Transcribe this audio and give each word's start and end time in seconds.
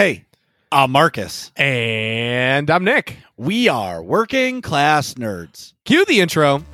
Hey, 0.00 0.24
I'm 0.72 0.92
Marcus. 0.92 1.52
And 1.56 2.70
I'm 2.70 2.84
Nick. 2.84 3.18
We 3.36 3.68
are 3.68 4.02
working 4.02 4.62
class 4.62 5.12
nerds. 5.12 5.74
Cue 5.84 6.06
the 6.06 6.22
intro. 6.22 6.64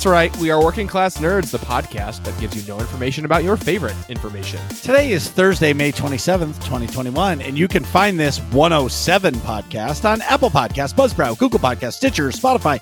That's 0.00 0.06
right. 0.06 0.34
We 0.38 0.50
are 0.50 0.64
Working 0.64 0.86
Class 0.86 1.18
Nerds, 1.18 1.50
the 1.50 1.58
podcast 1.58 2.24
that 2.24 2.40
gives 2.40 2.56
you 2.56 2.66
no 2.66 2.80
information 2.80 3.26
about 3.26 3.44
your 3.44 3.58
favorite 3.58 3.94
information. 4.08 4.58
Today 4.80 5.12
is 5.12 5.28
Thursday, 5.28 5.74
May 5.74 5.92
27th, 5.92 6.54
2021, 6.64 7.42
and 7.42 7.58
you 7.58 7.68
can 7.68 7.84
find 7.84 8.18
this 8.18 8.38
107 8.38 9.34
podcast 9.34 10.10
on 10.10 10.22
Apple 10.22 10.48
Podcasts, 10.48 10.94
Buzzsprout, 10.94 11.36
Google 11.36 11.58
Podcasts, 11.58 11.96
Stitcher, 11.96 12.30
Spotify, 12.30 12.80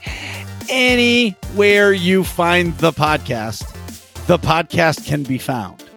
anywhere 0.69 1.93
you 1.93 2.23
find 2.23 2.79
the 2.79 2.93
podcast. 2.93 3.67
The 4.29 4.39
podcast 4.39 5.05
can 5.05 5.25
be 5.25 5.39
found. 5.39 5.88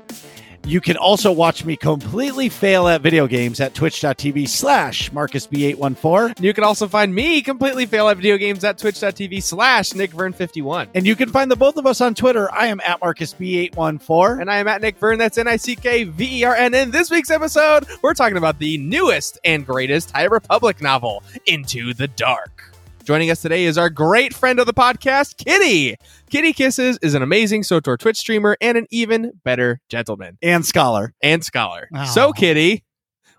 You 0.66 0.80
can 0.80 0.96
also 0.96 1.32
watch 1.32 1.66
me 1.66 1.76
completely 1.76 2.48
fail 2.48 2.88
at 2.88 3.02
video 3.02 3.28
games 3.28 3.60
at 3.60 3.74
twitch.tv 3.74 4.48
slash 4.48 5.10
MarcusB814. 5.12 6.40
You 6.40 6.54
can 6.54 6.64
also 6.64 6.88
find 6.88 7.14
me 7.14 7.42
completely 7.42 7.86
fail 7.86 8.08
at 8.10 8.18
video 8.18 8.38
games 8.38 8.64
at 8.64 8.78
twitch.tv 8.78 9.42
slash 9.42 9.90
nickvern51. 9.92 10.90
And 10.94 11.06
you 11.06 11.16
can 11.16 11.30
find 11.30 11.50
the 11.50 11.56
both 11.56 11.78
of 11.78 11.86
us 11.86 12.00
on 12.00 12.14
Twitter. 12.14 12.52
I 12.54 12.68
am 12.68 12.80
at 12.82 13.00
MarcusB814. 13.02 14.42
And 14.42 14.52
I 14.52 14.58
am 14.58 14.68
at 14.68 14.82
Nick 14.82 14.98
Vern. 14.98 15.18
That's 15.18 15.38
N 15.38 15.48
I 15.48 15.58
C 15.58 15.76
K 15.76 16.04
V 16.04 16.42
E 16.42 16.44
R 16.44 16.56
N. 16.56 16.74
In 16.74 16.92
this 16.92 17.10
week's 17.10 17.32
episode, 17.32 17.86
we're 18.02 18.14
talking 18.14 18.38
about 18.38 18.60
the 18.60 18.78
newest 18.78 19.40
and 19.44 19.66
greatest 19.66 20.12
High 20.12 20.26
Republic 20.26 20.82
novel, 20.82 21.24
Into 21.48 21.94
the 21.94 22.08
Dark. 22.08 22.71
Joining 23.04 23.32
us 23.32 23.42
today 23.42 23.66
is 23.66 23.80
our 23.80 23.90
great 23.90 24.34
friend 24.34 24.60
of 24.60 24.68
the 24.68 24.74
podcast, 24.74 25.38
Kitty. 25.38 25.96
Kitty 26.30 26.54
Kisses 26.54 27.00
is 27.02 27.16
an 27.16 27.24
amazing 27.24 27.64
SWTOR 27.64 27.98
Twitch 27.98 28.18
streamer 28.18 28.56
and 28.62 28.78
an 28.78 28.86
even 28.92 29.32
better 29.44 29.82
gentleman 29.90 30.38
and 30.42 30.64
scholar. 30.64 31.14
and 31.22 31.44
scholar. 31.44 31.90
Oh. 31.96 32.06
So, 32.06 32.32
Kitty, 32.32 32.84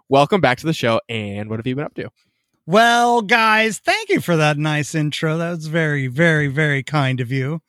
welcome 0.09 0.41
back 0.41 0.59
to 0.59 0.67
the 0.67 0.73
show. 0.73 1.01
And 1.09 1.49
what 1.49 1.61
have 1.61 1.67
you 1.67 1.77
been 1.77 1.85
up 1.85 1.95
to? 1.95 2.11
Well, 2.67 3.23
guys, 3.23 3.79
thank 3.79 4.09
you 4.09 4.21
for 4.21 4.37
that 4.37 4.59
nice 4.59 4.97
intro. 4.97 5.39
That 5.39 5.51
was 5.51 5.69
very, 5.69 6.09
very, 6.09 6.49
very 6.49 6.83
kind 6.83 7.21
of 7.21 7.31
you. 7.31 7.61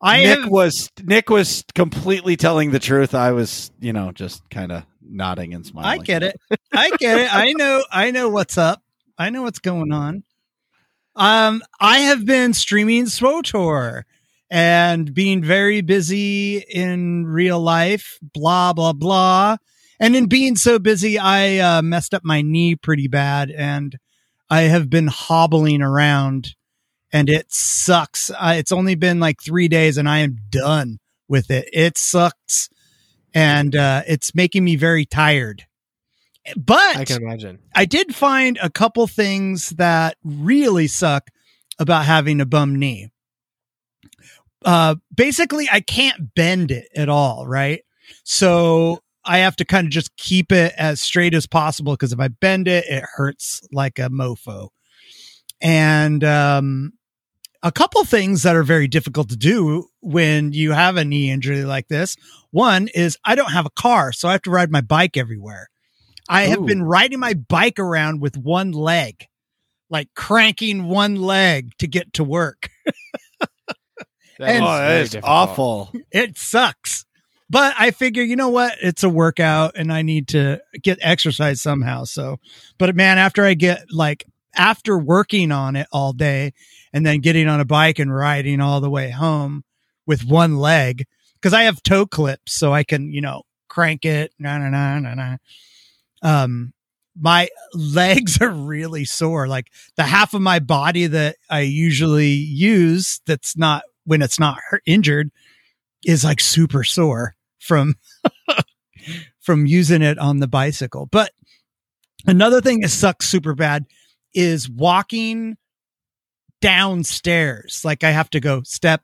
I 0.00 0.24
Nick 0.24 0.40
have, 0.40 0.48
was 0.48 0.90
Nick 1.02 1.30
was 1.30 1.64
completely 1.74 2.36
telling 2.36 2.72
the 2.72 2.78
truth. 2.78 3.14
I 3.14 3.32
was, 3.32 3.70
you 3.80 3.92
know, 3.92 4.12
just 4.12 4.42
kind 4.50 4.70
of 4.72 4.84
nodding 5.02 5.54
and 5.54 5.64
smiling. 5.64 6.00
I 6.00 6.02
get 6.02 6.22
it. 6.22 6.40
I 6.72 6.90
get 6.98 7.18
it. 7.18 7.34
I 7.34 7.52
know. 7.52 7.84
I 7.90 8.10
know 8.10 8.28
what's 8.28 8.58
up. 8.58 8.82
I 9.16 9.30
know 9.30 9.42
what's 9.42 9.58
going 9.58 9.92
on. 9.92 10.22
Um, 11.18 11.62
I 11.80 11.98
have 11.98 12.24
been 12.24 12.54
streaming 12.54 13.06
SWTOR 13.06 14.04
and 14.50 15.12
being 15.12 15.42
very 15.42 15.80
busy 15.80 16.58
in 16.58 17.26
real 17.26 17.60
life. 17.60 18.18
Blah 18.22 18.72
blah 18.72 18.92
blah. 18.92 19.56
And 19.98 20.14
in 20.14 20.26
being 20.26 20.54
so 20.54 20.78
busy, 20.78 21.18
I 21.18 21.58
uh, 21.58 21.82
messed 21.82 22.14
up 22.14 22.24
my 22.24 22.40
knee 22.40 22.76
pretty 22.76 23.08
bad, 23.08 23.50
and 23.50 23.98
I 24.48 24.62
have 24.62 24.88
been 24.88 25.08
hobbling 25.08 25.82
around, 25.82 26.54
and 27.12 27.28
it 27.28 27.52
sucks. 27.52 28.30
It's 28.40 28.70
only 28.70 28.94
been 28.94 29.18
like 29.18 29.42
three 29.42 29.66
days, 29.66 29.96
and 29.98 30.08
I 30.08 30.18
am 30.18 30.38
done 30.50 31.00
with 31.26 31.50
it. 31.50 31.68
It 31.72 31.98
sucks, 31.98 32.70
and 33.34 33.74
uh, 33.74 34.02
it's 34.06 34.36
making 34.36 34.62
me 34.62 34.76
very 34.76 35.04
tired. 35.04 35.66
But 36.56 36.96
I 36.96 37.04
can 37.04 37.22
imagine. 37.22 37.58
I 37.74 37.84
did 37.84 38.14
find 38.14 38.58
a 38.62 38.70
couple 38.70 39.06
things 39.06 39.70
that 39.70 40.16
really 40.24 40.86
suck 40.86 41.28
about 41.78 42.04
having 42.04 42.40
a 42.40 42.46
bum 42.46 42.78
knee. 42.78 43.10
Uh, 44.64 44.96
basically, 45.14 45.68
I 45.70 45.80
can't 45.80 46.34
bend 46.34 46.70
it 46.70 46.88
at 46.96 47.08
all, 47.08 47.46
right? 47.46 47.84
So 48.24 49.02
I 49.24 49.38
have 49.38 49.56
to 49.56 49.64
kind 49.64 49.86
of 49.86 49.90
just 49.92 50.16
keep 50.16 50.50
it 50.52 50.72
as 50.76 51.00
straight 51.00 51.34
as 51.34 51.46
possible 51.46 51.92
because 51.92 52.12
if 52.12 52.20
I 52.20 52.28
bend 52.28 52.66
it, 52.66 52.84
it 52.88 53.04
hurts 53.14 53.60
like 53.72 53.98
a 53.98 54.08
mofo. 54.08 54.70
And 55.60 56.24
um, 56.24 56.92
a 57.62 57.72
couple 57.72 58.04
things 58.04 58.42
that 58.42 58.56
are 58.56 58.62
very 58.62 58.88
difficult 58.88 59.28
to 59.30 59.36
do 59.36 59.88
when 60.00 60.52
you 60.52 60.72
have 60.72 60.96
a 60.96 61.04
knee 61.04 61.30
injury 61.30 61.64
like 61.64 61.88
this. 61.88 62.16
One 62.50 62.88
is 62.88 63.18
I 63.24 63.34
don't 63.34 63.52
have 63.52 63.66
a 63.66 63.70
car, 63.70 64.12
so 64.12 64.28
I 64.28 64.32
have 64.32 64.42
to 64.42 64.50
ride 64.50 64.70
my 64.70 64.80
bike 64.80 65.16
everywhere. 65.16 65.68
I 66.28 66.42
have 66.42 66.66
been 66.66 66.82
riding 66.82 67.18
my 67.20 67.34
bike 67.34 67.78
around 67.78 68.20
with 68.20 68.36
one 68.36 68.72
leg, 68.72 69.26
like 69.90 70.08
cranking 70.14 70.84
one 70.84 71.16
leg 71.16 71.72
to 71.78 71.86
get 71.86 72.12
to 72.14 72.24
work. 72.24 72.68
That 74.38 74.50
And- 74.50 74.64
Oh, 74.64 74.68
very 74.68 74.98
that 74.98 75.14
is 75.14 75.16
awful. 75.24 75.92
It 76.12 76.38
sucks. 76.38 77.04
But 77.50 77.74
I 77.78 77.90
figure, 77.90 78.22
you 78.22 78.36
know 78.36 78.50
what? 78.50 78.74
It's 78.80 79.02
a 79.02 79.08
workout 79.08 79.72
and 79.76 79.92
I 79.92 80.02
need 80.02 80.28
to 80.28 80.60
get 80.82 80.98
exercise 81.00 81.60
somehow. 81.60 82.04
So, 82.04 82.38
but 82.78 82.94
man, 82.94 83.18
after 83.18 83.44
I 83.44 83.54
get 83.54 83.86
like, 83.90 84.26
after 84.54 84.98
working 84.98 85.50
on 85.50 85.74
it 85.76 85.86
all 85.92 86.12
day 86.12 86.52
and 86.92 87.04
then 87.06 87.20
getting 87.20 87.48
on 87.48 87.58
a 87.58 87.64
bike 87.64 87.98
and 87.98 88.14
riding 88.14 88.60
all 88.60 88.80
the 88.80 88.90
way 88.90 89.10
home 89.10 89.64
with 90.06 90.24
one 90.24 90.56
leg, 90.58 91.06
because 91.34 91.54
I 91.54 91.62
have 91.62 91.82
toe 91.82 92.06
clips 92.06 92.52
so 92.52 92.72
I 92.72 92.84
can, 92.84 93.10
you 93.12 93.20
know, 93.22 93.42
crank 93.68 94.04
it. 94.04 94.32
Na, 94.38 94.58
na, 94.58 94.68
na, 94.68 94.98
na, 95.00 95.14
na. 95.14 95.36
Um, 96.22 96.72
my 97.20 97.48
legs 97.74 98.40
are 98.40 98.50
really 98.50 99.04
sore. 99.04 99.48
Like 99.48 99.72
the 99.96 100.04
half 100.04 100.34
of 100.34 100.40
my 100.40 100.58
body 100.58 101.06
that 101.06 101.36
I 101.50 101.60
usually 101.60 102.28
use 102.28 103.20
that's 103.26 103.56
not 103.56 103.82
when 104.04 104.22
it's 104.22 104.38
not 104.38 104.58
injured 104.86 105.30
is 106.04 106.24
like 106.24 106.40
super 106.40 106.84
sore 106.84 107.34
from 107.58 107.94
from 109.40 109.66
using 109.66 110.02
it 110.02 110.18
on 110.18 110.38
the 110.38 110.46
bicycle. 110.46 111.06
But 111.06 111.32
another 112.26 112.60
thing 112.60 112.80
that 112.80 112.90
sucks 112.90 113.28
super 113.28 113.54
bad 113.54 113.86
is 114.34 114.68
walking 114.68 115.56
downstairs. 116.60 117.82
Like 117.84 118.04
I 118.04 118.10
have 118.10 118.30
to 118.30 118.40
go 118.40 118.62
step 118.62 119.02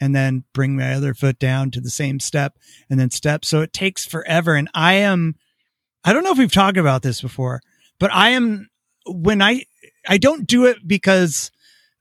and 0.00 0.14
then 0.14 0.44
bring 0.52 0.76
my 0.76 0.94
other 0.94 1.14
foot 1.14 1.38
down 1.38 1.70
to 1.72 1.80
the 1.80 1.90
same 1.90 2.20
step 2.20 2.56
and 2.88 2.98
then 2.98 3.10
step. 3.10 3.44
So 3.44 3.60
it 3.60 3.72
takes 3.72 4.06
forever. 4.06 4.54
And 4.54 4.70
I 4.74 4.94
am, 4.94 5.34
I 6.04 6.12
don't 6.12 6.24
know 6.24 6.32
if 6.32 6.38
we've 6.38 6.52
talked 6.52 6.78
about 6.78 7.02
this 7.02 7.20
before, 7.20 7.60
but 7.98 8.12
I 8.12 8.30
am, 8.30 8.68
when 9.06 9.42
I, 9.42 9.64
I 10.08 10.18
don't 10.18 10.46
do 10.46 10.66
it 10.66 10.78
because, 10.86 11.50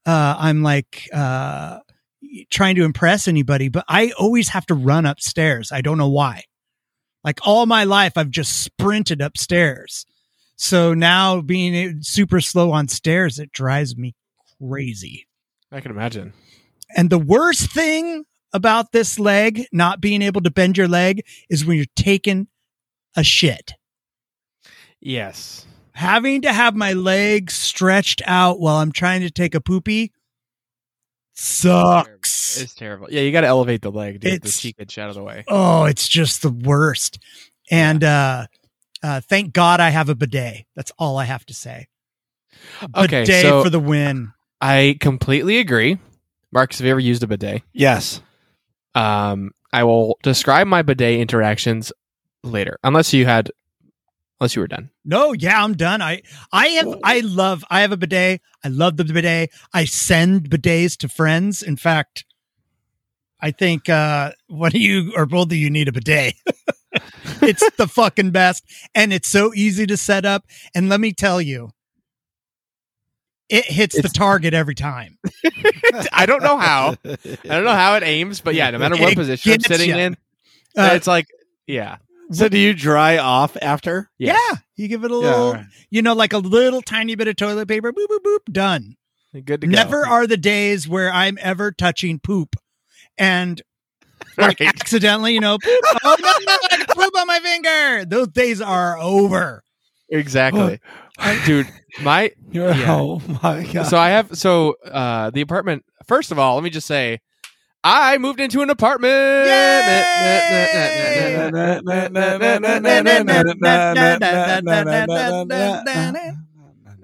uh, 0.05 0.35
I'm 0.37 0.63
like, 0.63 1.09
uh, 1.13 1.79
trying 2.49 2.75
to 2.75 2.83
impress 2.83 3.27
anybody, 3.27 3.69
but 3.69 3.85
I 3.87 4.11
always 4.17 4.49
have 4.49 4.65
to 4.67 4.75
run 4.75 5.05
upstairs. 5.05 5.71
I 5.71 5.81
don't 5.81 5.97
know 5.97 6.09
why. 6.09 6.43
Like 7.23 7.39
all 7.45 7.65
my 7.65 7.83
life, 7.83 8.13
I've 8.15 8.29
just 8.29 8.61
sprinted 8.63 9.21
upstairs. 9.21 10.05
So 10.55 10.93
now 10.93 11.41
being 11.41 12.01
super 12.01 12.41
slow 12.41 12.71
on 12.71 12.87
stairs, 12.87 13.39
it 13.39 13.51
drives 13.51 13.97
me 13.97 14.15
crazy. 14.59 15.27
I 15.71 15.81
can 15.81 15.91
imagine. 15.91 16.33
And 16.95 17.09
the 17.09 17.19
worst 17.19 17.71
thing 17.71 18.25
about 18.53 18.91
this 18.91 19.19
leg, 19.19 19.65
not 19.71 19.99
being 19.99 20.21
able 20.21 20.41
to 20.41 20.51
bend 20.51 20.77
your 20.77 20.87
leg, 20.87 21.25
is 21.49 21.65
when 21.65 21.77
you're 21.77 21.85
taking 21.95 22.47
a 23.15 23.23
shit. 23.23 23.73
Yes. 24.99 25.65
Having 25.93 26.43
to 26.43 26.53
have 26.53 26.75
my 26.75 26.93
legs 26.93 27.53
stretched 27.53 28.21
out 28.25 28.59
while 28.59 28.77
I'm 28.77 28.91
trying 28.91 29.21
to 29.21 29.31
take 29.31 29.55
a 29.55 29.61
poopy 29.61 30.11
sucks. 31.33 32.59
It's 32.61 32.73
terrible. 32.73 33.07
Yeah, 33.11 33.21
you 33.21 33.31
got 33.31 33.41
to 33.41 33.47
elevate 33.47 33.81
the 33.81 33.91
leg 33.91 34.13
to 34.15 34.19
get 34.19 34.29
the 34.41 34.47
It's- 34.47 34.59
cheek 34.61 34.75
itch 34.79 34.97
out 34.97 35.09
of 35.09 35.15
the 35.15 35.23
way. 35.23 35.43
Oh, 35.47 35.85
it's 35.85 36.07
just 36.07 36.41
the 36.41 36.49
worst. 36.51 37.19
And 37.69 38.03
uh, 38.03 38.47
uh, 39.03 39.21
thank 39.21 39.53
God 39.53 39.79
I 39.79 39.89
have 39.89 40.09
a 40.09 40.15
bidet. 40.15 40.65
That's 40.75 40.91
all 40.97 41.17
I 41.17 41.25
have 41.25 41.45
to 41.47 41.53
say. 41.53 41.87
Okay, 42.95 43.21
bidet 43.23 43.41
so 43.43 43.63
for 43.63 43.69
the 43.69 43.79
win. 43.79 44.33
I 44.61 44.97
completely 44.99 45.59
agree. 45.59 45.99
Marcus, 46.51 46.79
have 46.79 46.85
you 46.85 46.91
ever 46.91 46.99
used 46.99 47.23
a 47.23 47.27
bidet? 47.27 47.61
Yes. 47.73 48.21
Um, 48.95 49.51
I 49.71 49.83
will 49.83 50.17
describe 50.23 50.65
my 50.65 50.81
bidet 50.81 51.19
interactions 51.19 51.91
later, 52.43 52.79
unless 52.83 53.13
you 53.13 53.25
had, 53.25 53.51
unless 54.39 54.55
you 54.55 54.61
were 54.61 54.67
done. 54.67 54.89
No, 55.05 55.33
yeah, 55.33 55.63
I'm 55.63 55.73
done. 55.75 56.01
I 56.01 56.21
I 56.51 56.67
have 56.67 56.95
I 57.03 57.19
love 57.21 57.63
I 57.69 57.81
have 57.81 57.91
a 57.91 57.97
bidet. 57.97 58.41
I 58.63 58.67
love 58.67 58.97
the 58.97 59.05
bidet. 59.05 59.51
I 59.73 59.85
send 59.85 60.49
bidets 60.49 60.97
to 60.97 61.09
friends. 61.09 61.61
In 61.63 61.75
fact, 61.77 62.25
I 63.41 63.51
think 63.51 63.89
uh 63.89 64.31
one 64.47 64.69
of 64.75 64.81
you 64.81 65.13
or 65.15 65.25
both 65.25 65.47
of 65.47 65.53
you 65.53 65.69
need 65.69 65.87
a 65.87 65.91
bidet. 65.91 66.35
it's 67.41 67.69
the 67.77 67.87
fucking 67.87 68.31
best 68.31 68.63
and 68.95 69.13
it's 69.13 69.27
so 69.27 69.53
easy 69.53 69.85
to 69.87 69.97
set 69.97 70.25
up 70.25 70.45
and 70.73 70.89
let 70.89 70.99
me 70.99 71.13
tell 71.13 71.41
you 71.41 71.69
it 73.49 73.65
hits 73.65 74.01
the 74.01 74.09
target 74.09 74.53
every 74.53 74.75
time. 74.75 75.17
I 76.11 76.25
don't 76.25 76.43
know 76.43 76.57
how. 76.57 76.95
I 77.05 77.17
don't 77.43 77.63
know 77.63 77.71
how 77.71 77.95
it 77.95 78.03
aims, 78.03 78.41
but 78.41 78.55
yeah, 78.55 78.69
no 78.71 78.77
matter 78.77 78.97
what 78.97 79.13
It 79.13 79.15
position 79.15 79.53
I'm 79.53 79.59
sitting 79.61 79.89
ya. 79.91 79.97
in, 79.97 80.17
Uh, 80.77 80.91
it's 80.95 81.07
like 81.07 81.27
yeah. 81.65 81.97
So 82.31 82.49
do 82.49 82.57
you 82.57 82.73
dry 82.73 83.17
off 83.17 83.55
after? 83.61 84.09
Yes. 84.17 84.37
Yeah, 84.51 84.57
you 84.75 84.87
give 84.87 85.03
it 85.03 85.11
a 85.11 85.13
Yeah, 85.13 85.19
little, 85.19 85.39
all 85.45 85.53
right. 85.53 85.65
you 85.89 86.01
know, 86.01 86.13
like 86.13 86.33
a 86.33 86.37
little 86.39 86.81
tiny 86.81 87.15
bit 87.15 87.27
of 87.27 87.35
toilet 87.37 87.67
paper. 87.67 87.93
Boop 87.93 88.07
boop 88.09 88.19
boop. 88.19 88.51
Done. 88.51 88.95
Good 89.45 89.61
to 89.61 89.67
go. 89.67 89.71
Never 89.71 90.05
are 90.05 90.25
the 90.27 90.37
days 90.37 90.87
where 90.87 91.11
I'm 91.11 91.37
ever 91.41 91.71
touching 91.71 92.19
poop 92.19 92.55
and 93.17 93.61
like 94.37 94.59
Right. 94.59 94.67
accidentally, 94.69 95.33
you 95.33 95.39
know, 95.39 95.57
poop. 95.63 95.79
oh 96.03 96.15
no, 96.19 96.27
I 96.27 96.57
got 96.77 96.87
poop 96.95 97.15
on 97.17 97.27
my 97.27 97.39
finger. 97.39 98.05
Those 98.05 98.27
days 98.29 98.61
are 98.61 98.97
over. 98.97 99.63
Exactly. 100.09 100.79
Dude, 101.45 101.67
my 102.01 102.31
Yeah. 102.51 102.85
Oh 102.87 103.21
my 103.43 103.63
god! 103.71 103.83
so 103.87 103.97
I 103.97 104.09
have 104.09 104.37
so 104.37 104.75
uh 104.85 105.29
the 105.31 105.41
apartment 105.41 105.83
first 106.07 106.31
of 106.31 106.39
all, 106.39 106.55
let 106.55 106.63
me 106.63 106.69
just 106.69 106.87
say 106.87 107.19
I 107.89 108.17
moved 108.17 108.41
into 108.41 108.61
an 108.61 108.69
apartment. 108.69 109.47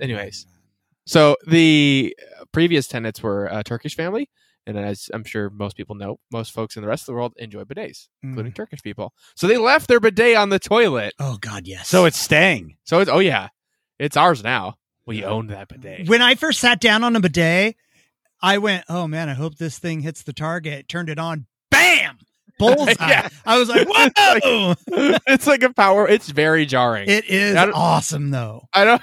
Anyways, 0.02 0.46
so 1.06 1.38
the 1.48 2.18
previous 2.52 2.88
tenants 2.88 3.24
were 3.24 3.46
a 3.46 3.64
Turkish 3.64 3.96
family, 3.96 4.30
and 4.68 4.78
as 4.78 5.10
I'm 5.14 5.24
sure 5.24 5.50
most 5.50 5.78
people 5.78 5.96
know, 5.96 6.20
most 6.34 6.52
folks 6.52 6.76
in 6.76 6.82
the 6.82 6.90
rest 6.90 7.04
of 7.04 7.06
the 7.08 7.14
world 7.14 7.34
enjoy 7.38 7.64
bidets, 7.64 8.10
mm. 8.24 8.30
including 8.30 8.52
Turkish 8.52 8.82
people. 8.82 9.14
So 9.36 9.48
they 9.48 9.58
left 9.58 9.88
their 9.88 10.02
bidet 10.02 10.36
on 10.36 10.50
the 10.50 10.60
toilet. 10.60 11.14
Oh 11.18 11.38
God, 11.40 11.66
yes. 11.66 11.88
so 11.88 12.04
it's 12.04 12.20
staying. 12.20 12.76
So 12.84 13.00
it's 13.00 13.10
oh 13.10 13.20
yeah, 13.20 13.48
it's 14.00 14.18
ours 14.18 14.44
now. 14.44 14.76
We 15.06 15.24
own 15.24 15.48
that 15.48 15.70
bidet. 15.70 16.10
when 16.10 16.22
I 16.22 16.36
first 16.36 16.60
sat 16.60 16.82
down 16.82 17.06
on 17.06 17.16
a 17.16 17.22
bidet, 17.22 17.78
I 18.44 18.60
went, 18.60 18.84
"Oh 18.90 19.08
man, 19.08 19.30
I 19.30 19.34
hope 19.34 19.56
this 19.56 19.80
thing 19.80 20.02
hits 20.02 20.22
the 20.24 20.34
target." 20.34 20.88
Turned 20.88 21.10
it 21.10 21.18
on, 21.18 21.48
bam, 21.72 22.18
bullseye. 22.60 22.94
Yeah. 23.00 23.30
I 23.46 23.58
was 23.58 23.70
like, 23.70 23.88
"Whoa!" 23.88 24.76
it's 25.28 25.48
like 25.48 25.64
a 25.64 25.74
power. 25.74 26.08
It's 26.08 26.30
very 26.30 26.66
jarring. 26.68 27.10
it 27.10 27.26
is 27.30 27.56
awesome, 27.74 28.30
though. 28.30 28.68
I 28.74 28.84
don't. 28.84 29.02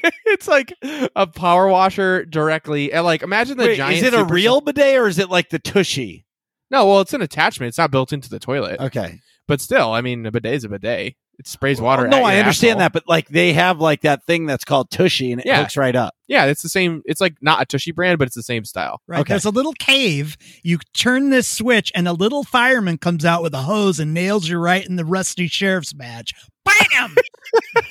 it's 0.26 0.46
like 0.46 0.72
a 1.16 1.26
power 1.26 1.66
washer 1.68 2.24
directly, 2.24 2.92
and 2.92 3.04
like 3.04 3.22
imagine 3.22 3.56
the 3.58 3.64
Wait, 3.64 3.76
giant. 3.76 3.96
is 3.98 4.02
it 4.04 4.14
a 4.14 4.18
super- 4.18 4.32
real 4.32 4.60
bidet 4.60 4.96
or 4.96 5.08
is 5.08 5.18
it 5.18 5.28
like 5.28 5.50
the 5.50 5.58
tushy? 5.58 6.24
No, 6.70 6.86
well, 6.86 7.00
it's 7.00 7.12
an 7.14 7.22
attachment. 7.22 7.68
It's 7.68 7.78
not 7.78 7.90
built 7.90 8.12
into 8.12 8.28
the 8.28 8.38
toilet, 8.38 8.78
Okay. 8.78 9.18
but 9.48 9.60
still, 9.60 9.92
I 9.92 10.02
mean, 10.02 10.24
a 10.26 10.30
bidet 10.30 10.52
is 10.54 10.64
a 10.64 10.68
bidet. 10.68 11.14
It 11.38 11.46
sprays 11.46 11.80
water. 11.80 12.08
no, 12.08 12.18
at 12.18 12.24
I 12.24 12.38
understand 12.40 12.72
asshole. 12.72 12.78
that, 12.80 12.92
but 12.92 13.04
like 13.08 13.28
they 13.28 13.52
have 13.52 13.78
like 13.80 14.00
that 14.00 14.24
thing 14.24 14.46
that's 14.46 14.64
called 14.64 14.90
tushy 14.90 15.30
and 15.30 15.40
it 15.40 15.46
Yeah. 15.46 15.60
hooks 15.60 15.76
right 15.76 15.94
up. 15.94 16.14
Yeah, 16.26 16.46
it's 16.46 16.62
the 16.62 16.68
same. 16.68 17.00
It's 17.06 17.20
like 17.20 17.36
not 17.40 17.62
a 17.62 17.64
Tushy 17.64 17.92
brand, 17.92 18.18
but 18.18 18.26
it's 18.26 18.34
the 18.34 18.42
same 18.42 18.64
style. 18.64 19.00
Right. 19.06 19.20
Okay. 19.20 19.32
There's 19.34 19.44
a 19.44 19.50
little 19.50 19.72
cave. 19.74 20.36
You 20.62 20.78
turn 20.94 21.30
this 21.30 21.46
switch, 21.48 21.90
and 21.94 22.06
a 22.08 22.12
little 22.12 22.42
fireman 22.44 22.98
comes 22.98 23.24
out 23.24 23.42
with 23.42 23.54
a 23.54 23.62
hose 23.62 23.98
and 24.00 24.12
nails 24.12 24.48
you 24.48 24.58
right 24.58 24.84
in 24.84 24.96
the 24.96 25.04
rusty 25.06 25.46
sheriff's 25.46 25.92
badge. 25.94 26.34
Bam! 26.64 27.14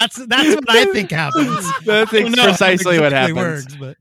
that's 0.00 0.16
that's 0.26 0.54
what 0.54 0.70
I 0.70 0.84
think 0.86 1.10
happens. 1.10 1.70
That's 1.84 2.12
I 2.12 2.20
don't 2.20 2.32
know 2.32 2.42
how 2.42 2.48
it 2.48 2.50
precisely 2.52 2.98
what 2.98 3.12
happens. 3.12 3.36
Works, 3.36 3.76
but 3.76 3.96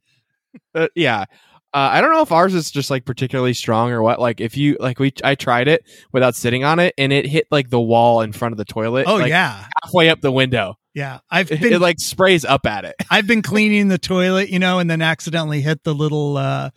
Uh, 0.74 0.88
yeah. 0.96 1.26
Uh, 1.74 1.78
I 1.94 2.02
don't 2.02 2.12
know 2.12 2.22
if 2.22 2.32
ours 2.34 2.54
is 2.54 2.70
just 2.70 2.90
like 2.90 3.06
particularly 3.06 3.54
strong 3.54 3.92
or 3.92 4.02
what. 4.02 4.20
Like 4.20 4.42
if 4.42 4.58
you 4.58 4.76
like 4.80 5.00
we 5.00 5.14
I 5.24 5.36
tried 5.36 5.68
it 5.70 5.84
without 6.12 6.36
sitting 6.36 6.64
on 6.66 6.80
it 6.80 6.94
and 6.98 7.14
it 7.14 7.26
hit 7.26 7.48
like 7.50 7.70
the 7.70 7.80
wall 7.80 8.22
in 8.22 8.34
front 8.34 8.52
of 8.52 8.58
the 8.58 8.66
toilet. 8.66 9.06
oh 9.08 9.16
like, 9.16 9.30
yeah, 9.30 9.68
halfway 9.84 10.10
up 10.10 10.20
the 10.20 10.32
window. 10.34 10.76
yeah. 10.94 11.20
I've 11.30 11.50
It, 11.52 11.62
been 11.62 11.74
it, 11.74 11.80
like 11.82 12.00
sprays 12.02 12.44
up 12.44 12.66
at 12.66 12.84
it. 12.84 12.96
I've 13.10 13.26
been 13.26 13.42
cleaning 13.42 13.88
the 13.88 13.98
toilet, 13.98 14.50
you 14.50 14.60
know, 14.60 14.80
and 14.80 14.90
then 14.92 15.02
accidentally 15.02 15.62
hit 15.62 15.84
the 15.86 15.94
little 15.96 16.36
uh 16.36 16.72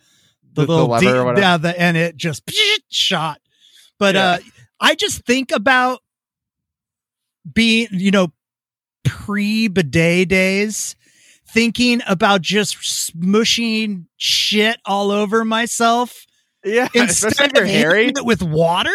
the, 0.53 0.61
The- 0.61 0.65
the 0.67 0.71
little 0.73 0.87
lever 0.87 1.05
de- 1.05 1.17
or 1.19 1.25
whatever. 1.25 1.41
yeah, 1.41 1.57
the, 1.57 1.81
and 1.81 1.97
it 1.97 2.15
just 2.15 2.43
shot. 2.89 3.41
But 3.99 4.15
Yeah. 4.15 4.25
uh 4.29 4.37
I 4.79 4.95
just 4.95 5.25
think 5.25 5.51
about 5.51 5.99
being, 7.53 7.87
you 7.91 8.11
know, 8.11 8.31
pre 9.03 9.67
bidet 9.67 10.29
days, 10.29 10.95
thinking 11.55 12.01
about 12.05 12.41
just 12.41 12.75
smushing 12.77 14.05
shit 14.17 14.77
all 14.85 15.09
over 15.09 15.45
myself 15.45 16.25
Yeah, 16.65 16.89
instead 16.93 17.57
of 17.57 17.65
hairy. 17.65 18.01
hitting 18.07 18.17
it 18.17 18.25
with 18.25 18.43
water. 18.43 18.93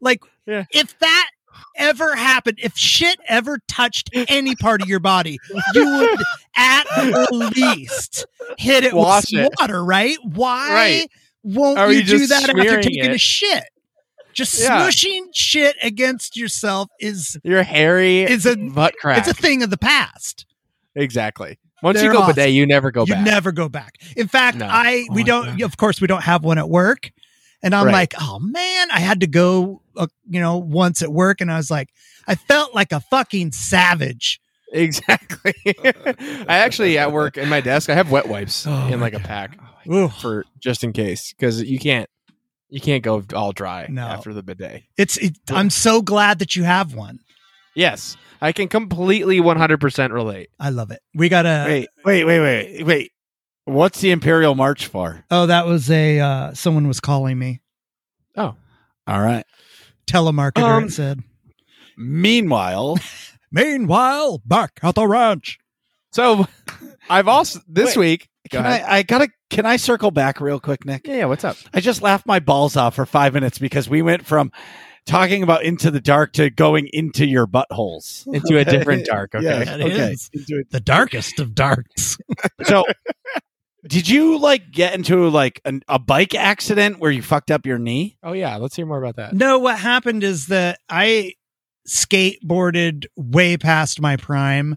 Like 0.00 0.20
Yeah. 0.46 0.64
if 0.72 0.96
that 0.98 1.30
ever 1.78 2.14
happened, 2.14 2.58
if 2.62 2.76
shit 2.76 3.18
ever 3.26 3.58
touched 3.66 4.10
any 4.14 4.54
part 4.54 4.82
of 4.82 4.88
your 4.88 5.00
body, 5.00 5.38
you 5.74 5.84
would 5.86 6.20
at 6.54 6.84
the 6.96 7.50
least 7.56 8.26
hit 8.58 8.84
it 8.84 8.92
Wash 8.92 9.24
with 9.32 9.46
it. 9.46 9.52
water, 9.58 9.82
right? 9.82 10.18
Why 10.22 10.68
Right. 10.70 11.10
won't 11.42 11.78
Are 11.78 11.90
you, 11.90 12.02
do 12.04 12.26
that 12.26 12.50
after 12.50 12.82
taking 12.82 13.06
a 13.10 13.16
shit? 13.18 13.64
Just 14.34 14.60
Yeah. 14.60 14.86
smushing 14.86 15.28
shit 15.32 15.76
against 15.82 16.36
yourself 16.36 16.90
is 17.00 17.38
You're 17.42 17.62
hairy. 17.62 18.20
It's 18.22 18.44
a- 18.44 18.56
butt 18.56 18.94
crack. 19.00 19.18
it's 19.26 19.28
a 19.28 19.34
thing 19.40 19.62
of 19.62 19.70
the 19.70 19.78
past. 19.78 20.44
exactly. 20.94 21.58
Once 21.82 21.98
They're 21.98 22.06
you 22.06 22.12
go 22.12 22.20
awesome. 22.22 22.34
bidet, 22.36 22.52
you 22.52 22.66
never 22.66 22.90
go 22.90 23.02
you 23.02 23.14
back. 23.14 23.26
You 23.26 23.30
never 23.32 23.52
go 23.52 23.68
back. 23.68 23.96
In 24.16 24.28
fact, 24.28 24.58
No. 24.58 24.66
I 24.70 25.04
Oh 25.10 25.14
we 25.14 25.22
my 25.22 25.26
don't. 25.26 25.44
God. 25.58 25.62
Of 25.62 25.76
course, 25.76 26.00
we 26.00 26.06
don't 26.06 26.22
have 26.22 26.44
one 26.44 26.58
at 26.58 26.68
work, 26.68 27.10
and 27.62 27.74
I'm 27.74 27.86
Right. 27.86 27.92
like, 27.92 28.14
oh 28.20 28.38
man, 28.38 28.90
I 28.90 29.00
had 29.00 29.20
to 29.20 29.26
go. 29.26 29.82
Uh, 29.96 30.06
you 30.28 30.40
know, 30.40 30.56
once 30.56 31.02
at 31.02 31.12
work, 31.12 31.40
and 31.42 31.50
I 31.52 31.56
was 31.58 31.70
like, 31.70 31.90
I 32.26 32.34
felt 32.36 32.74
like 32.74 32.92
a 32.92 33.00
fucking 33.00 33.52
savage. 33.52 34.40
Exactly. 34.72 35.52
I 35.76 36.44
actually 36.58 36.96
at 36.98 37.12
work 37.12 37.36
in 37.36 37.48
my 37.50 37.60
desk, 37.60 37.90
I 37.90 37.94
have 37.94 38.10
wet 38.10 38.26
wipes 38.28 38.66
Oh 38.66 38.88
in 38.88 39.00
like 39.00 39.12
a 39.12 39.18
pack 39.20 39.58
Ooh, 39.86 40.08
for 40.08 40.44
just 40.60 40.82
in 40.82 40.92
case 40.94 41.32
because 41.36 41.62
you 41.62 41.78
can't 41.78 42.08
you 42.70 42.80
can't 42.80 43.02
go 43.02 43.22
all 43.34 43.52
dry 43.52 43.86
No. 43.90 44.06
after 44.06 44.32
the 44.32 44.42
bidet. 44.42 44.84
it's. 44.96 45.18
It, 45.18 45.36
I'm 45.50 45.68
so 45.68 46.00
glad 46.00 46.38
that 46.38 46.56
you 46.56 46.62
have 46.64 46.94
one. 46.94 47.18
Yes, 47.74 48.16
I 48.40 48.52
can 48.52 48.68
completely 48.68 49.40
100% 49.40 50.12
relate. 50.12 50.50
I 50.60 50.70
love 50.70 50.90
it. 50.90 51.00
We 51.14 51.28
got 51.28 51.42
to 51.42 51.64
Wait, 51.66 51.88
wait, 52.04 52.24
wait, 52.24 52.40
wait, 52.40 52.84
wait. 52.86 53.12
What's 53.64 54.00
the 54.00 54.10
Imperial 54.10 54.54
March 54.54 54.86
for? 54.86 55.24
Oh, 55.30 55.46
that 55.46 55.66
was 55.66 55.90
a. 55.90 56.18
uh 56.20 56.52
Someone 56.54 56.88
was 56.88 56.98
calling 57.00 57.38
me. 57.38 57.60
Oh, 58.36 58.54
All 59.06 59.20
right. 59.20 59.44
Telemarketer. 60.06 60.62
Um, 60.62 60.84
it 60.84 60.90
said. 60.90 61.20
Meanwhile, 61.96 62.98
Meanwhile, 63.52 64.42
back 64.44 64.80
at 64.82 64.94
the 64.94 65.06
ranch. 65.06 65.58
so 66.12 66.46
I've 67.08 67.28
also 67.28 67.60
this 67.68 67.96
Wait, 67.96 68.00
week. 68.00 68.28
Go 68.50 68.58
can 68.58 68.66
ahead. 68.66 68.82
I, 68.86 68.98
I 68.98 69.02
gotta. 69.02 69.28
Can 69.50 69.66
I 69.66 69.76
circle 69.76 70.10
back 70.10 70.40
real 70.40 70.58
quick, 70.58 70.84
Nick? 70.86 71.06
yeah, 71.06 71.14
yeah. 71.18 71.24
What's 71.26 71.44
up? 71.44 71.56
I 71.74 71.80
just 71.80 72.00
laughed 72.02 72.26
my 72.26 72.40
balls 72.40 72.76
off 72.76 72.94
for 72.94 73.04
five 73.06 73.34
minutes 73.34 73.58
because 73.58 73.88
we 73.88 74.00
went 74.02 74.24
from 74.26 74.50
talking 75.06 75.42
about 75.42 75.64
into 75.64 75.90
the 75.90 76.00
dark 76.00 76.32
to 76.34 76.50
going 76.50 76.88
into 76.92 77.26
your 77.26 77.46
buttholes. 77.46 78.26
Into 78.26 78.58
a 78.58 78.64
different 78.64 79.04
dark. 79.06 79.34
Okay. 79.34 79.44
Yeah, 79.44 79.64
That 79.64 79.80
okay. 79.80 80.12
is 80.12 80.30
the 80.70 80.80
darkest 80.80 81.40
of 81.40 81.54
darks. 81.54 82.16
So, 82.64 82.84
did 83.86 84.08
you 84.08 84.38
like 84.38 84.70
get 84.70 84.94
into 84.94 85.28
like 85.28 85.60
an, 85.64 85.82
a 85.88 85.98
bike 85.98 86.34
accident 86.34 87.00
where 87.00 87.10
you 87.10 87.22
fucked 87.22 87.50
up 87.50 87.66
your 87.66 87.78
knee? 87.78 88.16
Oh 88.22 88.32
yeah. 88.32 88.56
Let's 88.56 88.76
hear 88.76 88.86
more 88.86 89.02
about 89.02 89.16
that. 89.16 89.34
No, 89.34 89.58
what 89.58 89.78
happened 89.78 90.22
is 90.22 90.46
that 90.46 90.78
I 90.88 91.34
skateboarded 91.88 93.06
way 93.16 93.56
past 93.56 94.00
my 94.00 94.16
prime 94.16 94.76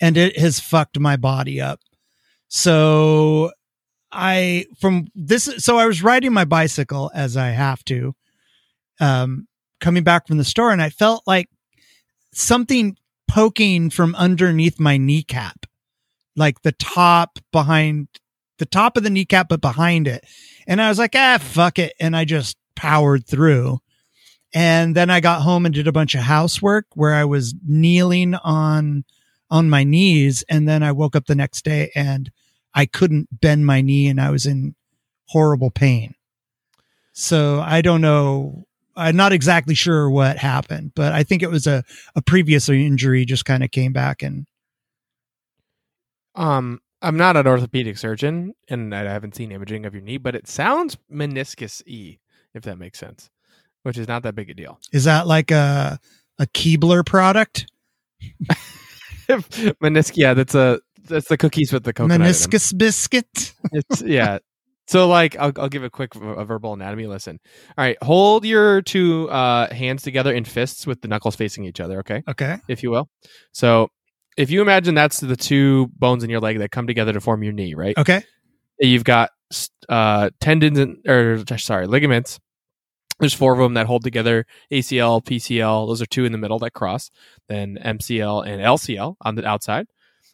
and 0.00 0.16
it 0.16 0.38
has 0.38 0.60
fucked 0.60 0.98
my 0.98 1.16
body 1.16 1.60
up. 1.60 1.80
So 2.48 3.50
I 4.10 4.66
from 4.78 5.06
this 5.14 5.44
so 5.58 5.78
I 5.78 5.86
was 5.86 6.02
riding 6.02 6.32
my 6.34 6.44
bicycle 6.44 7.10
as 7.14 7.36
I 7.36 7.48
have 7.48 7.82
to 7.86 8.14
um 9.00 9.46
coming 9.82 10.02
back 10.04 10.26
from 10.26 10.38
the 10.38 10.44
store 10.44 10.70
and 10.70 10.80
I 10.80 10.88
felt 10.88 11.22
like 11.26 11.50
something 12.32 12.96
poking 13.28 13.90
from 13.90 14.14
underneath 14.14 14.80
my 14.80 14.96
kneecap. 14.96 15.66
Like 16.34 16.62
the 16.62 16.72
top 16.72 17.38
behind 17.52 18.08
the 18.58 18.64
top 18.64 18.96
of 18.96 19.02
the 19.02 19.10
kneecap 19.10 19.48
but 19.50 19.60
behind 19.60 20.08
it. 20.08 20.24
And 20.66 20.80
I 20.80 20.88
was 20.88 20.98
like, 20.98 21.14
"Ah, 21.14 21.38
fuck 21.38 21.78
it." 21.78 21.92
And 22.00 22.16
I 22.16 22.24
just 22.24 22.56
powered 22.74 23.26
through. 23.26 23.80
And 24.54 24.94
then 24.94 25.10
I 25.10 25.20
got 25.20 25.42
home 25.42 25.66
and 25.66 25.74
did 25.74 25.88
a 25.88 25.92
bunch 25.92 26.14
of 26.14 26.22
housework 26.22 26.86
where 26.94 27.14
I 27.14 27.24
was 27.24 27.54
kneeling 27.66 28.34
on 28.34 29.04
on 29.50 29.68
my 29.68 29.84
knees 29.84 30.42
and 30.48 30.66
then 30.66 30.82
I 30.82 30.92
woke 30.92 31.14
up 31.14 31.26
the 31.26 31.34
next 31.34 31.64
day 31.64 31.90
and 31.94 32.30
I 32.74 32.86
couldn't 32.86 33.40
bend 33.40 33.66
my 33.66 33.82
knee 33.82 34.08
and 34.08 34.18
I 34.18 34.30
was 34.30 34.46
in 34.46 34.74
horrible 35.26 35.70
pain. 35.70 36.14
So 37.12 37.60
I 37.60 37.82
don't 37.82 38.00
know 38.00 38.66
I'm 38.96 39.16
not 39.16 39.32
exactly 39.32 39.74
sure 39.74 40.10
what 40.10 40.36
happened, 40.38 40.92
but 40.94 41.12
I 41.12 41.22
think 41.22 41.42
it 41.42 41.50
was 41.50 41.66
a 41.66 41.84
a 42.14 42.22
previous 42.22 42.68
injury 42.68 43.24
just 43.24 43.44
kind 43.44 43.64
of 43.64 43.70
came 43.70 43.92
back 43.92 44.22
and 44.22 44.46
Um, 46.34 46.80
I'm 47.02 47.16
not 47.16 47.36
an 47.36 47.46
orthopedic 47.46 47.98
surgeon, 47.98 48.54
and 48.68 48.94
I 48.94 49.02
haven't 49.02 49.34
seen 49.34 49.52
imaging 49.52 49.84
of 49.86 49.94
your 49.94 50.02
knee, 50.02 50.18
but 50.18 50.34
it 50.34 50.46
sounds 50.48 50.96
meniscus 51.12 51.82
e, 51.86 52.18
if 52.54 52.62
that 52.64 52.78
makes 52.78 52.98
sense, 52.98 53.28
which 53.82 53.98
is 53.98 54.08
not 54.08 54.22
that 54.22 54.34
big 54.34 54.50
a 54.50 54.54
deal. 54.54 54.78
is 54.92 55.04
that 55.04 55.26
like 55.26 55.50
a 55.50 55.98
a 56.38 56.46
Keebler 56.46 57.04
product? 57.04 57.66
meniscus, 59.28 60.16
yeah, 60.16 60.34
that's 60.34 60.54
a 60.54 60.80
that's 61.08 61.28
the 61.28 61.36
cookies 61.36 61.72
with 61.72 61.84
the 61.84 61.92
coconut. 61.92 62.20
Meniscus 62.20 62.76
biscuit. 62.76 63.52
It's 63.72 64.02
yeah. 64.02 64.38
So 64.88 65.08
like 65.08 65.36
I'll 65.36 65.52
I'll 65.56 65.68
give 65.68 65.84
a 65.84 65.90
quick 65.90 66.14
a 66.14 66.44
verbal 66.44 66.72
anatomy 66.72 67.06
lesson. 67.06 67.38
All 67.78 67.84
right, 67.84 67.96
hold 68.02 68.44
your 68.44 68.82
two 68.82 69.28
uh 69.30 69.72
hands 69.72 70.02
together 70.02 70.34
in 70.34 70.44
fists 70.44 70.86
with 70.86 71.00
the 71.00 71.08
knuckles 71.08 71.36
facing 71.36 71.64
each 71.64 71.80
other, 71.80 72.00
okay? 72.00 72.22
Okay. 72.28 72.58
If 72.68 72.82
you 72.82 72.90
will. 72.90 73.08
So 73.52 73.88
if 74.36 74.50
you 74.50 74.60
imagine 74.62 74.94
that's 74.94 75.20
the 75.20 75.36
two 75.36 75.88
bones 75.98 76.24
in 76.24 76.30
your 76.30 76.40
leg 76.40 76.58
that 76.58 76.70
come 76.70 76.86
together 76.86 77.12
to 77.12 77.20
form 77.20 77.42
your 77.42 77.52
knee, 77.52 77.74
right? 77.74 77.96
Okay. 77.96 78.22
You've 78.78 79.04
got 79.04 79.30
uh 79.88 80.30
tendons 80.40 80.78
and 80.78 80.98
or 81.06 81.44
sorry, 81.58 81.86
ligaments. 81.86 82.40
There's 83.20 83.34
four 83.34 83.52
of 83.52 83.60
them 83.60 83.74
that 83.74 83.86
hold 83.86 84.02
together 84.02 84.46
ACL, 84.72 85.24
PCL. 85.24 85.86
Those 85.86 86.02
are 86.02 86.06
two 86.06 86.24
in 86.24 86.32
the 86.32 86.38
middle 86.38 86.58
that 86.58 86.72
cross. 86.72 87.10
Then 87.48 87.78
MCL 87.84 88.46
and 88.48 88.60
LCL 88.60 89.14
on 89.20 89.36
the 89.36 89.46
outside 89.46 89.86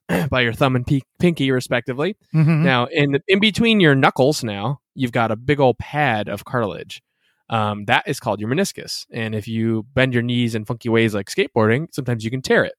by 0.30 0.40
your 0.40 0.52
thumb 0.52 0.76
and 0.76 0.86
pe- 0.86 1.00
pinky, 1.18 1.50
respectively. 1.50 2.16
Mhm. 2.34 2.62
Now, 2.62 2.86
in 2.86 3.12
the, 3.12 3.22
in 3.28 3.40
between 3.40 3.80
your 3.80 3.94
knuckles, 3.94 4.42
now 4.44 4.80
you've 4.94 5.12
got 5.12 5.30
a 5.30 5.36
big 5.36 5.60
old 5.60 5.78
pad 5.78 6.28
of 6.28 6.44
cartilage. 6.44 7.02
Um, 7.50 7.84
that 7.86 8.06
is 8.06 8.20
called 8.20 8.40
your 8.40 8.50
meniscus. 8.50 9.06
And 9.10 9.34
if 9.34 9.48
you 9.48 9.86
bend 9.94 10.12
your 10.14 10.22
knees 10.22 10.54
in 10.54 10.64
funky 10.64 10.88
ways 10.88 11.14
like 11.14 11.28
skateboarding, 11.28 11.86
sometimes 11.92 12.24
you 12.24 12.30
can 12.30 12.42
tear 12.42 12.64
it. 12.64 12.74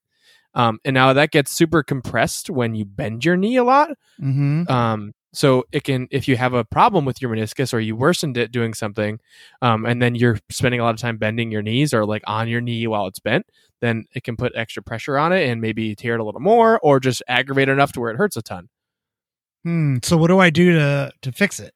Um, 0.54 0.78
and 0.84 0.94
now 0.94 1.12
that 1.12 1.30
gets 1.30 1.52
super 1.52 1.82
compressed 1.82 2.50
when 2.50 2.74
you 2.74 2.84
bend 2.84 3.24
your 3.24 3.36
knee 3.36 3.56
a 3.56 3.64
lot. 3.64 3.90
Mhm. 4.20 4.68
Um, 4.70 5.12
so 5.32 5.64
it 5.72 5.84
can, 5.84 6.08
if 6.10 6.26
you 6.26 6.36
have 6.36 6.54
a 6.54 6.64
problem 6.64 7.04
with 7.04 7.22
your 7.22 7.30
meniscus 7.30 7.72
or 7.72 7.80
you 7.80 7.94
worsened 7.94 8.36
it 8.36 8.50
doing 8.50 8.74
something, 8.74 9.20
um, 9.62 9.86
and 9.86 10.02
then 10.02 10.14
you're 10.14 10.38
spending 10.50 10.80
a 10.80 10.84
lot 10.84 10.94
of 10.94 11.00
time 11.00 11.18
bending 11.18 11.50
your 11.50 11.62
knees 11.62 11.94
or 11.94 12.04
like 12.04 12.22
on 12.26 12.48
your 12.48 12.60
knee 12.60 12.86
while 12.86 13.06
it's 13.06 13.20
bent, 13.20 13.46
then 13.80 14.04
it 14.14 14.24
can 14.24 14.36
put 14.36 14.52
extra 14.56 14.82
pressure 14.82 15.16
on 15.16 15.32
it 15.32 15.48
and 15.48 15.60
maybe 15.60 15.94
tear 15.94 16.14
it 16.14 16.20
a 16.20 16.24
little 16.24 16.40
more 16.40 16.78
or 16.80 17.00
just 17.00 17.22
aggravate 17.28 17.68
it 17.68 17.72
enough 17.72 17.92
to 17.92 18.00
where 18.00 18.10
it 18.10 18.16
hurts 18.16 18.36
a 18.36 18.42
ton. 18.42 18.68
Hmm. 19.64 19.98
So 20.02 20.16
what 20.16 20.28
do 20.28 20.38
I 20.38 20.50
do 20.50 20.72
to 20.72 21.12
to 21.22 21.32
fix 21.32 21.60
it? 21.60 21.74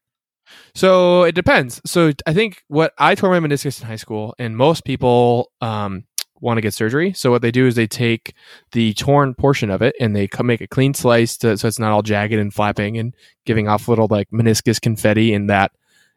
So 0.75 1.23
it 1.25 1.35
depends. 1.35 1.81
So 1.87 2.13
I 2.27 2.35
think 2.35 2.63
what 2.69 2.93
I 2.99 3.15
tore 3.15 3.31
my 3.31 3.47
meniscus 3.47 3.81
in 3.81 3.87
high 3.87 3.97
school, 3.97 4.35
and 4.39 4.57
most 4.57 4.85
people 4.85 5.51
um, 5.61 6.05
want 6.41 6.59
to 6.59 6.61
get 6.61 6.75
surgery. 6.75 7.13
So 7.13 7.31
what 7.31 7.43
they 7.43 7.51
do 7.51 7.67
is 7.67 7.75
they 7.75 7.87
take 7.87 8.35
the 8.73 8.93
torn 8.95 9.35
portion 9.35 9.71
of 9.71 9.83
it 9.83 9.95
and 10.01 10.15
they 10.15 10.29
make 10.43 10.61
a 10.61 10.67
clean 10.67 10.95
slice 10.95 11.37
to, 11.39 11.57
so 11.57 11.69
it's 11.69 11.79
not 11.79 11.93
all 11.93 12.03
jagged 12.03 12.35
and 12.35 12.53
flapping 12.53 12.99
and 12.99 13.15
giving 13.47 13.69
off 13.69 13.89
little 13.89 14.09
like 14.11 14.31
meniscus 14.31 14.81
confetti 14.81 15.33
in 15.33 15.47
that 15.47 15.73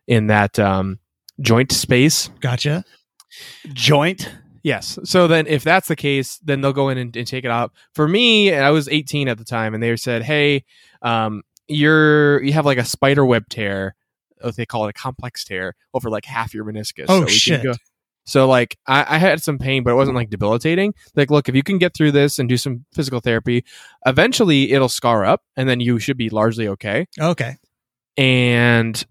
in 0.08 0.28
that 0.28 0.58
um, 0.60 1.00
joint 1.40 1.72
space. 1.72 2.30
Gotcha. 2.40 2.84
Joint. 3.74 4.30
Yes. 4.64 5.00
So 5.04 5.28
then, 5.28 5.48
if 5.48 5.64
that's 5.64 5.88
the 5.88 5.96
case, 5.96 6.40
then 6.44 6.62
they'll 6.62 6.74
go 6.74 6.90
in 6.90 6.98
and, 6.98 7.16
and 7.16 7.28
take 7.28 7.46
it 7.46 7.52
out. 7.52 7.72
For 7.94 8.08
me, 8.08 8.54
I 8.54 8.72
was 8.72 8.90
18 8.90 9.28
at 9.28 9.38
the 9.38 9.46
time, 9.46 9.74
and 9.74 9.82
they 9.82 9.96
said, 9.96 10.24
"Hey, 10.24 10.66
um, 11.02 11.44
you're 11.68 12.42
you 12.44 12.54
have 12.54 12.66
like 12.66 12.78
a 12.78 12.86
spider 12.86 13.26
web 13.26 13.48
tear. 13.50 13.96
What 14.42 14.56
they 14.56 14.66
call 14.66 14.86
it 14.86 14.90
a 14.90 14.94
complex 14.94 15.44
tear 15.44 15.76
over 15.94 16.10
like 16.10 16.26
half 16.26 16.54
your 16.54 16.66
meniscus. 16.66 17.06
Oh, 17.08 17.22
we 17.22 17.26
can 17.26 17.34
shit. 17.34 17.64
go- 17.64 17.74
So 18.28 18.48
like 18.48 18.78
I, 18.88 19.16
I 19.16 19.18
had 19.18 19.42
some 19.42 19.58
pain, 19.58 19.84
but 19.84 19.92
it 19.92 19.96
wasn't 19.96 20.16
like 20.18 20.30
debilitating. 20.30 20.94
Like, 21.16 21.32
look, 21.32 21.48
if 21.50 21.56
you 21.56 21.64
can 21.64 21.78
get 21.80 21.94
through 21.96 22.12
this 22.12 22.38
and 22.40 22.48
do 22.50 22.58
some 22.58 22.86
physical 22.94 23.20
therapy, 23.22 23.64
eventually 24.06 24.72
it'll 24.74 24.90
scar 24.90 25.26
up, 25.26 25.42
and 25.56 25.68
then 25.68 25.80
you 25.80 25.98
should 25.98 26.18
be 26.18 26.30
largely 26.30 26.68
okay 26.68 27.08
Okay. 27.20 27.56
and 28.18 29.06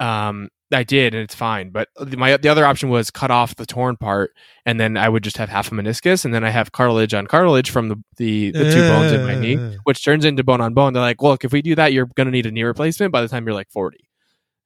um 0.00 0.48
I 0.74 0.84
did, 0.84 1.12
and 1.14 1.22
it's 1.22 1.34
fine. 1.34 1.68
But 1.68 1.88
the- 2.00 2.16
my 2.16 2.34
the 2.38 2.48
other 2.48 2.64
option 2.64 2.88
was 2.88 3.10
cut 3.10 3.30
off 3.30 3.56
the 3.56 3.66
torn 3.66 3.98
part, 3.98 4.30
and 4.64 4.80
then 4.80 4.96
I 4.96 5.06
would 5.06 5.22
just 5.22 5.36
have 5.36 5.50
half 5.50 5.70
a 5.70 5.74
meniscus, 5.74 6.24
and 6.24 6.32
then 6.32 6.44
I 6.44 6.48
have 6.50 6.72
cartilage 6.72 7.12
on 7.12 7.26
cartilage 7.26 7.68
from 7.70 7.88
the 7.90 7.96
the, 8.16 8.52
the 8.52 8.72
two 8.72 8.80
bones 8.88 9.12
in 9.12 9.22
my 9.26 9.34
knee, 9.38 9.56
Uh. 9.58 9.72
which 9.84 10.02
turns 10.02 10.24
into 10.24 10.42
bone 10.42 10.62
on 10.62 10.72
bone. 10.72 10.94
They're 10.94 11.02
like, 11.02 11.20
"Look, 11.20 11.44
if 11.44 11.52
we 11.52 11.60
do 11.60 11.74
that, 11.74 11.92
you're 11.92 12.06
going 12.06 12.24
to 12.26 12.30
need 12.30 12.46
a 12.46 12.50
knee 12.50 12.62
replacement 12.62 13.12
by 13.12 13.20
the 13.20 13.28
time 13.28 13.44
you're 13.44 13.52
like 13.54 13.68
40." 13.70 13.98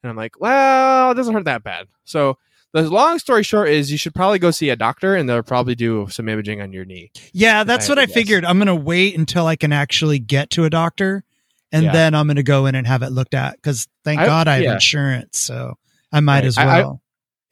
And 0.04 0.10
I'm 0.10 0.16
like, 0.16 0.38
"Well, 0.38 1.10
it 1.10 1.14
doesn't 1.16 1.34
hurt 1.34 1.46
that 1.46 1.64
bad." 1.64 1.88
So 2.04 2.38
the 2.72 2.82
long 2.90 3.18
story 3.18 3.42
short 3.42 3.68
is, 3.70 3.90
you 3.90 3.98
should 3.98 4.14
probably 4.14 4.38
go 4.38 4.50
see 4.50 4.68
a 4.70 4.76
doctor, 4.76 5.14
and 5.16 5.28
they'll 5.28 5.42
probably 5.42 5.74
do 5.74 6.06
some 6.10 6.28
imaging 6.28 6.60
on 6.60 6.72
your 6.72 6.84
knee. 6.84 7.10
Yeah, 7.32 7.64
that's 7.64 7.88
I 7.88 7.92
what 7.92 7.98
I 7.98 8.06
guess. 8.06 8.14
figured. 8.14 8.44
I'm 8.44 8.58
going 8.58 8.66
to 8.66 8.74
wait 8.74 9.16
until 9.16 9.46
I 9.46 9.56
can 9.56 9.72
actually 9.72 10.18
get 10.18 10.50
to 10.50 10.64
a 10.64 10.70
doctor 10.70 11.24
and 11.72 11.84
Yeah. 11.86 11.92
then 11.92 12.14
I'm 12.14 12.26
going 12.26 12.36
to 12.36 12.42
go 12.42 12.66
in 12.66 12.74
and 12.74 12.86
have 12.86 13.02
it 13.02 13.10
looked 13.10 13.34
at 13.34 13.60
cuz 13.62 13.88
thank 14.04 14.20
I- 14.20 14.26
God 14.26 14.46
I 14.48 14.54
have 14.56 14.62
yeah. 14.62 14.72
insurance, 14.74 15.38
so 15.40 15.74
I 16.12 16.20
might 16.20 16.36
Right. 16.40 16.44
as 16.44 16.58
I- 16.58 16.64
I- 16.64 16.78
well. 16.80 17.02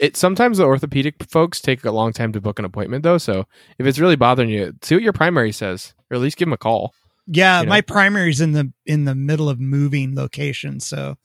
It 0.01 0.17
sometimes 0.17 0.59
the 0.59 0.65
orthopedic 0.65 1.15
folks 1.31 1.61
take 1.61 1.85
a 1.85 1.91
long 1.93 2.13
time 2.13 2.33
to 2.33 2.41
book 2.41 2.59
an 2.59 2.65
appointment, 2.65 3.05
though. 3.05 3.17
So 3.19 3.47
if 3.79 3.87
it's 3.87 3.99
really 4.01 4.17
bothering 4.17 4.51
you, 4.51 4.73
see 4.83 4.97
what 4.97 5.05
your 5.05 5.13
primary 5.13 5.53
says, 5.53 5.95
or 6.11 6.17
at 6.17 6.21
least 6.21 6.37
give 6.37 6.47
them 6.47 6.53
a 6.53 6.57
call. 6.59 6.93
yeah, 7.27 7.61
you 7.61 7.67
know. 7.67 7.71
my 7.71 7.81
primary's 7.81 8.41
in 8.41 8.53
the 8.53 8.73
in 8.85 9.05
the 9.05 9.15
middle 9.15 9.49
of 9.49 9.59
moving 9.61 10.15
location, 10.15 10.81
so 10.81 11.17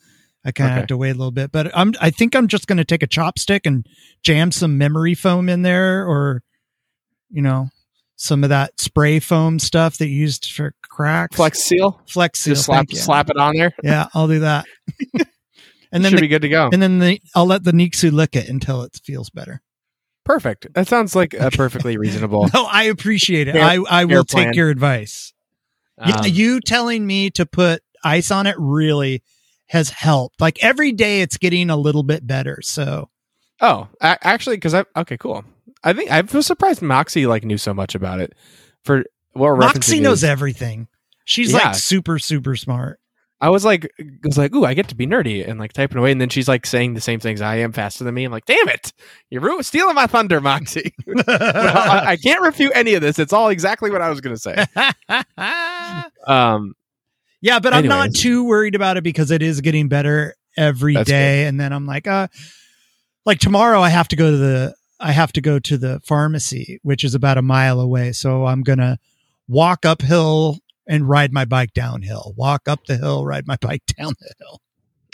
I 0.46 0.52
kind 0.52 0.68
of 0.70 0.72
Okay. 0.74 0.80
have 0.80 0.88
to 0.88 0.98
wait 0.98 1.10
a 1.12 1.14
little 1.16 1.32
bit. 1.32 1.52
But 1.52 1.72
I'm 1.78 1.94
I 2.00 2.10
think 2.12 2.36
I'm 2.36 2.48
just 2.48 2.68
going 2.68 2.78
to 2.78 2.86
take 2.86 3.04
a 3.04 3.08
chopstick 3.08 3.62
and 3.66 3.86
jam 4.24 4.52
some 4.52 4.78
memory 4.78 5.14
foam 5.16 5.50
in 5.50 5.62
there 5.64 6.06
or 6.08 6.44
you 7.30 7.42
know, 7.42 7.70
some 8.16 8.44
of 8.44 8.50
that 8.50 8.80
spray 8.80 9.20
foam 9.20 9.60
stuff 9.60 9.98
that 9.98 10.08
you 10.08 10.16
used 10.16 10.52
for 10.52 10.74
cracks. 10.82 11.36
Flex 11.36 11.60
seal, 11.60 12.02
Flex 12.08 12.40
seal. 12.40 12.54
just 12.56 12.66
slap 12.66 12.90
slap 12.92 13.30
it 13.30 13.38
on 13.38 13.56
there. 13.56 13.72
Yeah, 13.84 14.08
I'll 14.14 14.28
do 14.28 14.40
that. 14.40 14.66
and 15.92 16.04
then 16.04 16.12
should 16.12 16.18
the 16.18 16.22
be 16.22 16.28
good 16.28 16.42
to 16.42 16.50
go. 16.50 16.70
and 16.72 16.82
then 16.82 17.00
the 17.00 17.22
I'll 17.36 17.46
let 17.46 17.64
the 17.64 17.72
Nixu 17.72 18.12
lick 18.12 18.36
it 18.36 18.50
until 18.50 18.82
it 18.84 19.00
feels 19.04 19.30
better. 19.30 19.62
Perfect. 20.26 20.74
That 20.74 20.88
sounds 20.88 21.16
like 21.16 21.34
a 21.34 21.50
perfectly 21.52 21.98
reasonable. 22.00 22.48
No, 22.54 22.66
I 22.66 22.84
appreciate 22.84 23.48
it. 23.48 23.54
Fair- 23.54 23.64
I 23.64 23.78
I 23.90 24.06
will 24.06 24.24
plan. 24.26 24.48
take 24.48 24.56
your 24.56 24.70
advice. 24.70 25.34
yeah, 25.98 26.18
Um, 26.18 26.26
you 26.28 26.60
telling 26.62 27.06
me 27.06 27.30
to 27.32 27.46
put 27.46 27.82
ice 28.04 28.32
on 28.32 28.48
it 28.48 28.56
really 28.60 29.22
has 29.70 29.90
helped. 29.90 30.40
Like 30.42 30.64
every 30.64 30.92
day, 30.92 31.22
it's 31.22 31.38
getting 31.38 31.70
a 31.70 31.78
little 31.78 32.04
bit 32.04 32.26
better. 32.28 32.60
So 32.62 33.10
oh, 33.62 33.88
a- 34.02 34.18
actually, 34.28 34.58
because 34.58 34.74
I 34.74 34.84
okay, 34.96 35.18
cool. 35.18 35.44
I 35.84 35.94
think 35.94 36.12
I 36.12 36.22
was 36.22 36.46
surprised 36.46 36.82
Moxie 36.82 37.26
like 37.26 37.44
knew 37.46 37.58
so 37.58 37.74
much 37.74 37.96
about 37.96 38.20
it. 38.20 38.34
For 38.84 39.06
what 39.34 39.46
we're 39.48 39.56
Moxie 39.58 40.00
knows 40.00 40.20
is- 40.20 40.30
everything. 40.30 40.88
She's 41.26 41.52
Yeah. 41.52 41.60
like 41.60 41.76
super 41.76 42.20
super 42.20 42.56
smart. 42.56 43.00
I 43.42 43.50
was 43.52 43.64
like, 43.64 43.90
I 44.00 44.04
was 44.26 44.38
like, 44.38 44.54
ooh, 44.54 44.66
I 44.66 44.74
get 44.74 44.90
to 44.90 44.96
be 44.96 45.08
nerdy 45.08 45.48
and 45.48 45.58
like 45.60 45.72
typing 45.72 45.98
away, 45.98 46.12
and 46.12 46.20
then 46.20 46.28
she's 46.28 46.50
like 46.50 46.66
saying 46.66 46.94
the 46.96 47.00
same 47.00 47.22
things 47.22 47.40
I 47.40 47.56
am 47.58 47.72
faster 47.72 48.04
than 48.04 48.14
me. 48.14 48.26
I'm 48.26 48.34
like, 48.34 48.44
damn 48.46 48.68
it, 48.68 48.92
you're 49.30 49.64
stealing 49.64 49.96
my 49.96 50.08
thunder, 50.08 50.42
Moxie. 50.42 50.94
I, 51.28 52.02
I 52.06 52.18
can't 52.18 52.42
refute 52.42 52.74
any 52.76 52.96
of 52.96 53.02
this. 53.02 53.18
It's 53.18 53.32
all 53.32 53.48
exactly 53.48 53.92
what 53.92 54.02
I 54.02 54.10
was 54.10 54.20
gonna 54.20 54.36
say. 54.38 54.66
Um, 56.28 56.74
yeah, 57.42 57.60
but 57.60 57.74
I'm 57.74 57.88
not 57.88 58.14
too 58.14 58.44
worried 58.44 58.76
about 58.76 58.98
it 58.98 59.04
because 59.04 59.32
it 59.32 59.42
is 59.42 59.62
getting 59.62 59.88
better 59.88 60.36
every 60.58 60.94
day. 60.94 61.04
That's 61.04 61.50
And 61.50 61.60
then 61.60 61.74
I'm 61.74 61.86
like, 61.86 62.08
uh, 62.08 62.28
like 63.26 63.40
tomorrow 63.40 63.82
I 63.82 63.90
have 63.90 64.08
to 64.10 64.16
go 64.16 64.32
to 64.32 64.38
the 64.38 64.76
I 65.00 65.14
have 65.14 65.32
to 65.34 65.42
go 65.42 65.60
to 65.60 65.78
the 65.78 66.02
pharmacy, 66.04 66.80
which 66.84 67.04
is 67.04 67.16
about 67.16 67.38
a 67.38 67.42
mile 67.42 67.80
away. 67.80 68.12
So 68.12 68.46
I'm 68.46 68.64
gonna 68.64 69.00
walk 69.48 69.86
uphill 69.86 70.60
and 70.88 71.08
ride 71.08 71.32
my 71.32 71.46
bike 71.46 71.74
downhill. 71.74 72.34
Walk 72.36 72.68
up 72.68 72.86
the 72.86 72.98
hill, 72.98 73.26
ride 73.26 73.48
my 73.48 73.58
bike 73.62 73.84
down 73.98 74.14
the 74.20 74.34
hill. 74.40 74.62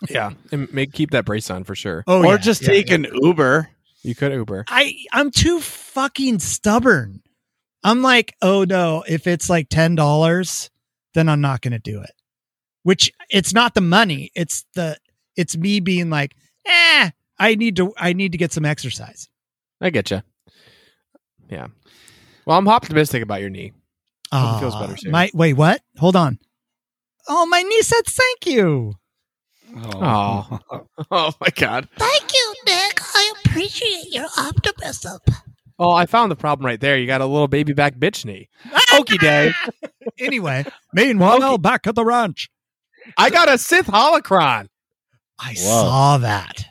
yeah, 0.10 0.32
and 0.52 0.72
make 0.74 0.94
keep 0.94 1.12
that 1.12 1.26
brace 1.26 1.50
on 1.50 1.64
for 1.64 1.76
sure. 1.76 2.04
Oh, 2.08 2.24
or 2.24 2.34
yeah, 2.34 2.38
just 2.38 2.62
yeah, 2.64 2.68
take 2.68 2.90
yeah. 2.90 2.96
an 2.96 3.08
Uber. 3.14 3.70
You 4.02 4.16
could 4.16 4.32
Uber. 4.32 4.66
I 4.68 4.96
I'm 5.12 5.32
too 5.32 5.60
fucking 5.60 6.40
stubborn. 6.40 7.22
I'm 7.84 8.02
like, 8.02 8.36
oh 8.42 8.64
no, 8.64 9.04
if 9.08 9.28
it's 9.28 9.50
like 9.50 9.70
ten 9.70 9.94
dollars, 9.96 10.72
then 11.16 11.28
I'm 11.28 11.42
not 11.42 11.62
gonna 11.62 11.80
do 11.80 12.02
it. 12.02 12.12
Which 12.84 13.12
it's 13.32 13.54
not 13.54 13.74
the 13.74 13.82
money, 13.82 14.30
it's 14.36 14.64
the 14.76 14.98
it's 15.36 15.58
me 15.58 15.80
being 15.80 16.12
like, 16.12 16.36
eh, 16.68 17.10
I 17.40 17.56
need 17.56 17.76
to 17.78 17.92
I 17.98 18.14
need 18.14 18.32
to 18.34 18.38
get 18.38 18.54
some 18.54 18.66
exercise. 18.66 19.28
I 19.82 19.90
get 19.90 20.12
you. 20.12 20.22
Yeah. 21.50 21.68
Well, 22.46 22.58
I'm 22.58 22.68
optimistic 22.68 23.24
about 23.24 23.42
your 23.42 23.50
knee. 23.50 23.74
Hope 24.32 24.58
it 24.58 24.60
feels 24.60 24.76
better 24.76 24.98
soon. 24.98 25.12
My 25.12 25.32
wait, 25.34 25.54
what? 25.54 25.82
Hold 25.98 26.16
on. 26.16 26.38
Oh, 27.28 27.46
my 27.48 27.64
knee 27.64 27.82
said 27.82 28.06
thank 28.06 28.46
you. 28.46 28.94
Oh. 29.76 30.60
Oh 31.12 31.34
my 31.42 31.50
god. 31.50 31.88
Thank 31.98 32.34
you, 32.34 32.56
Nick. 32.66 33.00
I 33.14 33.34
appreciate 33.46 34.12
your 34.12 34.28
optimism. 34.38 35.20
Oh, 35.78 35.92
I 35.92 36.06
found 36.06 36.32
the 36.32 36.36
problem 36.36 36.66
right 36.66 36.80
there. 36.80 36.98
You 36.98 37.06
got 37.08 37.22
a 37.22 37.26
little 37.26 37.48
baby 37.50 37.74
back 37.74 37.96
bitch 37.98 38.24
knee. 38.26 38.48
Okie 38.92 39.20
day. 39.20 39.52
anyway, 40.20 40.66
meanwhile, 40.94 41.44
Okay. 41.44 41.58
back 41.62 41.86
at 41.88 41.96
the 41.96 42.06
ranch. 42.06 42.50
I 43.18 43.30
got 43.30 43.50
a 43.50 43.58
Sith 43.58 43.88
holocron. 43.88 44.68
I 45.38 45.50
Whoa. 45.58 45.84
saw 45.84 46.18
that. 46.20 46.66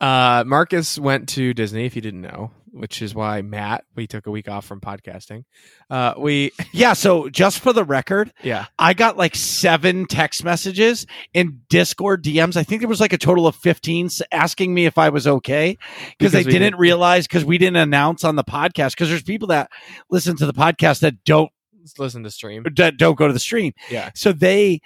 Uh, 0.00 0.42
Marcus 0.46 0.98
went 0.98 1.28
to 1.30 1.54
Disney, 1.54 1.86
if 1.86 1.94
you 1.94 2.02
didn't 2.02 2.22
know, 2.22 2.50
which 2.72 3.02
is 3.02 3.14
why 3.14 3.42
Matt, 3.42 3.84
we 3.94 4.06
took 4.06 4.26
a 4.26 4.30
week 4.30 4.48
off 4.48 4.64
from 4.64 4.80
podcasting. 4.80 5.44
Uh, 5.90 6.14
we, 6.18 6.52
Yeah. 6.72 6.94
So 6.94 7.28
just 7.28 7.60
for 7.60 7.72
the 7.72 7.84
record, 7.84 8.32
yeah. 8.42 8.66
I 8.78 8.94
got 8.94 9.16
like 9.16 9.36
seven 9.36 10.06
text 10.06 10.42
messages 10.42 11.06
and 11.34 11.68
Discord 11.68 12.24
DMs. 12.24 12.56
I 12.56 12.62
think 12.62 12.80
there 12.80 12.88
was 12.88 13.00
like 13.00 13.12
a 13.12 13.18
total 13.18 13.46
of 13.46 13.54
fifteen 13.56 14.08
asking 14.32 14.72
me 14.74 14.86
if 14.86 14.98
I 14.98 15.10
was 15.10 15.26
okay 15.26 15.76
because 16.18 16.32
they 16.32 16.42
didn't 16.42 16.60
didn't- 16.60 16.78
realize 16.80 17.26
because 17.26 17.44
we 17.44 17.58
didn't 17.58 17.76
announce 17.76 18.24
on 18.24 18.36
the 18.36 18.44
podcast 18.44 18.90
because 18.92 19.08
there's 19.10 19.22
people 19.22 19.48
that 19.48 19.70
listen 20.10 20.36
to 20.36 20.46
the 20.46 20.54
podcast 20.54 21.00
that 21.00 21.22
don't 21.24 21.50
listen 21.98 22.22
to 22.22 22.30
stream. 22.30 22.62
D- 22.74 22.90
don't 22.92 23.16
go 23.18 23.26
to 23.26 23.32
the 23.32 23.38
stream. 23.40 23.72
Yeah. 23.90 24.10
So 24.14 24.32
they 24.32 24.80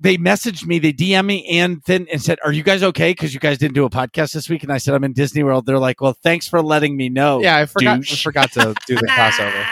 they 0.00 0.16
messaged 0.16 0.64
me, 0.66 0.78
they 0.78 0.92
DM 0.92 1.26
me 1.26 1.44
and 1.46 1.82
then 1.86 2.06
and 2.12 2.22
said, 2.22 2.38
"Are 2.44 2.52
you 2.52 2.62
guys 2.62 2.82
okay? 2.82 3.10
Because 3.10 3.34
you 3.34 3.40
guys 3.40 3.58
didn't 3.58 3.74
do 3.74 3.84
a 3.84 3.90
podcast 3.90 4.32
this 4.32 4.48
week." 4.48 4.62
And 4.62 4.72
I 4.72 4.78
said, 4.78 4.94
"I'm 4.94 5.04
in 5.04 5.12
Disney 5.12 5.42
World." 5.42 5.66
They're 5.66 5.78
like, 5.78 6.00
"Well, 6.00 6.16
thanks 6.22 6.46
for 6.46 6.62
letting 6.62 6.96
me 6.96 7.08
know." 7.08 7.40
Yeah, 7.42 7.56
I 7.56 7.66
forgot. 7.66 8.00
I 8.00 8.16
forgot 8.16 8.52
to 8.52 8.74
do 8.86 8.94
the 8.94 9.06
crossover. 9.10 9.66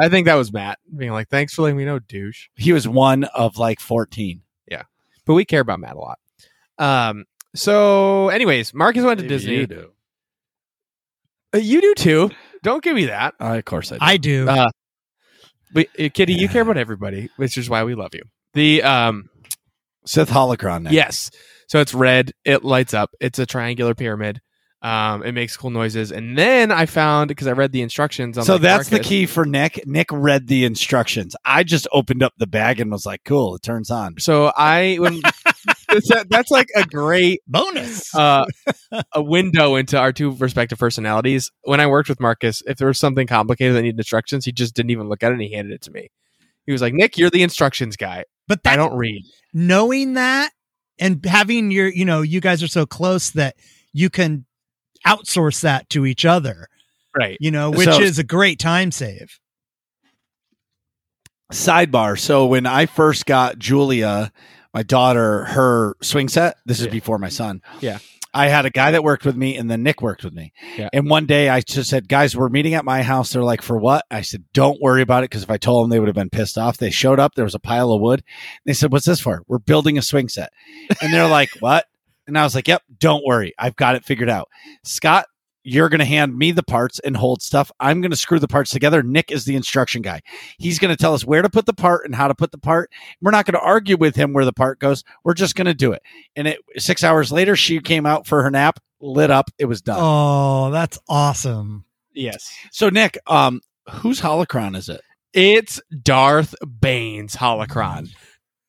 I 0.00 0.08
think 0.08 0.26
that 0.26 0.34
was 0.34 0.52
Matt 0.52 0.78
being 0.96 1.12
like, 1.12 1.28
"Thanks 1.28 1.54
for 1.54 1.62
letting 1.62 1.78
me 1.78 1.84
know, 1.84 1.98
douche." 1.98 2.48
He 2.56 2.72
was 2.72 2.86
one 2.86 3.24
of 3.24 3.56
like 3.58 3.80
14. 3.80 4.42
Yeah. 4.70 4.82
But 5.24 5.34
we 5.34 5.44
care 5.44 5.60
about 5.60 5.80
Matt 5.80 5.96
a 5.96 5.98
lot. 5.98 6.18
Um. 6.78 7.24
So, 7.54 8.28
anyways, 8.28 8.74
Marcus 8.74 9.02
went 9.02 9.18
to 9.18 9.24
Maybe 9.24 9.34
Disney. 9.34 9.54
You 9.54 9.60
You 9.60 9.66
do. 9.66 9.90
do. 11.54 11.60
you 11.60 11.80
do 11.80 11.94
too. 11.94 12.30
Don't 12.62 12.82
give 12.84 12.94
me 12.94 13.06
that. 13.06 13.34
Uh, 13.40 13.56
of 13.58 13.64
course 13.64 13.90
I 13.92 13.96
do. 13.96 14.04
I 14.04 14.16
do. 14.18 14.48
Uh, 14.48 14.68
but 15.72 15.86
uh, 15.98 16.08
Kitty, 16.12 16.34
you 16.34 16.48
care 16.48 16.62
about 16.62 16.76
everybody, 16.76 17.30
which 17.36 17.56
is 17.56 17.70
why 17.70 17.84
we 17.84 17.94
love 17.94 18.10
you. 18.14 18.22
The 18.54 18.82
um. 18.82 19.28
Sith 20.08 20.30
holocron. 20.30 20.82
Nick. 20.84 20.92
Yes. 20.92 21.30
So 21.68 21.80
it's 21.80 21.94
red. 21.94 22.32
It 22.44 22.64
lights 22.64 22.94
up. 22.94 23.10
It's 23.20 23.38
a 23.38 23.46
triangular 23.46 23.94
pyramid. 23.94 24.40
Um, 24.80 25.24
it 25.24 25.32
makes 25.32 25.56
cool 25.56 25.70
noises. 25.70 26.12
And 26.12 26.38
then 26.38 26.70
I 26.70 26.86
found 26.86 27.28
because 27.28 27.48
I 27.48 27.52
read 27.52 27.72
the 27.72 27.82
instructions 27.82 28.38
on. 28.38 28.44
So 28.44 28.54
like, 28.54 28.62
that's 28.62 28.88
the 28.88 28.96
Marcus- 28.96 29.08
key 29.08 29.26
for 29.26 29.44
Nick. 29.44 29.82
Nick 29.86 30.06
read 30.12 30.46
the 30.46 30.64
instructions. 30.64 31.34
I 31.44 31.64
just 31.64 31.88
opened 31.92 32.22
up 32.22 32.32
the 32.38 32.46
bag 32.46 32.78
and 32.78 32.90
was 32.90 33.04
like, 33.04 33.22
"Cool, 33.24 33.56
it 33.56 33.62
turns 33.62 33.90
on." 33.90 34.14
So 34.20 34.52
I 34.56 34.96
when 35.00 35.20
that's, 35.88 36.24
that's 36.30 36.50
like 36.52 36.68
a 36.76 36.84
great 36.84 37.40
Bonus. 37.48 38.14
uh, 38.14 38.46
a 39.12 39.22
window 39.22 39.74
into 39.74 39.98
our 39.98 40.12
two 40.12 40.30
respective 40.30 40.78
personalities. 40.78 41.50
When 41.64 41.80
I 41.80 41.88
worked 41.88 42.08
with 42.08 42.20
Marcus, 42.20 42.62
if 42.64 42.78
there 42.78 42.88
was 42.88 43.00
something 43.00 43.26
complicated 43.26 43.74
that 43.74 43.82
needed 43.82 43.98
instructions, 43.98 44.44
he 44.44 44.52
just 44.52 44.74
didn't 44.76 44.90
even 44.90 45.08
look 45.08 45.24
at 45.24 45.30
it 45.30 45.34
and 45.34 45.42
he 45.42 45.52
handed 45.52 45.74
it 45.74 45.82
to 45.82 45.90
me. 45.90 46.08
He 46.66 46.72
was 46.72 46.82
like, 46.82 46.94
Nick, 46.94 47.18
you're 47.18 47.30
the 47.30 47.42
instructions 47.42 47.96
guy. 47.96 48.24
But 48.48 48.60
I 48.66 48.74
don't 48.76 48.96
read. 48.96 49.22
knowing 49.54 50.14
that 50.14 50.50
and 50.98 51.24
having 51.24 51.70
your, 51.70 51.86
you 51.88 52.04
know, 52.04 52.22
you 52.22 52.40
guys 52.40 52.62
are 52.62 52.68
so 52.68 52.84
close 52.86 53.30
that 53.30 53.54
you 53.92 54.10
can 54.10 54.44
outsource 55.06 55.60
that 55.60 55.88
to 55.90 56.04
each 56.06 56.24
other, 56.24 56.68
Right. 57.16 57.36
you 57.40 57.50
know, 57.52 57.70
which 57.70 57.88
So- 57.88 58.00
is 58.00 58.18
a 58.18 58.24
great 58.24 58.58
time 58.58 58.90
save. 58.90 59.38
Sidebar. 61.52 62.18
So 62.18 62.46
when 62.46 62.66
I 62.66 62.86
first 62.86 63.24
got 63.26 63.58
Julia, 63.58 64.32
my 64.74 64.82
daughter, 64.82 65.44
her 65.46 65.96
swing 66.02 66.28
set, 66.28 66.56
this 66.66 66.80
is 66.80 66.88
before 66.88 67.18
my 67.18 67.30
son. 67.30 67.62
Yeah. 67.80 67.98
I 68.34 68.48
had 68.48 68.66
a 68.66 68.70
guy 68.70 68.90
that 68.90 69.02
worked 69.02 69.24
with 69.24 69.36
me 69.36 69.56
and 69.56 69.70
then 69.70 69.82
Nick 69.82 70.02
worked 70.02 70.24
with 70.24 70.34
me. 70.34 70.52
Yeah. 70.76 70.88
And 70.92 71.08
one 71.08 71.26
day 71.26 71.48
I 71.48 71.60
just 71.60 71.90
said, 71.90 72.08
guys, 72.08 72.36
we're 72.36 72.48
meeting 72.48 72.74
at 72.74 72.84
my 72.84 73.02
house. 73.02 73.32
They're 73.32 73.42
like, 73.42 73.62
for 73.62 73.76
what? 73.76 74.04
I 74.10 74.20
said, 74.20 74.44
don't 74.52 74.80
worry 74.80 75.02
about 75.02 75.24
it. 75.24 75.28
Cause 75.28 75.42
if 75.42 75.50
I 75.50 75.56
told 75.56 75.84
them, 75.84 75.90
they 75.90 75.98
would 75.98 76.08
have 76.08 76.14
been 76.14 76.30
pissed 76.30 76.58
off. 76.58 76.76
They 76.76 76.90
showed 76.90 77.18
up. 77.18 77.34
There 77.34 77.44
was 77.44 77.54
a 77.54 77.60
pile 77.60 77.92
of 77.92 78.00
wood. 78.00 78.22
They 78.64 78.74
said, 78.74 78.92
what's 78.92 79.06
this 79.06 79.20
for? 79.20 79.42
We're 79.48 79.58
building 79.58 79.98
a 79.98 80.02
swing 80.02 80.28
set. 80.28 80.52
And 81.00 81.12
they're 81.12 81.28
like, 81.28 81.50
what? 81.60 81.86
And 82.26 82.38
I 82.38 82.44
was 82.44 82.54
like, 82.54 82.68
yep, 82.68 82.82
don't 82.98 83.24
worry. 83.24 83.54
I've 83.58 83.76
got 83.76 83.96
it 83.96 84.04
figured 84.04 84.28
out. 84.28 84.48
Scott, 84.84 85.26
you're 85.64 85.88
going 85.88 85.98
to 85.98 86.04
hand 86.04 86.36
me 86.36 86.52
the 86.52 86.62
parts 86.62 86.98
and 87.00 87.16
hold 87.16 87.42
stuff. 87.42 87.70
I'm 87.80 88.00
going 88.00 88.10
to 88.10 88.16
screw 88.16 88.38
the 88.38 88.48
parts 88.48 88.70
together. 88.70 89.02
Nick 89.02 89.30
is 89.30 89.44
the 89.44 89.56
instruction 89.56 90.02
guy. 90.02 90.20
He's 90.58 90.78
going 90.78 90.94
to 90.94 90.96
tell 90.96 91.14
us 91.14 91.24
where 91.24 91.42
to 91.42 91.50
put 91.50 91.66
the 91.66 91.74
part 91.74 92.04
and 92.06 92.14
how 92.14 92.28
to 92.28 92.34
put 92.34 92.52
the 92.52 92.58
part. 92.58 92.90
We're 93.20 93.32
not 93.32 93.44
going 93.44 93.54
to 93.54 93.66
argue 93.66 93.96
with 93.96 94.16
him 94.16 94.32
where 94.32 94.44
the 94.44 94.52
part 94.52 94.78
goes. 94.78 95.04
We're 95.24 95.34
just 95.34 95.56
going 95.56 95.66
to 95.66 95.74
do 95.74 95.92
it. 95.92 96.02
And 96.36 96.48
it, 96.48 96.58
six 96.76 97.04
hours 97.04 97.30
later, 97.32 97.56
she 97.56 97.80
came 97.80 98.06
out 98.06 98.26
for 98.26 98.42
her 98.42 98.50
nap, 98.50 98.78
lit 99.00 99.30
up. 99.30 99.50
It 99.58 99.66
was 99.66 99.82
done. 99.82 99.98
Oh, 100.00 100.70
that's 100.70 100.98
awesome. 101.08 101.84
Yes. 102.14 102.52
So, 102.72 102.88
Nick, 102.88 103.18
um, 103.26 103.60
whose 103.90 104.20
holocron 104.20 104.76
is 104.76 104.88
it? 104.88 105.02
It's 105.34 105.80
Darth 106.02 106.54
Bane's 106.80 107.36
holocron, 107.36 108.08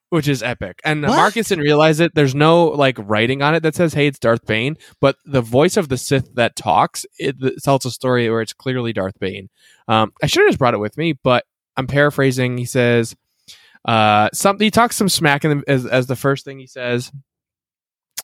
which 0.09 0.27
is 0.27 0.41
epic. 0.43 0.79
And 0.83 1.03
What? 1.03 1.15
Marcus 1.15 1.49
didn't 1.49 1.63
realize 1.63 1.99
it. 1.99 2.15
There's 2.15 2.35
no 2.35 2.65
like 2.65 2.97
writing 2.99 3.41
on 3.41 3.55
it 3.55 3.63
that 3.63 3.75
says, 3.75 3.93
"Hey, 3.93 4.07
it's 4.07 4.19
Darth 4.19 4.45
Bane," 4.45 4.75
but 4.99 5.17
the 5.25 5.41
voice 5.41 5.77
of 5.77 5.89
the 5.89 5.97
Sith 5.97 6.33
that 6.35 6.55
talks 6.55 7.05
it, 7.17 7.35
it 7.41 7.63
tells 7.63 7.85
a 7.85 7.91
story 7.91 8.29
where 8.29 8.41
it's 8.41 8.53
clearly 8.53 8.93
Darth 8.93 9.19
Bane. 9.19 9.49
Um, 9.87 10.11
I 10.21 10.27
should 10.27 10.41
have 10.41 10.49
just 10.49 10.59
brought 10.59 10.73
it 10.73 10.79
with 10.79 10.97
me, 10.97 11.13
but 11.13 11.45
I'm 11.77 11.87
paraphrasing. 11.87 12.57
He 12.57 12.65
says, 12.65 13.15
uh, 13.85 14.29
something. 14.33 14.65
He 14.65 14.71
talks 14.71 14.95
some 14.95 15.09
smack 15.09 15.45
in 15.45 15.59
the, 15.59 15.63
as 15.69 15.85
as 15.85 16.07
the 16.07 16.15
first 16.15 16.45
thing 16.45 16.59
he 16.59 16.67
says. 16.67 17.11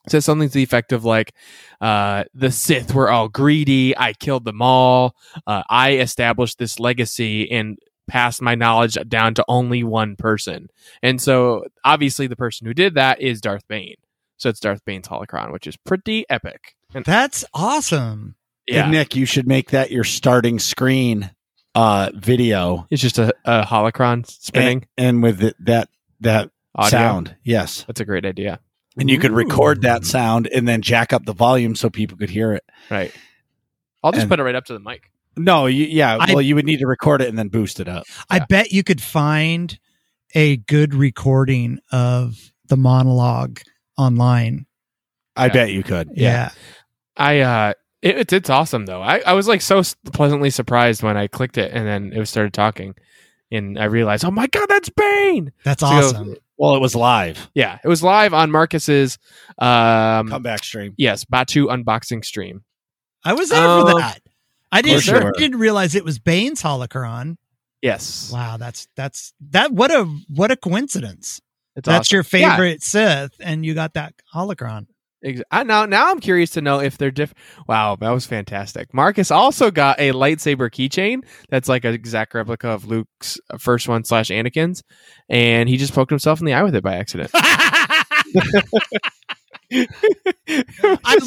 Says 0.08 0.24
something 0.24 0.48
to 0.50 0.54
the 0.54 0.62
effect 0.62 0.92
of 0.92 1.04
like, 1.04 1.34
uh, 1.82 2.26
"The 2.36 2.52
Sith 2.52 2.94
were 2.94 3.10
all 3.10 3.28
greedy. 3.28 3.98
I 3.98 4.14
killed 4.14 4.46
them 4.46 4.62
all. 4.62 5.16
Uh, 5.48 5.64
I 5.68 5.98
established 5.98 6.60
this 6.60 6.80
legacy 6.80 7.50
and 7.52 7.80
passed 8.08 8.42
my 8.42 8.56
knowledge 8.56 8.98
down 9.08 9.34
to 9.36 9.46
only 9.48 9.84
one 9.84 10.16
person. 10.16 10.68
And 11.02 11.22
so 11.22 11.66
obviously 11.84 12.28
the 12.28 12.36
person 12.36 12.68
who 12.68 12.74
did 12.74 12.96
that 12.96 13.22
is 13.22 13.42
Darth 13.42 13.68
Bane. 13.68 13.96
So 14.38 14.50
it's 14.50 14.60
Darth 14.60 14.84
Bane's 14.86 15.08
holocron, 15.08 15.52
which 15.52 15.66
is 15.68 15.78
pretty 15.78 16.26
epic. 16.30 16.76
And 16.94 17.04
That's 17.06 17.46
awesome. 17.54 18.36
yeah, 18.68 18.84
And 18.84 18.92
Nick, 18.92 19.16
you 19.16 19.26
should 19.26 19.48
make 19.48 19.72
that 19.72 19.92
your 19.92 20.04
starting 20.04 20.60
screen 20.60 21.32
uh, 21.74 22.12
video. 22.16 22.86
it's 22.90 23.02
just 23.02 23.18
a, 23.18 23.34
a 23.44 23.64
holocron 23.64 24.26
spinning 24.30 24.86
And, 24.98 25.08
and 25.08 25.24
with 25.24 25.44
it, 25.44 25.56
that, 25.66 25.90
that 26.22 26.50
audio. 26.76 26.90
sound. 26.90 27.36
Yes. 27.44 27.84
That's 27.88 28.00
a 28.02 28.06
great 28.06 28.26
idea. 28.26 28.60
And 28.98 29.10
you 29.10 29.20
could 29.20 29.32
record 29.34 29.80
Ooh. 29.80 29.82
that 29.82 30.06
sound 30.06 30.48
and 30.48 30.66
then 30.68 30.82
jack 30.82 31.12
up 31.12 31.26
the 31.26 31.34
volume 31.34 31.76
so 31.76 31.90
people 31.90 32.18
could 32.18 32.30
hear 32.30 32.54
it. 32.54 32.64
Right. 32.90 33.12
I'll 34.04 34.12
just 34.14 34.22
And- 34.24 34.30
put 34.30 34.40
it 34.40 34.44
right 34.44 34.56
up 34.56 34.66
to 34.66 34.74
the 34.74 34.80
mic. 34.80 35.10
No, 35.38 35.66
you, 35.66 35.86
yeah. 35.86 36.18
I- 36.20 36.34
well, 36.34 36.42
you 36.42 36.56
would 36.56 36.66
need 36.66 36.80
to 36.80 36.88
record 36.88 37.22
it 37.22 37.30
and 37.30 37.38
then 37.38 37.50
boost 37.50 37.80
it 37.80 37.88
up. 37.88 38.06
I 38.30 38.38
Yeah. 38.38 38.46
bet 38.50 38.72
you 38.72 38.84
could 38.84 39.02
find 39.02 39.78
a 40.34 40.58
good 40.58 40.94
recording 40.94 41.80
of 41.92 42.52
the 42.68 42.78
monologue 42.78 43.60
online. 43.98 44.66
I 45.36 45.48
Yeah. 45.48 45.54
bet 45.54 45.72
you 45.72 45.84
could. 45.84 46.10
Yeah. 46.16 46.50
I 47.18 47.40
uh 47.42 47.74
it, 48.02 48.18
it's 48.18 48.34
it's 48.34 48.50
awesome 48.50 48.86
though. 48.86 49.02
I, 49.02 49.20
I 49.26 49.34
was 49.34 49.48
like 49.48 49.62
so 49.62 49.82
pleasantly 50.14 50.50
surprised 50.50 51.04
when 51.04 51.18
I 51.18 51.28
clicked 51.28 51.58
it 51.58 51.72
and 51.74 51.88
then 51.88 52.12
it 52.14 52.26
started 52.28 52.54
talking 52.54 52.96
and 53.52 53.78
I 53.80 53.86
realized, 53.86 54.26
"Oh 54.26 54.32
my 54.32 54.48
god, 54.48 54.66
that's 54.68 54.90
Bane." 54.90 55.52
That's 55.64 55.82
So- 55.82 55.88
awesome. 55.88 56.36
Well, 56.58 56.76
it 56.76 56.80
was 56.80 56.96
live. 56.96 57.50
Yeah, 57.54 57.80
it 57.84 57.88
was 57.88 58.02
live 58.02 58.34
on 58.34 58.50
Marcus's 58.52 59.18
um 59.58 60.30
Comeback 60.30 60.64
stream. 60.64 60.94
yes, 60.98 61.26
Batuu 61.26 61.68
unboxing 61.68 62.24
stream. 62.24 62.64
I 63.24 63.34
was 63.34 63.50
there 63.50 63.66
Um, 63.68 63.88
for 63.88 64.00
that. 64.00 64.20
I 64.76 64.82
didn't, 64.82 65.06
you 65.08 65.14
were. 65.14 65.32
didn't 65.38 65.60
realize 65.60 65.96
it 65.96 66.06
was 66.06 66.20
Bane's 66.20 66.62
holocron. 66.62 67.38
Yes. 67.82 68.32
Wow, 68.34 68.58
that's 68.58 68.88
that's 68.96 69.34
that 69.52 69.72
what 69.72 69.92
a 69.92 70.06
what 70.30 70.52
a 70.52 70.56
coincidence. 70.56 71.40
It's 71.76 71.86
that's 71.88 72.08
awesome. 72.14 72.16
your 72.16 72.42
Yeah. 72.42 72.52
favorite 72.56 72.84
Sith 72.84 73.34
and 73.40 73.66
you 73.66 73.74
got 73.74 73.94
that 73.94 74.14
holocron. 74.34 74.88
I, 75.50 75.64
now, 75.64 75.86
now 75.88 76.12
I'm 76.12 76.20
curious 76.20 76.52
to 76.52 76.62
know 76.62 76.80
if 76.80 77.00
they're 77.00 77.10
different. 77.10 77.40
Wow, 77.68 77.96
that 78.00 78.12
was 78.12 78.28
fantastic. 78.28 78.94
Marcus 78.94 79.32
also 79.32 79.72
got 79.72 80.00
a 80.00 80.12
lightsaber 80.12 80.70
keychain 80.70 81.22
that's 81.50 81.68
like 81.68 81.84
an 81.84 81.96
exact 81.96 82.36
replica 82.36 82.70
of 82.70 82.86
Luke's 82.86 83.40
uh, 83.50 83.58
first 83.58 83.88
one 83.88 84.04
slash 84.04 84.28
Anakin's, 84.30 84.84
and 85.28 85.68
he 85.68 85.78
just 85.78 85.94
poked 85.94 86.12
himself 86.12 86.40
in 86.42 86.46
the 86.46 86.54
eye 86.54 86.62
with 86.62 86.76
it 86.76 86.84
by 86.84 86.94
accident. 86.96 87.32
I 89.74 89.88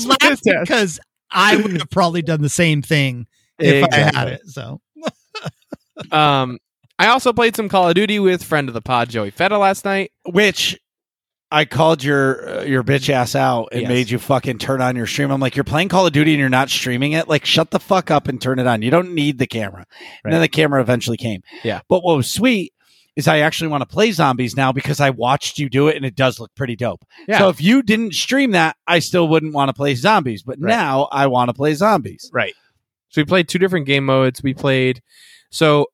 laughed 0.06 0.22
fantastic. 0.44 0.60
because 0.60 1.00
I 1.30 1.56
would 1.56 1.72
have 1.72 1.90
probably 1.90 2.22
done 2.22 2.40
the 2.42 2.48
same 2.48 2.82
thing 2.82 3.26
if 3.58 3.88
I 3.92 3.96
had 3.96 4.28
it. 4.28 4.42
So 4.46 4.80
Um, 6.12 6.58
I 6.98 7.08
also 7.08 7.32
played 7.32 7.56
some 7.56 7.68
Call 7.68 7.88
of 7.88 7.94
Duty 7.94 8.18
with 8.18 8.42
friend 8.44 8.68
of 8.68 8.74
the 8.74 8.80
pod 8.82 9.08
Joey 9.08 9.30
Feta 9.30 9.58
last 9.58 9.84
night. 9.84 10.12
Which 10.30 10.78
I 11.50 11.64
called 11.64 12.02
your 12.04 12.60
uh, 12.60 12.62
your 12.64 12.82
bitch 12.84 13.08
ass 13.10 13.34
out 13.34 13.68
and 13.72 13.82
Yes. 13.82 13.88
made 13.88 14.10
you 14.10 14.18
fucking 14.18 14.58
turn 14.58 14.80
on 14.80 14.96
your 14.96 15.06
stream. 15.06 15.30
I'm 15.30 15.40
like, 15.40 15.56
you're 15.56 15.64
playing 15.64 15.88
Call 15.88 16.06
of 16.06 16.12
Duty 16.12 16.32
and 16.32 16.40
you're 16.40 16.48
not 16.48 16.70
streaming 16.70 17.12
it. 17.12 17.28
Like, 17.28 17.44
shut 17.44 17.70
the 17.70 17.80
fuck 17.80 18.10
up 18.10 18.28
and 18.28 18.40
turn 18.40 18.58
it 18.58 18.66
on. 18.66 18.82
You 18.82 18.90
don't 18.90 19.14
need 19.14 19.38
the 19.38 19.46
camera. 19.46 19.86
And 20.24 20.32
then 20.32 20.40
the 20.40 20.48
camera 20.48 20.80
eventually 20.80 21.16
came. 21.16 21.42
Yeah. 21.64 21.80
But 21.88 22.02
what 22.04 22.16
was 22.16 22.32
sweet 22.32 22.72
is 23.16 23.26
I 23.26 23.38
actually 23.40 23.68
want 23.68 23.80
to 23.82 23.86
play 23.92 24.12
zombies 24.12 24.56
now 24.56 24.70
because 24.70 25.00
I 25.00 25.10
watched 25.10 25.58
you 25.58 25.68
do 25.68 25.88
it 25.88 25.96
and 25.96 26.04
it 26.04 26.14
does 26.14 26.38
look 26.38 26.54
pretty 26.54 26.76
dope. 26.76 27.04
Yeah. 27.26 27.38
So 27.38 27.48
if 27.48 27.60
you 27.60 27.82
didn't 27.82 28.14
stream 28.14 28.52
that, 28.52 28.76
I 28.86 29.00
still 29.00 29.26
wouldn't 29.26 29.54
want 29.54 29.70
to 29.70 29.72
play 29.74 29.96
zombies. 29.96 30.42
But 30.44 30.58
Right. 30.60 30.68
now 30.70 31.08
I 31.10 31.26
want 31.26 31.48
to 31.48 31.54
play 31.54 31.74
zombies. 31.74 32.30
Right. 32.32 32.54
So 33.10 33.20
we 33.20 33.24
played 33.24 33.48
two 33.48 33.58
different 33.58 33.86
game 33.86 34.04
modes. 34.04 34.42
We 34.42 34.54
played 34.54 35.02
so 35.50 35.86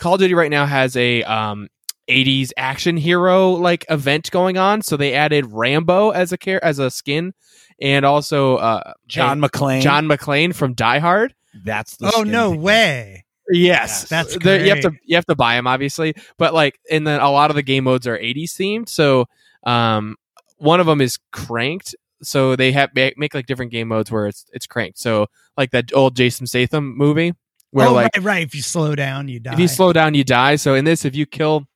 Call 0.00 0.14
of 0.14 0.20
Duty 0.20 0.34
right 0.34 0.50
now 0.50 0.66
has 0.66 0.96
a 0.96 1.22
um 1.24 1.68
80s 2.08 2.50
action 2.56 2.96
hero 2.96 3.50
like 3.52 3.84
event 3.88 4.30
going 4.30 4.58
on. 4.58 4.82
So 4.82 4.96
they 4.96 5.14
added 5.14 5.46
Rambo 5.50 6.10
as 6.10 6.32
a 6.32 6.38
care 6.38 6.62
as 6.64 6.78
a 6.78 6.90
skin 6.90 7.32
and 7.80 8.04
also 8.04 8.56
uh 8.56 8.92
John 9.06 9.40
McClane. 9.40 9.80
John 9.82 10.06
McClane 10.06 10.54
from 10.54 10.74
Die 10.74 10.98
Hard. 10.98 11.34
That's 11.64 11.96
the 11.96 12.12
Oh 12.14 12.22
no 12.24 12.50
thing. 12.52 12.62
way. 12.62 13.24
Yes, 13.50 14.08
That's 14.08 14.36
There- 14.38 14.62
you 14.64 14.70
have 14.70 14.80
to 14.82 14.92
you 15.04 15.16
have 15.16 15.26
to 15.26 15.34
buy 15.34 15.54
them 15.56 15.66
obviously, 15.66 16.14
but 16.38 16.54
like 16.54 16.78
and 16.90 17.06
then 17.06 17.20
a 17.20 17.30
lot 17.30 17.50
of 17.50 17.56
the 17.56 17.62
game 17.62 17.84
modes 17.84 18.06
are 18.06 18.18
80s 18.18 18.52
themed. 18.54 18.88
So 18.88 19.26
um 19.64 20.16
one 20.56 20.80
of 20.80 20.86
them 20.86 21.00
is 21.00 21.18
cranked. 21.32 21.94
So 22.22 22.56
they 22.56 22.72
have 22.72 22.90
make, 22.94 23.18
make 23.18 23.34
like 23.34 23.44
different 23.46 23.70
game 23.70 23.88
modes 23.88 24.10
where 24.10 24.26
it's 24.26 24.46
it's 24.52 24.66
cranked. 24.66 24.98
So 24.98 25.26
like 25.56 25.70
that 25.70 25.92
old 25.94 26.16
Jason 26.16 26.46
Statham 26.46 26.96
movie 26.96 27.34
where 27.74 27.88
oh, 27.88 27.92
like 27.92 28.10
right, 28.16 28.24
right. 28.24 28.42
If 28.44 28.54
you 28.54 28.62
slow 28.62 28.94
down, 28.94 29.26
you 29.26 29.40
die. 29.40 29.54
if 29.54 29.58
you 29.58 29.66
slow 29.66 29.92
down, 29.92 30.14
you 30.14 30.22
die. 30.22 30.56
So 30.56 30.74
in 30.74 30.84
this, 30.84 31.04
if 31.04 31.16
you 31.16 31.26
kill 31.26 31.66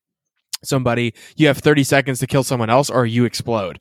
somebody, 0.62 1.12
you 1.36 1.48
have 1.48 1.58
30 1.58 1.82
seconds 1.82 2.20
to 2.20 2.26
kill 2.26 2.44
someone 2.44 2.70
else 2.70 2.88
or 2.88 3.04
you 3.04 3.24
explode. 3.24 3.80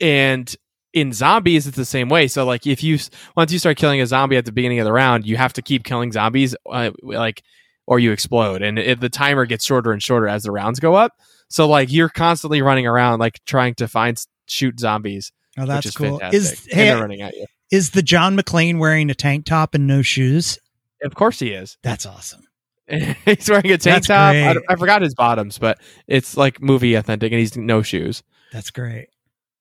And 0.00 0.54
in 0.92 1.12
zombies, 1.12 1.66
it's 1.66 1.76
the 1.76 1.86
same 1.86 2.10
way. 2.10 2.28
So 2.28 2.44
like 2.44 2.66
if 2.66 2.82
you 2.82 2.98
once 3.36 3.52
you 3.52 3.58
start 3.58 3.78
killing 3.78 4.02
a 4.02 4.06
zombie 4.06 4.36
at 4.36 4.44
the 4.44 4.52
beginning 4.52 4.80
of 4.80 4.84
the 4.84 4.92
round, 4.92 5.26
you 5.26 5.38
have 5.38 5.54
to 5.54 5.62
keep 5.62 5.84
killing 5.84 6.12
zombies, 6.12 6.54
uh, 6.70 6.90
like 7.02 7.42
or 7.86 7.98
you 7.98 8.12
explode, 8.12 8.62
and 8.62 8.78
it, 8.78 9.00
the 9.00 9.08
timer 9.08 9.46
gets 9.46 9.64
shorter 9.64 9.92
and 9.92 10.02
shorter 10.02 10.28
as 10.28 10.42
the 10.42 10.50
rounds 10.50 10.78
go 10.78 10.94
up. 10.94 11.12
So 11.48 11.68
like 11.68 11.90
you're 11.90 12.10
constantly 12.10 12.62
running 12.62 12.86
around 12.86 13.18
like 13.18 13.40
trying 13.46 13.74
to 13.76 13.88
find 13.88 14.22
shoot 14.46 14.78
zombies, 14.78 15.32
oh, 15.58 15.64
that's 15.64 15.86
is 15.86 15.96
cool. 15.96 16.18
fantastic. 16.18 16.58
Is 16.58 16.68
and 16.70 16.80
they're 16.80 17.00
running 17.00 17.22
at 17.22 17.34
you. 17.34 17.46
Is 17.72 17.90
the 17.90 18.02
John 18.02 18.36
McClane 18.36 18.78
wearing 18.78 19.10
a 19.10 19.14
tank 19.14 19.46
top 19.46 19.74
and 19.74 19.88
no 19.88 20.02
shoes? 20.02 20.58
Of 21.02 21.16
course 21.16 21.40
he 21.40 21.50
is. 21.50 21.78
That's 21.82 22.06
awesome. 22.06 22.46
he's 22.86 23.48
wearing 23.48 23.72
a 23.72 23.78
tank 23.78 24.06
That's 24.06 24.06
top. 24.06 24.34
I, 24.34 24.54
I 24.68 24.76
forgot 24.76 25.02
his 25.02 25.14
bottoms, 25.14 25.58
but 25.58 25.80
it's 26.06 26.36
like 26.36 26.60
movie 26.60 26.94
authentic, 26.94 27.32
and 27.32 27.40
he's 27.40 27.56
no 27.56 27.82
shoes. 27.82 28.22
That's 28.52 28.70
great. 28.70 29.08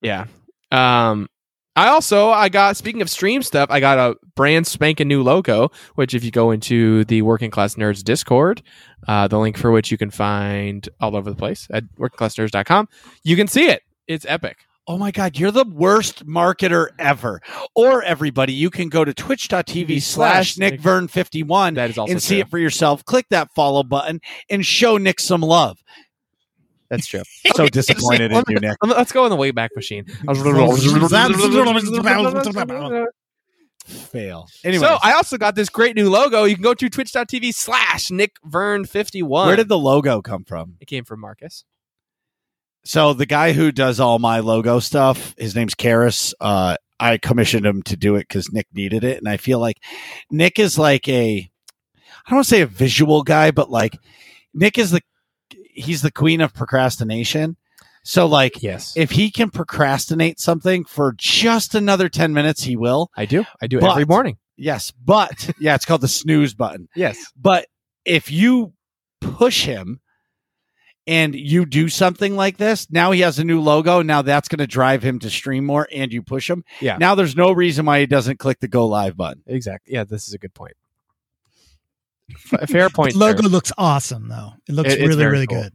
Yeah. 0.01 0.25
Um 0.71 1.29
I 1.75 1.87
also 1.87 2.31
I 2.31 2.49
got 2.49 2.75
speaking 2.75 3.01
of 3.01 3.09
stream 3.09 3.41
stuff, 3.43 3.69
I 3.71 3.79
got 3.79 3.97
a 3.97 4.17
brand 4.35 4.67
spanking 4.67 5.07
new 5.07 5.23
logo, 5.23 5.71
which 5.95 6.13
if 6.13 6.23
you 6.23 6.31
go 6.31 6.51
into 6.51 7.05
the 7.05 7.21
Working 7.21 7.49
Class 7.49 7.75
Nerds 7.75 8.03
Discord, 8.03 8.61
uh, 9.07 9.29
the 9.29 9.39
link 9.39 9.57
for 9.57 9.71
which 9.71 9.89
you 9.89 9.97
can 9.97 10.11
find 10.11 10.87
all 10.99 11.15
over 11.15 11.29
the 11.29 11.35
place 11.35 11.67
at 11.71 11.85
workingclassnerds.com, 11.97 12.89
you 13.23 13.37
can 13.37 13.47
see 13.47 13.69
it. 13.69 13.83
It's 14.05 14.25
epic. 14.27 14.65
Oh 14.87 14.97
my 14.97 15.11
God, 15.11 15.37
you're 15.37 15.51
the 15.51 15.65
worst 15.65 16.25
marketer 16.25 16.87
ever. 16.97 17.41
Or 17.75 18.03
everybody, 18.03 18.53
you 18.53 18.69
can 18.69 18.89
go 18.89 19.05
to 19.05 19.13
twitch.tv 19.13 20.01
slash 20.01 20.57
Nick- 20.57 20.73
Nick 20.73 20.81
Vern 20.81 21.07
51 21.07 21.75
That 21.75 21.91
is 21.91 21.97
also 21.97 22.11
and 22.11 22.21
see 22.21 22.35
true. 22.35 22.41
it 22.41 22.49
for 22.49 22.57
yourself. 22.57 23.05
Click 23.05 23.27
that 23.29 23.53
follow 23.53 23.83
button 23.83 24.19
and 24.49 24.65
show 24.65 24.97
Nick 24.97 25.19
some 25.19 25.41
love. 25.41 25.81
That's 26.89 27.07
true. 27.07 27.21
So 27.55 27.67
disappointed 27.67 28.31
in 28.31 28.43
you, 28.49 28.59
Nick. 28.59 28.77
Let's 28.83 29.11
go 29.11 29.25
in 29.25 29.29
the 29.29 29.37
Wayback 29.37 29.69
Machine. 29.75 30.05
Fail. 33.85 34.47
Anyway, 34.63 34.85
So 34.85 34.97
I 35.01 35.13
also 35.13 35.37
got 35.37 35.55
this 35.55 35.69
great 35.69 35.95
new 35.95 36.09
logo. 36.09 36.43
You 36.43 36.55
can 36.55 36.63
go 36.63 36.73
to 36.73 36.89
twitch.tv 36.89 37.53
slash 37.53 38.11
Nick 38.11 38.35
Vern 38.43 38.85
51. 38.85 39.47
where 39.47 39.55
did 39.55 39.69
the 39.69 39.77
logo 39.77 40.21
come 40.21 40.43
from? 40.43 40.75
it 40.79 40.87
came 40.87 41.03
from 41.03 41.19
Marcus? 41.19 41.65
So 42.83 43.13
the 43.13 43.25
guy 43.25 43.53
who 43.53 43.71
does 43.71 43.99
all 43.99 44.17
my 44.19 44.39
logo 44.39 44.79
stuff, 44.79 45.35
his 45.37 45.55
name's 45.55 45.75
Karis. 45.75 46.33
Uh, 46.39 46.77
I 46.99 47.17
commissioned 47.17 47.65
him 47.65 47.81
to 47.83 47.95
do 47.97 48.15
it 48.15 48.27
because 48.27 48.51
Nick 48.51 48.67
needed 48.73 49.03
it, 49.03 49.17
and 49.17 49.27
I 49.29 49.37
feel 49.37 49.59
like 49.59 49.77
Nick 50.29 50.59
is 50.59 50.77
like 50.77 51.07
a, 51.07 51.37
I 52.25 52.29
don't 52.29 52.37
want 52.37 52.45
to 52.45 52.49
say 52.49 52.61
a 52.61 52.67
visual 52.67 53.23
guy, 53.23 53.51
but 53.51 53.69
like 53.69 53.97
Nick 54.53 54.77
is 54.77 54.91
the, 54.91 55.01
he's 55.73 56.01
the 56.01 56.11
queen 56.11 56.41
of 56.41 56.53
procrastination. 56.53 57.55
So 58.03 58.25
like, 58.25 58.63
Yes. 58.63 58.93
if 58.97 59.11
he 59.11 59.29
can 59.29 59.51
procrastinate 59.51 60.39
something 60.39 60.85
for 60.85 61.13
just 61.17 61.75
another 61.75 62.09
ten 62.09 62.33
minutes, 62.33 62.63
he 62.63 62.75
will. 62.75 63.11
I 63.15 63.25
do. 63.25 63.45
I 63.61 63.67
do 63.67 63.79
But- 63.79 63.91
every 63.91 64.05
morning. 64.05 64.37
Yes, 64.57 64.91
but 64.91 65.49
yeah, 65.59 65.73
it's 65.73 65.85
called 65.85 66.01
the 66.01 66.07
snooze 66.07 66.53
button. 66.53 66.87
Yes. 66.95 67.17
But 67.35 67.65
if 68.05 68.29
you 68.31 68.73
push 69.19 69.65
him 69.65 70.00
and 71.07 71.33
you 71.35 71.65
do 71.65 71.89
something 71.89 72.35
like 72.35 72.57
this, 72.57 72.89
now 72.91 73.11
he 73.11 73.21
has 73.21 73.39
a 73.39 73.43
new 73.43 73.59
logo. 73.61 74.01
Now 74.01 74.21
that's 74.21 74.47
going 74.47 74.59
to 74.59 74.67
drive 74.67 75.01
him 75.03 75.19
to 75.19 75.29
stream 75.29 75.65
more 75.65 75.87
and 75.91 76.13
you 76.13 76.21
push 76.21 76.49
him. 76.49 76.63
Yeah. 76.79 76.97
Now 76.97 77.15
there's 77.15 77.35
no 77.35 77.51
reason 77.51 77.85
why 77.85 77.99
he 78.01 78.05
doesn't 78.05 78.37
click 78.39 78.59
the 78.59 78.67
go 78.67 78.85
live 78.87 79.17
button. 79.17 79.43
Exactly. 79.47 79.93
Yeah, 79.93 80.03
this 80.03 80.27
is 80.27 80.33
a 80.33 80.37
good 80.37 80.53
point. 80.53 80.73
Fair 82.67 82.89
point. 82.93 83.13
The 83.13 83.19
logo 83.19 83.41
sir. 83.43 83.47
looks 83.49 83.71
awesome 83.77 84.27
though. 84.29 84.53
It 84.67 84.73
looks 84.73 84.93
It- 84.93 84.99
really, 85.07 85.25
really 85.25 85.47
cool. 85.47 85.63
good. 85.63 85.73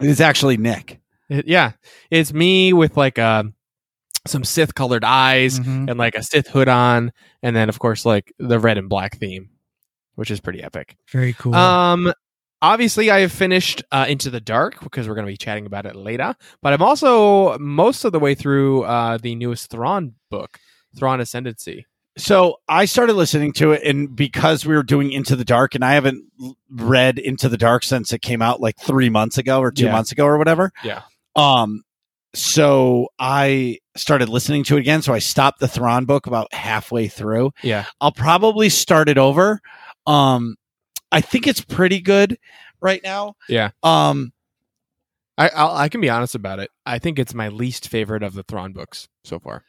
It's 0.00 0.20
actually 0.20 0.56
Nick. 0.56 1.00
It- 1.28 1.46
yeah, 1.46 1.72
it's 2.10 2.32
me 2.32 2.72
with 2.72 2.96
like 2.96 3.18
um 3.18 3.54
some 4.26 4.44
Sith 4.44 4.74
colored 4.74 5.04
eyes 5.04 5.58
Mhm. 5.58 5.88
and 5.90 5.98
like 5.98 6.14
a 6.14 6.22
Sith 6.22 6.48
hood 6.48 6.68
on, 6.68 7.12
and 7.42 7.54
then 7.56 7.68
of 7.68 7.78
course 7.78 8.04
like 8.06 8.32
the 8.38 8.58
red 8.58 8.78
and 8.78 8.88
black 8.88 9.18
theme, 9.18 9.50
which 10.14 10.30
is 10.30 10.40
pretty 10.40 10.62
epic. 10.62 10.96
Very 11.10 11.32
cool. 11.34 11.54
Um, 11.54 12.12
obviously 12.62 13.10
I 13.10 13.20
have 13.20 13.32
finished 13.32 13.82
uh, 13.92 14.06
Into 14.08 14.30
the 14.30 14.40
Dark 14.40 14.80
because 14.80 15.06
we're 15.08 15.14
going 15.14 15.26
to 15.26 15.32
be 15.32 15.36
chatting 15.36 15.66
about 15.66 15.84
it 15.84 15.94
later. 15.96 16.34
But 16.62 16.72
I'm 16.72 16.82
also 16.82 17.58
most 17.58 18.04
of 18.04 18.12
the 18.12 18.20
way 18.20 18.34
through 18.34 18.84
uh, 18.84 19.18
the 19.18 19.34
newest 19.34 19.68
Thrawn 19.70 20.14
book, 20.30 20.58
Thrawn 20.96 21.20
Ascendancy. 21.20 21.84
So 22.18 22.56
I 22.68 22.84
started 22.84 23.14
listening 23.14 23.54
to 23.54 23.72
it, 23.72 23.82
and 23.84 24.14
because 24.14 24.66
we 24.66 24.74
were 24.74 24.82
doing 24.82 25.12
Into 25.12 25.34
the 25.34 25.46
Dark, 25.46 25.74
and 25.74 25.82
I 25.84 25.94
haven't 25.94 26.22
read 26.70 27.18
Into 27.18 27.48
the 27.48 27.56
Dark 27.56 27.84
since 27.84 28.12
it 28.12 28.20
came 28.20 28.42
out 28.42 28.60
like 28.60 28.76
three 28.78 29.08
months 29.08 29.38
ago 29.38 29.60
or 29.60 29.72
two 29.72 29.84
Yeah. 29.86 29.92
months 29.92 30.12
ago 30.12 30.26
or 30.26 30.36
whatever. 30.38 30.72
Yeah. 30.84 31.02
Um. 31.36 31.82
So 32.34 33.08
I 33.18 33.78
started 33.96 34.28
listening 34.30 34.64
to 34.64 34.76
it 34.76 34.80
again. 34.80 35.02
So 35.02 35.12
I 35.12 35.18
stopped 35.18 35.60
the 35.60 35.68
Thrawn 35.68 36.04
book 36.06 36.26
about 36.26 36.52
halfway 36.54 37.08
through. 37.08 37.50
Yeah, 37.62 37.84
I'll 38.00 38.12
probably 38.12 38.68
start 38.68 39.08
it 39.08 39.18
over. 39.18 39.60
Um, 40.06 40.56
I 41.12 41.20
think 41.20 41.46
it's 41.46 41.60
pretty 41.60 42.00
good 42.00 42.38
right 42.80 43.02
now. 43.04 43.36
Yeah. 43.48 43.70
Um. 43.82 44.32
I 45.38 45.48
I'll, 45.48 45.74
I 45.74 45.88
can 45.88 46.00
be 46.00 46.10
honest 46.10 46.34
about 46.34 46.58
it. 46.58 46.70
I 46.84 46.98
think 46.98 47.18
it's 47.18 47.32
my 47.34 47.48
least 47.48 47.88
favorite 47.88 48.22
of 48.22 48.34
the 48.34 48.42
Thrawn 48.42 48.72
books 48.72 49.08
so 49.24 49.38
far. 49.38 49.64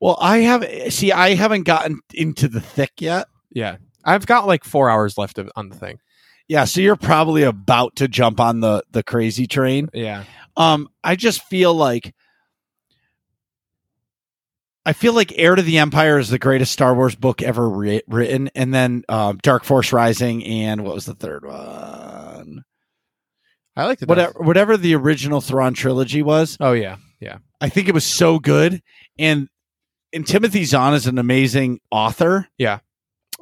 Well, 0.00 0.18
I 0.20 0.38
have 0.38 0.92
see. 0.92 1.10
I 1.12 1.34
haven't 1.34 1.62
gotten 1.62 2.00
into 2.12 2.48
the 2.48 2.60
thick 2.60 2.92
yet. 2.98 3.26
Yeah, 3.50 3.76
I've 4.04 4.26
got 4.26 4.46
like 4.46 4.62
four 4.64 4.90
hours 4.90 5.16
left 5.16 5.38
of, 5.38 5.50
on 5.56 5.70
the 5.70 5.76
thing. 5.76 6.00
Yeah. 6.48 6.64
So 6.64 6.80
you're 6.82 6.96
probably 6.96 7.44
about 7.44 7.96
to 7.96 8.08
jump 8.08 8.40
on 8.40 8.60
the 8.60 8.84
the 8.90 9.02
crazy 9.02 9.46
train. 9.46 9.88
Yeah, 9.94 10.24
Um, 10.56 10.88
I 11.02 11.16
just 11.16 11.42
feel 11.44 11.72
like 11.74 12.14
I 14.86 14.92
feel 14.92 15.12
like 15.14 15.32
Heir 15.36 15.56
to 15.56 15.62
the 15.62 15.78
Empire 15.78 16.18
is 16.18 16.30
the 16.30 16.38
greatest 16.38 16.72
Star 16.72 16.94
Wars 16.94 17.16
book 17.16 17.42
ever 17.42 17.68
writ- 17.68 18.04
written, 18.06 18.48
and 18.54 18.72
then 18.72 19.02
um, 19.08 19.38
Dark 19.42 19.64
Force 19.64 19.92
Rising, 19.92 20.44
and 20.44 20.84
what 20.84 20.94
was 20.94 21.06
the 21.06 21.14
third 21.14 21.44
one? 21.44 22.62
I 23.76 23.84
like 23.84 23.98
the 23.98 24.06
Whatever, 24.06 24.38
whatever 24.38 24.76
the 24.76 24.94
original 24.94 25.40
Thrawn 25.40 25.74
trilogy 25.74 26.22
was. 26.22 26.56
Oh 26.60 26.72
yeah, 26.72 26.96
yeah, 27.20 27.38
I 27.60 27.68
think 27.68 27.88
it 27.88 27.94
was 27.94 28.06
so 28.06 28.38
good, 28.38 28.80
and 29.18 29.48
and 30.12 30.26
Timothy 30.26 30.64
Zahn 30.64 30.94
is 30.94 31.06
an 31.06 31.18
amazing 31.18 31.80
author. 31.90 32.48
Yeah. 32.56 32.78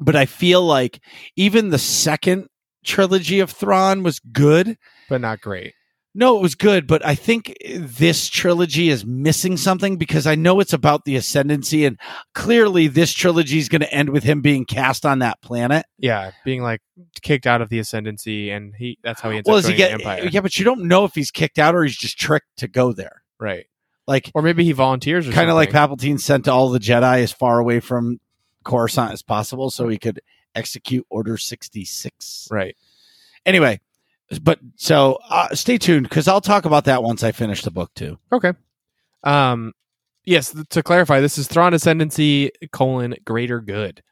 but 0.00 0.16
I 0.16 0.24
feel 0.26 0.62
like 0.64 0.98
even 1.36 1.68
the 1.68 1.78
second 1.78 2.48
trilogy 2.84 3.40
of 3.40 3.50
Thrawn 3.50 4.02
was 4.02 4.18
good. 4.18 4.76
but 5.08 5.20
not 5.20 5.40
great. 5.40 5.74
No, 6.16 6.36
it 6.36 6.42
was 6.42 6.54
good, 6.54 6.86
but 6.86 7.04
I 7.04 7.16
think 7.16 7.56
this 7.76 8.28
trilogy 8.28 8.88
is 8.88 9.04
missing 9.04 9.56
something 9.56 9.96
because 9.96 10.28
I 10.28 10.36
know 10.36 10.60
it's 10.60 10.72
about 10.72 11.04
the 11.04 11.16
ascendancy, 11.16 11.84
and 11.84 11.98
clearly 12.34 12.86
this 12.86 13.12
trilogy 13.12 13.58
is 13.58 13.68
going 13.68 13.80
to 13.80 13.92
end 13.92 14.10
with 14.10 14.22
him 14.22 14.40
being 14.40 14.64
cast 14.64 15.04
on 15.04 15.18
that 15.18 15.42
planet. 15.42 15.86
Yeah, 15.98 16.30
being 16.44 16.62
like 16.62 16.80
kicked 17.22 17.48
out 17.48 17.62
of 17.62 17.68
the 17.68 17.80
ascendancy, 17.80 18.50
and 18.50 18.74
he 18.76 18.96
that's 19.02 19.20
how 19.20 19.30
he 19.30 19.38
ends 19.38 19.48
Well, 19.48 19.58
up 19.58 19.64
he 19.64 19.74
get? 19.74 19.88
the 19.88 19.94
Empire. 19.94 20.28
Yeah, 20.30 20.40
but 20.40 20.56
you 20.56 20.64
don't 20.64 20.84
know 20.84 21.04
if 21.04 21.16
he's 21.16 21.32
kicked 21.32 21.58
out 21.58 21.74
or 21.74 21.82
he's 21.82 21.96
just 21.96 22.16
tricked 22.16 22.58
to 22.58 22.68
go 22.68 22.92
there. 22.92 23.22
Right, 23.40 23.66
Like 24.06 24.30
or 24.36 24.42
maybe 24.42 24.62
he 24.64 24.70
volunteers, 24.70 25.28
kind 25.28 25.50
of 25.50 25.56
like. 25.56 25.70
Palpatine 25.70 26.20
sent 26.20 26.46
all 26.46 26.70
the 26.70 26.78
Jedi 26.78 27.24
as 27.24 27.32
far 27.32 27.58
away 27.58 27.80
from 27.80 28.20
Coruscant 28.64 29.12
as 29.12 29.22
possible 29.22 29.68
so 29.68 29.88
he 29.88 29.98
could 29.98 30.20
execute 30.54 31.04
Order 31.10 31.36
sixty 31.38 31.84
six. 31.84 32.46
right. 32.52 32.76
Anyway, 33.44 33.80
but 34.38 34.58
so 34.76 35.18
uh, 35.28 35.54
stay 35.54 35.78
tuned 35.78 36.08
because 36.08 36.28
I'll 36.28 36.40
talk 36.40 36.64
about 36.64 36.84
that 36.86 37.02
once 37.02 37.22
I 37.22 37.32
finish 37.32 37.62
the 37.62 37.70
book 37.70 37.90
too. 37.94 38.18
Okay. 38.32 38.52
Um, 39.22 39.72
yes. 40.24 40.52
th- 40.52 40.66
To 40.70 40.82
clarify, 40.82 41.20
this 41.20 41.38
is 41.38 41.48
Thrawn 41.48 41.74
Ascendancy 41.74 42.50
colon 42.72 43.14
Greater 43.24 43.60
Good. 43.60 44.02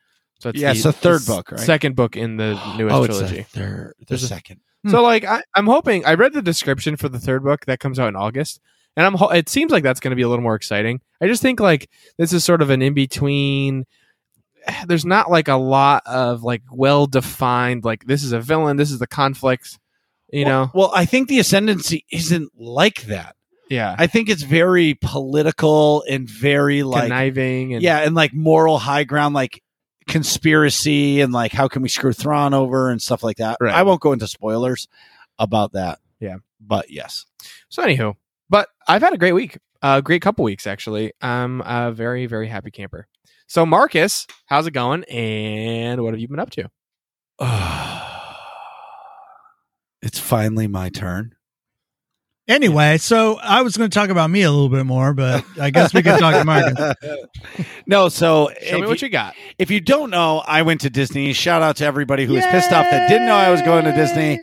So 0.40 0.48
it's 0.48 0.58
Yeah, 0.60 0.68
the, 0.68 0.74
it's 0.76 0.82
the 0.84 0.92
third 0.92 1.20
s- 1.20 1.26
book, 1.26 1.52
right? 1.52 1.60
Second 1.60 1.94
book 1.96 2.16
in 2.16 2.36
the 2.36 2.54
newest 2.76 2.94
oh, 2.94 3.04
it's 3.04 3.16
trilogy. 3.18 3.36
the 3.38 3.42
third, 3.44 3.94
the 4.00 4.04
There's 4.06 4.22
a- 4.24 4.28
second. 4.28 4.60
So 4.88 5.00
like 5.00 5.24
I, 5.24 5.42
I'm 5.54 5.66
hoping 5.66 6.04
I 6.04 6.14
read 6.14 6.32
the 6.32 6.42
description 6.42 6.96
for 6.96 7.08
the 7.08 7.20
third 7.20 7.44
book 7.44 7.66
that 7.66 7.78
comes 7.78 8.00
out 8.00 8.08
in 8.08 8.16
August, 8.16 8.60
and 8.96 9.06
I'm 9.06 9.14
ho- 9.14 9.28
it 9.28 9.48
seems 9.48 9.70
like 9.70 9.84
that's 9.84 10.00
going 10.00 10.10
to 10.10 10.16
be 10.16 10.22
a 10.22 10.28
little 10.28 10.42
more 10.42 10.56
exciting. 10.56 11.00
I 11.20 11.28
just 11.28 11.40
think 11.40 11.60
like 11.60 11.88
this 12.18 12.32
is 12.32 12.44
sort 12.44 12.62
of 12.62 12.70
an 12.70 12.82
in 12.82 12.92
between. 12.92 13.84
There's 14.86 15.04
not 15.04 15.30
like 15.30 15.46
a 15.46 15.54
lot 15.54 16.02
of 16.04 16.42
like 16.42 16.62
well 16.72 17.06
defined 17.06 17.84
like 17.84 18.06
this 18.06 18.24
is 18.24 18.32
a 18.32 18.40
villain, 18.40 18.76
this 18.76 18.90
is 18.90 18.98
the 18.98 19.06
conflict. 19.06 19.78
You 20.32 20.46
know, 20.46 20.70
Well, 20.72 20.88
well, 20.88 20.92
I 20.94 21.04
think 21.04 21.28
the 21.28 21.38
ascendancy 21.38 22.06
isn't 22.10 22.52
like 22.56 23.02
that. 23.02 23.36
yeah, 23.68 23.94
I 23.98 24.06
think 24.06 24.30
it's 24.30 24.42
very 24.42 24.94
political 24.94 26.04
and 26.08 26.28
very 26.28 26.82
like 26.82 27.04
conniving 27.04 27.74
and 27.74 27.82
yeah, 27.82 27.98
and 27.98 28.14
like 28.14 28.32
moral 28.32 28.78
high 28.78 29.04
ground, 29.04 29.34
like 29.34 29.62
conspiracy 30.08 31.20
and 31.20 31.32
like 31.32 31.52
how 31.52 31.68
can 31.68 31.82
we 31.82 31.88
screw 31.90 32.14
Thrawn 32.14 32.54
over 32.54 32.90
and 32.90 33.00
stuff 33.00 33.22
like 33.22 33.36
that. 33.36 33.58
Right. 33.60 33.74
I 33.74 33.82
won't 33.82 34.00
go 34.00 34.12
into 34.12 34.26
spoilers 34.26 34.88
about 35.38 35.72
that. 35.72 36.00
Yeah. 36.18 36.36
but 36.60 36.90
yes, 36.90 37.26
So 37.68 37.82
anywho, 37.82 38.14
but 38.48 38.68
I've 38.88 39.02
had 39.02 39.12
a 39.12 39.18
great 39.18 39.32
week, 39.32 39.58
a 39.82 40.00
great 40.00 40.22
couple 40.22 40.44
weeks 40.44 40.66
actually. 40.66 41.12
I'm 41.20 41.60
a 41.60 41.92
very 41.92 42.24
very 42.26 42.48
happy 42.48 42.70
camper. 42.70 43.06
So 43.48 43.66
Marcus, 43.66 44.26
how's 44.46 44.66
it 44.66 44.70
going? 44.70 45.04
And 45.04 46.02
what 46.02 46.14
have 46.14 46.20
you 46.20 46.28
been 46.28 46.38
up 46.40 46.50
to? 46.52 46.70
it's 50.02 50.18
finally 50.18 50.66
my 50.66 50.88
turn. 50.88 51.34
Anyway, 52.48 52.98
so 52.98 53.38
I 53.38 53.62
was 53.62 53.76
going 53.76 53.88
to 53.88 53.94
talk 53.94 54.10
about 54.10 54.28
me 54.28 54.42
a 54.42 54.50
little 54.50 54.68
bit 54.68 54.84
more, 54.84 55.14
but 55.14 55.44
I 55.60 55.70
guess 55.70 55.94
we 55.94 56.02
can 56.02 56.18
talk 56.18 56.34
to 56.34 56.44
Marcus. 56.44 57.66
no, 57.86 58.08
so 58.08 58.50
Show 58.60 58.80
me 58.80 58.86
what 58.86 59.00
you, 59.00 59.06
you 59.06 59.12
got. 59.12 59.34
if 59.58 59.70
you 59.70 59.80
don't 59.80 60.10
know, 60.10 60.42
I 60.44 60.62
went 60.62 60.80
to 60.80 60.90
Disney. 60.90 61.32
Shout 61.32 61.62
out 61.62 61.76
to 61.76 61.86
everybody 61.86 62.26
who 62.26 62.34
was 62.34 62.44
pissed 62.46 62.72
off 62.72 62.90
that 62.90 63.08
didn't 63.08 63.28
know 63.28 63.36
I 63.36 63.50
was 63.50 63.62
going 63.62 63.84
to 63.84 63.92
Disney. 63.92 64.40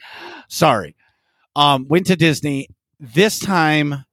Sorry. 0.47 0.95
Um, 1.57 1.87
went 1.89 2.05
to 2.07 2.15
Disney. 2.15 2.69
This 3.01 3.37
time 3.37 4.05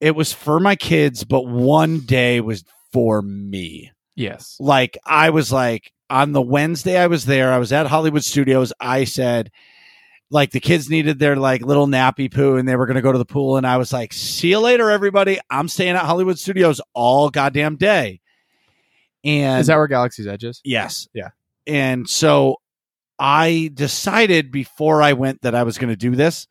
it 0.00 0.14
was 0.14 0.32
for 0.32 0.60
my 0.60 0.76
kids, 0.76 1.24
but 1.24 1.46
one 1.46 2.00
day 2.00 2.40
was 2.40 2.64
for 2.92 3.22
me. 3.22 3.90
Yes. 4.14 4.56
Like 4.60 4.96
I 5.04 5.30
was 5.30 5.52
like 5.52 5.92
on 6.08 6.32
the 6.32 6.42
Wednesday 6.42 6.96
I 6.96 7.08
was 7.08 7.24
there, 7.24 7.52
I 7.52 7.58
was 7.58 7.72
at 7.72 7.86
Hollywood 7.86 8.24
Studios. 8.24 8.72
I 8.80 9.04
said 9.04 9.50
like 10.30 10.50
the 10.50 10.60
kids 10.60 10.90
needed 10.90 11.18
their 11.18 11.36
like 11.36 11.62
little 11.62 11.86
nappy 11.86 12.32
poo 12.32 12.56
and 12.56 12.68
they 12.68 12.76
were 12.76 12.86
going 12.86 12.96
to 12.96 13.02
go 13.02 13.12
to 13.12 13.18
the 13.18 13.24
pool 13.24 13.56
and 13.56 13.66
I 13.66 13.76
was 13.76 13.92
like, 13.92 14.12
"See 14.12 14.50
you 14.50 14.58
later 14.58 14.90
everybody. 14.90 15.38
I'm 15.50 15.68
staying 15.68 15.96
at 15.96 16.04
Hollywood 16.04 16.38
Studios 16.38 16.80
all 16.94 17.30
goddamn 17.30 17.76
day." 17.76 18.20
And 19.24 19.60
Is 19.60 19.66
that 19.66 19.76
where 19.76 19.88
Galaxy's 19.88 20.26
Edge 20.26 20.44
is? 20.44 20.60
Yes. 20.64 21.08
Yeah. 21.12 21.30
And 21.66 22.08
so 22.08 22.56
I 23.18 23.70
decided 23.74 24.52
before 24.52 25.02
I 25.02 25.14
went 25.14 25.42
that 25.42 25.54
I 25.54 25.64
was 25.64 25.78
going 25.78 25.90
to 25.90 25.96
do 25.96 26.14
this. 26.14 26.46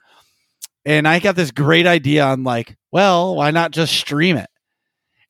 And 0.85 1.07
I 1.07 1.19
got 1.19 1.35
this 1.35 1.51
great 1.51 1.87
idea 1.87 2.25
on 2.25 2.43
like, 2.43 2.75
well, 2.91 3.35
why 3.35 3.51
not 3.51 3.71
just 3.71 3.93
stream 3.93 4.37
it? 4.37 4.49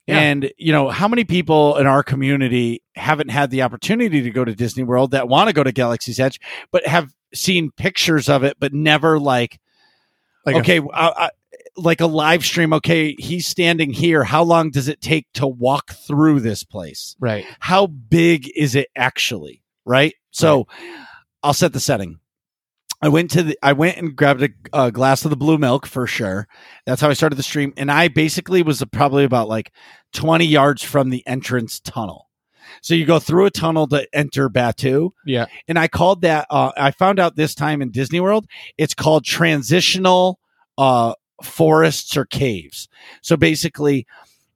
Yeah. 0.06 0.20
And 0.20 0.52
you 0.56 0.72
know, 0.72 0.88
how 0.88 1.08
many 1.08 1.24
people 1.24 1.76
in 1.78 1.86
our 1.86 2.02
community 2.02 2.82
haven't 2.94 3.30
had 3.30 3.50
the 3.50 3.62
opportunity 3.62 4.22
to 4.22 4.30
go 4.30 4.44
to 4.44 4.54
Disney 4.54 4.84
World 4.84 5.10
that 5.10 5.28
want 5.28 5.48
to 5.48 5.52
go 5.52 5.64
to 5.64 5.72
Galaxy's 5.72 6.20
Edge 6.20 6.40
but 6.70 6.86
have 6.86 7.12
seen 7.34 7.70
pictures 7.72 8.28
of 8.28 8.44
it 8.44 8.56
but 8.60 8.72
never 8.72 9.18
like 9.18 9.58
Like 10.44 10.56
okay, 10.56 10.78
I, 10.78 10.82
I, 10.82 11.06
uh, 11.06 11.12
uh, 11.16 11.28
like 11.78 12.00
a 12.00 12.06
live 12.06 12.44
stream, 12.44 12.72
okay, 12.72 13.14
he's 13.18 13.46
standing 13.46 13.92
here. 13.92 14.24
How 14.24 14.42
long 14.42 14.70
does 14.70 14.88
it 14.88 15.00
take 15.02 15.26
to 15.34 15.46
walk 15.46 15.92
through 15.92 16.40
this 16.40 16.64
place? 16.64 17.16
right. 17.20 17.44
how 17.58 17.86
big 17.86 18.50
is 18.56 18.74
it 18.74 18.88
actually 18.96 19.62
right 19.84 20.14
so 20.30 20.66
i'll 21.42 21.52
set 21.52 21.72
the 21.72 21.80
setting 21.80 22.18
i 23.02 23.08
went 23.08 23.30
to 23.30 23.42
the 23.42 23.58
i 23.62 23.72
went 23.72 23.96
and 23.96 24.16
grabbed 24.16 24.42
a, 24.42 24.48
a 24.72 24.90
glass 24.90 25.24
of 25.24 25.30
the 25.30 25.36
blue 25.36 25.58
milk 25.58 25.86
for 25.86 26.06
sure. 26.06 26.48
That's 26.86 27.00
how 27.00 27.08
i 27.08 27.12
started 27.12 27.36
the 27.36 27.42
stream. 27.42 27.72
And 27.76 27.90
i 27.90 28.08
basically 28.08 28.62
was 28.62 28.82
probably 28.92 29.24
about 29.24 29.48
like 29.48 29.72
20 30.12 30.44
yards 30.44 30.82
from 30.82 31.10
the 31.10 31.26
entrance 31.26 31.80
tunnel. 31.80 32.28
So 32.82 32.94
you 32.94 33.06
go 33.06 33.18
through 33.18 33.46
a 33.46 33.50
tunnel 33.50 33.86
to 33.88 34.06
enter 34.12 34.48
batuu. 34.48 35.10
Yeah. 35.24 35.46
and 35.68 35.78
i 35.78 35.88
called 35.88 36.22
that 36.22 36.46
uh, 36.50 36.72
i 36.76 36.90
found 36.90 37.18
out 37.18 37.36
this 37.36 37.54
time 37.54 37.82
in 37.82 37.90
disney 37.90 38.20
world 38.20 38.46
it's 38.78 38.94
called 38.94 39.24
transitional 39.24 40.38
uh, 40.78 41.14
forests 41.42 42.16
or 42.16 42.24
caves. 42.24 42.88
So 43.22 43.36
basically 43.36 44.06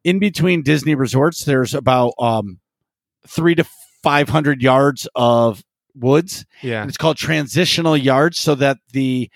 in 0.04 0.18
between 0.18 0.62
disney 0.62 0.94
resorts 0.94 1.44
there's 1.44 1.74
about 1.74 2.14
um, 2.18 2.58
three 3.26 3.54
to 3.54 3.64
500 4.02 4.62
yards 4.62 5.06
of 5.14 5.62
woods 5.94 6.44
Yeah. 6.62 6.80
and 6.82 6.88
it's 6.88 6.98
called 6.98 7.16
transitional 7.16 7.96
yards 7.96 8.38
so 8.38 8.54
that 8.56 8.78
the 8.92 9.30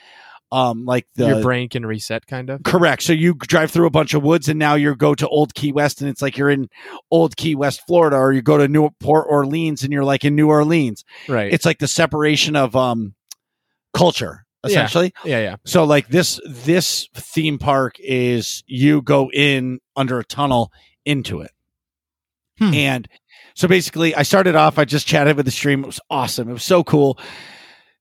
um 0.53 0.85
like 0.85 1.07
the 1.17 1.27
Your 1.29 1.43
brain 1.43 1.69
can 1.69 1.85
reset, 1.87 2.27
kind 2.27 2.51
of. 2.51 2.63
correct 2.63 3.03
so 3.03 3.13
you 3.13 3.35
drive 3.35 3.71
through 3.71 3.87
a 3.87 3.91
bunch 3.91 4.15
of 4.15 4.23
woods 4.23 4.49
and 4.49 4.59
now 4.59 4.75
you 4.75 4.95
go 4.95 5.15
to 5.15 5.27
old 5.29 5.55
key 5.55 5.73
west 5.73 6.01
and 6.01 6.09
it's 6.11 6.23
like 6.23 6.37
you're 6.37 6.51
in 6.51 6.69
old 7.11 7.37
key 7.37 7.55
west 7.55 7.83
florida 7.87 8.17
or 8.17 8.33
you 8.33 8.43
go 8.43 8.59
to 8.59 8.69
new 8.69 8.91
port 9.01 9.27
orleans 9.29 9.83
and 9.83 9.93
you're 9.93 10.05
like 10.05 10.25
in 10.25 10.35
new 10.37 10.49
orleans 10.49 11.03
Right. 11.29 11.53
it's 11.53 11.65
like 11.65 11.79
the 11.79 11.89
separation 11.89 12.55
of 12.57 12.77
um 12.77 13.15
culture 13.95 14.45
Yeah. 14.65 14.71
essentially 14.71 15.13
yeah. 15.25 15.41
Yeah. 15.41 15.57
so 15.65 15.85
like 15.85 16.09
this 16.09 16.39
this 16.47 17.09
theme 17.15 17.59
park 17.59 17.95
is 17.99 18.63
you 18.67 19.03
go 19.03 19.31
in 19.33 19.81
under 19.97 20.19
a 20.19 20.25
tunnel 20.25 20.71
into 21.05 21.41
it. 21.41 21.51
Hmm. 22.59 22.73
And 22.75 23.09
so 23.55 23.67
basically 23.69 24.15
I 24.15 24.23
started 24.23 24.55
off 24.55 24.79
I 24.79 24.85
just 24.85 25.07
chatted 25.07 25.37
with 25.37 25.47
the 25.47 25.53
stream. 25.53 25.83
It 25.85 25.87
was 25.87 26.01
awesome. 26.11 26.49
It 26.51 26.53
was 26.53 26.65
so 26.65 26.85
cool. 26.85 27.19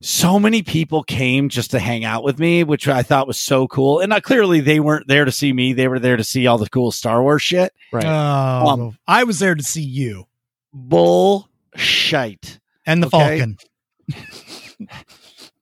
So 0.01 0.37
many 0.37 0.63
people 0.63 1.01
came 1.03 1.47
just 1.47 1.71
to 1.71 1.79
hang 1.79 2.03
out 2.03 2.25
with 2.25 2.37
me, 2.37 2.65
which 2.65 2.89
I 2.89 3.03
thought 3.03 3.25
was 3.25 3.37
so 3.39 3.69
cool. 3.69 4.01
And 4.01 4.11
uh, 4.11 4.19
clearly 4.19 4.59
they 4.59 4.81
weren't 4.81 5.07
there 5.07 5.23
to 5.23 5.31
see 5.31 5.53
me. 5.53 5.71
They 5.71 5.87
were 5.87 5.99
there 5.99 6.17
to 6.17 6.23
see 6.25 6.45
all 6.45 6.57
the 6.57 6.67
cool 6.67 6.91
Star 6.91 7.21
Wars 7.23 7.41
shit. 7.41 7.71
Right. 7.93 8.03
Oh, 8.05 8.67
Um, 8.67 8.97
I 9.07 9.23
was 9.23 9.39
there 9.39 9.55
to 9.55 9.63
see 9.63 9.81
you 9.83 10.25
Bullshit. 10.73 12.59
and 12.85 13.01
the 13.01 13.07
okay. 13.07 13.39
Falcon. 13.39 13.57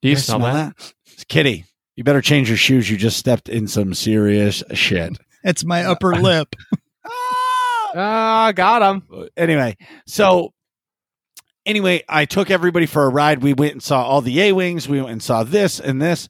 Do 0.01 0.07
you 0.09 0.15
Guys 0.15 0.25
smell, 0.25 0.39
that? 0.39 0.93
It's 1.13 1.23
Kitty, 1.25 1.65
you 1.95 2.03
better 2.03 2.21
change 2.21 2.47
your 2.49 2.57
shoes. 2.57 2.89
You 2.89 2.97
just 2.97 3.17
stepped 3.17 3.47
in 3.47 3.67
some 3.67 3.93
serious 3.93 4.63
shit. 4.73 5.17
It's 5.43 5.63
my 5.63 5.83
upper 5.85 6.15
lip. 6.15 6.55
Ah, 7.95 8.51
got 8.55 8.81
him. 8.81 9.27
anyway, 9.35 9.75
so 10.05 10.53
anyway, 11.65 12.03
I 12.07 12.25
took 12.25 12.49
everybody 12.49 12.85
for 12.85 13.03
a 13.03 13.09
ride. 13.09 13.43
We 13.43 13.53
went 13.53 13.73
and 13.73 13.83
saw 13.83 14.03
all 14.03 14.21
the 14.21 14.41
A 14.41 14.51
wings. 14.53 14.87
We 14.87 14.99
went 14.99 15.11
and 15.11 15.23
saw 15.23 15.43
this 15.43 15.79
and 15.79 16.01
this. 16.01 16.29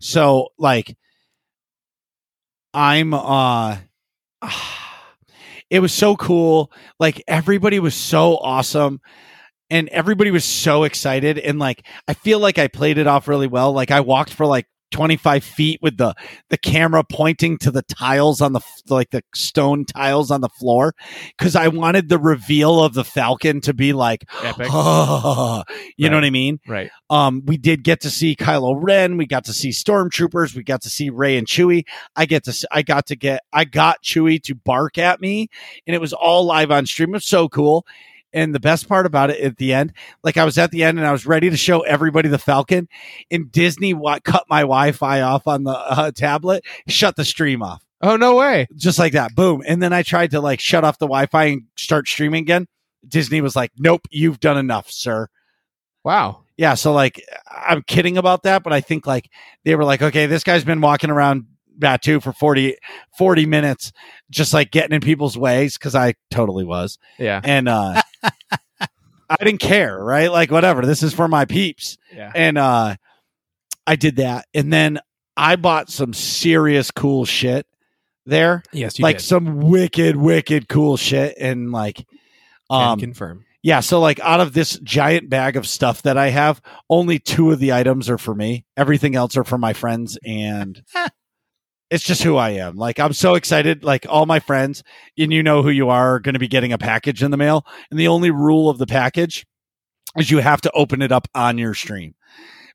So 0.00 0.48
like, 0.58 0.96
I'm 2.72 3.14
uh, 3.14 3.78
it 5.70 5.80
was 5.80 5.92
so 5.92 6.16
cool. 6.16 6.72
Like 6.98 7.22
everybody 7.26 7.80
was 7.80 7.94
so 7.94 8.36
awesome. 8.36 9.00
And 9.70 9.88
everybody 9.88 10.30
was 10.30 10.44
so 10.44 10.84
excited. 10.84 11.38
And 11.38 11.58
like, 11.58 11.86
I 12.06 12.14
feel 12.14 12.38
like 12.38 12.58
I 12.58 12.68
played 12.68 12.98
it 12.98 13.06
off 13.06 13.26
really 13.26 13.46
well. 13.46 13.72
Like 13.72 13.90
I 13.90 14.00
walked 14.00 14.32
for 14.32 14.46
like 14.46 14.66
25 14.94 15.42
feet 15.42 15.80
with 15.82 15.96
the 15.96 16.14
the 16.50 16.56
camera 16.56 17.02
pointing 17.02 17.58
to 17.58 17.72
the 17.72 17.82
tiles 17.82 18.40
on 18.40 18.52
the 18.52 18.60
like 18.88 19.10
the 19.10 19.22
stone 19.34 19.84
tiles 19.84 20.30
on 20.30 20.40
the 20.40 20.48
floor 20.48 20.94
because 21.36 21.56
I 21.56 21.66
wanted 21.66 22.08
the 22.08 22.18
reveal 22.18 22.80
of 22.80 22.94
the 22.94 23.02
Falcon 23.02 23.60
to 23.62 23.74
be 23.74 23.92
like, 23.92 24.24
Epic. 24.44 24.68
oh, 24.70 25.64
you 25.96 26.08
know 26.08 26.16
what 26.16 26.24
I 26.24 26.30
mean? 26.30 26.60
Right. 26.68 26.92
Um, 27.10 27.42
we 27.44 27.56
did 27.56 27.82
get 27.82 28.02
to 28.02 28.10
see 28.10 28.36
Kylo 28.36 28.76
Ren. 28.80 29.16
We 29.16 29.26
got 29.26 29.44
to 29.46 29.52
see 29.52 29.70
Stormtroopers. 29.70 30.54
We 30.54 30.62
got 30.62 30.82
to 30.82 30.90
see 30.90 31.10
Rey 31.10 31.36
and 31.36 31.46
Chewie. 31.48 31.84
I 32.14 32.26
get 32.26 32.44
to, 32.44 32.68
I 32.70 32.82
got 32.82 33.06
to 33.06 33.16
get, 33.16 33.40
I 33.52 33.64
got 33.64 34.02
Chewie 34.04 34.40
to 34.44 34.54
bark 34.54 34.96
at 34.96 35.20
me, 35.20 35.48
and 35.88 35.96
it 35.96 36.00
was 36.00 36.12
all 36.12 36.44
live 36.44 36.70
on 36.70 36.86
stream. 36.86 37.10
It 37.10 37.14
was 37.14 37.24
so 37.24 37.48
cool. 37.48 37.84
And 38.34 38.54
the 38.54 38.60
best 38.60 38.88
part 38.88 39.06
about 39.06 39.30
it 39.30 39.40
at 39.40 39.56
the 39.56 39.72
end, 39.72 39.92
like 40.22 40.36
I 40.36 40.44
was 40.44 40.58
at 40.58 40.70
the 40.72 40.82
end 40.84 40.98
and 40.98 41.06
I 41.06 41.12
was 41.12 41.24
ready 41.24 41.48
to 41.48 41.56
show 41.56 41.80
everybody 41.80 42.28
the 42.28 42.36
Falcon, 42.38 42.88
and 43.30 43.50
Disney 43.50 43.94
wa- 43.94 44.18
cut 44.22 44.44
my 44.50 44.60
Wi-Fi 44.60 45.20
off 45.22 45.46
on 45.46 45.62
the 45.64 45.70
uh, 45.70 46.10
tablet, 46.10 46.64
shut 46.88 47.16
the 47.16 47.24
stream 47.24 47.62
off 47.62 47.82
Oh 48.02 48.16
no 48.16 48.34
way. 48.36 48.66
just 48.76 48.98
like 48.98 49.12
that. 49.14 49.34
Boom. 49.34 49.62
And 49.66 49.80
then 49.82 49.92
I 49.94 50.02
tried 50.02 50.32
to 50.32 50.40
like 50.40 50.60
shut 50.60 50.84
off 50.84 50.98
the 50.98 51.06
Wi-Fi 51.06 51.44
and 51.44 51.62
start 51.76 52.06
streaming 52.08 52.42
again. 52.42 52.66
Disney 53.06 53.40
was 53.40 53.54
like, 53.54 53.70
"Nope, 53.78 54.06
you've 54.10 54.40
done 54.40 54.58
enough, 54.58 54.90
sir." 54.90 55.28
Wow. 56.02 56.40
Yeah, 56.56 56.74
so 56.74 56.92
like 56.92 57.22
I'm 57.50 57.82
kidding 57.82 58.16
about 58.18 58.42
that, 58.44 58.62
but 58.62 58.72
I 58.72 58.80
think 58.80 59.06
like 59.06 59.30
they 59.64 59.74
were 59.74 59.84
like, 59.84 60.02
"Okay, 60.02 60.26
this 60.26 60.44
guy's 60.44 60.64
been 60.64 60.80
walking 60.80 61.10
around 61.10 61.46
Batuu 61.78 62.22
for 62.22 62.32
40, 62.32 62.76
40 63.18 63.46
minutes 63.46 63.90
just 64.30 64.54
like 64.54 64.70
getting 64.70 64.94
in 64.94 65.00
people's 65.00 65.36
ways 65.36 65.76
cuz 65.78 65.94
I 65.94 66.14
totally 66.30 66.64
was." 66.64 66.98
Yeah. 67.18 67.40
And 67.42 67.68
uh 67.68 68.00
I 69.30 69.36
didn't 69.42 69.60
care, 69.60 69.98
right? 70.02 70.30
Like 70.30 70.50
whatever. 70.50 70.84
This 70.86 71.02
is 71.02 71.12
for 71.14 71.28
my 71.28 71.44
peeps 71.44 71.96
Yeah. 72.14 72.30
and 72.34 72.58
uh 72.58 72.96
I 73.86 73.96
did 73.96 74.16
that. 74.16 74.46
And 74.54 74.72
then 74.72 74.98
I 75.36 75.56
bought 75.56 75.90
some 75.90 76.12
serious 76.14 76.90
cool 76.90 77.24
shit 77.24 77.66
there 78.26 78.62
Yes. 78.72 78.98
You 78.98 79.02
like 79.02 79.18
did. 79.18 79.24
some 79.24 79.60
wicked, 79.60 80.16
wicked 80.16 80.68
cool 80.68 80.96
shit. 80.96 81.36
And 81.38 81.70
like, 81.72 81.96
Can 81.96 82.06
um, 82.92 82.98
confirm. 83.00 83.44
yeah. 83.62 83.80
So 83.80 84.00
like, 84.00 84.20
out 84.20 84.40
of 84.40 84.52
this 84.54 84.78
giant 84.78 85.28
bag 85.28 85.56
of 85.56 85.66
stuff 85.66 86.02
that 86.02 86.16
I 86.16 86.30
have, 86.30 86.62
only 86.88 87.18
two 87.18 87.50
of 87.50 87.58
the 87.58 87.72
items 87.74 88.08
are 88.08 88.16
for 88.18 88.34
me. 88.34 88.64
Everything 88.76 89.14
else 89.16 89.36
are 89.36 89.44
for 89.44 89.58
my 89.58 89.74
friends, 89.74 90.16
and 90.24 90.82
it's 91.90 92.04
just 92.04 92.22
who 92.22 92.36
I 92.36 92.50
am. 92.50 92.76
Like, 92.76 92.98
I'm 92.98 93.12
so 93.12 93.34
excited. 93.34 93.84
Like, 93.84 94.06
all 94.08 94.26
my 94.26 94.40
friends, 94.40 94.82
and 95.18 95.32
you 95.32 95.42
know 95.42 95.62
who 95.62 95.70
you 95.70 95.90
are, 95.90 96.14
are 96.16 96.20
going 96.20 96.32
to 96.34 96.38
be 96.38 96.48
getting 96.48 96.72
a 96.72 96.78
package 96.78 97.22
in 97.22 97.30
the 97.30 97.36
mail. 97.36 97.64
And 97.90 97.98
the 98.00 98.08
only 98.08 98.30
rule 98.30 98.68
of 98.70 98.78
the 98.78 98.86
package 98.86 99.46
is 100.18 100.30
you 100.30 100.38
have 100.38 100.60
to 100.62 100.70
open 100.74 101.02
it 101.02 101.12
up 101.12 101.28
on 101.34 101.58
your 101.58 101.74
stream 101.74 102.14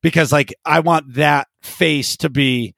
because, 0.02 0.32
like, 0.32 0.54
I 0.65 0.80
want 0.82 1.15
that 1.15 1.48
face 1.62 2.15
to 2.17 2.30
be 2.30 2.76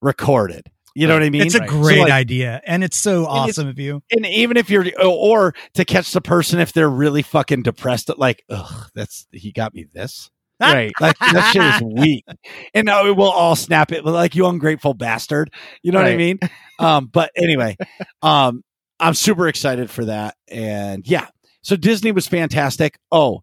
recorded. 0.00 0.66
You 0.94 1.06
know 1.06 1.14
what 1.14 1.22
I 1.22 1.30
mean? 1.30 1.42
it's 1.42 1.54
a 1.54 1.60
Right. 1.60 1.70
So, 1.70 1.80
great 1.82 2.00
like, 2.00 2.12
idea, 2.12 2.60
and 2.66 2.84
it's 2.84 2.98
so 2.98 3.20
And 3.26 3.48
it's- 3.48 3.58
awesome 3.58 3.68
of 3.68 3.78
you. 3.78 4.02
and 4.12 4.26
even 4.26 4.58
if 4.58 4.68
you're 4.68 4.84
or 5.02 5.54
to 5.74 5.84
catch 5.86 6.12
the 6.12 6.20
person 6.20 6.60
if 6.60 6.74
they're 6.74 6.90
really 6.90 7.22
fucking 7.22 7.62
depressed 7.62 8.10
like 8.18 8.44
ugh 8.50 8.90
that's 8.94 9.26
he 9.32 9.52
got 9.52 9.72
me 9.74 9.86
this 9.94 10.30
Right. 10.60 10.92
like 11.00 11.18
that 11.18 11.50
shit 11.52 11.62
is 11.62 12.02
weak 12.02 12.24
and 12.72 12.86
now 12.86 13.12
we'll 13.12 13.30
all 13.30 13.56
snap 13.56 13.90
it 13.90 14.04
like 14.04 14.36
you 14.36 14.46
ungrateful 14.46 14.94
bastard 14.94 15.52
you 15.82 15.90
know 15.90 15.98
what 16.00 16.06
i 16.08 16.16
mean 16.16 16.38
um 16.78 17.06
but 17.06 17.32
anyway 17.34 17.76
um 18.22 18.62
i'm 19.00 19.14
super 19.14 19.48
excited 19.48 19.90
for 19.90 20.04
that 20.04 20.36
and 20.46 21.04
yeah 21.06 21.26
so 21.62 21.74
disney 21.74 22.12
was 22.12 22.28
fantastic 22.28 22.96
oh 23.10 23.42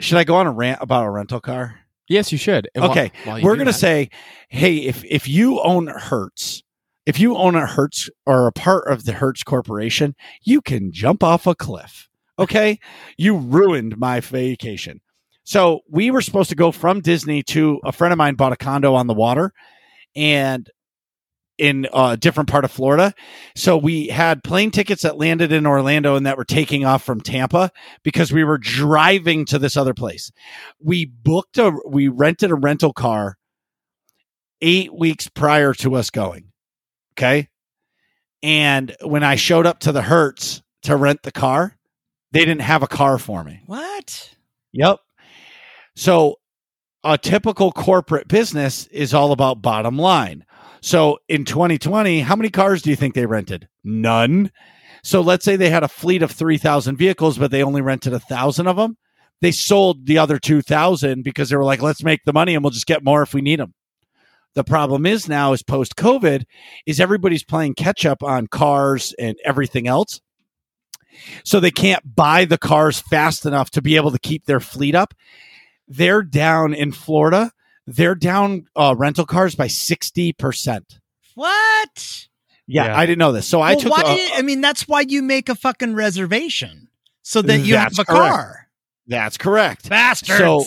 should 0.00 0.18
I 0.18 0.24
go 0.24 0.34
on 0.36 0.46
a 0.46 0.52
rant 0.52 0.82
about 0.82 1.04
a 1.04 1.10
rental 1.10 1.40
car? 1.40 1.78
Yes, 2.08 2.32
you 2.32 2.38
should. 2.38 2.68
And 2.74 2.84
Okay, 2.84 3.12
while 3.24 3.38
you 3.38 3.44
We're 3.44 3.56
gonna 3.56 3.66
that- 3.70 3.78
say, 3.78 4.10
hey, 4.48 4.76
if 4.78 5.04
if 5.04 5.28
you 5.28 5.60
own 5.60 5.86
Hertz, 5.86 6.62
if 7.06 7.18
you 7.20 7.36
own 7.36 7.54
a 7.54 7.64
Hertz 7.66 8.10
or 8.26 8.46
a 8.46 8.52
part 8.52 8.88
of 8.88 9.04
the 9.04 9.12
Hertz 9.12 9.42
Corporation, 9.44 10.14
you 10.42 10.60
can 10.60 10.90
jump 10.92 11.22
off 11.22 11.46
a 11.46 11.54
cliff. 11.54 12.08
Okay, 12.38 12.80
you 13.16 13.36
ruined 13.36 13.96
my 13.96 14.18
vacation. 14.18 15.00
So 15.44 15.80
we 15.88 16.10
were 16.10 16.22
supposed 16.22 16.48
to 16.50 16.56
go 16.56 16.72
from 16.72 17.00
Disney 17.00 17.42
to 17.44 17.80
a 17.84 17.92
friend 17.92 18.12
of 18.12 18.18
mine 18.18 18.34
bought 18.34 18.52
a 18.52 18.56
condo 18.56 18.94
on 18.94 19.06
the 19.06 19.14
water, 19.14 19.52
and 20.16 20.68
in 21.58 21.86
a 21.92 22.16
different 22.16 22.48
part 22.48 22.64
of 22.64 22.70
Florida. 22.70 23.14
So 23.54 23.76
we 23.76 24.08
had 24.08 24.42
plane 24.42 24.70
tickets 24.70 25.02
that 25.02 25.18
landed 25.18 25.52
in 25.52 25.66
Orlando 25.66 26.16
and 26.16 26.26
that 26.26 26.36
were 26.36 26.44
taking 26.44 26.84
off 26.84 27.04
from 27.04 27.20
Tampa 27.20 27.70
because 28.02 28.32
we 28.32 28.44
were 28.44 28.58
driving 28.58 29.44
to 29.46 29.58
this 29.58 29.76
other 29.76 29.94
place. 29.94 30.32
We 30.80 31.04
booked 31.04 31.58
a 31.58 31.72
we 31.86 32.08
rented 32.08 32.50
a 32.50 32.56
rental 32.56 32.92
car 32.92 33.36
8 34.60 34.94
weeks 34.94 35.28
prior 35.28 35.74
to 35.74 35.94
us 35.94 36.10
going. 36.10 36.50
Okay? 37.12 37.48
And 38.42 38.94
when 39.02 39.22
I 39.22 39.36
showed 39.36 39.66
up 39.66 39.80
to 39.80 39.92
the 39.92 40.02
Hertz 40.02 40.62
to 40.82 40.96
rent 40.96 41.22
the 41.22 41.32
car, 41.32 41.76
they 42.32 42.40
didn't 42.40 42.62
have 42.62 42.82
a 42.82 42.88
car 42.88 43.16
for 43.18 43.44
me. 43.44 43.62
What? 43.66 44.34
Yep. 44.72 44.98
So 45.96 46.36
a 47.02 47.18
typical 47.18 47.72
corporate 47.72 48.28
business 48.28 48.86
is 48.88 49.14
all 49.14 49.32
about 49.32 49.62
bottom 49.62 49.98
line. 49.98 50.44
So 50.80 51.18
in 51.28 51.44
2020, 51.44 52.20
how 52.20 52.36
many 52.36 52.50
cars 52.50 52.82
do 52.82 52.90
you 52.90 52.96
think 52.96 53.14
they 53.14 53.26
rented? 53.26 53.68
None. 53.84 54.50
So 55.02 55.20
let's 55.20 55.44
say 55.44 55.56
they 55.56 55.70
had 55.70 55.82
a 55.82 55.88
fleet 55.88 56.22
of 56.22 56.30
3,000 56.30 56.96
vehicles, 56.96 57.38
but 57.38 57.50
they 57.50 57.62
only 57.62 57.82
rented 57.82 58.12
a 58.12 58.20
thousand 58.20 58.66
of 58.66 58.76
them. 58.76 58.96
They 59.40 59.52
sold 59.52 60.06
the 60.06 60.18
other 60.18 60.38
2,000 60.38 61.22
because 61.22 61.50
they 61.50 61.56
were 61.56 61.64
like, 61.64 61.82
let's 61.82 62.02
make 62.02 62.24
the 62.24 62.32
money 62.32 62.54
and 62.54 62.64
we'll 62.64 62.70
just 62.70 62.86
get 62.86 63.04
more 63.04 63.22
if 63.22 63.34
we 63.34 63.42
need 63.42 63.60
them. 63.60 63.74
The 64.54 64.64
problem 64.64 65.04
is 65.04 65.28
now 65.28 65.52
is 65.52 65.62
post 65.62 65.96
COVID 65.96 66.44
is 66.86 67.00
everybody's 67.00 67.44
playing 67.44 67.74
catch 67.74 68.06
up 68.06 68.22
on 68.22 68.46
cars 68.46 69.12
and 69.18 69.36
everything 69.44 69.86
else. 69.86 70.20
So 71.44 71.60
they 71.60 71.70
can't 71.70 72.14
buy 72.14 72.44
the 72.44 72.58
cars 72.58 73.00
fast 73.00 73.46
enough 73.46 73.70
to 73.70 73.82
be 73.82 73.96
able 73.96 74.10
to 74.12 74.18
keep 74.18 74.46
their 74.46 74.60
fleet 74.60 74.94
up. 74.94 75.14
They're 75.88 76.22
down 76.22 76.74
in 76.74 76.92
Florida. 76.92 77.52
They're 77.86 78.14
down 78.14 78.66
uh, 78.74 78.94
rental 78.96 79.26
cars 79.26 79.54
by 79.54 79.66
60%. 79.66 80.82
What? 81.34 82.26
Yeah, 82.66 82.86
Yeah. 82.86 82.96
I 82.98 83.06
didn't 83.06 83.18
know 83.18 83.32
this. 83.32 83.46
So 83.46 83.60
I 83.60 83.72
well, 83.72 83.80
took 83.80 83.92
why 83.92 84.00
a- 84.02 84.16
do 84.16 84.20
you- 84.22 84.30
I 84.34 84.42
mean, 84.42 84.60
that's 84.60 84.88
why 84.88 85.02
you 85.06 85.22
make 85.22 85.48
a 85.48 85.54
fucking 85.54 85.94
reservation 85.94 86.88
so 87.22 87.42
that 87.42 87.58
you 87.60 87.76
have 87.76 87.92
a 87.98 88.04
correct. 88.04 88.08
car. 88.34 88.68
That's 89.06 89.36
correct. 89.36 89.88
Bastards. 89.88 90.38
So- 90.38 90.64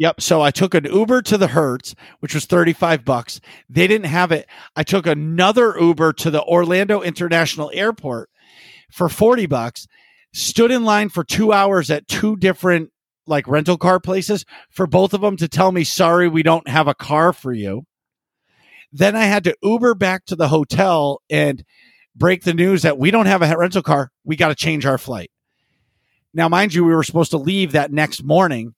Yep. 0.00 0.20
So 0.20 0.40
I 0.40 0.52
took 0.52 0.74
an 0.74 0.84
Uber 0.84 1.22
to 1.22 1.36
the 1.36 1.48
Hertz, 1.48 1.96
which 2.20 2.32
was 2.32 2.44
35 2.44 3.04
bucks. 3.04 3.40
They 3.68 3.88
didn't 3.88 4.06
have 4.06 4.30
it. 4.30 4.46
I 4.76 4.84
took 4.84 5.08
another 5.08 5.74
Uber 5.76 6.12
to 6.12 6.30
the 6.30 6.40
Orlando 6.44 7.02
International 7.02 7.68
Airport 7.74 8.30
for 8.92 9.08
40 9.08 9.46
bucks, 9.46 9.88
stood 10.32 10.70
in 10.70 10.84
line 10.84 11.08
for 11.08 11.24
two 11.24 11.52
hours 11.52 11.90
at 11.90 12.06
two 12.06 12.36
different 12.36 12.92
like 13.28 13.46
rental 13.48 13.78
car 13.78 14.00
places 14.00 14.44
for 14.70 14.86
both 14.86 15.14
of 15.14 15.20
them 15.20 15.36
to 15.36 15.48
tell 15.48 15.72
me, 15.72 15.84
sorry, 15.84 16.28
we 16.28 16.42
don't 16.42 16.68
have 16.68 16.88
a 16.88 16.94
car 16.94 17.32
for 17.32 17.52
you. 17.52 17.84
Then 18.92 19.14
I 19.14 19.24
had 19.24 19.44
to 19.44 19.56
Uber 19.62 19.94
back 19.94 20.24
to 20.26 20.36
the 20.36 20.48
hotel 20.48 21.20
and 21.28 21.64
break 22.16 22.42
the 22.42 22.54
news 22.54 22.82
that 22.82 22.98
we 22.98 23.10
don't 23.10 23.26
have 23.26 23.42
a 23.42 23.56
rental 23.56 23.82
car. 23.82 24.10
We 24.24 24.36
got 24.36 24.48
to 24.48 24.54
change 24.54 24.86
our 24.86 24.98
flight. 24.98 25.30
Now, 26.34 26.48
mind 26.48 26.74
you, 26.74 26.84
we 26.84 26.94
were 26.94 27.02
supposed 27.02 27.30
to 27.30 27.38
leave 27.38 27.72
that 27.72 27.92
next 27.92 28.22
morning. 28.22 28.74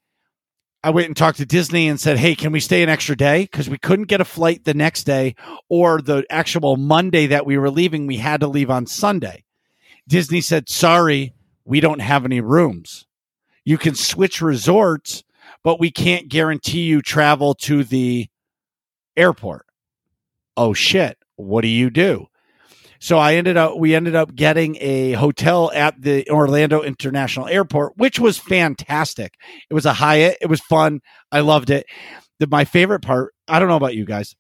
I 0.82 0.90
went 0.90 1.08
and 1.08 1.16
talked 1.16 1.38
to 1.38 1.46
Disney 1.46 1.88
and 1.88 2.00
said, 2.00 2.16
Hey, 2.16 2.34
can 2.34 2.52
we 2.52 2.60
stay 2.60 2.82
an 2.82 2.88
extra 2.88 3.16
day? 3.16 3.42
Because 3.42 3.68
we 3.68 3.78
couldn't 3.78 4.08
get 4.08 4.20
a 4.20 4.24
flight 4.24 4.64
the 4.64 4.74
next 4.74 5.04
day 5.04 5.34
or 5.68 6.00
the 6.00 6.24
actual 6.30 6.76
Monday 6.76 7.26
that 7.26 7.44
we 7.44 7.58
were 7.58 7.70
leaving. 7.70 8.06
We 8.06 8.16
had 8.16 8.40
to 8.40 8.46
leave 8.46 8.70
on 8.70 8.86
Sunday. 8.86 9.44
Disney 10.08 10.40
said, 10.40 10.68
Sorry, 10.68 11.34
we 11.64 11.80
don't 11.80 12.00
have 12.00 12.24
any 12.24 12.40
rooms. 12.40 13.06
You 13.64 13.78
can 13.78 13.94
switch 13.94 14.40
resorts, 14.40 15.22
but 15.62 15.80
we 15.80 15.90
can't 15.90 16.28
guarantee 16.28 16.82
you 16.82 17.02
travel 17.02 17.54
to 17.54 17.84
the 17.84 18.28
airport. 19.16 19.66
Oh, 20.56 20.72
shit. 20.72 21.18
What 21.36 21.62
do 21.62 21.68
you 21.68 21.90
do? 21.90 22.26
So 23.02 23.16
I 23.16 23.36
ended 23.36 23.56
up 23.56 23.78
we 23.78 23.94
ended 23.94 24.14
up 24.14 24.34
getting 24.34 24.76
a 24.78 25.12
hotel 25.12 25.72
at 25.74 26.00
the 26.00 26.28
Orlando 26.28 26.82
International 26.82 27.48
Airport, 27.48 27.96
which 27.96 28.20
was 28.20 28.36
fantastic. 28.36 29.34
It 29.70 29.74
was 29.74 29.86
a 29.86 29.94
Hyatt. 29.94 30.36
It 30.42 30.48
was 30.48 30.60
fun. 30.60 31.00
I 31.32 31.40
loved 31.40 31.70
it. 31.70 31.86
The, 32.40 32.46
my 32.46 32.66
favorite 32.66 33.00
part, 33.00 33.32
I 33.48 33.58
don't 33.58 33.68
know 33.68 33.76
about 33.76 33.94
you 33.94 34.04
guys. 34.04 34.36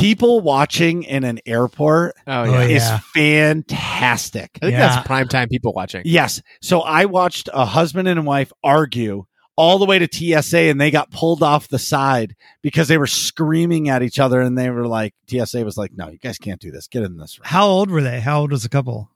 People 0.00 0.40
watching 0.40 1.02
in 1.04 1.24
an 1.24 1.40
airport 1.46 2.14
Oh, 2.26 2.42
Oh, 2.42 2.44
yeah. 2.44 2.66
yeah. 2.66 2.76
is 2.98 3.04
fantastic. 3.14 4.50
I 4.62 4.66
think 4.66 4.72
Yeah. 4.72 4.78
that's 4.94 5.06
prime 5.06 5.28
time 5.28 5.48
people 5.48 5.72
watching. 5.72 6.02
Yes. 6.04 6.42
So 6.60 6.80
I 6.80 7.06
watched 7.06 7.48
a 7.52 7.64
husband 7.64 8.08
and 8.08 8.26
wife 8.26 8.52
argue 8.62 9.24
all 9.56 9.78
the 9.78 9.84
way 9.86 9.98
to 10.00 10.08
TSA 10.10 10.58
and 10.70 10.80
they 10.80 10.90
got 10.90 11.10
pulled 11.10 11.42
off 11.42 11.68
the 11.68 11.78
side 11.78 12.34
because 12.62 12.88
they 12.88 12.98
were 12.98 13.06
screaming 13.06 13.88
at 13.88 14.02
each 14.02 14.18
other 14.18 14.40
and 14.40 14.58
they 14.58 14.68
were 14.70 14.86
like 14.86 15.14
TSA 15.28 15.64
was 15.64 15.76
like, 15.76 15.92
"No, 15.94 16.08
you 16.08 16.18
guys 16.18 16.38
can't 16.38 16.60
do 16.60 16.72
this. 16.72 16.88
Get 16.88 17.04
in 17.04 17.16
this 17.16 17.38
room." 17.38 17.44
How 17.46 17.66
old 17.66 17.88
were 17.90 18.02
they? 18.02 18.18
How 18.20 18.40
old 18.40 18.50
was 18.50 18.64
the 18.64 18.68
couple? 18.68 19.10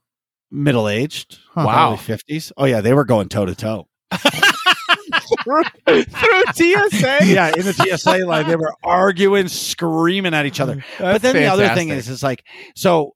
Middle 0.51 0.88
aged, 0.88 1.38
Huh. 1.51 1.64
Wow. 1.67 1.97
fifties. 1.97 2.53
Oh 2.57 2.64
yeah, 2.67 2.81
they 2.81 2.95
were 2.95 3.05
going 3.05 3.29
toe 3.29 3.47
to 3.47 3.55
toe. 3.55 3.88
through, 5.45 5.64
through 5.87 6.45
TSA. 6.53 7.27
Yeah, 7.27 7.53
in 7.57 7.64
the 7.64 7.73
TSA 7.73 8.27
line, 8.27 8.49
they 8.49 8.57
were 8.57 8.75
arguing, 8.83 9.49
screaming 9.49 10.35
at 10.35 10.47
each 10.47 10.61
other. 10.61 10.77
Mm, 10.77 10.85
but 10.99 11.23
then 11.23 11.35
the 11.35 11.47
other 11.47 11.69
thing 11.71 11.91
is, 11.91 12.09
is 12.09 12.23
like, 12.23 12.45
so 12.75 13.12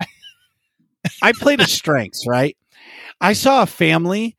I 1.23 1.33
played 1.33 1.61
a 1.61 1.67
strengths, 1.69 2.27
right? 2.27 2.57
I 3.21 3.33
saw 3.33 3.63
a 3.63 3.67
family 3.67 4.37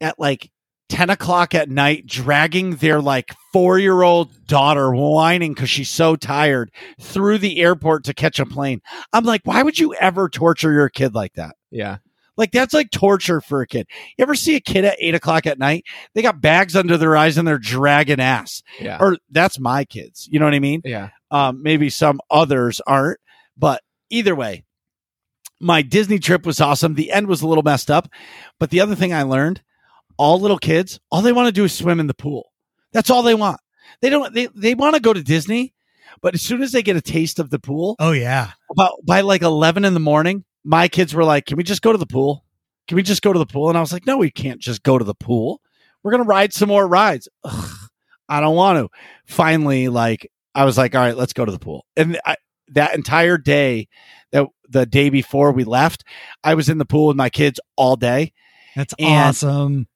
at 0.00 0.18
like 0.18 0.50
10 0.88 1.08
o'clock 1.10 1.54
at 1.54 1.70
night 1.70 2.06
dragging 2.06 2.76
their 2.76 3.00
like 3.00 3.34
four 3.52 3.78
year 3.78 4.02
old 4.02 4.46
daughter 4.46 4.94
whining 4.94 5.54
because 5.54 5.70
she's 5.70 5.88
so 5.88 6.16
tired 6.16 6.70
through 7.00 7.38
the 7.38 7.60
airport 7.60 8.04
to 8.04 8.14
catch 8.14 8.38
a 8.38 8.44
plane. 8.44 8.82
I'm 9.12 9.24
like, 9.24 9.40
why 9.44 9.62
would 9.62 9.78
you 9.78 9.94
ever 9.94 10.28
torture 10.28 10.72
your 10.72 10.88
kid 10.88 11.14
like 11.14 11.34
that? 11.34 11.56
yeah, 11.70 11.98
Like 12.36 12.50
that's 12.50 12.72
like 12.72 12.90
torture 12.90 13.40
for 13.40 13.60
a 13.60 13.66
kid. 13.66 13.86
You 14.16 14.22
ever 14.22 14.34
see 14.34 14.56
a 14.56 14.60
kid 14.60 14.84
at 14.84 14.96
eight 14.98 15.14
o'clock 15.14 15.46
at 15.46 15.58
night? 15.58 15.84
They 16.14 16.22
got 16.22 16.40
bags 16.40 16.74
under 16.76 16.96
their 16.96 17.16
eyes 17.16 17.36
and 17.36 17.46
they're 17.46 17.58
dragging 17.58 18.20
ass. 18.20 18.62
yeah, 18.80 18.96
Or 19.00 19.18
that's 19.30 19.58
my 19.60 19.84
kids. 19.84 20.28
You 20.30 20.38
know 20.38 20.46
what 20.46 20.54
I 20.54 20.58
mean? 20.60 20.80
yeah. 20.84 21.10
Um, 21.30 21.62
maybe 21.62 21.88
some 21.90 22.20
others 22.30 22.80
aren't, 22.86 23.18
but 23.56 23.82
either 24.10 24.34
way, 24.34 24.64
my 25.60 25.82
Disney 25.82 26.18
trip 26.18 26.44
was 26.44 26.60
awesome. 26.60 26.94
The 26.94 27.10
end 27.12 27.26
was 27.26 27.42
a 27.42 27.46
little 27.46 27.62
messed 27.62 27.90
up, 27.90 28.08
but 28.58 28.70
the 28.70 28.80
other 28.80 28.94
thing 28.94 29.12
I 29.14 29.22
learned, 29.22 29.62
all 30.18 30.40
little 30.40 30.58
kids, 30.58 31.00
all 31.10 31.22
they 31.22 31.32
want 31.32 31.46
to 31.46 31.52
do 31.52 31.64
is 31.64 31.72
swim 31.72 32.00
in 32.00 32.06
the 32.06 32.14
pool. 32.14 32.50
That's 32.92 33.10
all 33.10 33.22
they 33.22 33.34
want. 33.34 33.60
They 34.00 34.10
don't. 34.10 34.34
They 34.34 34.48
they 34.54 34.74
want 34.74 34.94
to 34.96 35.00
go 35.00 35.12
to 35.12 35.22
Disney, 35.22 35.72
but 36.20 36.34
as 36.34 36.42
soon 36.42 36.62
as 36.62 36.72
they 36.72 36.82
get 36.82 36.96
a 36.96 37.00
taste 37.00 37.38
of 37.38 37.48
the 37.50 37.58
pool, 37.58 37.96
Oh 37.98 38.12
yeah. 38.12 38.50
about 38.70 38.92
by 39.06 39.20
like 39.22 39.42
eleven 39.42 39.84
in 39.84 39.94
the 39.94 40.00
morning, 40.00 40.44
my 40.64 40.88
kids 40.88 41.14
were 41.14 41.24
like, 41.24 41.46
"Can 41.46 41.56
we 41.56 41.62
just 41.64 41.82
go 41.82 41.92
to 41.92 41.98
the 41.98 42.06
pool? 42.06 42.44
Can 42.88 42.96
we 42.96 43.02
just 43.02 43.22
go 43.22 43.32
to 43.32 43.38
the 43.38 43.46
pool?" 43.46 43.68
And 43.68 43.78
I 43.78 43.80
was 43.80 43.92
like, 43.92 44.06
"No, 44.06 44.18
we 44.18 44.30
can't 44.30 44.60
just 44.60 44.82
go 44.82 44.98
to 44.98 45.04
the 45.04 45.14
pool. 45.14 45.60
We're 46.02 46.12
gonna 46.12 46.24
ride 46.24 46.52
some 46.52 46.68
more 46.68 46.86
rides." 46.86 47.28
Ugh, 47.44 47.70
I 48.28 48.40
don't 48.40 48.56
want 48.56 48.78
to. 48.78 48.88
Finally, 49.26 49.88
like 49.88 50.30
I 50.54 50.64
was 50.64 50.76
like, 50.78 50.94
"All 50.94 51.00
right, 51.00 51.16
let's 51.16 51.32
go 51.32 51.44
to 51.44 51.52
the 51.52 51.58
pool." 51.58 51.86
And 51.96 52.20
I, 52.24 52.36
that 52.68 52.94
entire 52.94 53.38
day, 53.38 53.88
that 54.30 54.46
the 54.68 54.86
day 54.86 55.10
before 55.10 55.52
we 55.52 55.64
left, 55.64 56.04
I 56.42 56.54
was 56.54 56.68
in 56.68 56.78
the 56.78 56.84
pool 56.86 57.08
with 57.08 57.16
my 57.16 57.28
kids 57.30 57.60
all 57.76 57.96
day. 57.96 58.32
That's 58.76 58.94
And- 58.98 59.08
awesome. 59.28 59.88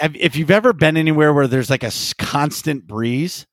If 0.00 0.36
you've 0.36 0.50
ever 0.52 0.72
been 0.72 0.96
anywhere 0.96 1.32
where 1.34 1.48
there's 1.48 1.70
like 1.70 1.82
a 1.82 1.90
constant 2.18 2.86
breeze, 2.86 3.46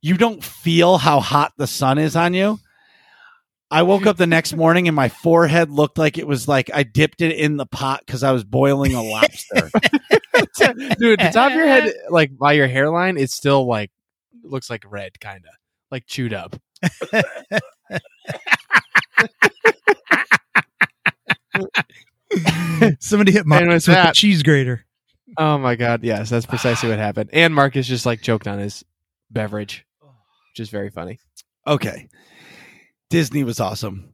you 0.00 0.16
don't 0.16 0.44
feel 0.44 0.98
how 0.98 1.18
hot 1.18 1.54
the 1.56 1.66
sun 1.66 1.98
is 1.98 2.14
on 2.14 2.34
you. 2.34 2.60
I 3.70 3.82
woke 3.82 4.06
up 4.06 4.16
the 4.16 4.26
next 4.26 4.54
morning 4.54 4.88
and 4.88 4.94
my 4.94 5.08
forehead 5.08 5.70
looked 5.70 5.98
like 5.98 6.18
it 6.18 6.26
was 6.26 6.46
like 6.46 6.70
I 6.72 6.84
dipped 6.84 7.20
it 7.20 7.36
in 7.36 7.56
the 7.56 7.66
pot 7.66 8.02
because 8.06 8.22
I 8.22 8.32
was 8.32 8.44
boiling 8.44 8.94
a 8.94 9.02
lobster. 9.02 9.70
Dude, 10.98 11.18
the 11.18 11.30
top 11.32 11.50
of 11.50 11.56
your 11.56 11.66
head, 11.66 11.92
like 12.08 12.36
by 12.36 12.52
your 12.52 12.68
hairline, 12.68 13.16
it's 13.16 13.34
still 13.34 13.66
like 13.66 13.90
looks 14.44 14.70
like 14.70 14.84
red, 14.86 15.18
kind 15.18 15.44
of 15.44 15.50
like 15.90 16.06
chewed 16.06 16.32
up. 16.32 16.54
Somebody 23.00 23.32
hit 23.32 23.46
Marcus 23.46 23.68
what's 23.68 23.88
with 23.88 23.96
a 23.96 24.12
cheese 24.12 24.42
grater. 24.44 24.84
Oh 25.38 25.58
my 25.58 25.74
god, 25.74 26.04
yes, 26.04 26.30
that's 26.30 26.46
precisely 26.46 26.88
what 26.88 26.98
happened. 26.98 27.30
And 27.32 27.54
Marcus 27.54 27.86
just 27.86 28.06
like 28.06 28.22
choked 28.22 28.46
on 28.46 28.58
his 28.58 28.84
beverage, 29.30 29.84
which 30.00 30.60
is 30.60 30.70
very 30.70 30.90
funny. 30.90 31.18
okay. 31.66 32.08
Disney 33.10 33.44
was 33.44 33.60
awesome. 33.60 34.12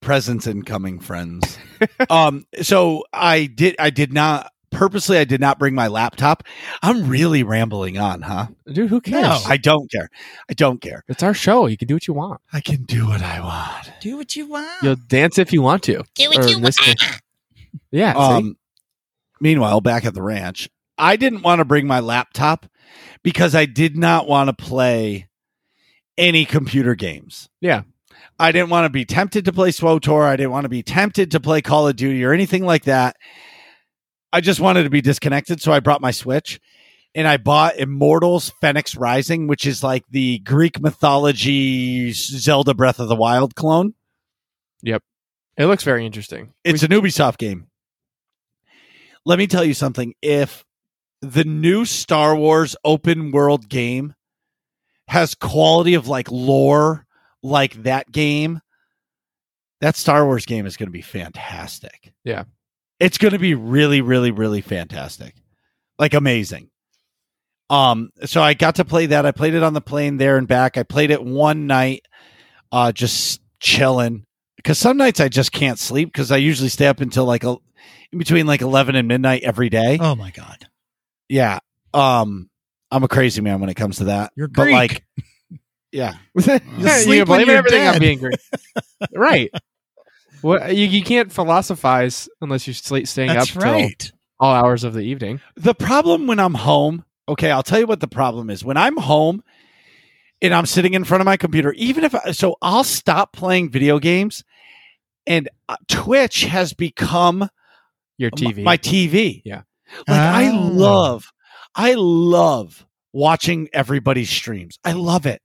Presents 0.00 0.46
incoming, 0.46 1.00
friends. 1.00 1.58
um, 2.10 2.46
so 2.62 3.04
I 3.12 3.46
did 3.46 3.74
I 3.78 3.90
did 3.90 4.12
not 4.12 4.52
purposely 4.70 5.18
I 5.18 5.24
did 5.24 5.40
not 5.40 5.58
bring 5.58 5.74
my 5.74 5.88
laptop. 5.88 6.44
I'm 6.82 7.08
really 7.08 7.42
rambling 7.42 7.98
on, 7.98 8.22
huh? 8.22 8.46
Dude, 8.72 8.90
who 8.90 9.00
cares? 9.00 9.22
No. 9.22 9.40
I 9.46 9.56
don't 9.56 9.90
care. 9.90 10.08
I 10.48 10.54
don't 10.54 10.80
care. 10.80 11.02
it's 11.08 11.22
our 11.22 11.34
show. 11.34 11.66
You 11.66 11.76
can 11.76 11.88
do 11.88 11.94
what 11.94 12.06
you 12.06 12.14
want. 12.14 12.40
I 12.52 12.60
can 12.60 12.84
do 12.84 13.08
what 13.08 13.22
I 13.22 13.40
want. 13.40 13.90
Do 14.00 14.16
what 14.16 14.36
you 14.36 14.46
want. 14.46 14.82
You'll 14.82 14.96
dance 14.96 15.38
if 15.38 15.52
you 15.52 15.62
want 15.62 15.82
to. 15.84 16.04
Do 16.14 16.28
what 16.28 16.38
Or 16.44 16.48
you 16.48 16.56
in 16.58 16.62
want. 16.62 16.76
case- 16.78 17.20
Yeah. 17.90 18.12
see? 18.12 18.18
Um, 18.18 18.56
meanwhile, 19.40 19.80
back 19.80 20.04
at 20.04 20.14
the 20.14 20.22
ranch, 20.22 20.68
I 20.96 21.16
didn't 21.16 21.42
want 21.42 21.58
to 21.58 21.64
bring 21.64 21.86
my 21.86 22.00
laptop 22.00 22.66
because 23.22 23.54
I 23.54 23.66
did 23.66 23.96
not 23.96 24.28
want 24.28 24.48
to 24.48 24.52
play 24.64 25.27
any 26.18 26.44
computer 26.44 26.94
games. 26.94 27.48
Yeah. 27.60 27.82
I 28.38 28.52
didn't 28.52 28.70
want 28.70 28.84
to 28.84 28.90
be 28.90 29.04
tempted 29.04 29.46
to 29.46 29.52
play 29.52 29.70
SWTOR. 29.70 30.24
I 30.24 30.36
didn't 30.36 30.52
want 30.52 30.64
to 30.64 30.68
be 30.68 30.82
tempted 30.82 31.30
to 31.30 31.40
play 31.40 31.62
Call 31.62 31.88
of 31.88 31.96
Duty 31.96 32.24
or 32.24 32.32
anything 32.32 32.64
like 32.64 32.84
that. 32.84 33.16
I 34.32 34.40
just 34.40 34.60
wanted 34.60 34.84
to 34.84 34.90
be 34.90 35.00
disconnected. 35.00 35.60
So 35.60 35.72
I 35.72 35.80
brought 35.80 36.00
my 36.00 36.10
Switch 36.10 36.60
and 37.14 37.26
I 37.26 37.36
bought 37.36 37.78
Immortals 37.78 38.52
Fenyx 38.62 38.98
Rising, 38.98 39.46
which 39.46 39.66
is 39.66 39.82
like 39.82 40.04
the 40.10 40.38
Greek 40.40 40.80
mythology 40.80 42.12
Zelda 42.12 42.74
Breath 42.74 43.00
of 43.00 43.08
the 43.08 43.16
Wild 43.16 43.54
clone. 43.54 43.94
Yep. 44.82 45.02
It 45.56 45.66
looks 45.66 45.82
very 45.82 46.06
interesting. 46.06 46.52
It's 46.62 46.82
an 46.82 46.90
Ubisoft 46.90 47.38
game. 47.38 47.66
Let 49.24 49.38
me 49.38 49.46
tell 49.46 49.64
you 49.64 49.74
something. 49.74 50.14
If 50.22 50.64
the 51.20 51.44
new 51.44 51.84
Star 51.84 52.36
Wars 52.36 52.76
open 52.84 53.32
world 53.32 53.68
game 53.68 54.14
has 55.08 55.34
quality 55.34 55.94
of 55.94 56.06
like 56.06 56.30
lore 56.30 57.06
like 57.42 57.82
that 57.84 58.10
game, 58.12 58.60
that 59.80 59.96
Star 59.96 60.24
Wars 60.24 60.46
game 60.46 60.66
is 60.66 60.76
going 60.76 60.88
to 60.88 60.92
be 60.92 61.02
fantastic. 61.02 62.12
Yeah. 62.24 62.44
It's 63.00 63.18
going 63.18 63.32
to 63.32 63.38
be 63.38 63.54
really 63.54 64.00
really 64.00 64.30
really 64.30 64.60
fantastic. 64.60 65.34
Like 65.98 66.14
amazing. 66.14 66.70
Um 67.70 68.10
so 68.24 68.42
I 68.42 68.54
got 68.54 68.76
to 68.76 68.84
play 68.84 69.06
that. 69.06 69.26
I 69.26 69.32
played 69.32 69.54
it 69.54 69.62
on 69.62 69.74
the 69.74 69.80
plane 69.80 70.16
there 70.16 70.36
and 70.36 70.46
back. 70.46 70.76
I 70.76 70.82
played 70.82 71.10
it 71.10 71.22
one 71.22 71.66
night 71.66 72.04
uh 72.70 72.92
just 72.92 73.40
chilling 73.60 74.26
because 74.56 74.78
some 74.78 74.96
nights 74.96 75.20
I 75.20 75.28
just 75.28 75.52
can't 75.52 75.78
sleep 75.78 76.12
because 76.12 76.30
I 76.30 76.36
usually 76.36 76.68
stay 76.68 76.86
up 76.86 77.00
until 77.00 77.24
like 77.24 77.44
a, 77.44 77.56
in 78.12 78.18
between 78.18 78.46
like 78.46 78.60
11 78.60 78.94
and 78.96 79.08
midnight 79.08 79.42
every 79.42 79.70
day. 79.70 79.98
Oh 80.00 80.14
my 80.14 80.30
god. 80.30 80.66
Yeah. 81.28 81.60
Um, 81.94 82.50
I'm 82.90 83.04
a 83.04 83.08
crazy 83.08 83.40
man 83.42 83.60
when 83.60 83.68
it 83.70 83.74
comes 83.74 83.98
to 83.98 84.04
that. 84.04 84.32
You're 84.36 84.48
but 84.48 84.62
Greek. 84.64 84.74
like, 84.74 85.04
yeah, 85.92 86.14
you 86.34 86.88
sleep 86.88 87.26
blame 87.26 87.46
you're 87.48 87.56
everything 87.56 87.86
on 87.86 87.92
dead. 87.94 88.00
being 88.00 88.18
green. 88.18 88.36
right. 89.14 89.50
What 90.40 90.74
you, 90.74 90.86
you 90.86 91.02
can't 91.02 91.32
philosophize 91.32 92.28
unless 92.40 92.66
you're 92.66 92.74
sleep, 92.74 93.06
staying 93.08 93.28
That's 93.32 93.54
up 93.56 93.62
till 93.62 93.90
all 94.40 94.54
hours 94.54 94.84
of 94.84 94.94
the 94.94 95.00
evening. 95.00 95.40
the 95.56 95.74
problem 95.74 96.26
when 96.26 96.38
I'm 96.38 96.54
home. 96.54 97.04
Okay, 97.28 97.50
I'll 97.50 97.62
tell 97.64 97.78
you 97.80 97.86
what 97.86 98.00
the 98.00 98.08
problem 98.08 98.48
is. 98.48 98.64
When 98.64 98.76
I'm 98.76 98.96
home 98.96 99.42
and 100.40 100.54
I'm 100.54 100.64
sitting 100.66 100.94
in 100.94 101.04
front 101.04 101.20
of 101.20 101.24
my 101.26 101.36
computer, 101.36 101.72
even 101.72 102.04
if 102.04 102.14
I, 102.14 102.30
so, 102.30 102.56
I'll 102.62 102.84
stop 102.84 103.32
playing 103.32 103.70
video 103.70 103.98
games, 103.98 104.44
and 105.26 105.48
uh, 105.68 105.76
Twitch 105.88 106.44
has 106.44 106.72
become 106.72 107.50
Your 108.16 108.30
TV. 108.30 108.62
my 108.62 108.78
TV. 108.78 109.42
Yeah. 109.44 109.62
Like 110.06 110.20
I 110.20 110.50
Oh. 110.50 110.68
love, 110.72 111.30
I 111.74 111.94
love 111.96 112.86
watching 113.12 113.68
everybody's 113.72 114.30
streams. 114.30 114.78
I 114.84 114.92
love 114.92 115.26
it. 115.26 115.40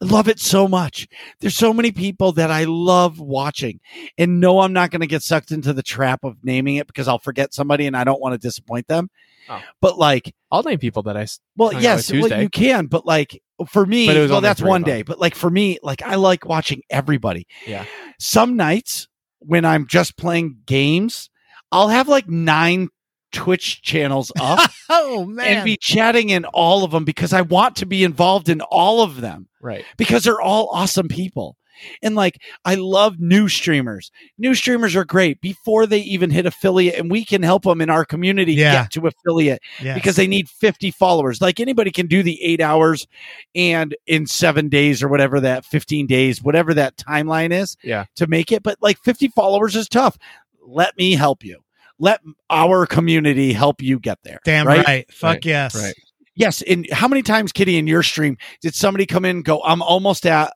I 0.00 0.04
love 0.04 0.28
it 0.28 0.38
so 0.38 0.68
much. 0.68 1.08
There's 1.40 1.56
so 1.56 1.72
many 1.72 1.90
people 1.90 2.32
that 2.32 2.50
I 2.50 2.64
love 2.64 3.18
watching. 3.18 3.80
And 4.16 4.40
no, 4.40 4.60
I'm 4.60 4.72
not 4.72 4.90
going 4.90 5.00
to 5.00 5.06
get 5.06 5.22
sucked 5.22 5.50
into 5.50 5.72
the 5.72 5.82
trap 5.82 6.22
of 6.22 6.36
naming 6.44 6.76
it 6.76 6.86
because 6.86 7.08
I'll 7.08 7.18
forget 7.18 7.52
somebody 7.52 7.86
and 7.86 7.96
I 7.96 8.04
don't 8.04 8.20
want 8.20 8.32
to 8.34 8.38
disappoint 8.38 8.86
them. 8.86 9.10
Oh. 9.48 9.60
But 9.80 9.98
like, 9.98 10.34
I'll 10.50 10.62
name 10.62 10.78
people 10.78 11.02
that 11.04 11.16
I 11.16 11.26
well, 11.56 11.72
yes, 11.72 12.12
well, 12.12 12.40
you 12.40 12.48
can, 12.48 12.86
but 12.86 13.04
like 13.04 13.42
for 13.68 13.84
me, 13.84 14.06
But 14.06 14.16
it 14.16 14.20
was 14.20 14.30
well, 14.30 14.40
that's 14.40 14.62
one 14.62 14.82
day. 14.82 15.02
But 15.02 15.18
like 15.18 15.34
for 15.34 15.50
me, 15.50 15.78
like 15.82 16.02
I 16.02 16.14
like 16.14 16.46
watching 16.46 16.82
everybody. 16.88 17.46
Yeah. 17.66 17.84
Some 18.18 18.56
nights 18.56 19.08
when 19.40 19.64
I'm 19.64 19.86
just 19.86 20.16
playing 20.16 20.58
games, 20.66 21.30
I'll 21.72 21.88
have 21.88 22.08
like 22.08 22.28
nine 22.28 22.88
Twitch 23.32 23.82
channels 23.82 24.32
up 24.40 24.70
Oh 24.88 25.24
man. 25.26 25.46
and 25.58 25.64
be 25.64 25.76
chatting 25.80 26.30
in 26.30 26.44
all 26.46 26.84
of 26.84 26.90
them 26.90 27.04
because 27.04 27.32
I 27.32 27.42
want 27.42 27.76
to 27.76 27.86
be 27.86 28.04
involved 28.04 28.48
in 28.48 28.60
all 28.62 29.02
of 29.02 29.20
them 29.20 29.48
Right. 29.60 29.84
because 29.96 30.24
they're 30.24 30.40
all 30.40 30.68
awesome 30.72 31.08
people. 31.08 31.56
And 32.02 32.14
like, 32.14 32.36
I 32.66 32.74
love 32.74 33.18
new 33.18 33.48
streamers. 33.48 34.10
New 34.36 34.54
streamers 34.54 34.94
are 34.96 35.04
great 35.06 35.40
before 35.40 35.86
they 35.86 36.00
even 36.00 36.28
hit 36.28 36.44
affiliate, 36.44 36.98
and 36.98 37.10
we 37.10 37.24
can 37.24 37.42
help 37.42 37.62
them 37.62 37.80
in 37.80 37.88
our 37.88 38.04
community 38.04 38.52
Yeah. 38.52 38.82
get 38.82 38.90
to 38.92 39.06
affiliate 39.06 39.62
Yes. 39.82 39.94
because 39.94 40.16
they 40.16 40.26
need 40.26 40.46
50 40.50 40.90
followers. 40.90 41.40
Like 41.40 41.58
anybody 41.58 41.90
can 41.90 42.06
do 42.06 42.22
the 42.22 42.38
eight 42.42 42.60
hours 42.60 43.06
and 43.54 43.96
in 44.06 44.26
seven 44.26 44.68
days 44.68 45.02
or 45.02 45.08
whatever 45.08 45.40
that 45.40 45.64
15 45.64 46.06
days, 46.06 46.42
whatever 46.42 46.74
that 46.74 46.98
timeline 46.98 47.50
is 47.50 47.78
Yeah. 47.82 48.04
to 48.16 48.26
make 48.26 48.52
it. 48.52 48.62
But 48.62 48.76
like 48.82 48.98
50 49.02 49.28
followers 49.28 49.74
is 49.74 49.88
tough. 49.88 50.18
Let 50.62 50.98
me 50.98 51.12
help 51.14 51.42
you. 51.42 51.60
Let 52.00 52.20
our 52.48 52.86
community 52.86 53.52
help 53.52 53.80
you 53.82 54.00
get 54.00 54.18
there. 54.24 54.40
Damn 54.44 54.66
right? 54.66 54.84
right. 54.86 55.12
Fuck 55.12 55.34
Right. 55.34 55.44
yes. 55.44 55.74
Right. 55.76 55.94
Yes. 56.34 56.62
And 56.62 56.88
how 56.90 57.06
many 57.06 57.22
times, 57.22 57.52
Kitty, 57.52 57.76
in 57.76 57.86
your 57.86 58.02
stream, 58.02 58.38
did 58.62 58.74
somebody 58.74 59.04
come 59.06 59.24
in 59.26 59.36
and 59.36 59.44
go, 59.44 59.62
I'm 59.62 59.82
almost 59.82 60.24
at 60.26 60.52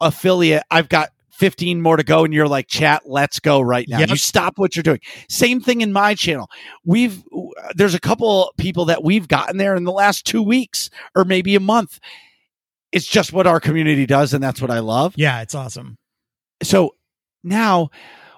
affiliate. 0.00 0.62
I've 0.70 0.88
got 0.88 1.10
15 1.32 1.82
more 1.82 1.98
to 1.98 2.02
go. 2.02 2.24
And 2.24 2.32
you're 2.32 2.48
like, 2.48 2.66
chat, 2.68 3.02
let's 3.04 3.38
go 3.40 3.60
right 3.60 3.86
now. 3.86 3.98
Yep. 3.98 4.08
You 4.08 4.16
stop 4.16 4.54
what 4.58 4.74
you're 4.74 4.82
doing. 4.82 5.00
Same 5.28 5.60
thing 5.60 5.82
in 5.82 5.92
my 5.92 6.14
channel. 6.14 6.48
We've, 6.84 7.22
there's 7.74 7.94
a 7.94 8.00
couple 8.00 8.50
people 8.56 8.86
that 8.86 9.04
we've 9.04 9.28
gotten 9.28 9.58
there 9.58 9.76
in 9.76 9.84
the 9.84 9.92
last 9.92 10.24
two 10.24 10.42
weeks 10.42 10.88
or 11.14 11.26
maybe 11.26 11.54
a 11.54 11.60
month. 11.60 12.00
It's 12.90 13.06
just 13.06 13.34
what 13.34 13.46
our 13.46 13.60
community 13.60 14.06
does. 14.06 14.32
And 14.32 14.42
that's 14.42 14.62
what 14.62 14.70
I 14.70 14.78
love 14.78 15.12
Yeah, 15.18 15.42
it's 15.42 15.54
awesome. 15.54 15.98
so 16.62 16.94
now 17.44 17.90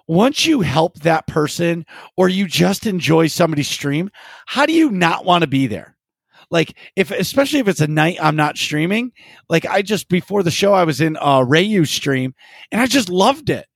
once 0.09 0.47
you 0.47 0.63
help 0.63 0.99
that 1.01 1.27
person 1.27 1.85
or 2.17 2.29
you 2.29 2.47
just 2.49 2.87
enjoy 2.87 3.27
somebody's 3.29 3.69
stream 3.69 4.11
how 4.47 4.67
do 4.67 4.73
you 4.73 4.91
not 4.91 5.25
want 5.25 5.43
to 5.43 5.49
be 5.49 5.67
there 5.67 5.97
like 6.51 6.75
if 6.97 7.11
especially 7.11 7.59
if 7.61 7.69
it's 7.69 7.81
a 7.83 7.87
night 7.87 8.17
i'm 8.21 8.35
not 8.37 8.57
streaming 8.57 9.13
like 9.49 9.67
i 9.67 9.83
just 9.83 10.09
before 10.09 10.43
the 10.43 10.51
show 10.51 10.73
i 10.73 10.83
was 10.85 11.01
in 11.01 11.17
uh 11.21 11.41
rayu's 11.43 11.91
stream 11.91 12.35
and 12.73 12.81
i 12.81 12.87
just 12.87 13.09
loved 13.11 13.51
it 13.51 13.67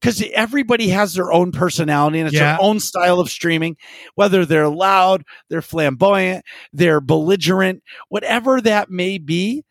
because 0.00 0.22
everybody 0.34 0.88
has 0.90 1.14
their 1.14 1.32
own 1.32 1.50
personality 1.50 2.18
and 2.20 2.28
it's 2.28 2.36
Yeah. 2.36 2.52
their 2.52 2.62
own 2.62 2.78
style 2.80 3.18
of 3.18 3.30
streaming 3.30 3.76
whether 4.14 4.44
they're 4.44 4.68
loud 4.68 5.24
they're 5.48 5.62
flamboyant 5.62 6.44
they're 6.72 7.00
belligerent 7.00 7.82
whatever 8.10 8.60
that 8.60 8.90
may 8.90 9.16
be 9.18 9.64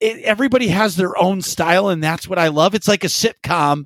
it, 0.00 0.18
everybody 0.24 0.66
has 0.66 0.96
their 0.96 1.16
own 1.16 1.42
style 1.42 1.88
and 1.88 2.02
that's 2.02 2.26
what 2.26 2.38
i 2.40 2.48
love 2.48 2.74
it's 2.74 2.88
like 2.88 3.04
a 3.04 3.08
sitcom 3.08 3.84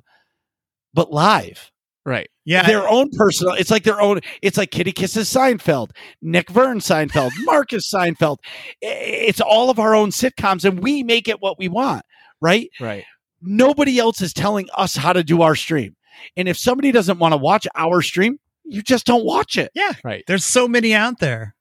but 0.97 1.11
live 1.13 1.71
Right. 2.05 2.29
Yeah. 2.45 2.65
their 2.65 2.87
own 2.87 3.09
personal 3.11 3.53
it's 3.55 3.69
like 3.71 3.83
their 3.83 3.99
own 4.01 4.21
it's 4.41 4.57
like 4.57 4.71
kitty 4.71 4.93
kisses 4.93 5.27
seinfeld 5.29 5.89
nick 6.21 6.49
vern 6.49 6.79
seinfeld 6.79 7.31
marcus 7.43 7.91
seinfeld 7.93 8.37
it's 8.81 9.41
all 9.41 9.69
of 9.69 9.77
our 9.79 9.93
own 9.93 10.11
sitcoms 10.11 10.63
and 10.65 10.79
we 10.81 11.03
make 11.03 11.27
it 11.27 11.41
what 11.41 11.59
we 11.59 11.67
want 11.67 12.03
right 12.41 12.69
Right. 12.79 13.03
nobody 13.41 13.99
else 13.99 14.21
is 14.21 14.31
telling 14.33 14.67
us 14.77 14.95
how 14.95 15.11
to 15.13 15.23
do 15.23 15.41
our 15.41 15.55
stream 15.55 15.95
and 16.37 16.47
if 16.47 16.57
somebody 16.57 16.91
doesn't 16.93 17.19
want 17.19 17.33
to 17.33 17.37
watch 17.37 17.67
our 17.75 18.01
stream 18.01 18.39
you 18.63 18.81
just 18.81 19.05
don't 19.05 19.25
watch 19.25 19.57
it 19.57 19.71
yeah. 19.75 19.91
Right. 20.03 20.23
There's 20.27 20.43
so 20.45 20.67
many 20.67 20.93
out 20.93 21.19
there. 21.19 21.55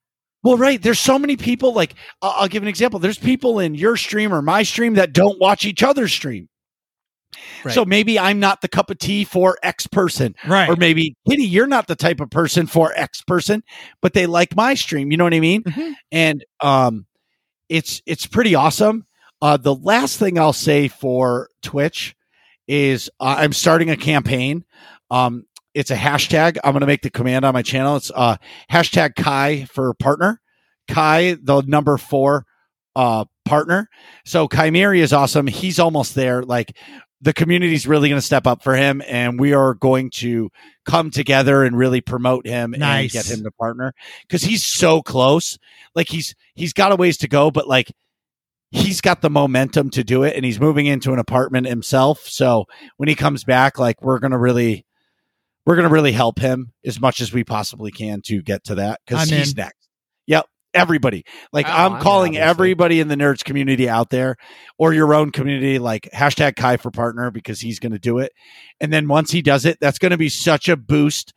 well 0.44 0.56
right 0.56 0.80
there's 0.80 1.00
so 1.00 1.18
many 1.18 1.36
people 1.36 1.72
like 1.72 1.94
i'll 2.22 2.34
I'll 2.42 2.48
give 2.48 2.62
an 2.62 2.68
example 2.68 3.00
there's 3.00 3.18
people 3.18 3.58
in 3.58 3.74
your 3.74 3.96
stream 3.96 4.32
or 4.32 4.42
my 4.42 4.62
stream 4.62 4.94
that 4.94 5.12
don't 5.12 5.40
watch 5.40 5.64
each 5.64 5.82
other's 5.82 6.12
stream 6.12 6.48
Right. 7.64 7.74
so 7.74 7.84
maybe 7.84 8.18
i'm 8.18 8.40
not 8.40 8.60
the 8.60 8.68
cup 8.68 8.90
of 8.90 8.98
tea 8.98 9.24
for 9.24 9.58
x 9.62 9.86
person 9.86 10.34
Right. 10.46 10.68
or 10.68 10.76
maybe 10.76 11.14
Kitty, 11.28 11.44
you're 11.44 11.66
not 11.66 11.86
the 11.86 11.96
type 11.96 12.20
of 12.20 12.30
person 12.30 12.66
for 12.66 12.92
X 12.94 13.20
person, 13.22 13.62
but 14.00 14.12
they 14.12 14.26
like 14.26 14.54
my 14.54 14.74
stream. 14.74 15.10
You 15.10 15.16
know 15.16 15.24
what 15.24 15.34
I 15.34 15.40
mean? 15.40 15.64
Mhm. 15.64 15.92
And 16.12 16.44
um, 16.60 17.06
it's 17.68 18.00
it's 18.06 18.26
pretty 18.26 18.54
awesome. 18.54 19.06
Uh, 19.42 19.56
the 19.56 19.74
last 19.74 20.18
thing 20.18 20.38
I'll 20.38 20.52
say 20.52 20.86
for 20.88 21.48
Twitch 21.62 22.14
is 22.68 23.10
uh, 23.20 23.36
I'm 23.38 23.52
starting 23.52 23.90
a 23.90 23.96
campaign. 23.96 24.64
Um, 25.10 25.46
it's 25.74 25.90
a 25.90 25.96
hashtag. 25.96 26.58
I'm 26.64 26.72
going 26.72 26.80
to 26.80 26.86
make 26.86 27.02
the 27.02 27.10
command 27.10 27.44
on 27.44 27.52
my 27.54 27.62
channel. 27.62 27.96
It's 27.96 28.10
uh, 28.14 28.36
hashtag 28.70 29.16
Kai 29.16 29.64
for 29.64 29.92
partner. 29.94 30.40
Kai, 30.88 31.36
the 31.42 31.62
number 31.62 31.96
four 31.98 32.46
uh, 32.94 33.24
partner. 33.44 33.88
So 34.24 34.46
Chimeri 34.48 35.00
is 35.00 35.12
awesome. 35.12 35.46
He's 35.48 35.78
almost 35.80 36.14
there. 36.14 36.42
Like 36.42 36.76
the 37.20 37.32
community's 37.32 37.86
really 37.86 38.08
going 38.08 38.20
to 38.20 38.26
step 38.26 38.46
up 38.46 38.62
for 38.62 38.76
him, 38.76 39.02
and 39.06 39.40
we 39.40 39.54
are 39.54 39.74
going 39.74 40.10
to 40.16 40.50
come 40.84 41.10
together 41.10 41.64
and 41.64 41.76
really 41.76 42.00
promote 42.00 42.46
him 42.46 42.72
Nice. 42.76 43.14
and 43.14 43.24
get 43.24 43.30
him 43.38 43.44
to 43.44 43.50
partner 43.52 43.94
because 44.22 44.42
he's 44.42 44.64
so 44.66 45.02
close. 45.02 45.58
Like 45.94 46.08
he's 46.08 46.34
he's 46.54 46.72
got 46.72 46.92
a 46.92 46.96
ways 46.96 47.16
to 47.18 47.28
go, 47.28 47.50
but 47.50 47.66
like 47.66 47.90
he's 48.70 49.00
got 49.00 49.22
the 49.22 49.30
momentum 49.30 49.90
to 49.90 50.04
do 50.04 50.22
it, 50.24 50.36
and 50.36 50.44
he's 50.44 50.60
moving 50.60 50.86
into 50.86 51.12
an 51.12 51.18
apartment 51.18 51.66
himself. 51.66 52.28
So 52.28 52.66
when 52.98 53.08
he 53.08 53.14
comes 53.14 53.44
back, 53.44 53.78
like 53.78 54.02
we're 54.02 54.18
going 54.18 54.32
to 54.32 54.38
really 54.38 54.84
we're 55.66 55.76
gonna 55.76 55.88
really 55.88 56.12
help 56.12 56.38
him 56.38 56.72
as 56.84 57.00
much 57.00 57.20
as 57.20 57.32
we 57.32 57.42
possibly 57.44 57.90
can 57.90 58.22
to 58.22 58.40
get 58.40 58.64
to 58.64 58.76
that 58.76 59.00
because 59.04 59.28
he's 59.28 59.50
in. 59.50 59.56
next. 59.56 59.85
Everybody. 60.76 61.24
Like 61.52 61.66
Oh, 61.66 61.72
I'm 61.72 62.00
calling 62.00 62.30
obviously. 62.30 62.48
everybody 62.50 63.00
in 63.00 63.08
the 63.08 63.16
nerds 63.16 63.44
community 63.44 63.88
out 63.88 64.10
there 64.10 64.36
or 64.78 64.92
your 64.92 65.14
own 65.14 65.30
community, 65.32 65.78
like 65.78 66.08
hashtag 66.14 66.56
Kai 66.56 66.76
for 66.76 66.90
partner 66.90 67.30
because 67.30 67.60
he's 67.60 67.78
gonna 67.78 67.98
do 67.98 68.18
it. 68.18 68.32
And 68.80 68.92
then 68.92 69.08
once 69.08 69.30
he 69.30 69.42
does 69.42 69.64
it, 69.64 69.78
that's 69.80 69.98
gonna 69.98 70.16
be 70.16 70.28
such 70.28 70.68
a 70.68 70.76
boost 70.76 71.32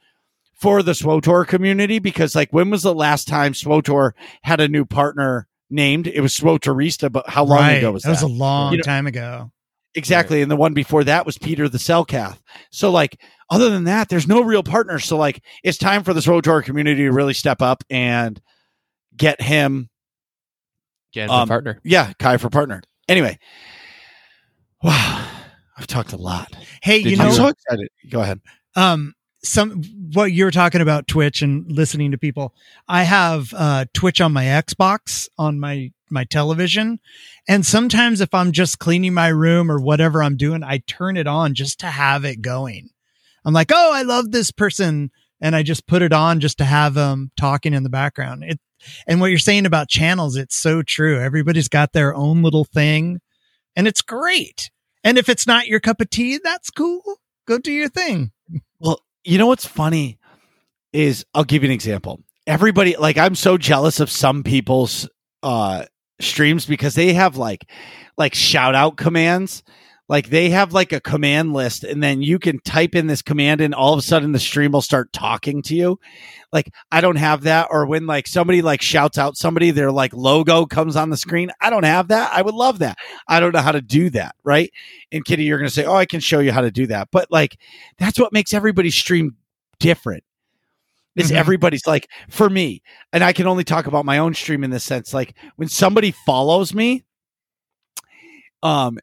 for 0.60 0.84
the 0.84 0.92
SWTOR 0.92 1.48
community 1.48 2.00
because 2.00 2.36
like 2.36 2.52
when 2.52 2.70
was 2.70 2.84
the 2.84 2.94
last 2.94 3.28
time 3.28 3.54
SWTOR 3.54 4.12
had 4.44 4.60
a 4.60 4.68
new 4.68 4.86
partner 4.86 5.48
named? 5.70 6.06
It 6.08 6.20
was 6.22 6.36
Swtorista, 6.38 7.12
but 7.12 7.30
how 7.30 7.46
long 7.46 7.60
right. 7.60 7.74
ago 7.74 7.92
was 7.94 8.04
that? 8.04 8.10
that? 8.10 8.24
was 8.24 8.24
a 8.24 8.28
long 8.28 8.74
You 8.74 8.78
know- 8.80 8.84
time 8.84 9.08
ago. 9.08 9.52
Exactly. 9.96 10.44
And 10.44 10.52
the 10.52 10.56
one 10.56 10.76
before 10.76 11.04
that 11.06 11.26
was 11.26 11.40
Peter 11.40 11.68
the 11.68 11.80
Cellcath. 11.80 12.38
So 12.72 12.92
like 12.92 13.20
other 13.50 13.72
than 13.72 13.86
that, 13.86 14.08
there's 14.08 14.28
no 14.28 14.42
real 14.42 14.62
partners. 14.62 15.04
So 15.06 15.18
like 15.18 15.44
it's 15.64 15.80
time 15.80 16.04
for 16.04 16.14
the 16.14 16.20
SWTOR 16.20 16.64
community 16.64 17.04
to 17.04 17.12
really 17.12 17.34
step 17.34 17.60
up 17.62 17.84
and 17.90 18.40
get 19.20 19.40
him 19.42 19.90
Get 21.12 21.30
Um, 21.30 21.44
a 21.44 21.48
partner. 21.48 21.80
yeah, 21.84 22.14
Kai 22.20 22.38
for 22.38 22.50
partner. 22.50 22.82
Anyway. 23.08 23.40
Wow. 24.84 25.28
I've 25.78 25.88
talked 25.88 26.14
a 26.14 26.18
lot. 26.18 26.54
Hey, 26.84 27.02
Did 27.04 27.14
you 27.14 27.18
I'm 27.24 27.30
know, 27.30 27.34
so 27.34 27.48
excited. 27.48 27.90
Go 28.10 28.22
ahead. 28.22 28.40
um 28.76 29.14
some 29.44 29.82
what 30.14 30.34
you 30.34 30.44
were 30.44 30.52
talking 30.52 30.82
about 30.82 31.08
twitch 31.08 31.42
and 31.42 31.66
listening 31.72 32.12
to 32.12 32.18
people 32.18 32.54
i 32.90 33.04
have 33.04 33.54
uh 33.56 33.86
twitch 33.94 34.20
on 34.20 34.34
my 34.34 34.44
xbox 34.44 35.30
on 35.38 35.58
my 35.58 35.90
my 36.10 36.26
television 36.26 37.00
and 37.48 37.66
sometimes 37.66 38.20
if 38.20 38.34
i'm 38.34 38.52
just 38.52 38.80
cleaning 38.80 39.14
my 39.14 39.30
room 39.30 39.72
or 39.72 39.80
whatever 39.80 40.22
i'm 40.22 40.36
doing 40.36 40.62
i 40.62 40.80
turn 40.88 41.16
it 41.16 41.26
on 41.26 41.54
just 41.54 41.80
to 41.80 41.88
have 41.88 42.26
it 42.26 42.42
going 42.42 42.90
i'm 43.46 43.54
like 43.54 43.72
oh 43.74 43.92
i 43.94 44.02
love 44.02 44.30
this 44.32 44.52
person 44.52 45.10
and 45.40 45.56
i 45.56 45.64
just 45.64 45.88
put 45.88 46.02
it 46.02 46.12
on 46.12 46.42
just 46.42 46.58
to 46.58 46.66
have 46.66 46.94
them 46.94 47.32
talking 47.38 47.74
in 47.74 47.84
the 47.84 47.90
background 47.90 48.44
it 48.44 48.60
and 49.08 49.20
what 49.20 49.28
you're 49.28 49.40
saying 49.40 49.66
about 49.66 49.90
channels 49.90 50.36
it's 50.36 50.56
so 50.56 50.82
true 50.82 51.20
everybody's 51.20 51.68
got 51.68 51.94
their 51.94 52.16
own 52.16 52.42
little 52.42 52.66
thing 52.66 53.20
and 53.76 53.88
it's 53.88 54.02
great 54.02 54.70
and 55.04 55.18
if 55.18 55.30
it's 55.30 55.48
not 55.48 55.68
your 55.68 55.80
cup 55.80 56.02
of 56.02 56.10
tea 56.10 56.40
that's 56.44 56.70
cool 56.70 57.02
go 57.48 57.58
do 57.58 57.72
your 57.72 57.90
thing 57.90 58.32
Well, 58.80 59.02
you 59.24 59.38
know 59.38 59.48
what's 59.48 59.66
funny 59.66 60.18
is 60.94 61.26
I'll 61.34 61.44
give 61.44 61.64
you 61.64 61.70
an 61.70 61.74
example. 61.74 62.22
Everybody 62.48 62.96
like 62.98 63.18
I'm 63.18 63.36
so 63.36 63.58
jealous 63.58 64.00
of 64.00 64.10
some 64.10 64.44
people's 64.44 65.08
uh 65.44 65.86
streams 66.20 66.66
because 66.66 66.96
they 66.96 67.14
have 67.14 67.38
like 67.38 67.70
like 68.18 68.34
shout 68.34 68.76
out 68.76 68.98
commands. 68.98 69.64
Like 70.10 70.30
they 70.30 70.50
have 70.50 70.74
like 70.74 70.92
a 70.92 71.00
command 71.00 71.54
list 71.54 71.84
and 71.84 72.02
then 72.02 72.22
you 72.24 72.40
can 72.40 72.60
type 72.62 72.96
in 72.96 73.06
this 73.08 73.22
command 73.22 73.62
and 73.62 73.76
all 73.76 73.94
of 73.94 74.00
a 74.00 74.02
sudden 74.02 74.32
the 74.32 74.40
stream 74.40 74.72
will 74.72 74.82
start 74.82 75.14
talking 75.14 75.62
to 75.64 75.76
you. 75.76 76.00
Like 76.52 76.72
I 76.92 77.00
don't 77.00 77.18
have 77.18 77.44
that 77.44 77.68
or 77.70 77.86
when 77.86 78.08
like 78.08 78.28
somebody 78.28 78.64
like 78.64 78.82
shouts 78.82 79.20
out 79.20 79.38
somebody 79.38 79.70
their 79.70 79.92
like 79.92 80.12
logo 80.14 80.66
comes 80.66 80.96
on 80.96 81.12
the 81.12 81.18
screen. 81.18 81.52
I 81.62 81.70
don't 81.70 81.86
have 81.86 82.08
that. 82.08 82.32
I 82.34 82.42
would 82.42 82.56
love 82.56 82.80
that. 82.80 82.98
I 83.28 83.40
don't 83.40 83.54
know 83.54 83.62
how 83.62 83.72
to 83.72 83.82
do 83.82 84.10
that, 84.10 84.36
right? 84.44 84.72
And 85.12 85.24
Kitty 85.24 85.44
you're 85.44 85.60
going 85.60 85.70
to 85.70 85.74
say, 85.74 85.86
"Oh, 85.86 85.96
I 85.96 86.08
can 86.08 86.20
show 86.20 86.40
you 86.40 86.52
how 86.52 86.62
to 86.62 86.72
do 86.72 86.88
that." 86.88 87.10
But 87.12 87.30
like 87.30 87.58
that's 88.00 88.20
what 88.20 88.34
makes 88.34 88.54
everybody's 88.54 88.96
stream 88.96 89.36
different 89.80 90.24
is 91.16 91.32
Mhm. 91.32 91.36
everybody's 91.36 91.88
like 91.88 92.08
for 92.30 92.50
me 92.50 92.82
and 93.14 93.24
i 93.24 93.34
can 93.34 93.48
only 93.48 93.64
talk 93.64 93.88
about 93.88 94.06
my 94.06 94.18
own 94.20 94.34
stream 94.34 94.64
in 94.64 94.70
this 94.70 94.84
sense 94.84 95.14
like 95.14 95.34
when 95.56 95.68
somebody 95.68 96.12
follows 96.12 96.74
me 96.74 97.04
um 98.62 99.00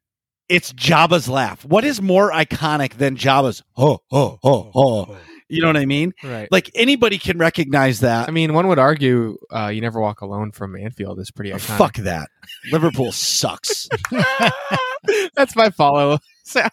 it's 0.49 0.73
jabba's 0.73 1.29
laugh 1.29 1.65
what 1.65 1.85
is 1.85 2.01
more 2.01 2.31
iconic 2.33 2.95
than 2.95 3.17
jabba's 3.17 3.63
oh 3.77 3.99
oh 4.11 4.39
oh 4.45 4.71
oh 4.75 5.17
you 5.49 5.61
know 5.61 5.69
what 5.69 5.77
i 5.77 5.87
mean 5.87 6.13
Right. 6.25 6.51
like 6.51 6.71
anybody 6.75 7.19
can 7.19 7.39
recognize 7.39 8.01
that 8.01 8.29
I 8.29 8.33
mean, 8.33 8.53
one 8.53 8.67
would 8.69 8.79
argue 8.81 9.39
uh, 9.51 9.69
"You 9.69 9.81
Never 9.81 10.01
Walk 10.01 10.21
Alone" 10.21 10.51
from 10.53 10.75
Anfield 10.77 11.19
is 11.21 11.31
pretty 11.31 11.51
iconic. 11.53 11.61
fuck 11.79 11.95
that 11.99 12.29
liverpool 12.73 13.13
sucks 13.13 13.89
That's 15.37 15.55
my 15.55 15.71
follow 15.71 16.19
sound. 16.45 16.71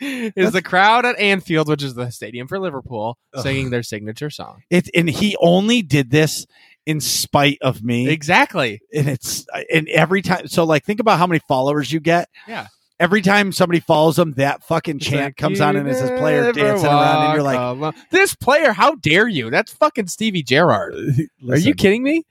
Is 0.00 0.52
the 0.52 0.62
crowd 0.62 1.04
at 1.04 1.18
Anfield, 1.18 1.68
which 1.68 1.82
is 1.82 1.94
the 1.94 2.10
stadium 2.10 2.46
for 2.46 2.60
Liverpool, 2.60 3.18
Ugh. 3.34 3.42
singing 3.42 3.70
their 3.70 3.82
signature 3.82 4.30
song? 4.30 4.62
it 4.70 4.88
and 4.94 5.08
he 5.10 5.36
only 5.40 5.82
did 5.82 6.10
this 6.10 6.46
in 6.86 7.00
spite 7.00 7.58
of 7.62 7.82
me 7.82 8.08
Exactly. 8.08 8.80
and 8.94 9.08
it's 9.08 9.46
and 9.72 9.88
every 9.88 10.22
time 10.22 10.46
so 10.48 10.64
like 10.64 10.84
think 10.84 11.00
about 11.00 11.18
how 11.18 11.26
many 11.26 11.40
followers 11.48 11.90
you 11.92 11.98
get 12.00 12.28
Yeah. 12.46 12.66
Every 13.02 13.20
time 13.22 13.52
somebody 13.52 13.80
follows 13.80 14.16
them 14.16 14.32
that 14.34 14.62
fucking 14.64 14.96
It's 14.96 15.06
chant 15.06 15.22
like, 15.24 15.36
comes 15.36 15.60
on 15.60 15.76
and 15.76 15.88
it's 15.88 15.98
says 15.98 16.18
player 16.18 16.52
dancing 16.52 16.86
around 16.86 17.24
and 17.26 17.34
you're 17.34 17.42
like 17.42 17.58
alone." 17.58 17.92
"This 18.10 18.34
player, 18.34 18.72
how 18.72 18.94
dare 18.94 19.28
you? 19.28 19.50
That's 19.50 19.72
fucking 19.72 20.06
Stevie 20.06 20.42
Gerrard." 20.42 20.94
Are 21.50 21.56
you 21.58 21.74
kidding 21.74 22.02
me? 22.02 22.24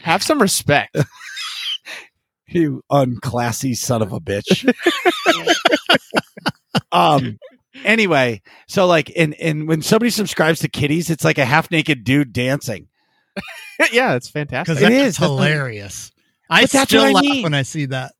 Have 0.00 0.22
some 0.22 0.40
respect. 0.42 0.96
you 2.48 2.82
unclassy 2.90 3.76
son 3.76 4.02
of 4.02 4.12
a 4.12 4.20
bitch 4.20 4.72
um 6.92 7.38
anyway 7.84 8.40
so 8.68 8.86
like 8.86 9.10
and 9.16 9.34
and 9.34 9.66
when 9.66 9.82
somebody 9.82 10.10
subscribes 10.10 10.60
to 10.60 10.68
kitties 10.68 11.10
it's 11.10 11.24
like 11.24 11.38
a 11.38 11.44
half 11.44 11.70
naked 11.72 12.04
dude 12.04 12.32
dancing 12.32 12.86
yeah, 13.92 14.14
it's 14.14 14.28
fantastic. 14.28 14.76
because 14.76 14.88
It 14.88 14.92
that's 14.94 15.08
is. 15.08 15.16
Hilarious. 15.18 16.12
I 16.48 16.62
But 16.62 16.70
that's 16.70 16.90
still 16.90 17.02
what 17.02 17.08
I 17.08 17.12
laugh 17.12 17.22
mean. 17.24 17.42
when 17.42 17.54
I 17.54 17.62
see 17.62 17.86
that. 17.86 18.12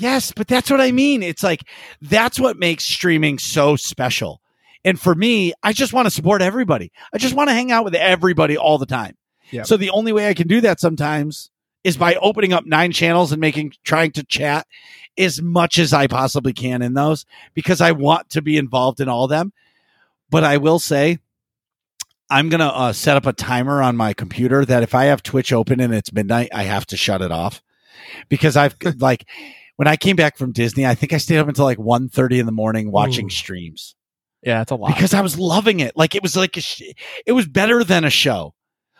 Yes, 0.00 0.32
but 0.32 0.46
that's 0.46 0.70
what 0.70 0.80
I 0.80 0.92
mean. 0.92 1.22
It's 1.22 1.42
like 1.42 1.64
that's 2.00 2.38
what 2.38 2.58
makes 2.58 2.84
streaming 2.84 3.38
so 3.38 3.74
special. 3.74 4.40
And 4.84 5.00
for 5.00 5.14
me, 5.14 5.52
I 5.62 5.72
just 5.72 5.92
want 5.92 6.06
to 6.06 6.10
support 6.10 6.40
everybody. 6.40 6.92
I 7.12 7.18
just 7.18 7.34
want 7.34 7.50
to 7.50 7.54
hang 7.54 7.72
out 7.72 7.84
with 7.84 7.96
everybody 7.96 8.56
all 8.56 8.78
the 8.78 8.86
time. 8.86 9.16
Yep. 9.50 9.66
So 9.66 9.76
the 9.76 9.90
only 9.90 10.12
way 10.12 10.28
I 10.28 10.34
can 10.34 10.46
do 10.46 10.60
that 10.60 10.78
sometimes 10.78 11.50
is 11.82 11.96
by 11.96 12.14
opening 12.16 12.52
up 12.52 12.64
nine 12.64 12.92
channels 12.92 13.32
and 13.32 13.40
making 13.40 13.72
trying 13.82 14.12
to 14.12 14.24
chat 14.24 14.68
as 15.16 15.42
much 15.42 15.80
as 15.80 15.92
I 15.92 16.06
possibly 16.06 16.52
can 16.52 16.80
in 16.80 16.94
those 16.94 17.26
because 17.54 17.80
I 17.80 17.90
want 17.92 18.30
to 18.30 18.42
be 18.42 18.56
involved 18.56 19.00
in 19.00 19.08
all 19.08 19.24
of 19.24 19.30
them. 19.30 19.52
But 20.30 20.44
I 20.44 20.58
will 20.58 20.78
say 20.78 21.18
I'm 22.30 22.50
going 22.50 22.60
to 22.60 22.66
uh, 22.66 22.92
set 22.92 23.16
up 23.16 23.26
a 23.26 23.32
timer 23.32 23.82
on 23.82 23.96
my 23.96 24.12
computer 24.12 24.64
that 24.64 24.84
if 24.84 24.94
I 24.94 25.06
have 25.06 25.24
Twitch 25.24 25.52
open 25.52 25.80
and 25.80 25.92
it's 25.92 26.12
midnight, 26.12 26.50
I 26.54 26.64
have 26.64 26.86
to 26.86 26.96
shut 26.96 27.22
it 27.22 27.32
off 27.32 27.62
because 28.28 28.56
I've 28.56 28.76
like 28.98 29.26
when 29.78 29.88
I 29.88 29.96
came 29.96 30.16
back 30.16 30.36
from 30.36 30.52
Disney, 30.52 30.84
I 30.84 30.94
think 30.94 31.12
I 31.12 31.18
stayed 31.18 31.38
up 31.38 31.48
until 31.48 31.64
like 31.64 31.78
1.30 31.78 32.38
in 32.38 32.46
the 32.46 32.52
morning 32.52 32.92
watching 32.92 33.26
Ooh. 33.26 33.30
streams 33.30 33.96
yeah, 34.42 34.62
it's 34.62 34.70
a 34.70 34.76
lot. 34.76 34.94
because 34.94 35.14
I 35.14 35.20
was 35.20 35.38
loving 35.38 35.80
it. 35.80 35.96
Like 35.96 36.14
it 36.14 36.22
was 36.22 36.36
like 36.36 36.56
a 36.56 36.60
sh- 36.60 36.92
it 37.26 37.32
was 37.32 37.46
better 37.46 37.82
than 37.82 38.04
a 38.04 38.10
show. 38.10 38.54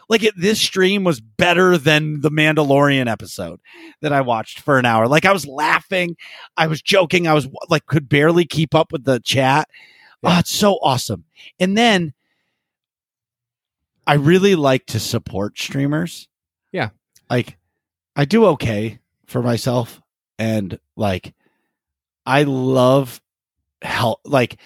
Like 0.08 0.22
it, 0.22 0.34
this 0.36 0.60
stream 0.60 1.04
was 1.04 1.20
better 1.20 1.76
than 1.76 2.22
the 2.22 2.30
Mandalorian 2.30 3.10
episode 3.10 3.60
that 4.00 4.12
I 4.12 4.22
watched 4.22 4.60
for 4.60 4.78
an 4.78 4.86
hour. 4.86 5.06
Like 5.06 5.26
I 5.26 5.32
was 5.32 5.46
laughing, 5.46 6.16
I 6.56 6.66
was 6.66 6.82
joking, 6.82 7.26
I 7.26 7.34
was 7.34 7.48
like 7.68 7.86
could 7.86 8.08
barely 8.08 8.46
keep 8.46 8.74
up 8.74 8.90
with 8.90 9.04
the 9.04 9.20
chat. 9.20 9.68
Oh, 10.24 10.38
it's 10.38 10.50
so 10.50 10.78
awesome. 10.82 11.24
And 11.60 11.78
then 11.78 12.14
I 14.06 14.14
really 14.14 14.56
like 14.56 14.86
to 14.86 14.98
support 14.98 15.58
streamers. 15.58 16.26
Yeah. 16.72 16.90
Like 17.30 17.58
I 18.16 18.24
do 18.24 18.46
okay 18.46 18.98
for 19.26 19.42
myself 19.42 20.00
and 20.38 20.78
like 20.96 21.34
I 22.26 22.42
love 22.44 23.20
help 23.82 24.20
like 24.24 24.58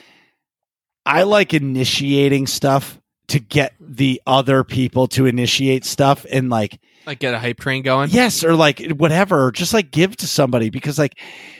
I 1.04 1.24
like 1.24 1.54
initiating 1.54 2.46
stuff 2.46 2.98
to 3.28 3.38
get 3.38 3.72
the 3.80 4.20
other 4.26 4.64
people 4.64 5.06
to 5.08 5.26
initiate 5.26 5.84
stuff 5.84 6.26
and 6.30 6.50
like 6.50 6.80
like 7.06 7.18
get 7.18 7.34
a 7.34 7.38
hype 7.38 7.58
train 7.60 7.82
going. 7.82 8.10
yes 8.10 8.44
or 8.44 8.54
like 8.54 8.80
whatever 8.92 9.46
or 9.46 9.52
just 9.52 9.72
like 9.74 9.90
give 9.90 10.16
to 10.16 10.26
somebody 10.26 10.70
because 10.70 10.98
like 10.98 11.18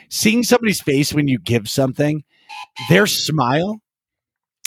seeing 0.08 0.42
somebody's 0.42 0.80
face 0.80 1.12
when 1.12 1.28
you 1.28 1.38
give 1.38 1.68
something 1.68 2.22
their 2.88 3.06
smile 3.06 3.80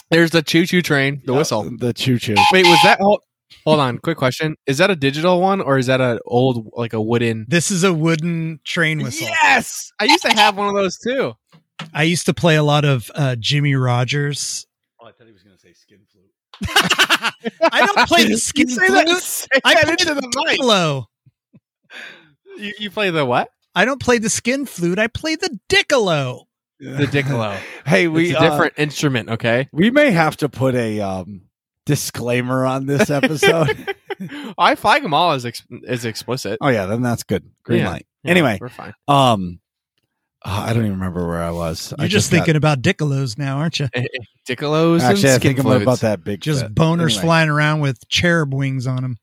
There's 0.10 0.32
the 0.32 0.42
choo 0.42 0.66
choo 0.66 0.82
train, 0.82 1.22
the 1.26 1.34
whistle. 1.34 1.70
the 1.78 1.94
choo 1.94 2.18
choo 2.20 2.36
Wait, 2.52 2.66
was 2.66 2.80
that? 2.84 3.00
Hold, 3.00 3.22
hold 3.66 3.80
on, 3.80 3.98
quick 4.00 4.18
question: 4.18 4.56
Is 4.66 4.78
that 4.78 4.90
a 4.90 4.96
digital 4.96 5.42
one 5.42 5.60
or 5.62 5.78
is 5.78 5.88
that 5.88 6.00
an 6.02 6.20
old 6.26 6.70
like 6.74 6.94
a 6.94 7.02
wooden? 7.02 7.46
This 7.50 7.72
is 7.72 7.84
a 7.84 7.94
wooden 7.94 8.60
train 8.64 9.02
whistle. 9.04 9.28
Yes, 9.28 9.92
I 10.00 10.06
used 10.06 10.24
to 10.24 10.34
have 10.34 10.58
one 10.58 10.68
of 10.70 10.76
those 10.76 10.98
too. 10.98 11.34
I 11.94 12.04
used 12.04 12.26
to 12.28 12.34
play 12.34 12.56
a 12.56 12.64
lot 12.64 12.86
of 12.86 13.12
uh, 13.16 13.36
Jimmie 13.38 13.76
Rodgers. 13.76 14.66
oh, 15.02 15.08
I 15.08 15.12
thought 15.12 15.28
he 15.28 15.34
was 15.34 15.44
gonna 15.44 15.58
say 15.58 15.74
skin 15.74 16.00
flute 16.10 16.32
I 17.72 17.86
don't 17.86 18.08
play 18.08 18.28
the 18.30 18.38
skin 18.50 18.70
You 18.70 18.76
say 18.76 18.88
that- 18.90 19.08
flute. 19.08 19.22
say 19.24 19.48
I 19.66 19.74
that 19.74 19.84
play 19.84 19.92
into 19.94 20.06
the 20.14 20.22
the 20.22 20.28
mic. 20.46 20.48
piccolo. 20.52 21.08
You, 22.58 22.74
you 22.80 22.90
play 22.92 23.10
the 23.10 23.26
what? 23.26 23.50
I 23.76 23.84
don't 23.84 24.00
play 24.02 24.18
the 24.20 24.30
skin 24.30 24.66
flute. 24.66 24.98
I 25.00 25.08
play 25.08 25.36
the 25.36 25.60
diccolo. 25.68 26.48
The 26.80 27.08
diccolo. 27.08 27.58
hey 27.86 28.08
We, 28.08 28.14
we 28.24 28.30
it's 28.32 28.40
a 28.40 28.42
uh, 28.44 28.50
different 28.52 28.74
instrument. 28.78 29.30
Okay. 29.30 29.68
we 29.74 29.92
may 29.92 30.12
have 30.12 30.38
to 30.38 30.50
put 30.50 30.76
a 30.76 31.02
um 31.02 31.42
disclaimer 31.86 32.66
on 32.66 32.86
this 32.86 33.10
episode 33.10 33.96
I 34.58 34.76
flag 34.76 35.04
them 35.04 35.14
all 35.14 35.32
as 35.34 35.46
ex- 35.46 35.64
as 35.88 36.06
explicit. 36.06 36.58
oh 36.62 36.70
yeah 36.70 36.86
then 36.86 37.02
that's 37.02 37.24
good 37.24 37.50
green 37.64 37.80
Yeah. 37.82 37.90
light 37.90 38.08
Yeah, 38.24 38.32
anyway 38.32 38.58
we're 38.62 38.70
fine. 38.70 38.94
um 39.08 39.60
Uh, 40.44 40.66
I 40.68 40.74
don't 40.74 40.86
even 40.86 41.00
remember 41.00 41.28
where 41.28 41.42
I 41.42 41.50
was. 41.52 41.92
You're 41.98 42.08
just, 42.08 42.30
got- 42.30 42.38
thinking 42.38 42.56
about 42.56 42.82
Dickolos 42.84 43.36
now, 43.38 43.58
aren't 43.58 43.80
you? 43.80 43.88
Dickolos 44.48 45.02
Actually, 45.02 45.34
I 45.34 45.38
think 45.40 45.58
I'm 45.58 45.64
floats. 45.66 45.82
about 45.84 46.00
that 46.02 46.24
big. 46.24 46.40
Just 46.42 46.62
fit. 46.62 46.76
boners 46.76 47.10
Anyway. 47.14 47.22
flying 47.22 47.50
around 47.50 47.80
with 47.80 48.08
cherub 48.10 48.54
wings 48.54 48.86
on 48.88 49.02
them. 49.02 49.18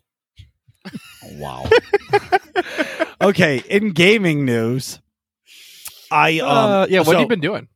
Wow. 1.39 1.65
okay, 3.21 3.63
in 3.69 3.93
gaming 3.93 4.45
news, 4.45 5.01
I 6.11 6.41
um 6.41 6.49
Uh, 6.49 6.87
yeah, 6.91 6.99
what 7.01 7.07
so, 7.07 7.13
have 7.13 7.21
you 7.21 7.27
been 7.29 7.41
doing? 7.41 7.69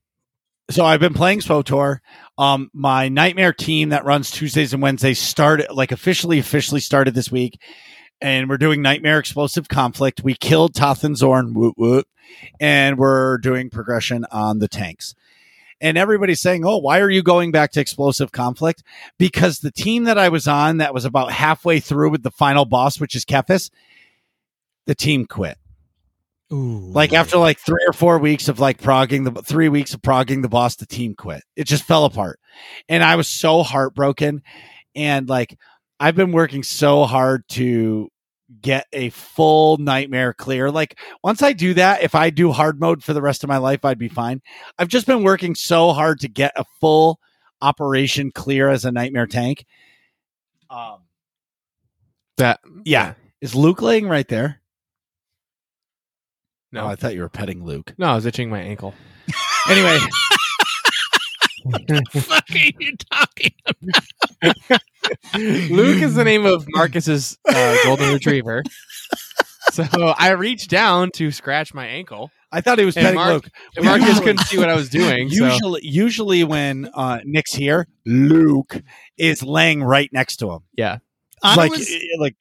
so 0.70 0.84
I've 0.84 1.00
been 1.00 1.14
playing 1.14 1.40
SWTOR. 1.40 1.98
Um, 2.38 2.70
my 2.74 3.08
Nightmare 3.08 3.52
team 3.52 3.88
that 3.90 4.04
runs 4.04 4.30
Tuesdays 4.30 4.74
and 4.74 4.82
Wednesdays 4.82 5.18
started 5.18 5.72
like 5.72 5.90
officially 5.90 6.38
officially 6.38 6.80
started 6.80 7.14
this 7.14 7.30
week, 7.30 7.60
and 8.20 8.48
we're 8.48 8.58
doing 8.58 8.82
Nightmare 8.82 9.18
Explosive 9.18 9.68
Conflict. 9.68 10.22
We 10.22 10.34
killed 10.34 10.74
Toth 10.74 11.02
and 11.02 11.16
Zorn, 11.16 11.54
woot 11.54 11.74
woot, 11.78 12.06
and 12.60 12.98
we're 12.98 13.38
doing 13.38 13.70
progression 13.70 14.26
on 14.30 14.58
the 14.58 14.68
tanks. 14.68 15.14
And 15.80 15.96
everybody's 15.96 16.40
saying, 16.40 16.64
"Oh, 16.64 16.78
why 16.78 17.00
are 17.00 17.10
you 17.10 17.22
going 17.22 17.52
back 17.52 17.72
to 17.72 17.80
Explosive 17.80 18.32
Conflict?" 18.32 18.82
Because 19.18 19.60
the 19.60 19.70
team 19.70 20.04
that 20.04 20.18
I 20.18 20.28
was 20.28 20.46
on, 20.46 20.76
that 20.78 20.94
was 20.94 21.06
about 21.06 21.32
halfway 21.32 21.80
through 21.80 22.10
with 22.10 22.22
the 22.22 22.30
final 22.30 22.66
boss, 22.66 23.00
which 23.00 23.14
is 23.14 23.24
Kephess, 23.24 23.70
the 24.86 24.94
team 24.94 25.26
quit. 25.26 25.58
Ooh. 26.52 26.90
Like 26.92 27.12
after 27.12 27.38
like 27.38 27.58
three 27.58 27.84
or 27.88 27.92
four 27.92 28.18
weeks 28.18 28.48
of 28.48 28.60
like 28.60 28.80
progging 28.80 29.24
the 29.24 29.42
three 29.42 29.68
weeks 29.68 29.94
of 29.94 30.02
progging 30.02 30.42
the 30.42 30.48
boss, 30.48 30.76
the 30.76 30.86
team 30.86 31.14
quit. 31.14 31.42
It 31.56 31.64
just 31.64 31.82
fell 31.82 32.04
apart. 32.04 32.38
And 32.88 33.02
I 33.02 33.16
was 33.16 33.26
so 33.28 33.62
heartbroken. 33.62 34.42
And 34.94 35.28
like 35.28 35.58
I've 35.98 36.14
been 36.14 36.32
working 36.32 36.62
so 36.62 37.04
hard 37.04 37.42
to 37.50 38.10
get 38.60 38.86
a 38.92 39.10
full 39.10 39.76
nightmare 39.78 40.32
clear. 40.32 40.70
Like 40.70 40.98
once 41.24 41.42
I 41.42 41.52
do 41.52 41.74
that, 41.74 42.02
if 42.02 42.14
I 42.14 42.30
do 42.30 42.52
hard 42.52 42.78
mode 42.78 43.02
for 43.02 43.12
the 43.12 43.22
rest 43.22 43.42
of 43.42 43.48
my 43.48 43.56
life, 43.56 43.84
I'd 43.84 43.98
be 43.98 44.08
fine. 44.08 44.40
I've 44.78 44.88
just 44.88 45.06
been 45.06 45.24
working 45.24 45.56
so 45.56 45.92
hard 45.92 46.20
to 46.20 46.28
get 46.28 46.52
a 46.54 46.64
full 46.80 47.18
operation 47.60 48.30
clear 48.30 48.68
as 48.68 48.84
a 48.84 48.92
nightmare 48.92 49.26
tank. 49.26 49.66
Um 50.70 50.98
That 52.36 52.60
yeah. 52.84 53.14
Is 53.40 53.56
Luke 53.56 53.82
laying 53.82 54.08
right 54.08 54.28
there? 54.28 54.60
No. 56.72 56.82
Oh, 56.84 56.86
I 56.88 56.96
thought 56.96 57.14
you 57.14 57.20
were 57.22 57.28
petting 57.28 57.64
Luke. 57.64 57.94
No, 57.98 58.06
I 58.08 58.14
was 58.14 58.26
itching 58.26 58.50
my 58.50 58.60
ankle. 58.60 58.94
Anyway. 59.68 59.98
what 61.64 61.86
the 61.88 62.20
fuck 62.24 62.44
are 62.52 62.56
you 62.78 62.96
talking? 63.10 63.50
about? 63.66 64.80
Luke 65.34 66.00
is 66.02 66.14
the 66.14 66.22
name 66.24 66.46
of 66.46 66.64
Marcus's 66.68 67.36
uh, 67.48 67.76
golden 67.82 68.12
retriever. 68.12 68.62
So 69.72 69.82
I 70.16 70.30
reached 70.30 70.70
down 70.70 71.10
to 71.14 71.32
scratch 71.32 71.74
my 71.74 71.84
ankle. 71.86 72.30
I 72.52 72.60
thought 72.60 72.78
he 72.78 72.84
was 72.84 72.94
petting 72.94 73.16
Mark- 73.16 73.32
Luke. 73.32 73.48
And 73.74 73.84
Marcus 73.84 74.06
Usually- 74.06 74.24
couldn't 74.24 74.44
see 74.46 74.58
what 74.58 74.68
I 74.68 74.76
was 74.76 74.88
doing. 74.88 75.28
so- 75.30 75.44
Usually, 75.46 75.80
usually 75.84 76.44
when 76.44 76.88
uh, 76.94 77.18
Nick's 77.24 77.52
here, 77.52 77.88
Luke 78.06 78.80
is 79.18 79.42
laying 79.42 79.82
right 79.82 80.08
next 80.12 80.36
to 80.36 80.52
him. 80.52 80.60
yeah. 80.76 80.98
I 81.42 81.56
like, 81.56 81.72
was- 81.72 81.92
like 82.20 82.36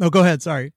oh, 0.00 0.10
go 0.10 0.20
ahead. 0.20 0.42
Sorry. 0.42 0.72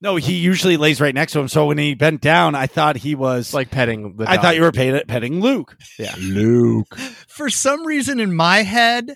No, 0.00 0.16
he 0.16 0.34
usually 0.34 0.76
lays 0.76 1.00
right 1.00 1.14
next 1.14 1.32
to 1.32 1.40
him. 1.40 1.48
So 1.48 1.66
when 1.66 1.78
he 1.78 1.94
bent 1.94 2.20
down, 2.20 2.54
I 2.54 2.66
thought 2.66 2.96
he 2.96 3.14
was 3.14 3.52
like 3.52 3.70
petting 3.70 4.16
the 4.16 4.28
I 4.28 4.36
dog. 4.36 4.42
thought 4.44 4.56
you 4.56 4.62
were 4.62 4.72
pet- 4.72 5.06
petting 5.08 5.40
Luke. 5.40 5.76
Yeah. 5.98 6.14
Luke. 6.18 6.94
For 7.28 7.50
some 7.50 7.84
reason 7.86 8.18
in 8.20 8.34
my 8.34 8.62
head, 8.62 9.14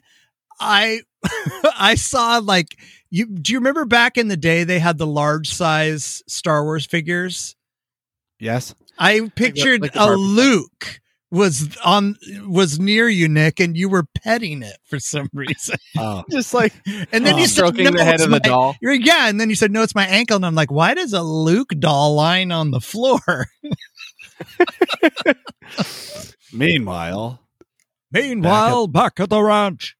I 0.60 1.00
I 1.78 1.94
saw 1.94 2.38
like 2.38 2.76
you. 3.10 3.26
Do 3.26 3.52
you 3.52 3.58
remember 3.58 3.84
back 3.86 4.18
in 4.18 4.28
the 4.28 4.36
day 4.36 4.64
they 4.64 4.78
had 4.78 4.98
the 4.98 5.06
large 5.06 5.48
size 5.52 6.22
Star 6.26 6.64
Wars 6.64 6.84
figures? 6.86 7.56
Yes. 8.38 8.74
I 8.98 9.30
pictured 9.34 9.80
like 9.82 9.92
the 9.94 10.02
a 10.02 10.06
Barbie 10.06 10.22
set. 10.22 10.28
Luke 10.30 11.00
was 11.34 11.76
on 11.84 12.16
was 12.46 12.78
near 12.78 13.08
you, 13.08 13.28
Nick, 13.28 13.60
and 13.60 13.76
you 13.76 13.88
were 13.88 14.04
petting 14.22 14.62
it 14.62 14.78
for 14.84 14.98
some 14.98 15.28
reason. 15.34 15.76
Oh. 15.98 16.24
just 16.30 16.54
like 16.54 16.72
And 17.12 17.26
then 17.26 17.34
Oh. 17.34 17.38
you 17.38 17.46
said, 17.46 17.54
stroking 17.54 17.84
no, 17.84 17.90
the 17.92 18.04
head 18.04 18.14
it's 18.14 18.22
of 18.24 18.30
the 18.30 18.36
my- 18.36 18.38
doll. 18.40 18.76
You're, 18.80 18.94
yeah, 18.94 19.28
and 19.28 19.40
then 19.40 19.48
you 19.50 19.54
said, 19.56 19.70
no, 19.70 19.82
it's 19.82 19.94
my 19.94 20.06
ankle. 20.06 20.36
And 20.36 20.44
I'm 20.46 20.54
like, 20.54 20.70
why 20.72 20.94
does 20.94 21.12
a 21.12 21.22
Luke 21.22 21.72
doll 21.78 22.14
lying 22.14 22.50
on 22.52 22.70
the 22.70 22.80
floor? 22.80 23.46
Meanwhile, 26.52 27.40
Meanwhile, 28.12 28.86
back 28.88 29.18
at 29.20 29.28
the 29.30 29.42
ranch. 29.42 29.96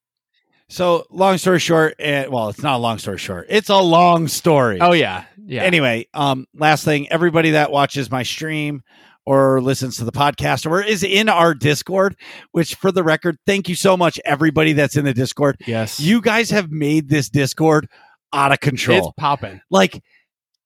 so 0.69 1.05
long 1.11 1.39
story 1.39 1.59
short, 1.59 1.95
and 1.99 2.31
well, 2.31 2.49
it's 2.49 2.63
not 2.63 2.77
a 2.77 2.79
long 2.79 2.99
story 2.99 3.19
short. 3.19 3.47
It's 3.49 3.69
a 3.69 3.79
long 3.79 4.29
story. 4.29 4.79
Oh 4.81 4.93
yeah. 4.93 5.25
Yeah. 5.47 5.63
Anyway, 5.63 6.07
um, 6.15 6.47
last 6.55 6.85
thing, 6.85 7.09
everybody 7.11 7.51
that 7.53 7.71
watches 7.71 8.11
my 8.11 8.23
stream 8.23 8.83
or 9.27 9.61
listens 9.63 9.97
to 9.97 10.05
the 10.05 10.13
podcast 10.13 10.71
or 10.71 10.83
is 10.83 11.03
in 11.03 11.29
our 11.29 11.55
Discord, 11.55 12.17
which 12.53 12.75
for 12.75 12.93
the 12.93 13.03
record, 13.03 13.39
thank 13.47 13.69
you 13.69 13.75
so 13.75 13.97
much, 13.97 14.21
everybody 14.25 14.73
that's 14.75 14.97
in 14.97 15.05
the 15.05 15.15
Discord. 15.15 15.57
yes. 15.67 15.99
You 16.01 16.21
guys 16.21 16.51
have 16.51 16.71
made 16.71 17.09
this 17.09 17.29
Discord 17.31 17.89
out 18.33 18.53
of 18.53 18.61
control. 18.61 18.99
it's 18.99 19.09
popping. 19.19 19.61
like, 19.71 20.03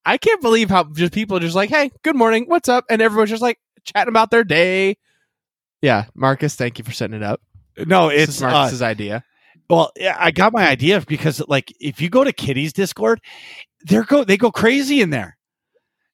I 0.04 0.16
can't 0.16 0.40
believe 0.42 0.70
how 0.70 0.84
just 0.84 1.12
people 1.12 1.36
are 1.36 1.40
just 1.40 1.54
like, 1.54 1.68
"Hey, 1.68 1.90
good 2.02 2.16
morning. 2.16 2.44
What's 2.46 2.68
up?" 2.68 2.84
and 2.88 3.02
everyone's 3.02 3.28
just 3.30 3.42
like 3.42 3.58
chatting 3.84 4.08
about 4.08 4.30
their 4.30 4.42
day. 4.44 4.96
Yeah, 5.82 6.06
Marcus, 6.14 6.54
thank 6.56 6.78
you 6.78 6.84
for 6.84 6.92
setting 6.92 7.14
it 7.16 7.22
up. 7.22 7.40
no, 7.86 8.08
This 8.08 8.22
it's 8.24 8.36
is 8.38 8.42
uh, 8.42 8.50
Marcus's 8.50 8.82
idea. 8.82 9.22
well, 9.70 9.92
I 10.18 10.30
got 10.32 10.52
my 10.52 10.66
idea 10.66 11.00
because 11.06 11.42
like 11.46 11.72
if 11.78 12.00
you 12.00 12.08
go 12.08 12.24
to 12.24 12.32
Kitty's 12.32 12.72
Discord, 12.72 13.20
they're 13.82 14.02
go 14.04 14.24
they 14.24 14.36
go 14.36 14.50
crazy 14.50 15.00
in 15.00 15.10
there. 15.10 15.36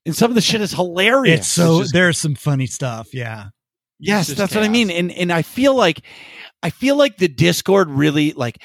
And 0.07 0.15
some 0.15 0.31
of 0.31 0.35
the 0.35 0.41
shit 0.41 0.61
is 0.61 0.73
hilarious. 0.73 1.41
It's 1.41 1.49
so 1.49 1.81
just- 1.81 1.93
there's 1.93 2.19
some 2.19 2.35
funny 2.35 2.67
stuff. 2.67 3.09
Yeah. 3.13 3.47
Yes, 4.01 4.27
just 4.27 4.39
that's 4.39 4.55
what 4.55 4.65
I 4.65 4.69
mean. 4.69 4.91
And 4.91 5.11
and 5.13 5.33
I 5.33 5.43
feel 5.43 5.75
like 5.75 6.03
I 6.63 6.71
feel 6.71 6.97
like 6.97 7.17
the 7.17 7.29
Discord 7.29 7.89
really 7.89 8.33
like 8.33 8.61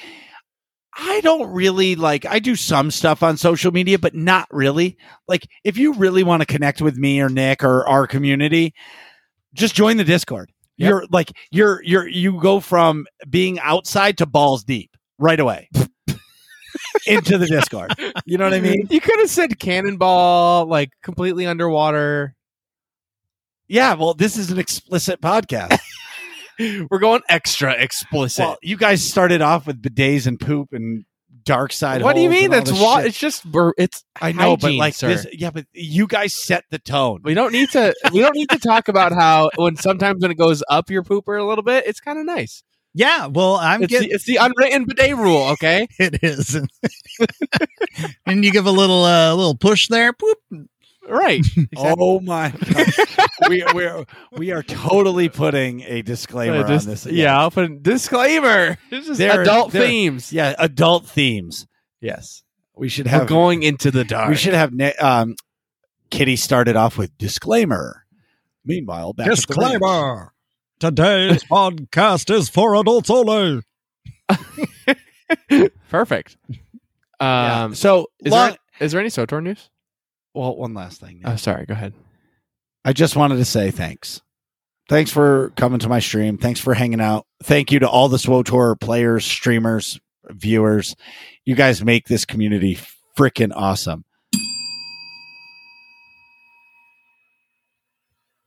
I 0.94 1.20
don't 1.20 1.50
really 1.52 1.94
like 1.94 2.26
I 2.26 2.40
do 2.40 2.56
some 2.56 2.90
stuff 2.90 3.22
on 3.22 3.36
social 3.36 3.72
media, 3.72 3.98
but 3.98 4.14
not 4.14 4.48
really. 4.50 4.98
Like 5.28 5.46
if 5.64 5.78
you 5.78 5.94
really 5.94 6.24
want 6.24 6.42
to 6.42 6.46
connect 6.46 6.82
with 6.82 6.96
me 6.96 7.20
or 7.20 7.28
Nick 7.28 7.62
or 7.62 7.88
our 7.88 8.06
community, 8.06 8.74
just 9.54 9.74
join 9.74 9.96
the 9.96 10.04
Discord. 10.04 10.50
Yep. 10.76 10.88
You're 10.88 11.04
like 11.10 11.32
you're 11.50 11.82
you're 11.84 12.08
you 12.08 12.40
go 12.40 12.58
from 12.60 13.06
being 13.28 13.60
outside 13.60 14.18
to 14.18 14.26
balls 14.26 14.64
deep 14.64 14.90
right 15.18 15.40
away. 15.40 15.68
into 17.06 17.38
the 17.38 17.46
Discord. 17.46 17.92
You 18.26 18.38
know 18.38 18.44
what 18.44 18.54
I 18.54 18.60
mean? 18.60 18.86
You 18.90 19.00
could 19.00 19.18
have 19.18 19.30
said 19.30 19.58
cannonball, 19.58 20.66
like 20.66 20.90
completely 21.02 21.46
underwater. 21.46 22.34
Yeah, 23.68 23.94
well, 23.94 24.14
this 24.14 24.36
is 24.36 24.50
an 24.50 24.58
explicit 24.58 25.20
podcast. 25.20 25.78
We're 26.90 26.98
going 26.98 27.22
extra 27.28 27.72
explicit. 27.72 28.42
Well, 28.44 28.56
you 28.62 28.76
guys 28.76 29.02
started 29.02 29.40
off 29.40 29.66
with 29.66 29.80
bidets 29.80 30.26
and 30.26 30.38
poop 30.38 30.70
and 30.72 31.04
dark 31.44 31.72
side. 31.72 32.02
what 32.02 32.14
do 32.16 32.20
you 32.20 32.28
mean? 32.28 32.50
That's 32.50 32.70
wa- 32.72 32.98
It's 32.98 33.18
just 33.18 33.44
it's. 33.78 34.04
I 34.20 34.32
know, 34.32 34.56
but 34.58 34.74
like 34.74 34.94
sir. 34.94 35.08
this, 35.08 35.26
yeah, 35.32 35.50
but 35.50 35.66
you 35.72 36.06
guys 36.06 36.34
set 36.34 36.64
the 36.70 36.78
tone. 36.78 37.20
We 37.24 37.32
don't 37.34 37.52
need 37.52 37.70
to. 37.70 37.94
We 38.12 38.20
don't 38.20 38.34
need 38.34 38.50
to 38.50 38.58
talk 38.58 38.88
about 38.88 39.12
how 39.12 39.50
when 39.56 39.76
sometimes 39.76 40.20
when 40.20 40.30
it 40.30 40.36
goes 40.36 40.62
up 40.68 40.90
your 40.90 41.02
pooper 41.02 41.40
a 41.40 41.44
little 41.44 41.64
bit, 41.64 41.86
it's 41.86 42.00
kind 42.00 42.18
of 42.18 42.26
nice. 42.26 42.62
Yeah. 42.94 43.26
Well, 43.26 43.56
I'm 43.56 43.82
It's 43.82 43.90
getting 43.90 44.08
the, 44.08 44.14
it's 44.14 44.24
the 44.24 44.36
unwritten 44.36 44.84
bidet 44.84 45.16
rule. 45.16 45.42
Okay. 45.50 45.86
it 45.98 46.22
is. 46.22 46.54
and 48.26 48.44
you 48.44 48.52
give 48.52 48.66
a 48.66 48.70
little 48.70 49.04
uh 49.04 49.34
little 49.34 49.54
push 49.54 49.88
there. 49.88 50.12
Boop. 50.12 50.66
Right. 51.08 51.44
Oh 51.76 52.20
my! 52.20 52.50
God. 52.50 52.92
we 53.48 53.64
we 53.74 53.84
are 53.84 54.04
we 54.32 54.50
are 54.52 54.62
totally 54.62 55.28
putting 55.28 55.80
a 55.82 56.02
disclaimer 56.02 56.58
Uh, 56.64 56.68
just- 56.68 56.86
on 56.86 56.90
this. 56.92 57.06
yeah. 57.06 57.38
I'll 57.38 57.50
put 57.50 57.64
a 57.70 57.74
disclaimer. 57.78 58.76
This 58.90 59.08
is 59.08 59.18
There- 59.18 59.40
adult 59.42 59.72
there- 59.72 59.82
themes. 59.86 60.32
yeah, 60.32 60.54
adult 60.58 61.06
themes. 61.06 61.66
Yes. 62.00 62.42
We 62.76 62.88
should 62.88 63.06
We're 63.06 63.10
have 63.12 63.26
going 63.28 63.62
into 63.62 63.90
the 63.90 64.04
dark. 64.04 64.28
We 64.30 64.36
should 64.36 64.54
have 64.54 64.72
ne- 64.72 64.94
um, 64.94 65.36
Kitty 66.10 66.36
started 66.36 66.76
off 66.76 66.96
with 66.96 67.16
disclaimer. 67.18 68.04
Meanwhile, 68.64 69.12
back 69.14 69.26
at 69.26 69.30
the. 69.30 69.36
Disclaimer. 69.36 70.32
Today's 70.80 71.44
podcast 71.44 72.34
is 72.34 72.48
for 72.48 72.74
adults 72.74 73.10
only. 73.10 73.60
Perfect. 75.90 76.38
Yeah. 77.20 77.64
Um. 77.64 77.74
so 77.74 78.06
Is 78.20 78.32
long- 78.32 78.50
there 78.50 78.58
is 78.86 78.92
there 78.92 79.00
any 79.00 79.10
SWTOR 79.10 79.42
news? 79.42 79.68
well, 80.32 80.56
one 80.56 80.72
last 80.72 81.00
thing. 81.00 81.20
Oh, 81.24 81.36
sorry. 81.36 81.66
Go 81.66 81.74
ahead. 81.74 81.92
I 82.84 82.94
just 82.94 83.14
wanted 83.14 83.36
to 83.36 83.44
say 83.44 83.70
thanks. 83.70 84.22
Thanks 84.88 85.10
for 85.10 85.50
coming 85.56 85.80
to 85.80 85.88
my 85.90 85.98
stream. 86.00 86.38
Thanks 86.38 86.60
for 86.60 86.72
hanging 86.72 87.00
out. 87.00 87.26
Thank 87.42 87.70
you 87.72 87.78
to 87.80 87.88
all 87.88 88.08
the 88.08 88.16
SWTOR 88.16 88.80
players, 88.80 89.24
streamers, 89.26 90.00
viewers. 90.30 90.96
You 91.44 91.54
guys 91.56 91.84
make 91.84 92.06
this 92.06 92.24
community 92.24 92.78
freaking 93.18 93.52
awesome. 93.54 94.04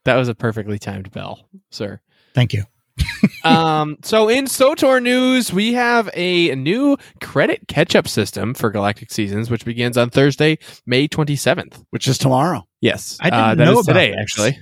That 0.05 0.15
was 0.15 0.27
a 0.27 0.35
perfectly 0.35 0.79
timed 0.79 1.11
bell, 1.11 1.47
sir. 1.69 2.01
Thank 2.33 2.53
you. 2.53 2.63
um, 3.43 3.97
so 4.03 4.29
in 4.29 4.45
SWTOR 4.45 5.01
news, 5.01 5.51
we 5.51 5.73
have 5.73 6.09
a 6.13 6.53
new 6.55 6.97
credit 7.21 7.67
catch-up 7.67 8.07
system 8.07 8.53
for 8.53 8.69
Galactic 8.69 9.11
Seasons, 9.11 9.49
which 9.49 9.65
begins 9.65 9.97
on 9.97 10.09
Thursday, 10.09 10.59
May 10.85 11.07
27th. 11.07 11.83
Which 11.89 12.07
is 12.07 12.17
tomorrow. 12.17 12.67
Yes, 12.81 13.17
I 13.19 13.29
didn't 13.29 13.61
uh, 13.61 13.65
know 13.65 13.79
about 13.79 13.85
today, 13.93 14.11
this. 14.11 14.19
actually. 14.19 14.59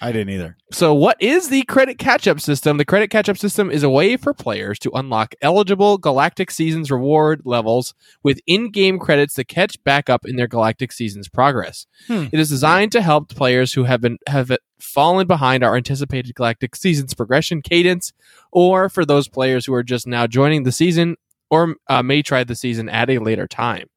I 0.00 0.12
didn't 0.12 0.30
either. 0.30 0.56
So, 0.72 0.92
what 0.92 1.16
is 1.20 1.48
the 1.48 1.62
credit 1.62 1.98
catch 1.98 2.28
up 2.28 2.40
system? 2.40 2.76
The 2.76 2.84
credit 2.84 3.08
catch 3.08 3.28
up 3.28 3.38
system 3.38 3.70
is 3.70 3.82
a 3.82 3.88
way 3.88 4.16
for 4.16 4.34
players 4.34 4.78
to 4.80 4.90
unlock 4.92 5.34
eligible 5.40 5.96
Galactic 5.96 6.50
Seasons 6.50 6.90
reward 6.90 7.42
levels 7.44 7.94
with 8.22 8.40
in 8.46 8.70
game 8.70 8.98
credits 8.98 9.34
to 9.34 9.44
catch 9.44 9.82
back 9.84 10.10
up 10.10 10.26
in 10.26 10.36
their 10.36 10.48
Galactic 10.48 10.92
Seasons 10.92 11.28
progress. 11.28 11.86
Hmm. 12.08 12.26
It 12.30 12.38
is 12.38 12.50
designed 12.50 12.92
to 12.92 13.00
help 13.00 13.28
players 13.30 13.72
who 13.72 13.84
have 13.84 14.02
been 14.02 14.18
have 14.26 14.54
fallen 14.78 15.26
behind 15.26 15.64
our 15.64 15.76
anticipated 15.76 16.34
Galactic 16.34 16.76
Seasons 16.76 17.14
progression 17.14 17.62
cadence, 17.62 18.12
or 18.52 18.90
for 18.90 19.04
those 19.04 19.28
players 19.28 19.64
who 19.64 19.72
are 19.72 19.82
just 19.82 20.06
now 20.06 20.26
joining 20.26 20.64
the 20.64 20.72
season 20.72 21.16
or 21.50 21.76
uh, 21.88 22.02
may 22.02 22.22
try 22.22 22.44
the 22.44 22.54
season 22.54 22.88
at 22.88 23.08
a 23.08 23.18
later 23.18 23.46
time. 23.46 23.88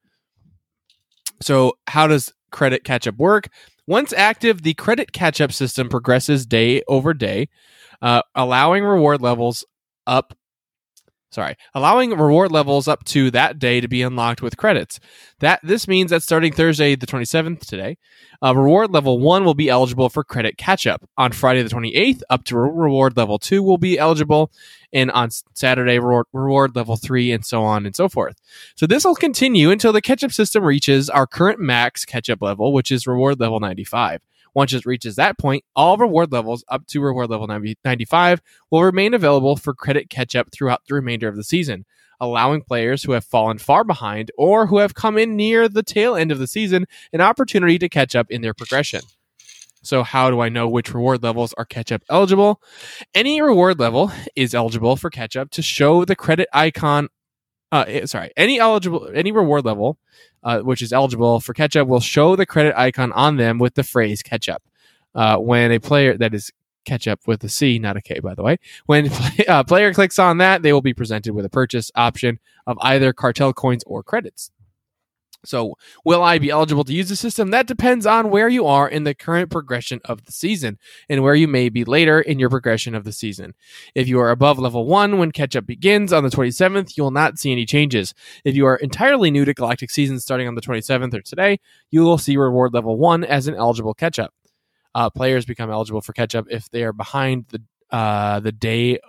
So, 1.42 1.78
how 1.88 2.08
does 2.08 2.34
credit 2.52 2.84
catch 2.84 3.08
up 3.08 3.18
work? 3.18 3.50
Once 3.90 4.14
active, 4.14 4.62
the 4.62 4.76
credit 4.76 5.12
catch 5.14 5.42
up 5.42 5.52
system 5.52 5.90
progresses 5.90 6.46
day 6.46 6.84
over 6.88 7.12
day, 7.12 7.50
uh, 8.04 8.22
allowing 8.36 8.84
reward 8.84 9.20
levels 9.20 9.66
up. 10.06 10.38
Sorry, 11.32 11.56
allowing 11.76 12.10
reward 12.10 12.52
levels 12.52 12.88
up 12.88 13.04
to 13.06 13.30
that 13.32 13.60
day 13.60 13.82
to 13.82 13.88
be 13.88 14.02
unlocked 14.02 14.42
with 14.42 14.58
credits. 14.58 15.00
That 15.42 15.60
this 15.62 15.88
means 15.88 16.10
that 16.10 16.24
starting 16.24 16.52
Thursday 16.52 16.96
the 16.96 17.06
27th 17.06 17.68
today, 17.68 17.98
uh, 18.44 18.56
reward 18.56 18.92
level 18.92 19.20
1 19.20 19.46
will 19.46 19.54
be 19.54 19.70
eligible 19.70 20.10
for 20.10 20.24
credit 20.24 20.58
catch 20.58 20.88
up. 20.88 21.08
On 21.18 21.32
Friday 21.32 21.62
the 21.62 21.70
28th, 21.70 22.24
up 22.32 22.46
to 22.46 22.58
re- 22.58 22.72
reward 22.74 23.16
level 23.16 23.38
2 23.38 23.62
will 23.62 23.78
be 23.78 24.00
eligible, 24.00 24.52
and 24.92 25.12
on 25.12 25.30
Saturday, 25.54 26.00
reward, 26.00 26.26
reward 26.34 26.76
level 26.76 26.96
3, 26.96 27.32
and 27.32 27.46
so 27.46 27.64
on 27.64 27.86
and 27.86 27.96
so 27.96 28.10
forth. 28.10 28.36
So 28.76 28.88
this 28.88 29.06
will 29.06 29.14
continue 29.14 29.70
until 29.70 29.94
the 29.94 30.02
catch 30.02 30.24
up 30.24 30.32
system 30.32 30.64
reaches 30.64 31.12
our 31.12 31.28
current 31.28 31.60
max 31.60 32.06
catch 32.06 32.32
up 32.32 32.42
level, 32.42 32.74
which 32.74 32.92
is 32.92 33.06
reward 33.06 33.40
level 33.40 33.60
95. 33.60 34.22
Once 34.54 34.74
it 34.74 34.86
reaches 34.86 35.16
that 35.16 35.38
point, 35.38 35.64
all 35.76 35.98
reward 35.98 36.32
levels 36.32 36.64
up 36.68 36.86
to 36.88 37.02
reward 37.02 37.30
level 37.30 37.48
90 37.48 37.78
95 37.84 38.42
will 38.72 38.84
remain 38.84 39.14
available 39.14 39.56
for 39.56 39.74
credit 39.74 40.10
catch 40.10 40.36
up 40.36 40.52
throughout 40.52 40.82
the 40.88 40.96
remainder 40.96 41.28
of 41.28 41.36
the 41.36 41.44
season, 41.44 41.86
allowing 42.20 42.62
players 42.62 43.04
who 43.04 43.14
have 43.14 43.24
fallen 43.24 43.58
far 43.58 43.84
behind 43.84 44.32
or 44.38 44.68
who 44.68 44.78
have 44.78 44.94
come 44.94 45.18
in 45.18 45.36
near 45.36 45.70
the 45.70 45.84
tail 45.84 46.16
end 46.16 46.32
of 46.32 46.40
the 46.40 46.48
season 46.48 46.86
an 47.14 47.22
opportunity 47.22 47.80
to 47.80 47.90
catch 47.90 48.16
up 48.16 48.30
in 48.30 48.42
their 48.42 48.54
progression. 48.54 49.02
So, 49.82 50.04
how 50.04 50.30
do 50.30 50.42
I 50.42 50.50
know 50.50 50.68
which 50.68 50.94
reward 50.94 51.24
levels 51.24 51.54
are 51.54 51.64
catch 51.64 51.92
up 51.92 52.04
eligible? 52.10 52.62
Any 53.16 53.42
reward 53.42 53.80
level 53.80 54.12
is 54.36 54.54
eligible 54.54 54.98
for 54.98 55.10
catch 55.10 55.38
up 55.38 55.52
to 55.52 55.62
show 55.62 56.04
the 56.04 56.16
credit 56.16 56.50
icon. 56.54 57.08
Uh, 57.72 57.86
eh, 57.88 58.06
sorry, 58.06 58.32
any 58.36 58.60
eligible 58.60 59.10
any 59.14 59.32
reward 59.32 59.64
level 59.66 59.98
uh, 60.44 60.60
which 60.60 60.82
is 60.82 60.94
eligible 60.94 61.40
for 61.40 61.54
catch 61.54 61.76
up 61.76 61.88
will 61.88 62.00
show 62.00 62.36
the 62.36 62.46
credit 62.46 62.78
icon 62.78 63.12
on 63.14 63.38
them 63.38 63.60
with 63.60 63.76
the 63.76 63.84
phrase 63.84 64.24
catch 64.24 64.48
up. 64.50 64.64
Uh, 65.16 65.38
when 65.38 65.72
a 65.72 65.80
player 65.80 66.18
that 66.18 66.34
is 66.34 66.52
catch 66.86 67.08
up 67.08 67.20
with 67.28 67.44
a 67.44 67.50
C, 67.50 67.78
not 67.78 67.98
a 67.98 68.02
K, 68.02 68.20
by 68.20 68.36
the 68.36 68.44
way. 68.44 68.58
When 68.86 69.10
uh, 69.48 69.64
player 69.64 69.94
clicks 69.94 70.18
on 70.20 70.38
that, 70.38 70.62
they 70.62 70.72
will 70.72 70.82
be 70.82 70.94
presented 70.94 71.34
with 71.34 71.46
a 71.46 71.50
purchase 71.50 71.92
option 71.96 72.40
of 72.66 72.78
either 72.82 73.12
cartel 73.14 73.54
coins 73.54 73.84
or 73.86 74.04
credits. 74.04 74.52
So, 75.46 75.76
will 76.04 76.22
I 76.22 76.38
be 76.38 76.50
eligible 76.50 76.84
to 76.84 76.94
use 76.94 77.08
the 77.08 77.16
system? 77.16 77.52
That 77.52 77.66
depends 77.66 78.06
on 78.06 78.30
where 78.30 78.50
you 78.50 78.66
are 78.66 78.90
in 78.90 79.06
the 79.06 79.16
current 79.16 79.50
progression 79.50 80.02
of 80.04 80.26
the 80.26 80.34
season 80.34 80.78
and 81.08 81.24
where 81.24 81.36
you 81.36 81.48
may 81.48 81.70
be 81.70 81.86
later 81.86 82.20
in 82.20 82.40
your 82.40 82.50
progression 82.50 82.94
of 82.94 83.06
the 83.06 83.14
season. 83.14 83.54
If 83.96 84.10
you 84.10 84.20
are 84.20 84.32
above 84.32 84.60
level 84.60 84.86
1 84.86 85.18
when 85.18 85.32
catch 85.32 85.56
up 85.56 85.66
begins 85.66 86.12
on 86.12 86.24
the 86.24 86.30
27th, 86.30 86.98
you 86.98 87.04
will 87.04 87.12
not 87.12 87.40
see 87.40 87.54
any 87.54 87.66
changes. 87.66 88.14
If 88.44 88.56
you 88.56 88.66
are 88.66 88.76
entirely 88.78 89.32
new 89.32 89.46
to 89.46 89.54
Galactic 89.54 89.92
Season 89.92 90.20
starting 90.20 90.48
on 90.48 90.56
the 90.56 90.62
27th 90.62 91.14
or 91.14 91.22
today, 91.22 91.60
you 91.90 92.02
will 92.02 92.18
see 92.18 92.36
reward 92.36 92.74
level 92.74 92.98
1 92.98 93.24
as 93.24 93.48
an 93.48 93.56
eligible 93.56 93.94
catch 93.94 94.20
up. 94.20 94.34
Uh, 94.94 95.10
players 95.10 95.46
become 95.46 95.70
eligible 95.70 96.02
for 96.02 96.12
catch 96.12 96.36
up 96.36 96.48
if 96.50 96.70
they 96.70 96.84
are 96.84 96.94
behind 96.94 97.46
the 97.50 97.62
uh, 97.92 98.40
the 98.40 98.52
day 98.52 99.00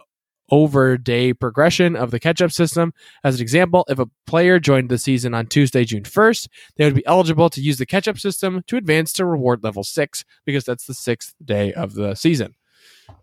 over 0.50 0.96
day 0.96 1.32
progression 1.32 1.96
of 1.96 2.10
the 2.10 2.20
catch 2.20 2.42
up 2.42 2.50
system. 2.50 2.92
As 3.24 3.36
an 3.36 3.42
example, 3.42 3.84
if 3.88 3.98
a 3.98 4.06
player 4.26 4.58
joined 4.58 4.88
the 4.88 4.98
season 4.98 5.34
on 5.34 5.46
Tuesday, 5.46 5.84
June 5.84 6.02
1st, 6.02 6.48
they 6.76 6.84
would 6.84 6.94
be 6.94 7.06
eligible 7.06 7.50
to 7.50 7.60
use 7.60 7.78
the 7.78 7.86
catch 7.86 8.08
up 8.08 8.18
system 8.18 8.62
to 8.66 8.76
advance 8.76 9.12
to 9.14 9.24
reward 9.24 9.62
level 9.62 9.84
6 9.84 10.24
because 10.44 10.64
that's 10.64 10.86
the 10.86 10.94
sixth 10.94 11.34
day 11.44 11.72
of 11.72 11.94
the 11.94 12.14
season. 12.14 12.54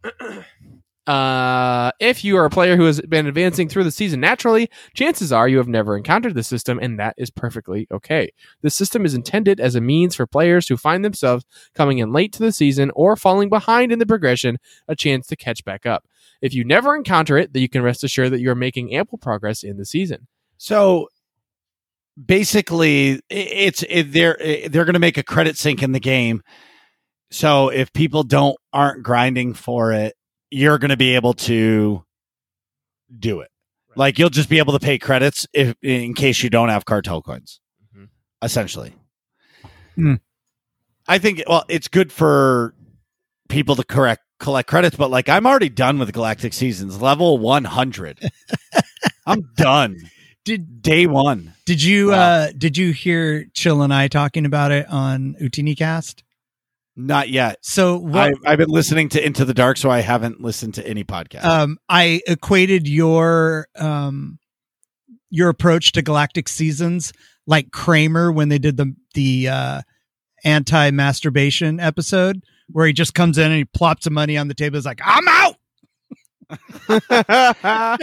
Uh, 1.08 1.89
if 2.01 2.26
you 2.26 2.36
are 2.36 2.43
a 2.43 2.49
player 2.49 2.76
who 2.76 2.84
has 2.84 2.99
been 2.99 3.28
advancing 3.28 3.70
through 3.70 3.86
the 3.86 3.91
season 3.91 4.20
naturally, 4.20 4.70
chances 4.93 5.32
are 5.32 5.47
you 5.47 5.58
have 5.58 5.68
never 5.68 5.95
encountered 5.95 6.36
the 6.36 6.43
system, 6.43 6.78
and 6.82 6.99
that 6.99 7.16
is 7.18 7.30
perfectly 7.30 7.88
okay. 7.89 8.30
The 8.62 8.70
system 8.70 9.05
is 9.05 9.14
intended 9.14 9.62
as 9.62 9.76
a 9.76 9.82
means 9.82 10.16
for 10.16 10.28
players 10.28 10.68
who 10.68 10.76
find 10.76 11.05
themselves 11.05 11.45
coming 11.74 11.99
in 11.99 12.12
late 12.12 12.34
to 12.34 12.39
the 12.39 12.51
season 12.51 12.91
or 12.93 13.16
falling 13.16 13.47
behind 13.47 13.93
in 13.93 13.99
the 13.99 14.05
progression 14.05 14.58
a 14.89 14.97
chance 14.97 15.28
to 15.28 15.38
catch 15.38 15.64
back 15.64 15.86
up. 15.86 16.05
If 16.41 16.53
you 16.53 16.66
never 16.66 16.93
encounter 16.93 17.38
it, 17.38 17.53
then 17.53 17.62
you 17.62 17.70
can 17.70 17.84
rest 17.84 18.03
assured 18.03 18.32
that 18.34 18.41
you 18.41 18.51
are 18.51 18.55
making 18.55 18.93
ample 18.93 19.18
progress 19.18 19.64
in 19.64 19.78
the 19.78 19.86
season. 19.86 20.28
So 20.58 21.08
basically, 22.24 23.22
it's 23.30 23.82
it, 23.88 24.12
they're 24.12 24.38
they're 24.70 24.86
going 24.86 24.93
to 24.93 24.99
make 24.99 25.18
a 25.18 25.24
credit 25.24 25.58
sink 25.58 25.82
in 25.82 25.93
the 25.93 26.01
game. 26.01 26.43
So 27.32 27.70
if 27.70 27.93
people 27.93 28.24
don't 28.24 28.58
aren't 28.74 29.03
grinding 29.03 29.53
for 29.53 29.93
it, 29.93 30.16
you're 30.49 30.77
going 30.77 30.89
to 30.89 30.97
be 30.97 31.15
able 31.15 31.33
to 31.33 32.03
do 33.19 33.41
it. 33.41 33.49
Like 33.95 34.19
you'll 34.19 34.29
just 34.29 34.49
be 34.49 34.59
able 34.59 34.73
to 34.73 34.79
pay 34.79 34.97
credits 34.99 35.47
if 35.53 35.75
in 35.81 36.13
case 36.13 36.43
you 36.43 36.49
don't 36.49 36.69
have 36.69 36.85
cartel 36.85 37.21
coins. 37.21 37.59
Mhm. 37.95 38.09
Essentially. 38.43 38.93
Hmm. 39.95 40.15
I 41.07 41.17
think 41.17 41.41
well, 41.47 41.63
it's 41.67 41.87
good 41.87 42.11
for 42.11 42.73
people 43.49 43.75
to 43.77 43.83
correct 43.83 44.21
collect 44.39 44.69
credits, 44.69 44.95
but 44.95 45.09
like 45.09 45.29
I'm 45.29 45.47
already 45.47 45.69
done 45.69 45.97
with 45.97 46.13
Galactic 46.13 46.53
Seasons, 46.53 47.01
level 47.01 47.37
100. 47.39 48.19
I'm 49.25 49.49
done. 49.55 49.97
Did 50.45 50.81
Day 50.81 51.07
one. 51.07 51.53
did 51.65 51.81
you 51.81 52.09
Wow. 52.09 52.15
uh 52.19 52.51
did 52.57 52.77
you 52.77 52.91
hear 52.91 53.45
Chill 53.53 53.81
and 53.81 53.93
I 53.93 54.07
talking 54.07 54.45
about 54.45 54.71
it 54.71 54.87
on 54.89 55.35
Utini 55.41 55.75
Cast? 55.77 56.23
Not 56.99 57.29
yet. 57.29 57.59
So 57.61 57.97
what 57.97 58.33
I, 58.45 58.51
I've 58.51 58.57
been 58.57 58.69
listening 58.69 59.09
to 59.09 59.23
Into 59.23 59.45
the 59.45 59.53
Dark, 59.53 59.77
so 59.77 59.91
I 59.91 59.99
haven't 59.99 60.41
listened 60.41 60.73
to 60.75 60.87
any 60.87 61.03
podcast. 61.03 61.43
um 61.45 61.77
I 61.87 62.21
equated 62.27 62.87
your 62.87 63.67
um 63.75 64.39
your 65.29 65.49
approach 65.49 65.91
to 65.91 66.01
Galactic 66.01 66.49
Seasons 66.49 67.13
like 67.45 67.71
Kramer 67.71 68.31
when 68.31 68.49
they 68.49 68.57
did 68.57 68.77
the 68.77 68.95
the 69.13 69.47
uh 69.47 69.81
anti 70.43 70.89
masturbation 70.89 71.79
episode 71.79 72.41
where 72.71 72.87
he 72.87 72.93
just 72.93 73.13
comes 73.13 73.37
in 73.37 73.45
and 73.45 73.57
he 73.57 73.65
plops 73.65 74.05
some 74.05 74.13
money 74.13 74.35
on 74.35 74.47
the 74.47 74.55
table. 74.55 74.77
He's 74.77 74.85
like, 74.85 75.01
I'm 75.03 75.27
out. 75.27 75.55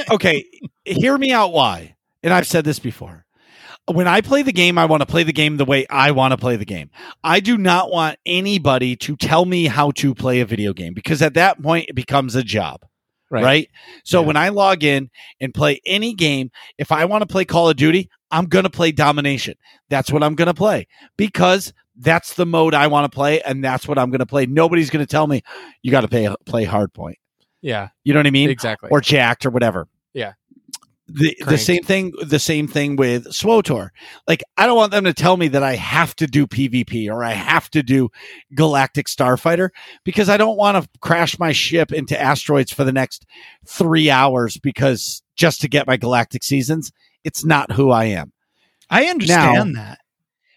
okay, 0.12 0.44
hear 0.84 1.18
me 1.18 1.32
out. 1.32 1.52
Why? 1.52 1.96
And 2.22 2.32
I've 2.32 2.46
said 2.46 2.64
this 2.64 2.78
before. 2.78 3.23
When 3.86 4.08
I 4.08 4.22
play 4.22 4.42
the 4.42 4.52
game, 4.52 4.78
I 4.78 4.86
want 4.86 5.02
to 5.02 5.06
play 5.06 5.24
the 5.24 5.32
game 5.32 5.58
the 5.58 5.64
way 5.66 5.86
I 5.90 6.10
want 6.12 6.32
to 6.32 6.38
play 6.38 6.56
the 6.56 6.64
game. 6.64 6.90
I 7.22 7.40
do 7.40 7.58
not 7.58 7.90
want 7.90 8.18
anybody 8.24 8.96
to 8.96 9.14
tell 9.16 9.44
me 9.44 9.66
how 9.66 9.90
to 9.92 10.14
play 10.14 10.40
a 10.40 10.46
video 10.46 10.72
game 10.72 10.94
because 10.94 11.20
at 11.20 11.34
that 11.34 11.62
point 11.62 11.86
it 11.88 11.94
becomes 11.94 12.34
a 12.34 12.42
job. 12.42 12.80
Right. 13.30 13.68
So 14.04 14.20
Yeah. 14.20 14.26
when 14.28 14.36
I 14.36 14.50
log 14.50 14.84
in 14.84 15.10
and 15.40 15.52
play 15.52 15.80
any 15.84 16.14
game, 16.14 16.50
if 16.78 16.92
I 16.92 17.04
want 17.04 17.22
to 17.22 17.26
play 17.26 17.44
Call 17.44 17.68
of 17.68 17.76
Duty, 17.76 18.08
I'm 18.30 18.46
going 18.46 18.62
to 18.62 18.70
play 18.70 18.92
domination. 18.92 19.54
That's 19.90 20.10
what 20.12 20.22
I'm 20.22 20.34
going 20.36 20.46
to 20.46 20.54
play 20.54 20.86
because 21.16 21.72
that's 21.96 22.34
the 22.34 22.46
mode 22.46 22.74
I 22.74 22.86
want 22.86 23.10
to 23.10 23.14
play 23.14 23.40
and 23.42 23.62
that's 23.64 23.88
what 23.88 23.98
I'm 23.98 24.10
going 24.10 24.20
to 24.20 24.26
play. 24.26 24.46
Nobody's 24.46 24.88
going 24.88 25.04
to 25.04 25.10
tell 25.10 25.26
me 25.26 25.42
you 25.82 25.90
got 25.90 26.02
to 26.02 26.08
play 26.08 26.32
play 26.46 26.64
hardpoint. 26.64 27.14
yeah, 27.60 27.88
You 28.04 28.12
know 28.14 28.20
what 28.20 28.26
I 28.26 28.30
mean? 28.30 28.50
exactly. 28.50 28.88
Or 28.90 29.00
jacked 29.00 29.44
or 29.44 29.50
whatever. 29.50 29.88
Yeah. 30.12 30.34
The 31.06 31.36
the 31.46 31.58
same 31.58 31.82
thing 31.82 32.12
the 32.22 32.38
same 32.38 32.66
thing 32.66 32.96
with 32.96 33.26
SWTOR. 33.26 33.90
Like 34.26 34.42
I 34.56 34.64
don't 34.64 34.76
want 34.76 34.90
them 34.90 35.04
to 35.04 35.12
tell 35.12 35.36
me 35.36 35.48
that 35.48 35.62
I 35.62 35.74
have 35.74 36.16
to 36.16 36.26
do 36.26 36.46
PvP 36.46 37.10
or 37.10 37.22
I 37.22 37.32
have 37.32 37.68
to 37.70 37.82
do 37.82 38.08
Galactic 38.54 39.06
Starfighter 39.06 39.68
because 40.04 40.30
I 40.30 40.38
don't 40.38 40.56
want 40.56 40.82
to 40.82 40.88
crash 41.00 41.38
my 41.38 41.52
ship 41.52 41.92
into 41.92 42.18
asteroids 42.18 42.72
for 42.72 42.84
the 42.84 42.92
next 42.92 43.26
3 43.66 44.10
hours 44.10 44.56
because 44.56 45.22
just 45.36 45.60
to 45.60 45.68
get 45.68 45.86
my 45.86 45.98
galactic 45.98 46.42
seasons, 46.42 46.90
it's 47.22 47.44
not 47.44 47.72
who 47.72 47.90
I 47.90 48.06
am. 48.06 48.32
I 48.88 49.06
understand 49.06 49.76
that. 49.76 49.98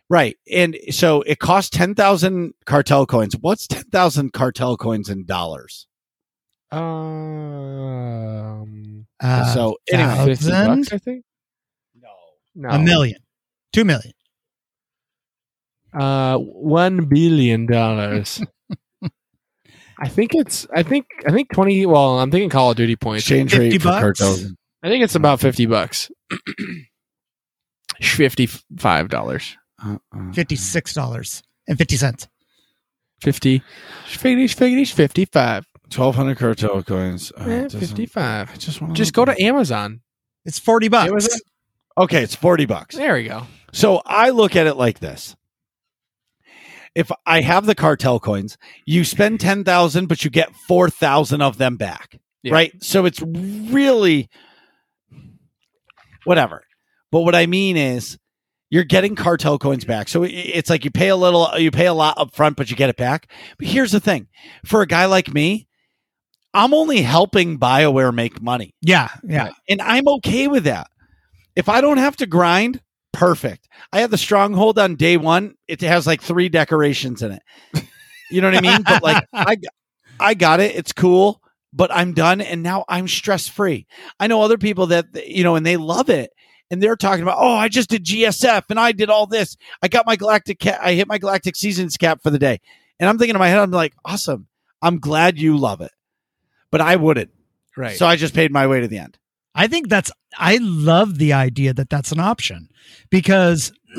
Right. 0.09 0.37
And 0.49 0.77
so 0.91 1.23
it 1.23 1.39
costs 1.39 1.69
10,000 1.71 2.53
cartel 2.65 3.05
coins. 3.05 3.35
What's 3.41 3.67
10,000 3.67 4.31
cartel 4.31 4.77
coins 4.77 5.09
in 5.09 5.25
dollars? 5.25 5.87
Um, 7.67 9.05
Uh, 9.21 9.53
so 9.53 9.77
anyway, 9.91 10.25
fifty 10.25 10.45
thousand? 10.49 10.81
bucks, 10.81 10.93
I 10.93 10.97
think. 10.97 11.23
no. 11.95 12.09
No, 12.55 12.69
a 12.69 12.79
million, 12.79 13.19
two 13.73 13.83
million. 13.85 14.13
Uh, 15.93 16.37
one 16.37 17.05
billion 17.05 17.65
dollars. 17.65 18.41
I 19.99 20.07
think 20.09 20.35
it's. 20.35 20.67
I 20.75 20.83
think. 20.83 21.05
I 21.25 21.31
think 21.31 21.51
twenty. 21.53 21.85
Well, 21.85 22.19
I'm 22.19 22.29
thinking 22.29 22.49
Call 22.49 22.71
of 22.71 22.77
Duty 22.77 22.95
points. 22.95 23.25
Change 23.25 23.55
rate 23.57 23.81
for 23.81 23.89
bucks? 23.89 24.01
cartels. 24.19 24.45
I 24.83 24.89
think 24.89 25.03
it's 25.03 25.15
about 25.15 25.39
fifty 25.39 25.65
bucks. 25.65 26.11
Fifty-five 28.01 29.09
dollars. 29.09 29.57
Uh-uh. 29.83 30.31
Fifty 30.33 30.55
six 30.55 30.93
dollars 30.93 31.41
and 31.67 31.77
fifty 31.77 31.95
cents. 31.97 32.27
50. 33.21 33.63
Figgish, 34.05 34.55
figgish, 34.55 34.93
55. 34.93 35.65
Twelve 35.89 36.15
hundred 36.15 36.37
cartel 36.37 36.83
coins. 36.83 37.31
Uh, 37.37 37.43
Eh, 37.43 37.69
55. 37.69 38.51
I 38.51 38.55
just 38.55 38.81
want 38.81 38.93
Just 38.93 39.13
go 39.13 39.25
to 39.25 39.41
Amazon. 39.41 40.01
It's 40.45 40.59
40 40.59 40.87
bucks. 40.89 41.09
Amazon? 41.09 41.39
Okay, 41.97 42.21
it's 42.23 42.35
forty 42.35 42.65
bucks. 42.65 42.95
There 42.95 43.13
we 43.15 43.23
go. 43.23 43.47
So 43.73 44.01
I 44.05 44.29
look 44.29 44.55
at 44.55 44.67
it 44.67 44.75
like 44.75 44.99
this. 44.99 45.35
If 46.95 47.11
I 47.25 47.41
have 47.41 47.65
the 47.65 47.75
cartel 47.75 48.19
coins, 48.19 48.57
you 48.85 49.03
spend 49.03 49.39
10,000 49.39 50.07
but 50.07 50.23
you 50.23 50.31
get 50.31 50.55
4,000 50.67 51.41
of 51.41 51.57
them 51.59 51.77
back. 51.77 52.19
Yeah. 52.41 52.53
Right? 52.53 52.83
So 52.83 53.05
it's 53.05 53.21
really 53.21 54.29
whatever. 56.23 56.63
But 57.11 57.21
what 57.21 57.35
I 57.35 57.45
mean 57.45 57.77
is 57.77 58.17
you're 58.69 58.83
getting 58.83 59.15
cartel 59.15 59.59
coins 59.59 59.85
back. 59.85 60.07
So 60.07 60.23
it's 60.23 60.69
like 60.69 60.85
you 60.85 60.91
pay 60.91 61.09
a 61.09 61.15
little 61.15 61.49
you 61.57 61.71
pay 61.71 61.85
a 61.85 61.93
lot 61.93 62.17
up 62.17 62.35
front 62.35 62.57
but 62.57 62.69
you 62.69 62.75
get 62.75 62.89
it 62.89 62.97
back. 62.97 63.29
But 63.59 63.67
here's 63.67 63.91
the 63.91 63.99
thing. 63.99 64.27
For 64.65 64.81
a 64.81 64.87
guy 64.87 65.05
like 65.05 65.33
me, 65.33 65.66
I'm 66.57 66.73
only 66.73 67.03
helping 67.03 67.59
BioWare 67.59 68.11
make 68.11 68.41
money. 68.41 68.73
Yeah, 68.81 69.09
yeah. 69.23 69.51
And 69.69 69.79
I'm 69.79 70.07
okay 70.07 70.47
with 70.47 70.63
that. 70.63 70.87
If 71.55 71.69
I 71.69 71.81
don't 71.81 71.97
have 71.97 72.17
to 72.17 72.25
grind, 72.25 72.81
perfect. 73.13 73.67
I 73.93 73.99
had 73.99 74.09
the 74.09 74.17
stronghold 74.17 74.79
on 74.79 74.95
day 74.95 75.17
one. 75.17 75.53
It 75.67 75.81
has 75.81 76.07
like 76.07 76.19
three 76.19 76.49
decorations 76.49 77.21
in 77.21 77.33
it. 77.33 77.43
You 78.31 78.41
know 78.41 78.49
what 78.49 78.57
I 78.57 78.61
mean? 78.61 78.81
But 78.81 79.03
like 79.03 79.23
I 79.33 79.57
I 80.19 80.33
got 80.33 80.59
it. 80.59 80.75
It's 80.75 80.93
cool, 80.93 81.43
but 81.73 81.93
I'm 81.93 82.13
done 82.13 82.41
and 82.41 82.63
now 82.63 82.85
I'm 82.89 83.07
stress 83.07 83.47
free. 83.47 83.85
I 84.19 84.25
know 84.25 84.41
other 84.41 84.57
people 84.57 84.87
that 84.87 85.05
you 85.27 85.43
know 85.43 85.55
and 85.55 85.65
they 85.65 85.77
love 85.77 86.09
it. 86.09 86.31
And 86.69 86.83
they're 86.83 86.97
talking 86.97 87.21
about, 87.21 87.37
oh, 87.39 87.55
I 87.55 87.69
just 87.69 87.89
did 87.89 88.03
GSF 88.03 88.63
and 88.69 88.79
I 88.79 88.91
did 88.91 89.09
all 89.09 89.25
this. 89.25 89.55
I 89.81 89.87
got 89.87 90.05
my 90.07 90.17
galactic 90.17 90.59
cap. 90.59 90.79
I 90.81 90.93
hit 90.93 91.07
my 91.07 91.17
galactic 91.19 91.55
seasons 91.55 91.95
cap 91.95 92.21
for 92.21 92.29
the 92.29 92.39
day. 92.39 92.59
And 92.99 93.07
I'm 93.07 93.17
thinking 93.17 93.35
in 93.35 93.39
my 93.39 93.47
head, 93.47 93.59
I'm 93.59 93.71
like, 93.71 93.93
awesome. 94.03 94.47
I'm 94.81 94.99
glad 94.99 95.39
you 95.39 95.55
love 95.57 95.79
it. 95.79 95.91
But 96.71 96.81
I 96.81 96.95
wouldn't. 96.95 97.31
Right. 97.75 97.97
So 97.97 98.05
I 98.05 98.15
just 98.15 98.33
paid 98.33 98.51
my 98.51 98.67
way 98.67 98.81
to 98.81 98.87
the 98.87 98.97
end. 98.97 99.17
I 99.53 99.67
think 99.67 99.89
that's 99.89 100.11
I 100.37 100.59
love 100.61 101.17
the 101.17 101.33
idea 101.33 101.73
that 101.73 101.89
that's 101.89 102.11
an 102.11 102.19
option 102.19 102.69
because 103.09 103.71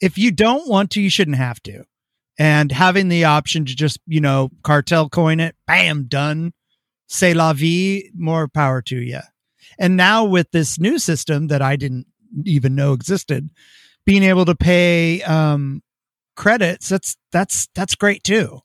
if 0.00 0.16
you 0.16 0.30
don't 0.30 0.68
want 0.68 0.90
to, 0.92 1.00
you 1.00 1.10
shouldn't 1.10 1.36
have 1.36 1.62
to. 1.64 1.84
And 2.38 2.72
having 2.72 3.08
the 3.08 3.24
option 3.24 3.66
to 3.66 3.76
just, 3.76 4.00
you 4.06 4.20
know, 4.20 4.50
cartel 4.62 5.10
coin 5.10 5.40
it, 5.40 5.54
bam, 5.66 6.04
done. 6.04 6.54
Say 7.08 7.34
la 7.34 7.52
vie, 7.52 8.04
more 8.14 8.48
power 8.48 8.80
to 8.82 8.96
you. 8.96 9.20
And 9.78 9.96
now 9.96 10.24
with 10.24 10.50
this 10.50 10.78
new 10.78 10.98
system 10.98 11.48
that 11.48 11.60
I 11.60 11.76
didn't 11.76 12.06
even 12.44 12.74
know 12.74 12.92
existed, 12.92 13.50
being 14.06 14.22
able 14.22 14.46
to 14.46 14.54
pay 14.54 15.22
um 15.22 15.82
credits, 16.36 16.88
that's 16.88 17.16
that's 17.32 17.68
that's 17.74 17.94
great 17.94 18.24
too. 18.24 18.60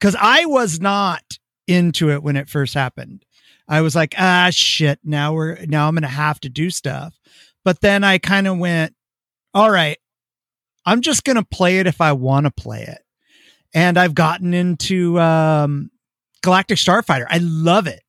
Cuz 0.00 0.16
I 0.18 0.46
was 0.46 0.80
not 0.80 1.38
into 1.68 2.10
it 2.10 2.22
when 2.22 2.36
it 2.36 2.48
first 2.48 2.74
happened. 2.74 3.24
I 3.68 3.82
was 3.82 3.94
like, 3.94 4.14
ah, 4.18 4.48
shit. 4.50 4.98
Now 5.04 5.34
we're 5.34 5.64
now 5.66 5.88
I'm 5.88 5.94
gonna 5.94 6.08
have 6.08 6.40
to 6.40 6.48
do 6.48 6.70
stuff. 6.70 7.18
But 7.64 7.80
then 7.80 8.02
I 8.02 8.18
kind 8.18 8.46
of 8.46 8.58
went, 8.58 8.94
all 9.52 9.70
right, 9.70 9.98
I'm 10.86 11.02
just 11.02 11.24
gonna 11.24 11.44
play 11.44 11.78
it 11.78 11.86
if 11.86 12.00
I 12.00 12.12
want 12.12 12.46
to 12.46 12.50
play 12.50 12.82
it. 12.82 13.02
And 13.74 13.98
I've 13.98 14.14
gotten 14.14 14.54
into 14.54 15.20
um, 15.20 15.90
Galactic 16.42 16.78
Starfighter. 16.78 17.26
I 17.28 17.38
love 17.38 17.86
it. 17.86 18.00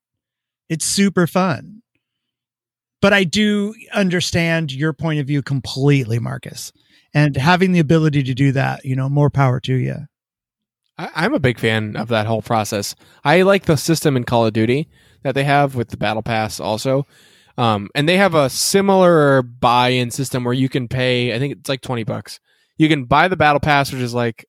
It's 0.69 0.85
super 0.85 1.27
fun. 1.27 1.81
But 3.01 3.13
I 3.13 3.23
do 3.23 3.73
understand 3.93 4.71
your 4.71 4.93
point 4.93 5.19
of 5.19 5.27
view 5.27 5.41
completely, 5.41 6.19
Marcus. 6.19 6.71
And 7.13 7.35
having 7.35 7.71
the 7.71 7.79
ability 7.79 8.23
to 8.23 8.33
do 8.33 8.51
that, 8.51 8.85
you 8.85 8.95
know, 8.95 9.09
more 9.09 9.29
power 9.29 9.59
to 9.61 9.73
you. 9.73 10.05
I, 10.99 11.09
I'm 11.15 11.33
a 11.33 11.39
big 11.39 11.57
fan 11.57 11.95
of 11.95 12.09
that 12.09 12.27
whole 12.27 12.41
process. 12.41 12.93
I 13.23 13.41
like 13.43 13.65
the 13.65 13.77
system 13.77 14.17
in 14.17 14.25
Call 14.25 14.45
of 14.45 14.53
Duty 14.53 14.89
that 15.23 15.33
they 15.33 15.45
have 15.45 15.75
with 15.75 15.89
the 15.89 15.97
Battle 15.97 16.21
Pass 16.21 16.59
also. 16.59 17.07
Um, 17.57 17.89
and 17.95 18.07
they 18.07 18.17
have 18.17 18.35
a 18.35 18.49
similar 18.49 19.41
buy-in 19.41 20.11
system 20.11 20.43
where 20.43 20.53
you 20.53 20.69
can 20.69 20.87
pay. 20.87 21.33
I 21.35 21.39
think 21.39 21.53
it's 21.57 21.69
like 21.69 21.81
twenty 21.81 22.03
bucks. 22.03 22.39
You 22.77 22.87
can 22.87 23.05
buy 23.05 23.27
the 23.27 23.35
Battle 23.35 23.59
Pass, 23.59 23.91
which 23.91 24.01
is 24.01 24.13
like 24.13 24.45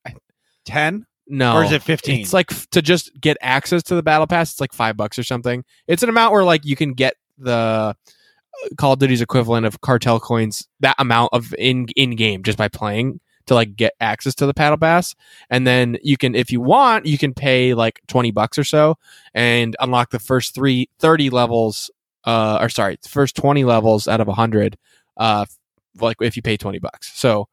10 0.67 1.07
no, 1.27 1.57
or 1.57 1.65
is 1.65 1.73
it 1.73 1.83
15? 1.83 2.21
It's 2.21 2.33
like 2.33 2.53
f- 2.53 2.69
to 2.71 2.83
just 2.83 3.11
get 3.21 3.37
access 3.41 3.83
to 3.85 3.95
the 3.95 4.03
Battle 4.03 4.27
Pass. 4.27 4.53
It's 4.53 4.61
like 4.61 4.73
five 4.73 4.97
bucks 4.97 5.19
or 5.19 5.23
something. 5.23 5.65
It's 5.87 6.03
an 6.03 6.09
amount 6.09 6.33
where 6.33 6.45
like 6.45 6.65
you 6.65 6.77
can 6.77 6.93
get 6.93 7.15
the 7.39 7.53
uh, 7.53 7.93
Call 8.77 8.93
of 8.95 8.99
Duty's 8.99 9.23
equivalent 9.23 9.67
of 9.67 9.81
cartel 9.81 10.21
coins. 10.21 10.67
That 10.81 10.97
amount 10.99 11.31
of 11.33 11.55
in 11.59 11.87
in 11.97 12.17
game 12.17 12.43
just 12.43 12.59
by 12.59 12.69
playing 12.69 13.21
to 13.51 13.55
like 13.55 13.77
get 13.77 13.93
access 14.01 14.35
to 14.37 14.47
the 14.47 14.55
Battle 14.55 14.79
Pass, 14.79 15.15
and 15.51 15.67
then 15.67 15.99
you 16.03 16.17
can, 16.17 16.35
if 16.35 16.51
you 16.51 16.61
want, 16.63 17.05
you 17.05 17.19
can 17.19 17.35
pay 17.35 17.75
like 17.75 18.01
twenty 18.07 18.31
bucks 18.31 18.57
or 18.59 18.65
so 18.65 18.97
and 19.35 19.77
unlock 19.81 20.11
the 20.11 20.19
first 20.19 20.55
three 20.55 20.89
30 20.99 21.29
levels. 21.31 21.91
Uh, 22.25 22.59
or 22.61 22.69
sorry, 22.69 22.99
first 23.09 23.37
twenty 23.37 23.65
levels 23.65 24.09
out 24.09 24.21
of 24.21 24.29
hundred. 24.29 24.77
Uh, 25.17 25.45
like 26.01 26.17
if 26.21 26.37
you 26.37 26.43
pay 26.43 26.57
twenty 26.57 26.79
bucks, 26.79 27.11
so 27.19 27.49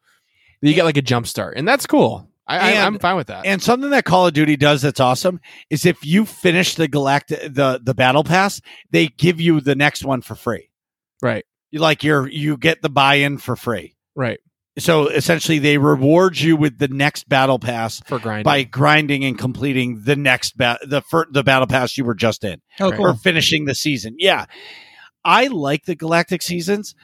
you 0.62 0.74
get 0.74 0.84
like 0.84 0.96
a 0.96 1.02
jump 1.02 1.26
start, 1.26 1.56
and 1.56 1.66
that's 1.68 1.86
cool. 1.86 2.28
I, 2.46 2.56
I, 2.58 2.70
And- 2.70 2.78
I'm 2.78 2.98
fine 2.98 3.16
with 3.16 3.26
that. 3.26 3.44
and 3.44 3.62
something 3.62 3.90
that 3.90 4.04
Call 4.04 4.26
of 4.26 4.32
Duty 4.34 4.56
does 4.56 4.80
that's 4.82 5.00
awesome 5.00 5.38
is 5.68 5.84
if 5.84 6.02
you 6.04 6.24
finish 6.24 6.74
the 6.76 6.88
galactic 6.88 7.40
the 7.54 7.80
the 7.82 7.94
battle 7.94 8.24
pass, 8.24 8.60
they 8.90 9.08
give 9.08 9.40
you 9.40 9.60
the 9.60 9.74
next 9.74 10.04
one 10.04 10.20
for 10.22 10.34
free. 10.34 10.70
right. 11.22 11.44
You 11.70 11.80
like 11.80 12.02
you're 12.04 12.26
you 12.26 12.56
get 12.56 12.80
the 12.80 12.88
buy-in 12.88 13.36
for 13.36 13.54
free. 13.56 13.94
Right. 14.14 14.40
So 14.78 15.08
essentially 15.08 15.58
they 15.58 15.76
reward 15.78 16.38
you 16.38 16.56
with 16.56 16.78
the 16.78 16.88
next 16.88 17.28
battle 17.28 17.58
pass 17.58 18.00
For 18.06 18.18
grinding. 18.18 18.44
by 18.44 18.62
grinding 18.62 19.24
and 19.24 19.36
completing 19.38 20.02
the 20.04 20.16
next 20.16 20.56
ba- 20.56 20.78
the 20.86 21.02
fir- 21.02 21.26
the 21.30 21.42
battle 21.42 21.66
pass 21.66 21.96
you 21.98 22.04
were 22.04 22.14
just 22.14 22.44
in. 22.44 22.60
Oh, 22.80 22.90
Right. 22.90 23.00
or 23.00 23.14
finishing 23.14 23.64
the 23.64 23.74
season. 23.74 24.14
Yeah. 24.18 24.46
I 25.24 25.48
like 25.48 25.84
the 25.84 25.94
Galactic 25.96 26.42
Seasons 26.42 26.94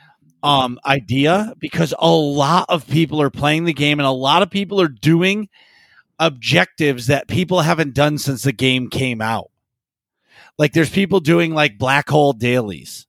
um 0.43 0.79
idea 0.85 1.55
because 1.59 1.95
a 1.99 2.11
lot 2.11 2.67
of 2.69 2.87
people 2.87 3.21
are 3.23 3.31
playing 3.31 3.65
the 3.65 3.73
game 3.73 3.99
and 3.99 4.07
a 4.07 4.11
lot 4.11 4.43
of 4.43 4.51
people 4.51 4.81
are 4.81 4.89
doing 4.89 5.49
objectives 6.19 7.07
that 7.09 7.29
people 7.29 7.61
haven't 7.63 7.95
done 7.95 8.19
since 8.19 8.43
the 8.43 8.53
game 8.53 8.89
came 8.89 9.21
out. 9.21 9.51
Like 10.59 10.73
there's 10.75 10.91
people 10.91 11.19
doing 11.21 11.55
like 11.55 11.77
black 11.79 12.09
hole 12.09 12.33
dailies. 12.35 13.07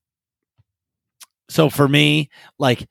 So 1.50 1.70
for 1.70 1.88
me, 1.88 2.30
like 2.58 2.88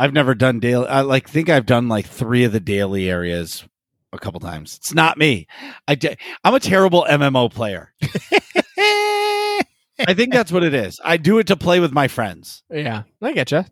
I've 0.00 0.12
never 0.14 0.34
done 0.34 0.60
daily 0.60 0.86
I 0.88 1.02
like 1.02 1.28
think 1.28 1.48
I've 1.48 1.66
done 1.66 1.88
like 1.88 2.06
3 2.06 2.44
of 2.44 2.52
the 2.52 2.60
daily 2.60 3.10
areas 3.10 3.64
a 4.12 4.18
couple 4.18 4.40
times. 4.40 4.76
It's 4.78 4.94
not 4.94 5.18
me. 5.18 5.46
I'm 5.86 6.54
a 6.54 6.60
terrible 6.60 7.06
MMO 7.08 7.52
player. 7.52 7.92
I 8.78 10.14
think 10.14 10.32
that's 10.32 10.50
what 10.50 10.64
it 10.64 10.72
is. 10.74 10.98
I 11.04 11.16
do 11.18 11.38
it 11.38 11.46
to 11.48 11.56
play 11.56 11.80
with 11.80 11.92
my 11.92 12.08
friends. 12.08 12.62
yeah, 12.70 13.02
I 13.20 13.32
get 13.32 13.50
you. 13.50 13.64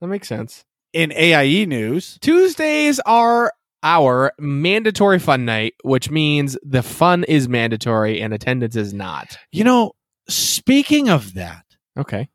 That 0.00 0.06
makes 0.06 0.28
sense. 0.28 0.64
In 0.92 1.12
AIE 1.12 1.64
news, 1.66 2.18
Tuesdays 2.20 3.00
are 3.00 3.52
our 3.82 4.32
mandatory 4.38 5.18
fun 5.18 5.44
night, 5.44 5.74
which 5.82 6.10
means 6.10 6.56
the 6.62 6.82
fun 6.82 7.24
is 7.24 7.48
mandatory 7.48 8.20
and 8.20 8.32
attendance 8.32 8.76
is 8.76 8.94
not. 8.94 9.36
you 9.50 9.64
know, 9.64 9.92
speaking 10.28 11.08
of 11.08 11.34
that, 11.34 11.64
Okay. 11.98 12.28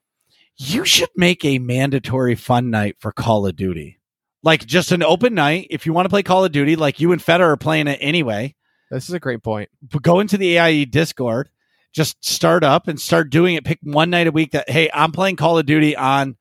You 0.57 0.85
should 0.85 1.09
make 1.15 1.43
a 1.45 1.59
mandatory 1.59 2.35
fun 2.35 2.69
night 2.69 2.95
for 2.99 3.11
Call 3.11 3.45
of 3.45 3.55
Duty. 3.55 3.99
Like 4.43 4.65
just 4.65 4.91
an 4.91 5.03
open 5.03 5.33
night. 5.33 5.67
If 5.69 5.85
you 5.85 5.93
want 5.93 6.05
to 6.05 6.09
play 6.09 6.23
Call 6.23 6.45
of 6.45 6.51
Duty, 6.51 6.75
like 6.75 6.99
you 6.99 7.11
and 7.11 7.21
Feta 7.21 7.43
are 7.43 7.57
playing 7.57 7.87
it 7.87 7.97
anyway, 8.01 8.55
This 8.91 9.07
is 9.09 9.13
a 9.15 9.19
great 9.19 9.43
point. 9.43 9.69
but 9.81 10.01
go 10.01 10.19
into 10.19 10.37
the 10.37 10.57
AIE 10.57 10.85
Discord, 10.85 11.49
just 11.93 12.23
start 12.25 12.63
up 12.63 12.87
and 12.87 12.99
start 12.99 13.29
doing 13.29 13.55
it. 13.55 13.65
Pick 13.65 13.79
one 13.83 14.09
night 14.09 14.27
a 14.27 14.31
week 14.31 14.51
that, 14.51 14.69
hey, 14.69 14.89
I'm 14.93 15.11
playing 15.11 15.35
Call 15.35 15.57
of 15.57 15.65
Duty 15.65 15.95
on 15.95 16.37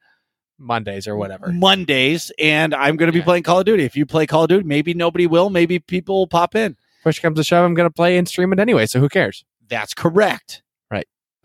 Mondays 0.58 1.06
or 1.08 1.16
whatever. 1.16 1.48
Mondays 1.52 2.30
and 2.38 2.74
I'm 2.74 2.96
going 2.96 3.08
to 3.08 3.12
be 3.12 3.18
Yeah. 3.18 3.24
playing 3.24 3.42
Call 3.42 3.60
of 3.60 3.66
Duty. 3.66 3.84
If 3.84 3.96
you 3.96 4.06
play 4.06 4.26
Call 4.26 4.44
of 4.44 4.48
Duty, 4.48 4.64
maybe 4.66 4.94
nobody 4.94 5.26
will. 5.26 5.50
Maybe 5.50 5.78
people 5.78 6.16
will 6.18 6.26
pop 6.26 6.54
in. 6.54 6.76
Push 7.02 7.20
comes 7.20 7.36
to 7.38 7.44
shove, 7.44 7.64
I'm 7.64 7.74
going 7.74 7.88
to 7.88 7.92
play 7.94 8.16
and 8.18 8.26
stream 8.28 8.52
it 8.52 8.58
anyway, 8.58 8.86
so 8.86 8.98
who 9.00 9.08
cares? 9.08 9.44
That's 9.68 9.94
correct. 9.94 10.62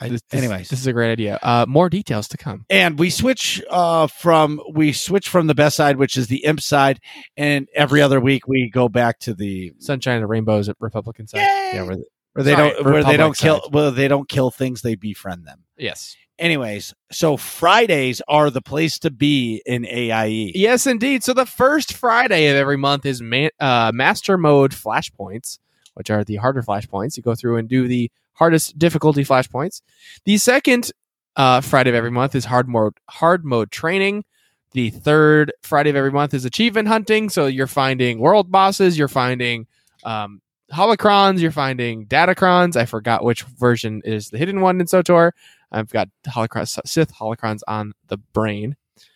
I, 0.01 0.09
This- 0.09 0.21
anyways, 0.31 0.69
This 0.69 0.79
is 0.79 0.87
a 0.87 0.93
great 0.93 1.11
idea. 1.11 1.37
Uh, 1.43 1.65
more 1.67 1.89
details 1.89 2.27
to 2.29 2.37
come. 2.37 2.65
and 2.69 2.97
we 2.97 3.09
switch 3.11 3.61
uh, 3.69 4.07
from 4.07 4.59
we 4.73 4.91
switch 4.93 5.29
from 5.29 5.45
the 5.47 5.53
best 5.55 5.75
side, 5.77 5.97
which 5.97 6.17
is 6.17 6.27
the 6.27 6.43
imp 6.43 6.59
side, 6.59 6.99
and 7.37 7.67
every 7.75 8.01
other 8.01 8.19
week 8.19 8.47
we 8.47 8.69
go 8.69 8.89
back 8.89 9.19
to 9.19 9.33
the 9.35 9.73
Sunshine 9.77 10.17
and 10.17 10.27
Rainbows 10.29 10.67
at 10.69 10.75
Republican 10.79 11.27
side. 11.27 11.39
Yay! 11.41 11.71
Yeah, 11.75 11.83
where 11.83 11.95
the, 11.97 12.05
where 12.33 12.43
they 12.43 12.53
Sorry, 12.55 12.69
don't 12.71 12.85
where 12.85 13.03
they 13.03 13.17
don't 13.17 13.37
kill 13.37 13.61
side. 13.61 13.73
well 13.73 13.91
they 13.91 14.07
don't 14.07 14.27
kill 14.27 14.49
things 14.51 14.81
they 14.81 14.95
befriend 14.95 15.45
them. 15.45 15.63
yes. 15.77 16.15
Anyways, 16.39 16.95
so 17.11 17.37
Fridays 17.37 18.19
are 18.27 18.49
the 18.49 18.63
place 18.63 18.97
to 18.99 19.11
be 19.11 19.61
in. 19.63 19.85
AIE. 19.85 20.51
Yes, 20.55 20.87
indeed. 20.87 21.23
So 21.23 21.33
the 21.35 21.45
first 21.45 21.93
Friday 21.93 22.47
of 22.47 22.55
every 22.55 22.77
month 22.77 23.05
is 23.05 23.21
man, 23.21 23.51
uh, 23.59 23.91
Master 23.93 24.39
Mode 24.39 24.71
Flashpoints, 24.71 25.59
which 25.93 26.09
are 26.09 26.23
the 26.23 26.37
harder 26.37 26.63
flashpoints. 26.63 27.15
You 27.15 27.21
go 27.21 27.35
through 27.35 27.57
and 27.57 27.69
do 27.69 27.87
the 27.87 28.09
hardest 28.33 28.77
difficulty 28.79 29.23
flashpoints. 29.23 29.81
The 30.25 30.37
second 30.37 30.91
uh, 31.35 31.61
Friday 31.61 31.89
of 31.89 31.95
every 31.95 32.11
month 32.11 32.35
is 32.35 32.45
hard 32.45 32.67
mode 32.67 32.93
hard 33.09 33.45
mode 33.45 33.71
training. 33.71 34.25
The 34.73 34.89
third 34.89 35.51
Friday 35.61 35.89
of 35.89 35.95
every 35.95 36.11
month 36.11 36.33
is 36.33 36.45
achievement 36.45 36.87
hunting. 36.87 37.29
So 37.29 37.45
you're 37.47 37.67
finding 37.67 38.19
world 38.19 38.51
bosses, 38.51 38.97
you're 38.97 39.07
finding 39.07 39.67
um, 40.03 40.41
holocrons. 40.73 41.39
You're 41.39 41.51
finding 41.51 42.05
datacrons. 42.05 42.75
I 42.75 42.85
forgot 42.85 43.23
which 43.23 43.43
version 43.43 44.01
is 44.05 44.29
the 44.29 44.37
hidden 44.37 44.61
one 44.61 44.79
in 44.79 44.87
SWTOR. 44.87 45.31
I've 45.71 45.89
got 45.89 46.09
holocrons, 46.27 46.79
Sith 46.85 47.13
holocrons 47.13 47.59
on 47.67 47.93
the 48.07 48.17
brain. 48.17 48.75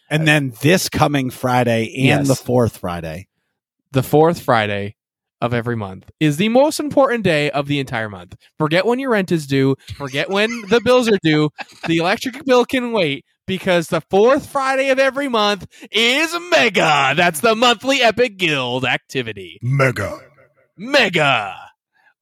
And 0.09 0.27
then 0.27 0.53
this 0.61 0.89
coming 0.89 1.29
Friday 1.29 1.85
and 1.95 2.05
Yes. 2.05 2.27
the 2.27 2.35
fourth 2.35 2.77
Friday. 2.77 3.27
The 3.91 4.03
fourth 4.03 4.41
Friday 4.41 4.95
of 5.45 5.53
every 5.53 5.75
month 5.75 6.11
is 6.19 6.37
the 6.37 6.49
most 6.49 6.79
important 6.79 7.23
day 7.23 7.49
of 7.51 7.67
the 7.67 7.79
entire 7.79 8.09
month. 8.09 8.35
Forget 8.57 8.85
when 8.85 8.99
your 8.99 9.11
rent 9.11 9.31
is 9.31 9.47
due. 9.47 9.75
Forget 9.95 10.29
when 10.29 10.49
the 10.69 10.81
bills 10.81 11.07
are 11.07 11.19
due. 11.23 11.49
The 11.87 11.97
electric 11.97 12.43
bill 12.45 12.65
can 12.65 12.91
wait 12.91 13.23
because 13.47 13.87
the 13.87 14.01
fourth 14.01 14.49
Friday 14.49 14.89
of 14.89 14.99
every 14.99 15.27
month 15.27 15.67
is 15.91 16.35
Mega. 16.51 17.13
That's 17.15 17.39
the 17.39 17.55
monthly 17.55 18.01
Epic 18.01 18.37
Guild 18.37 18.85
activity. 18.85 19.59
Mega. 19.61 20.19
Mega. 20.77 21.55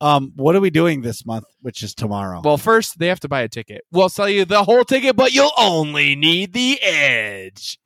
Um, 0.01 0.33
what 0.35 0.55
are 0.55 0.59
we 0.59 0.69
doing 0.69 1.01
this 1.01 1.25
month, 1.25 1.45
which 1.61 1.81
is 1.81 1.95
tomorrow? 1.95 2.41
Well, 2.43 2.57
first 2.57 2.99
they 2.99 3.07
have 3.07 3.21
to 3.21 3.29
buy 3.29 3.41
a 3.41 3.47
ticket. 3.47 3.83
We'll 3.89 4.09
sell 4.09 4.27
you 4.27 4.43
the 4.43 4.65
whole 4.65 4.83
ticket, 4.83 5.15
but 5.15 5.33
you'll 5.33 5.53
only 5.57 6.17
need 6.17 6.51
the 6.51 6.81
edge. 6.81 7.79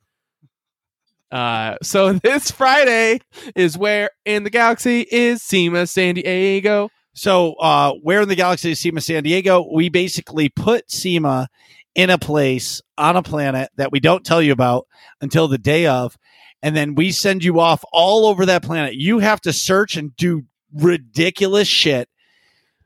Uh, 1.30 1.76
so 1.82 2.12
this 2.22 2.50
Friday 2.50 3.20
is 3.54 3.76
where 3.76 4.10
in 4.24 4.44
the 4.44 4.50
galaxy 4.50 5.06
is 5.10 5.42
SEMA 5.42 5.86
San 5.86 6.14
Diego. 6.14 6.88
So, 7.14 7.54
uh, 7.54 7.94
where 8.02 8.20
in 8.20 8.28
the 8.28 8.36
galaxy 8.36 8.70
is 8.70 8.80
SEMA 8.80 9.00
San 9.00 9.24
Diego? 9.24 9.66
We 9.74 9.88
basically 9.88 10.48
put 10.48 10.90
SEMA 10.90 11.48
in 11.94 12.10
a 12.10 12.18
place 12.18 12.80
on 12.96 13.16
a 13.16 13.22
planet 13.22 13.70
that 13.76 13.90
we 13.90 13.98
don't 13.98 14.24
tell 14.24 14.40
you 14.40 14.52
about 14.52 14.86
until 15.20 15.48
the 15.48 15.58
day 15.58 15.86
of. 15.86 16.16
And 16.62 16.76
then 16.76 16.94
we 16.94 17.10
send 17.10 17.42
you 17.42 17.58
off 17.60 17.84
all 17.92 18.26
over 18.26 18.46
that 18.46 18.62
planet. 18.62 18.94
You 18.94 19.18
have 19.18 19.40
to 19.42 19.52
search 19.52 19.96
and 19.96 20.14
do 20.16 20.44
ridiculous 20.72 21.68
shit 21.68 22.08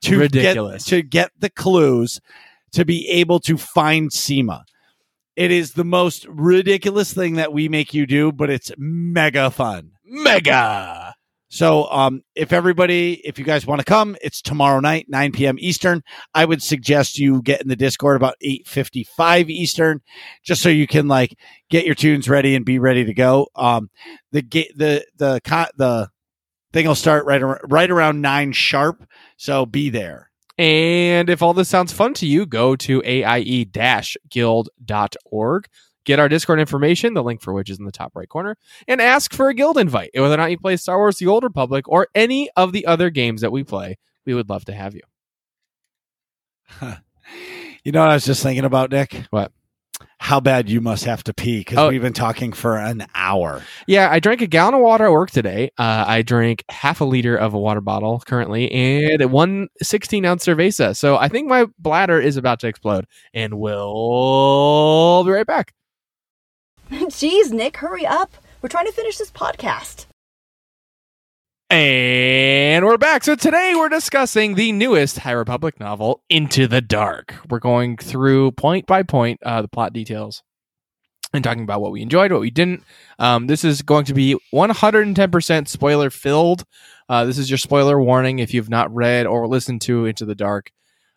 to 0.03 0.19
Ridiculous. 0.19 0.85
get 0.85 0.91
to 0.91 1.03
get 1.03 1.31
the 1.39 1.51
clues 1.51 2.21
to 2.73 2.85
be 2.85 3.09
able 3.09 3.39
to 3.41 3.57
find 3.57 4.13
SEMA. 4.13 4.65
It 5.37 5.51
is 5.51 5.73
the 5.73 5.85
most 5.85 6.27
ridiculous 6.27 7.13
thing 7.13 7.35
that 7.35 7.53
we 7.53 7.69
make 7.69 7.95
you 7.95 8.07
do, 8.07 8.33
but 8.33 8.51
it's 8.51 8.71
mega 8.77 9.51
fun. 9.51 9.93
Mega. 10.05 11.15
So, 11.49 11.85
um, 11.91 12.23
if 12.35 12.51
everybody, 12.51 13.21
if 13.25 13.39
you 13.39 13.45
guys 13.45 13.67
want 13.67 13.81
to 13.81 13.85
come, 13.85 14.17
it's 14.23 14.41
tomorrow 14.41 14.81
night, 14.81 15.07
9 15.11 15.33
p.m. 15.33 15.57
Eastern. 15.59 16.03
I 16.35 16.47
would 16.47 16.63
suggest 16.63 17.19
you 17.19 17.43
get 17.43 17.61
in 17.61 17.69
the 17.69 17.77
Discord 17.77 18.17
about 18.17 18.37
8:55 18.43 19.51
Eastern, 19.51 20.01
just 20.43 20.63
so 20.63 20.71
you 20.71 20.87
can 20.87 21.09
like 21.09 21.37
get 21.69 21.85
your 21.85 21.95
tunes 21.95 22.27
ready 22.27 22.55
and 22.55 22.65
be 22.65 22.79
ready 22.79 23.05
to 23.05 23.13
go. 23.13 23.49
Um, 23.55 23.91
the 24.33 24.41
ga- 24.41 24.73
the 24.75 25.05
the 25.19 25.41
co- 25.45 25.67
the 25.77 26.09
thing 26.73 26.87
will 26.87 26.95
start 26.95 27.27
right 27.27 27.43
ar- 27.43 27.61
right 27.69 27.91
around 27.91 28.23
nine 28.23 28.53
sharp. 28.53 29.07
So 29.37 29.67
be 29.67 29.91
there. 29.91 30.31
And 30.59 31.31
if 31.31 31.43
all 31.43 31.55
this 31.55 31.69
sounds 31.69 31.93
fun 31.93 32.15
to 32.15 32.27
you, 32.27 32.47
go 32.47 32.77
to 32.77 33.03
aie-guild.org. 33.05 33.69
Get 36.05 36.19
our 36.19 36.29
Discord 36.29 36.59
information, 36.59 37.15
the 37.15 37.23
link 37.23 37.41
for 37.41 37.53
which 37.53 37.71
is 37.71 37.79
in 37.79 37.85
the 37.85 37.93
top 37.93 38.17
right 38.17 38.29
corner, 38.29 38.57
and 38.89 39.01
ask 39.01 39.33
for 39.33 39.49
a 39.49 39.55
guild 39.55 39.79
invite. 39.79 40.11
Whether 40.15 40.35
or 40.35 40.37
not 40.37 40.51
you 40.51 40.59
play 40.59 40.77
Star 40.77 40.99
Wars 40.99 41.19
The 41.19 41.29
Old 41.29 41.45
Republic 41.45 41.89
or 41.89 42.09
any 42.15 42.51
of 42.57 42.73
the 42.73 42.87
other 42.87 43.09
games 43.09 43.41
that 43.43 43.53
we 43.53 43.63
play, 43.63 43.99
we 44.27 44.35
would 44.35 44.49
love 44.49 44.65
to 44.67 44.73
have 44.73 44.95
you. 44.95 45.03
You 47.85 47.91
know 47.91 48.01
what 48.01 48.11
I 48.11 48.15
was 48.15 48.25
just 48.25 48.45
thinking 48.45 48.65
about, 48.65 48.93
Nick? 48.93 49.25
What? 49.31 49.51
How 50.23 50.39
bad 50.39 50.71
you 50.71 50.81
must 50.81 51.05
have 51.05 51.25
to 51.25 51.35
pee 51.35 51.59
because 51.59 51.79
Oh. 51.79 51.89
we've 51.89 52.01
been 52.01 52.13
talking 52.13 52.53
for 52.53 52.79
an 52.79 53.05
hour. 53.13 53.61
Yeah, 53.89 54.09
I 54.09 54.21
drank 54.21 54.41
a 54.41 54.47
gallon 54.47 54.75
of 54.75 54.81
water 54.81 55.07
at 55.07 55.11
work 55.11 55.33
today. 55.33 55.71
Uh, 55.77 56.05
I 56.07 56.23
drank 56.23 56.63
half 56.71 57.01
a 57.01 57.05
liter 57.05 57.37
of 57.37 57.55
a 57.55 57.59
water 57.59 57.81
bottle 57.81 58.23
currently 58.25 58.71
and 58.71 59.33
one 59.33 59.67
16 59.83 60.25
ounce 60.25 60.47
cerveza. 60.47 60.97
So 60.97 61.17
I 61.17 61.27
think 61.27 61.49
my 61.49 61.67
bladder 61.77 62.21
is 62.21 62.37
about 62.37 62.61
to 62.61 62.69
explode, 62.69 63.07
and 63.35 63.59
we'll 63.59 65.25
be 65.25 65.33
right 65.33 65.47
back. 65.47 65.73
Jeez, 66.93 67.51
Nick, 67.51 67.79
hurry 67.79 68.07
up. 68.07 68.33
We're 68.63 68.69
trying 68.69 68.87
to 68.87 68.93
finish 68.93 69.19
this 69.19 69.33
podcast. 69.33 70.07
And 71.73 72.85
we're 72.85 72.99
back. 72.99 73.25
So 73.25 73.35
today 73.35 73.73
we're 73.75 73.89
discussing 73.89 74.57
the 74.57 74.73
newest 74.73 75.21
High 75.21 75.33
Republic 75.33 75.81
novel, 75.81 76.23
Into 76.29 76.67
the 76.67 76.83
Dark. 76.83 77.35
We're 77.49 77.61
going 77.61 77.97
through 77.97 78.53
point 78.53 78.85
by 78.85 79.03
point 79.03 79.41
uh, 79.43 79.63
the 79.63 79.69
plot 79.69 79.95
details 79.95 80.43
and 81.33 81.43
talking 81.43 81.63
about 81.63 81.81
what 81.81 81.91
we 81.91 82.03
enjoyed, 82.03 82.31
what 82.31 82.43
we 82.43 82.51
didn't. 82.51 82.85
Um, 83.19 83.47
this 83.47 83.65
is 83.65 83.81
going 83.81 84.05
to 84.05 84.13
be 84.13 84.37
110% 84.53 85.67
spoiler 85.67 86.11
filled. 86.11 86.65
Uh, 87.09 87.25
this 87.25 87.39
is 87.39 87.49
your 87.49 87.57
spoiler 87.57 87.99
warning 87.99 88.39
if 88.39 88.53
you've 88.53 88.69
not 88.69 88.95
read 88.95 89.25
or 89.25 89.49
listened 89.49 89.81
to 89.81 90.05
Into 90.05 90.27
the 90.27 90.35
Dark 90.35 90.73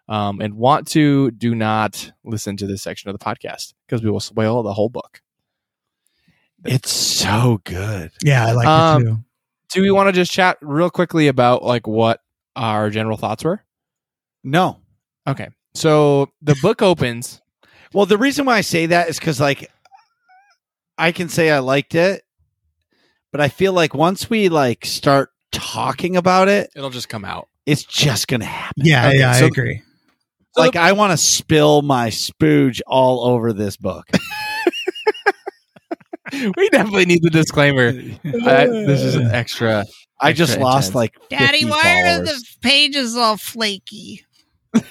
um, 0.08 0.40
and 0.40 0.54
want 0.54 0.88
to, 0.92 1.32
do 1.32 1.54
not 1.54 2.14
listen 2.24 2.56
to 2.56 2.66
this 2.66 2.82
section 2.82 3.10
of 3.10 3.20
the 3.20 3.26
podcast 3.26 3.74
because 3.86 4.02
we 4.02 4.10
will 4.10 4.22
spoil 4.22 4.64
the 4.64 4.72
whole 4.72 4.88
book. 4.88 5.20
It's 6.64 6.92
so 6.92 7.60
good. 7.66 8.12
Yeah, 8.24 8.46
I 8.48 8.52
like 8.54 8.68
Um, 8.68 9.02
it 9.02 9.06
too. 9.06 9.25
Do 9.76 9.82
we 9.82 9.92
want 9.92 10.08
to 10.08 10.14
just 10.14 10.32
chat 10.32 10.58
real 10.62 10.90
quickly 10.90 11.28
about 11.28 11.62
like 11.62 11.86
what 11.86 12.22
our 12.56 12.90
general 12.90 13.18
thoughts 13.18 13.44
were? 13.44 13.62
No. 14.42 14.80
Okay. 15.28 15.50
So 15.74 16.32
the 16.42 16.56
book 16.62 16.82
opens. 16.82 17.42
Well, 17.94 18.06
the 18.06 18.18
reason 18.18 18.46
why 18.46 18.56
I 18.56 18.62
say 18.62 18.86
that 18.88 19.10
is 19.10 19.20
because, 19.20 19.40
like, 19.42 19.70
I 20.98 21.12
can 21.12 21.28
say 21.28 21.52
I 21.52 21.60
liked 21.60 21.94
it, 21.94 22.24
but 23.34 23.42
I 23.42 23.50
feel 23.50 23.74
like 23.74 23.94
once 23.94 24.30
we 24.30 24.48
like 24.48 24.86
start 24.86 25.32
talking 25.52 26.16
about 26.16 26.48
it, 26.48 26.70
It'll 26.76 26.90
just 26.90 27.10
come 27.10 27.26
out. 27.26 27.50
it's 27.66 27.84
just 27.84 28.30
gonna 28.30 28.46
happen. 28.46 28.86
Yeah, 28.86 29.08
okay, 29.10 29.20
yeah, 29.20 29.34
so- 29.34 29.44
I 29.46 29.48
agree. 29.48 29.82
Like, 30.58 30.78
I 30.78 30.94
want 30.94 31.12
to 31.12 31.18
spill 31.18 31.82
my 31.82 32.08
spooge 32.12 32.80
all 32.88 33.26
over 33.26 33.52
this 33.52 33.76
book. 33.76 34.06
we 36.58 36.70
definitely 36.70 37.06
need 37.06 37.24
the 37.24 37.30
disclaimer. 37.30 37.88
I, 38.26 38.66
this 38.68 39.02
is 39.02 39.16
an 39.16 39.32
extra. 39.32 39.86
I 40.20 40.34
just 40.34 40.52
extra 40.52 40.64
lost 40.64 40.88
intense. 40.90 40.96
like 40.96 41.16
Daddy, 41.30 41.62
50 41.62 41.66
why 41.66 42.02
are 42.04 42.22
the 42.22 42.44
pages 42.62 43.16
all 43.16 43.38
flaky? 43.38 44.26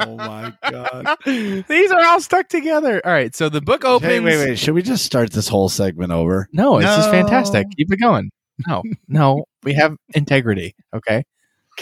Oh 0.00 0.16
my 0.16 0.52
god! 0.68 1.16
These 1.24 1.90
are 1.92 2.04
all 2.04 2.20
stuck 2.20 2.48
together. 2.48 3.00
All 3.04 3.12
right. 3.12 3.34
So 3.34 3.48
the 3.48 3.60
book 3.60 3.84
opens. 3.84 4.10
Hey, 4.10 4.20
wait, 4.20 4.36
wait. 4.36 4.58
Should 4.58 4.74
we 4.74 4.82
just 4.82 5.04
start 5.04 5.32
this 5.32 5.48
whole 5.48 5.68
segment 5.68 6.12
over? 6.12 6.48
No, 6.52 6.80
this 6.80 6.98
is 6.98 7.06
fantastic. 7.06 7.66
Keep 7.76 7.92
it 7.92 8.00
going. 8.00 8.30
No, 8.66 8.82
no, 9.08 9.44
we 9.62 9.74
have 9.74 9.96
integrity. 10.14 10.74
Okay. 10.94 11.24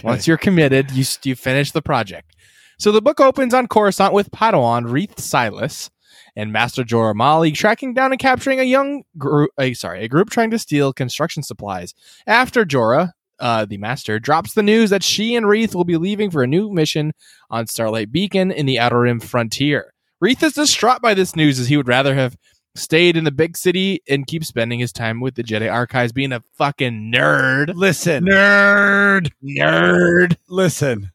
Once 0.05 0.27
you're 0.27 0.37
committed, 0.37 0.91
you 0.91 1.05
you 1.23 1.35
finish 1.35 1.73
the 1.73 1.83
project. 1.83 2.35
So 2.79 2.93
the 2.93 3.03
book 3.03 3.21
opens 3.21 3.53
on 3.55 3.67
Coruscant 3.67 4.13
with 4.13 4.31
Padawan 4.31 4.91
Reath 4.91 5.19
Silas 5.19 5.91
and 6.37 6.53
Master 6.53 6.83
Jora 6.85 7.15
Malli 7.15 7.53
tracking 7.53 7.95
down 7.95 8.13
and 8.13 8.21
capturing 8.21 8.61
a 8.61 8.65
young 8.65 9.03
group. 9.19 9.51
Uh, 9.59 9.73
sorry, 9.75 10.05
a 10.05 10.09
group 10.09 10.31
trying 10.31 10.51
to 10.51 10.59
steal 10.59 10.93
construction 10.93 11.43
supplies. 11.43 11.95
After 12.27 12.65
Jora, 12.65 13.13
uh, 13.39 13.65
the 13.65 13.79
Master, 13.79 14.19
drops 14.19 14.55
the 14.55 14.63
news 14.63 14.91
that 14.91 15.03
she 15.03 15.35
and 15.35 15.47
Reath 15.47 15.75
will 15.75 15.85
be 15.85 15.97
leaving 15.97 16.31
for 16.31 16.43
a 16.43 16.47
new 16.47 16.71
mission 16.71 17.13
on 17.51 17.67
Starlight 17.67 18.13
Beacon 18.13 18.51
in 18.51 18.67
the 18.67 18.79
Outer 18.79 19.01
Rim 19.01 19.21
frontier. 19.21 19.93
Reath 20.21 20.43
is 20.43 20.53
distraught 20.53 21.01
by 21.01 21.15
this 21.15 21.35
news 21.35 21.59
as 21.59 21.69
he 21.69 21.77
would 21.79 21.89
rather 21.89 22.15
have 22.15 22.37
stayed 22.77 23.17
in 23.17 23.25
the 23.25 23.33
big 23.33 23.57
city 23.57 24.01
and 24.09 24.27
keep 24.27 24.45
spending 24.45 24.79
his 24.79 24.93
time 24.93 25.21
with 25.21 25.35
the 25.35 25.43
Jedi 25.43 25.73
Archives 25.73 26.13
being 26.13 26.33
a 26.33 26.43
fucking 26.57 27.11
nerd. 27.13 27.73
Listen, 27.75 28.25
Nerd. 28.27 29.31
Nerd. 29.43 30.37
listen. 30.49 31.11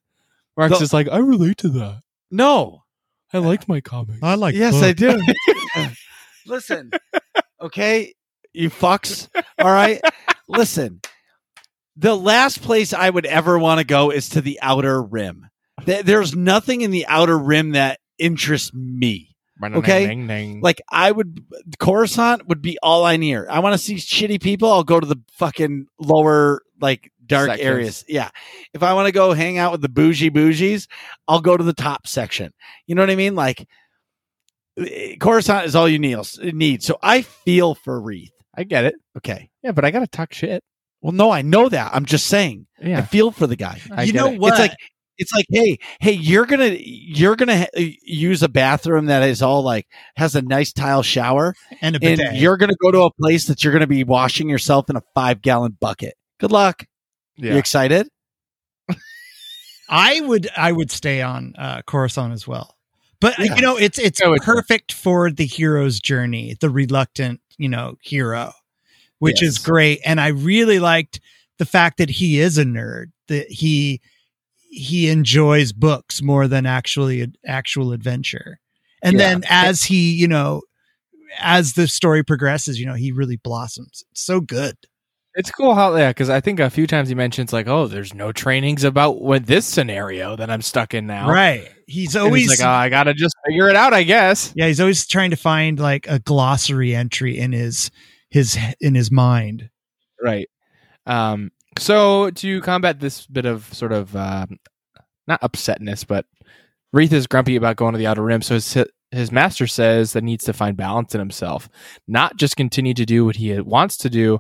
Mark's 0.57 0.74
The- 0.76 0.80
just 0.80 0.93
like, 0.93 1.07
I 1.09 1.18
relate 1.20 1.57
to 1.59 1.70
that. 1.70 2.01
No. 2.32 2.84
I 3.36 3.39
liked 3.39 3.67
my 3.67 3.81
comics. 3.81 4.19
I 4.23 4.36
like. 4.36 4.55
yes, 4.55 4.73
books. 4.73 4.86
I 4.86 4.93
do. 4.93 5.91
Listen, 6.47 6.91
okay, 7.61 8.13
you 8.53 8.69
fucks. 8.69 9.27
All 9.57 9.71
right, 9.71 9.99
listen. 10.47 11.01
The 11.97 12.15
last 12.15 12.61
place 12.61 12.93
I 12.93 13.09
would 13.09 13.25
ever 13.25 13.57
want 13.57 13.79
to 13.79 13.86
go 13.86 14.11
is 14.11 14.29
to 14.29 14.41
the 14.41 14.59
outer 14.61 15.01
rim. 15.01 15.47
There's 15.86 16.36
nothing 16.36 16.81
in 16.81 16.91
the 16.91 17.07
outer 17.07 17.38
rim 17.38 17.71
that 17.71 17.99
interests 18.19 18.73
me. 18.73 19.36
Okay. 19.63 20.05
Ding, 20.05 20.27
ding. 20.27 20.61
Like 20.61 20.81
I 20.91 21.11
would, 21.11 21.45
Coruscant 21.79 22.47
would 22.47 22.61
be 22.61 22.77
all 22.83 23.05
I 23.05 23.17
near. 23.17 23.47
I 23.49 23.59
want 23.59 23.73
to 23.73 23.77
see 23.77 23.95
shitty 23.95 24.41
people. 24.41 24.71
I'll 24.71 24.83
go 24.83 24.99
to 24.99 25.07
the 25.07 25.21
fucking 25.31 25.88
lower, 25.99 26.61
like 26.81 27.11
dark 27.26 27.47
Sections. 27.47 27.67
areas. 27.67 28.05
Yeah. 28.07 28.30
If 28.73 28.84
I 28.84 28.93
want 28.93 29.07
to 29.07 29.11
go 29.11 29.34
hang 29.34 29.57
out 29.57 29.71
with 29.71 29.82
the 29.82 29.89
bougie 29.89 30.32
bougies, 30.32 30.88
I'll 31.28 31.41
go 31.41 31.55
to 31.57 31.63
the 31.63 31.73
top 31.73 32.07
section. 32.07 32.53
You 32.88 32.95
know 32.95 33.01
what 33.01 33.09
I 33.09 33.15
mean? 33.15 33.36
Like 33.36 33.67
eh, 34.78 35.15
Coruscant 35.19 35.65
is 35.65 35.76
all 35.76 35.89
you 35.89 35.99
need. 35.99 36.84
So 36.84 36.97
I 37.01 37.21
feel 37.21 37.76
for 37.76 37.99
Reath. 37.99 38.32
I 38.57 38.63
get 38.63 38.86
it. 38.86 38.95
Okay. 39.17 39.49
Yeah, 39.63 39.71
but 39.71 39.86
I 39.86 39.91
gotta 39.91 40.07
talk 40.07 40.34
shit. 40.34 40.63
Well, 41.01 41.11
no, 41.11 41.30
I 41.30 41.41
know 41.41 41.69
that. 41.69 41.93
I'm 41.93 42.05
just 42.05 42.28
saying. 42.28 42.67
Yeah. 42.82 42.99
I 42.99 43.01
feel 43.03 43.32
for 43.32 43.47
the 43.47 43.55
guy. 43.55 43.80
I 43.91 44.03
you 44.03 44.13
know 44.13 44.32
it. 44.32 44.39
what? 44.39 44.53
It's 44.53 44.59
like 44.59 44.78
it's 45.17 45.34
like, 45.34 45.45
hey, 45.49 45.78
hey, 45.99 46.11
you're 46.11 46.45
gonna 46.45 46.76
you're 46.80 47.36
gonna 47.36 47.59
ha- 47.59 47.93
use 48.03 48.43
a 48.43 48.49
bathroom 48.49 49.05
that 49.05 49.23
is 49.23 49.41
all 49.41 49.63
like 49.63 49.88
has 50.15 50.36
a 50.36 50.41
nice 50.41 50.73
tile 50.73 51.03
shower, 51.03 51.53
and 51.82 51.95
a 51.95 52.05
and 52.05 52.38
you're 52.38 52.57
gonna 52.57 52.76
go 52.82 52.91
to 52.91 53.03
a 53.03 53.13
place 53.13 53.47
that 53.47 53.63
you're 53.63 53.73
gonna 53.73 53.88
be 53.88 54.03
washing 54.03 54.49
yourself 54.49 54.89
in 54.89 54.95
a 54.95 55.03
five 55.13 55.41
gallon 55.41 55.78
bucket. 55.80 56.15
Good 56.39 56.51
luck. 56.51 56.86
You 57.38 57.57
excited? 57.57 58.07
I 59.89 60.19
would 60.21 60.47
I 60.57 60.71
would 60.71 60.89
stay 60.91 61.21
on 61.21 61.53
uh 61.57 61.81
Coruscant 61.86 62.33
as 62.33 62.47
well. 62.47 62.75
But 63.21 63.38
Yeah. 63.39 63.55
you 63.55 63.61
know, 63.61 63.77
it's 63.77 63.99
it's 63.99 64.21
I 64.21 64.27
would- 64.27 64.41
perfect 64.41 64.91
for 64.93 65.29
the 65.31 65.45
hero's 65.45 65.99
journey, 65.99 66.55
the 66.59 66.69
reluctant, 66.69 67.41
you 67.57 67.69
know, 67.69 67.95
hero, 68.01 68.53
which 69.19 69.43
is 69.43 69.57
great. 69.59 69.99
And 70.05 70.19
I 70.19 70.27
really 70.29 70.79
liked 70.79 71.19
the 71.59 71.65
fact 71.65 71.97
that 71.97 72.09
he 72.09 72.39
is 72.39 72.57
a 72.57 72.63
nerd, 72.65 73.11
that 73.27 73.47
he 73.49 74.01
he 74.69 75.07
enjoys 75.09 75.71
books 75.71 76.21
more 76.21 76.47
than 76.47 76.65
actually 76.65 77.31
actual 77.45 77.91
adventure. 77.93 78.59
And 79.03 79.13
Yeah. 79.19 79.29
then 79.29 79.43
as 79.49 79.83
he, 79.83 80.11
you 80.13 80.27
know, 80.27 80.63
as 81.39 81.73
the 81.73 81.88
story 81.88 82.23
progresses, 82.23 82.79
you 82.79 82.86
know, 82.86 82.93
he 82.95 83.11
really 83.11 83.38
blossoms. 83.38 84.03
It's 84.11 84.21
so 84.25 84.41
good. 84.41 84.75
It's 85.38 85.51
cool 85.51 85.75
how 85.75 85.93
yeah, 85.95 86.11
because 86.11 86.29
I 86.29 86.39
think 86.39 86.61
a 86.61 86.69
few 86.69 86.88
times 86.88 87.09
he 87.09 87.15
mentions 87.15 87.51
like, 87.51 87.67
oh, 87.67 87.88
there's 87.88 88.13
no 88.13 88.31
trainings 88.31 88.86
about 88.86 89.21
what 89.21 89.45
this 89.45 89.65
scenario 89.65 90.38
that 90.38 90.49
I'm 90.49 90.61
stuck 90.61 90.93
in 90.93 91.07
now. 91.07 91.29
Right. 91.29 91.69
He's 91.88 92.15
And 92.15 92.25
always 92.25 92.43
he's 92.43 92.61
like, 92.61 92.67
oh, 92.67 92.71
I 92.71 92.88
gotta 92.88 93.13
just 93.13 93.36
figure 93.45 93.67
it 93.67 93.75
out, 93.75 93.93
I 93.93 94.03
guess. 94.03 94.53
Yeah, 94.55 94.67
he's 94.67 94.79
always 94.79 95.05
trying 95.05 95.31
to 95.31 95.36
find 95.36 95.77
like 95.77 96.07
a 96.07 96.19
glossary 96.19 96.95
entry 96.95 97.38
in 97.38 97.51
his 97.51 97.91
his 98.29 98.57
in 98.79 98.95
his 98.95 99.11
mind. 99.11 99.69
Right. 100.23 100.49
Um. 101.05 101.51
So 101.77 102.31
to 102.31 102.61
combat 102.61 103.01
this 103.01 103.27
bit 103.27 103.45
of 103.45 103.71
sort 103.73 103.91
of 103.91 104.15
um, 104.15 104.57
not 105.27 105.41
upsetness, 105.41 106.07
but 106.07 106.25
Reath 106.93 107.11
is 107.11 107.27
grumpy 107.27 107.57
about 107.57 107.75
going 107.75 107.91
to 107.91 107.97
the 107.97 108.07
outer 108.07 108.23
rim. 108.23 108.41
So 108.41 108.53
his 108.53 108.77
his 109.12 109.32
master 109.32 109.68
says 109.68 110.14
that 110.14 110.24
needs 110.24 110.43
to 110.45 110.53
find 110.53 110.76
balance 110.76 111.14
in 111.14 111.20
himself, 111.20 111.70
not 112.08 112.38
just 112.38 112.58
continue 112.58 112.93
to 112.93 113.06
do 113.06 113.26
what 113.26 113.38
he 113.38 113.60
wants 113.60 113.97
to 113.97 114.10
do. 114.10 114.39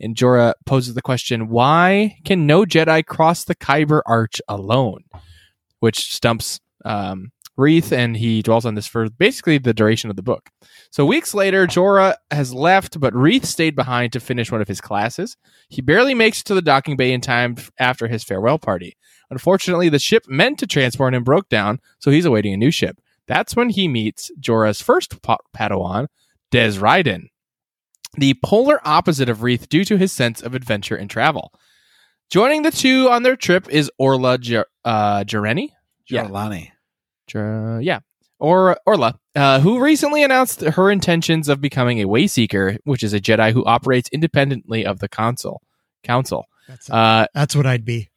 And 0.00 0.16
Jora 0.16 0.54
poses 0.64 0.94
the 0.94 1.02
question: 1.02 1.48
Why 1.48 2.18
can 2.24 2.46
no 2.46 2.64
Jedi 2.64 3.04
cross 3.04 3.44
the 3.44 3.54
Kyber 3.54 4.02
Arch 4.06 4.40
alone? 4.48 5.04
Which 5.80 6.12
stumps 6.12 6.60
um, 6.84 7.32
Reath, 7.56 7.90
and 7.90 8.16
he 8.16 8.42
dwells 8.42 8.66
on 8.66 8.74
this 8.74 8.86
for 8.86 9.08
basically 9.08 9.58
the 9.58 9.72
duration 9.72 10.10
of 10.10 10.16
the 10.16 10.22
book. 10.22 10.50
So 10.90 11.06
weeks 11.06 11.34
later, 11.34 11.66
Jora 11.66 12.14
has 12.30 12.52
left, 12.52 13.00
but 13.00 13.14
Reath 13.14 13.46
stayed 13.46 13.74
behind 13.74 14.12
to 14.12 14.20
finish 14.20 14.52
one 14.52 14.60
of 14.60 14.68
his 14.68 14.80
classes. 14.80 15.36
He 15.68 15.80
barely 15.80 16.14
makes 16.14 16.40
it 16.40 16.44
to 16.44 16.54
the 16.54 16.62
docking 16.62 16.96
bay 16.96 17.12
in 17.12 17.20
time 17.20 17.56
after 17.78 18.08
his 18.08 18.24
farewell 18.24 18.58
party. 18.58 18.96
Unfortunately, 19.30 19.88
the 19.88 19.98
ship 19.98 20.24
meant 20.28 20.58
to 20.58 20.66
transport 20.66 21.14
him 21.14 21.24
broke 21.24 21.48
down, 21.48 21.80
so 21.98 22.10
he's 22.10 22.26
awaiting 22.26 22.52
a 22.52 22.58
new 22.58 22.70
ship. 22.70 22.98
That's 23.28 23.56
when 23.56 23.70
he 23.70 23.88
meets 23.88 24.30
Jora's 24.38 24.80
first 24.80 25.20
pa- 25.22 25.38
Padawan, 25.56 26.06
Dez 26.52 26.78
Rydan, 26.78 27.24
the 28.16 28.34
polar 28.44 28.80
opposite 28.86 29.28
of 29.28 29.42
Reath 29.42 29.68
due 29.68 29.84
to 29.84 29.96
his 29.96 30.12
sense 30.12 30.42
of 30.42 30.54
adventure 30.54 30.96
and 30.96 31.10
travel. 31.10 31.52
Joining 32.30 32.62
the 32.62 32.70
two 32.70 33.08
on 33.08 33.22
their 33.22 33.36
trip 33.36 33.68
is 33.68 33.90
Orla 33.98 34.38
Jar- 34.38 34.66
uh, 34.84 35.24
Jareni. 35.24 35.70
Yeah. 36.08 36.26
Jelani. 36.26 36.70
Dra- 37.28 37.80
yeah, 37.82 38.00
or 38.38 38.78
Orla, 38.86 39.18
uh, 39.34 39.58
who 39.60 39.80
recently 39.80 40.22
announced 40.22 40.60
her 40.60 40.90
intentions 40.90 41.48
of 41.48 41.60
becoming 41.60 42.00
a 42.00 42.06
Wayseeker, 42.06 42.78
which 42.84 43.02
is 43.02 43.12
a 43.12 43.20
Jedi 43.20 43.52
who 43.52 43.64
operates 43.64 44.08
independently 44.10 44.86
of 44.86 45.00
the 45.00 45.08
council. 45.08 45.62
Council, 46.04 46.46
That's 46.68 46.88
uh, 46.88 47.26
that's 47.34 47.56
what 47.56 47.66
I'd 47.66 47.84
be. 47.84 48.08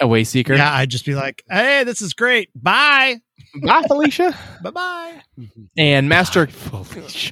A 0.00 0.06
way 0.08 0.24
seeker. 0.24 0.54
Yeah, 0.54 0.72
I'd 0.72 0.90
just 0.90 1.04
be 1.06 1.14
like, 1.14 1.44
"Hey, 1.48 1.84
this 1.84 2.02
is 2.02 2.14
great. 2.14 2.50
Bye, 2.54 3.20
Bye, 3.62 3.82
Felicia. 3.86 4.36
bye, 4.62 4.70
bye." 4.70 5.22
and 5.76 6.08
Master 6.08 6.48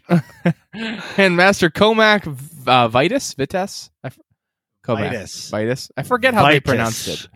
and 1.16 1.36
Master 1.36 1.70
Cohmac 1.70 2.26
uh, 2.66 2.88
Vitus 2.88 3.34
Vitas. 3.34 3.90
Cohmac 4.84 5.10
Vitus. 5.10 5.50
Vitus. 5.50 5.90
I 5.96 6.02
forget 6.02 6.34
how 6.34 6.42
they 6.44 6.54
Vitus. 6.60 6.64
pronounced 6.68 7.08
it. 7.08 7.28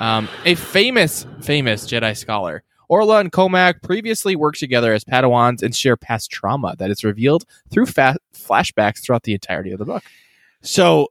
Um, 0.00 0.28
a 0.44 0.54
famous, 0.56 1.26
famous 1.42 1.86
Jedi 1.86 2.16
scholar. 2.16 2.64
Orla 2.88 3.20
and 3.20 3.32
Cohmac 3.32 3.82
previously 3.82 4.36
worked 4.36 4.58
together 4.58 4.92
as 4.92 5.04
Padawans 5.04 5.62
and 5.62 5.74
share 5.74 5.96
past 5.96 6.30
trauma 6.30 6.74
that 6.78 6.90
is 6.90 7.02
revealed 7.04 7.44
through 7.70 7.86
fa- 7.86 8.18
flashbacks 8.34 8.98
throughout 9.02 9.22
the 9.22 9.32
entirety 9.32 9.70
of 9.72 9.78
the 9.78 9.84
book. 9.84 10.02
So 10.60 11.08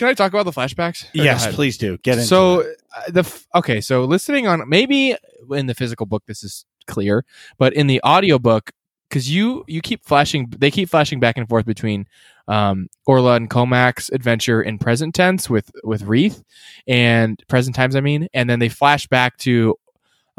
Can 0.00 0.08
I 0.08 0.14
talk 0.14 0.32
about 0.32 0.44
the 0.46 0.50
flashbacks? 0.50 1.04
Or 1.04 1.22
yes, 1.22 1.54
please 1.54 1.76
do 1.78 1.98
get 1.98 2.14
into 2.14 2.24
so 2.26 2.60
it. 2.60 2.82
uh, 2.96 3.10
the 3.10 3.20
f- 3.20 3.46
okay 3.54 3.80
so 3.82 4.04
listening 4.04 4.46
on 4.46 4.66
maybe 4.68 5.14
in 5.50 5.66
the 5.66 5.74
physical 5.74 6.06
book 6.06 6.22
this 6.26 6.42
is 6.42 6.64
clear 6.86 7.24
but 7.58 7.74
in 7.74 7.86
the 7.86 8.00
audiobook 8.02 8.70
because 9.10 9.30
you 9.30 9.62
you 9.68 9.82
keep 9.82 10.02
flashing 10.04 10.50
they 10.58 10.70
keep 10.70 10.88
flashing 10.88 11.20
back 11.20 11.36
and 11.36 11.48
forth 11.50 11.66
between 11.66 12.06
um 12.48 12.88
orla 13.06 13.34
and 13.34 13.50
cohmac's 13.50 14.08
adventure 14.10 14.62
in 14.62 14.78
present 14.78 15.14
tense 15.14 15.50
with 15.50 15.70
with 15.84 16.02
reath 16.04 16.42
and 16.88 17.40
present 17.46 17.76
times 17.76 17.94
i 17.94 18.00
mean 18.00 18.26
and 18.32 18.48
then 18.48 18.58
they 18.58 18.68
flash 18.70 19.06
back 19.06 19.36
to 19.36 19.76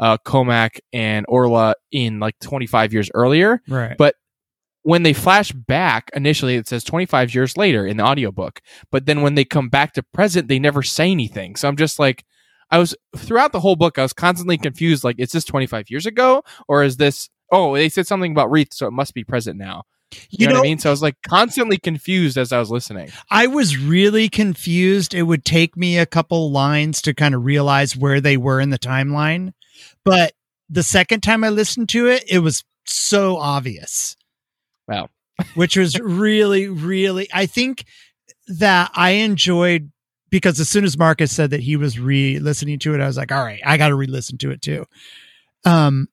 uh 0.00 0.18
cohmac 0.26 0.80
and 0.92 1.24
orla 1.28 1.74
in 1.92 2.18
like 2.18 2.36
25 2.40 2.92
years 2.92 3.10
earlier 3.14 3.62
Right. 3.68 3.96
But- 3.96 4.16
when 4.82 5.02
they 5.02 5.12
flash 5.12 5.52
back 5.52 6.10
initially 6.14 6.56
it 6.56 6.68
says 6.68 6.84
25 6.84 7.34
years 7.34 7.56
later 7.56 7.86
in 7.86 7.96
the 7.96 8.04
audiobook 8.04 8.60
but 8.90 9.06
then 9.06 9.22
when 9.22 9.34
they 9.34 9.44
come 9.44 9.68
back 9.68 9.92
to 9.92 10.02
present 10.02 10.48
they 10.48 10.58
never 10.58 10.82
say 10.82 11.10
anything 11.10 11.56
so 11.56 11.68
i'm 11.68 11.76
just 11.76 11.98
like 11.98 12.24
i 12.70 12.78
was 12.78 12.94
throughout 13.16 13.52
the 13.52 13.60
whole 13.60 13.76
book 13.76 13.98
i 13.98 14.02
was 14.02 14.12
constantly 14.12 14.58
confused 14.58 15.04
like 15.04 15.18
is 15.18 15.32
this 15.32 15.44
25 15.44 15.90
years 15.90 16.06
ago 16.06 16.42
or 16.68 16.82
is 16.82 16.96
this 16.96 17.28
oh 17.50 17.74
they 17.74 17.88
said 17.88 18.06
something 18.06 18.32
about 18.32 18.50
reath 18.50 18.72
so 18.72 18.86
it 18.86 18.92
must 18.92 19.14
be 19.14 19.24
present 19.24 19.58
now 19.58 19.82
you, 20.28 20.46
know, 20.46 20.54
what 20.54 20.60
i 20.60 20.62
mean 20.62 20.78
so 20.78 20.90
i 20.90 20.92
was 20.92 21.02
like 21.02 21.16
constantly 21.26 21.78
confused 21.78 22.36
as 22.36 22.52
i 22.52 22.58
was 22.58 22.70
listening 22.70 23.10
I 23.30 23.46
was 23.46 23.78
really 23.78 24.28
confused. 24.28 25.14
It 25.14 25.22
would 25.22 25.44
take 25.44 25.74
me 25.74 25.98
a 25.98 26.04
couple 26.04 26.50
lines 26.50 27.00
to 27.02 27.14
kind 27.14 27.34
of 27.34 27.44
realize 27.44 27.96
where 27.96 28.20
they 28.20 28.36
were 28.36 28.60
in 28.60 28.68
the 28.68 28.78
timeline. 28.78 29.52
But 30.04 30.34
the 30.68 30.82
second 30.82 31.22
time 31.22 31.44
I 31.44 31.48
listened 31.48 31.88
to 31.90 32.08
it, 32.08 32.24
it 32.28 32.40
was 32.40 32.62
so 32.84 33.36
obvious. 33.38 34.16
Wow. 34.92 35.08
Which 35.54 35.76
was 35.76 35.98
really, 35.98 36.68
really, 36.68 37.28
I 37.32 37.46
think 37.46 37.84
that 38.48 38.90
I 38.94 39.10
enjoyed 39.10 39.90
because 40.30 40.58
as 40.60 40.68
soon 40.68 40.84
as 40.84 40.96
Marcus 40.98 41.30
said 41.30 41.50
that 41.50 41.60
he 41.60 41.76
was 41.76 41.98
re 41.98 42.38
listening 42.38 42.78
to 42.80 42.94
it, 42.94 43.00
I 43.00 43.06
was 43.06 43.16
like, 43.16 43.32
all 43.32 43.44
right, 43.44 43.60
I 43.64 43.76
got 43.76 43.88
to 43.88 43.94
re 43.94 44.06
listen 44.06 44.38
to 44.38 44.50
it 44.50 44.62
too. 44.62 44.86
Um, 45.64 46.08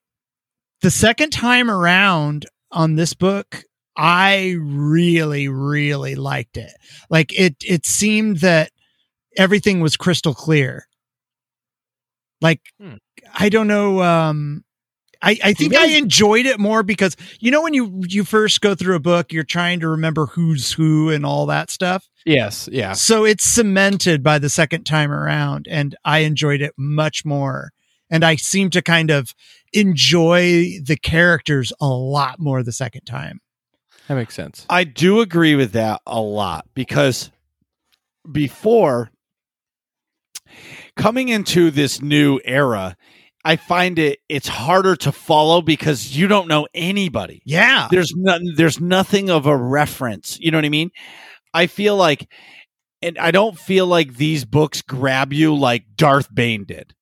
the 0.82 0.92
second 0.92 1.32
time 1.32 1.70
around 1.70 2.46
on 2.72 2.96
this 2.96 3.14
book, 3.14 3.64
I 3.98 4.56
really, 4.60 5.48
really 5.48 6.16
liked 6.16 6.58
it. 6.58 6.72
Like 7.10 7.38
it, 7.38 7.56
it 7.62 7.86
seemed 7.86 8.38
that 8.38 8.72
everything 9.38 9.80
was 9.82 9.98
crystal 9.98 10.34
clear. 10.34 10.88
Like, 12.42 12.62
Hmm. 12.80 12.96
I 13.34 13.50
don't 13.50 13.68
know. 13.68 14.02
Um, 14.02 14.64
I, 15.22 15.38
I 15.44 15.54
think 15.54 15.76
I 15.76 15.88
enjoyed 15.88 16.46
it 16.46 16.60
more 16.60 16.82
because 16.82 17.18
you 17.40 17.52
know 17.52 17.62
when 17.62 17.74
you 17.74 18.02
you 18.08 18.24
first 18.24 18.62
go 18.62 18.74
through 18.76 18.96
a 18.96 19.00
book, 19.02 19.34
you're 19.34 19.44
trying 19.44 19.82
to 19.82 19.90
remember 19.90 20.28
who's 20.28 20.72
who 20.72 21.10
and 21.10 21.26
all 21.26 21.46
that 21.48 21.70
stuff. 21.70 22.08
yes 22.26 22.70
yeah 22.72 22.94
So 22.94 23.26
it's 23.26 23.44
cemented 23.44 24.24
by 24.24 24.40
the 24.40 24.50
second 24.50 24.86
time 24.86 25.12
around, 25.12 25.68
and 25.70 25.96
I 26.06 26.20
enjoyed 26.20 26.62
it 26.62 26.74
much 26.78 27.26
more. 27.26 27.72
And 28.10 28.24
I 28.24 28.38
seem 28.38 28.70
to 28.72 28.82
kind 28.82 29.12
of 29.12 29.34
enjoy 29.72 30.80
the 30.84 30.98
characters 31.02 31.72
a 31.80 31.88
lot 31.88 32.40
more 32.40 32.64
the 32.64 32.72
second 32.72 33.02
time. 33.06 33.40
that 34.08 34.16
makes 34.16 34.34
sense 34.34 34.66
I 34.70 34.84
do 34.84 35.20
agree 35.20 35.56
with 35.56 35.74
that 35.74 36.02
a 36.08 36.20
lot 36.22 36.66
because 36.74 37.30
before 38.32 39.12
coming 40.96 41.30
into 41.30 41.72
this 41.72 42.02
new 42.02 42.40
era, 42.44 42.98
I 43.46 43.56
find 43.56 43.98
it 44.00 44.20
it's 44.28 44.48
harder 44.48 44.96
to 44.98 45.12
follow 45.12 45.62
because 45.62 46.16
you 46.18 46.28
don't 46.28 46.48
know 46.48 46.68
anybody. 46.74 47.42
Yeah. 47.46 47.88
There's 47.90 48.14
nothing 48.16 48.54
there's 48.56 48.80
nothing 48.80 49.30
of 49.30 49.46
a 49.46 49.56
reference. 49.56 50.38
You 50.40 50.52
know 50.52 50.58
what 50.58 50.66
I 50.66 50.70
mean? 50.70 50.92
I 51.54 51.68
feel 51.68 51.96
like 51.96 52.30
and 53.02 53.18
I 53.18 53.32
don't 53.32 53.58
feel 53.58 53.88
like 53.88 54.16
these 54.16 54.44
books 54.46 54.82
grab 54.82 55.32
you 55.34 55.56
like 55.56 55.86
Darth 55.96 56.28
Bane 56.34 56.66
did. 56.66 56.94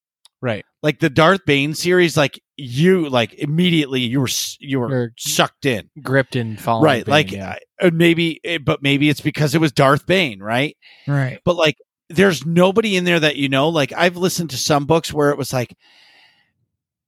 right 0.42 0.64
Like 0.84 1.00
the 1.00 1.10
Darth 1.10 1.42
Bane 1.46 1.74
series 1.74 2.16
like 2.16 2.40
you 2.56 3.10
like 3.10 3.34
immediately 3.36 4.02
you 4.02 4.20
were 4.22 4.30
you 4.60 4.80
were 4.80 4.90
You're- 4.90 5.10
sucked 5.18 5.66
in 5.66 5.90
gripped 6.04 6.36
and 6.36 6.60
falling 6.60 6.86
right 6.86 7.06
Bane, 7.06 7.12
like 7.12 7.32
yeah. 7.32 7.58
uh, 7.82 7.90
maybe 7.94 8.40
eh, 8.44 8.58
but 8.58 8.82
maybe 8.84 9.10
it's 9.10 9.22
because 9.22 9.54
it 9.54 9.62
was 9.62 9.72
darth 9.72 10.08
bane 10.08 10.40
right 10.42 10.76
Right. 11.08 11.40
but 11.46 11.56
like 11.56 11.76
there's 12.10 12.48
nobody 12.48 12.96
in 12.96 13.04
there 13.04 13.20
that 13.20 13.36
you 13.36 13.48
know 13.48 13.70
like 13.70 13.94
i've 13.96 14.18
listened 14.18 14.50
to 14.52 14.58
some 14.58 14.86
books 14.86 15.14
where 15.14 15.30
it 15.30 15.38
was 15.38 15.54
like 15.54 15.76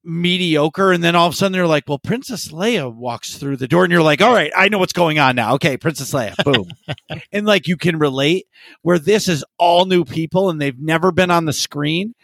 mediocre 0.09 0.91
and 0.91 1.03
then 1.03 1.15
all 1.15 1.27
of 1.27 1.33
a 1.33 1.35
sudden 1.35 1.51
they're 1.53 1.67
like 1.67 1.83
well 1.87 1.99
princess 1.99 2.49
leia 2.49 2.91
walks 2.93 3.35
through 3.37 3.55
the 3.55 3.67
door 3.67 3.83
and 3.83 3.91
you're 3.93 4.01
like 4.01 4.21
all 4.21 4.33
right 4.33 4.51
i 4.55 4.67
know 4.67 4.79
what's 4.79 4.93
going 4.93 5.19
on 5.19 5.35
now 5.35 5.53
okay 5.53 5.77
princess 5.77 6.11
leia 6.11 6.35
boom 6.43 6.67
and 7.31 7.45
like 7.45 7.67
you 7.67 7.77
can 7.77 7.97
relate 7.99 8.47
where 8.81 8.97
this 8.99 9.27
is 9.27 9.45
all 9.57 9.85
new 9.85 10.03
people 10.03 10.49
and 10.49 10.59
they've 10.59 10.79
never 10.79 11.11
been 11.11 11.29
on 11.31 11.45
the 11.45 11.53
screen 11.53 12.15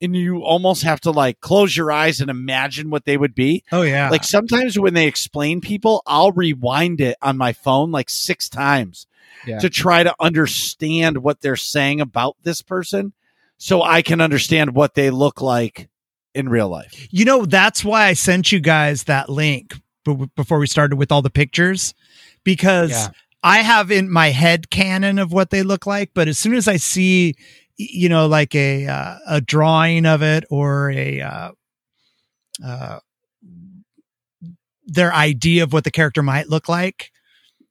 and 0.00 0.14
you 0.14 0.42
almost 0.44 0.82
have 0.82 1.00
to 1.00 1.10
like 1.10 1.40
close 1.40 1.76
your 1.76 1.90
eyes 1.90 2.20
and 2.20 2.30
imagine 2.30 2.90
what 2.90 3.04
they 3.04 3.16
would 3.16 3.34
be 3.34 3.62
Oh 3.72 3.82
yeah. 3.82 4.10
like 4.10 4.24
sometimes 4.24 4.78
when 4.78 4.94
they 4.94 5.08
explain 5.08 5.60
people, 5.60 6.02
I'll 6.06 6.30
rewind 6.30 7.00
it 7.00 7.16
on 7.20 7.36
my 7.36 7.52
phone 7.52 7.90
like 7.90 8.08
six 8.08 8.48
times 8.48 9.08
Yeah. 9.44 9.58
to 9.58 9.68
try 9.68 10.04
to 10.04 10.14
understand 10.20 11.18
what 11.18 11.40
they're 11.40 11.56
saying 11.56 12.00
about 12.00 12.36
this 12.44 12.62
person. 12.62 13.12
so 13.56 13.82
I 13.82 14.02
can 14.02 14.20
understand 14.20 14.74
what 14.76 14.94
they 14.94 15.10
look 15.10 15.40
like 15.42 15.88
in 16.38 16.48
real 16.48 16.68
life. 16.68 17.06
You 17.10 17.24
know, 17.24 17.44
that's 17.44 17.84
why 17.84 18.06
I 18.06 18.12
sent 18.14 18.52
you 18.52 18.60
guys 18.60 19.04
that 19.04 19.28
link 19.28 19.74
b- 20.04 20.28
before 20.36 20.58
we 20.58 20.66
started 20.66 20.96
with 20.96 21.10
all 21.12 21.22
the 21.22 21.30
pictures 21.30 21.94
because 22.44 22.90
Yeah. 22.90 23.08
I 23.42 23.58
have 23.58 23.90
in 23.90 24.10
my 24.10 24.28
head 24.30 24.70
canon 24.70 25.18
of 25.18 25.32
what 25.32 25.50
they 25.50 25.62
look 25.62 25.86
like, 25.86 26.10
but 26.14 26.28
as 26.28 26.38
soon 26.38 26.54
as 26.54 26.66
I 26.68 26.76
see, 26.76 27.34
you 27.76 28.08
know, 28.08 28.26
like 28.26 28.54
a 28.54 28.86
uh, 28.86 29.18
a 29.28 29.40
drawing 29.40 30.06
of 30.06 30.22
it 30.22 30.44
or 30.50 30.90
a 30.90 31.20
uh, 31.20 31.50
uh, 32.64 32.98
their 34.86 35.12
idea 35.12 35.62
of 35.62 35.72
what 35.72 35.84
the 35.84 35.90
character 35.90 36.22
might 36.22 36.48
look 36.48 36.68
like, 36.68 37.10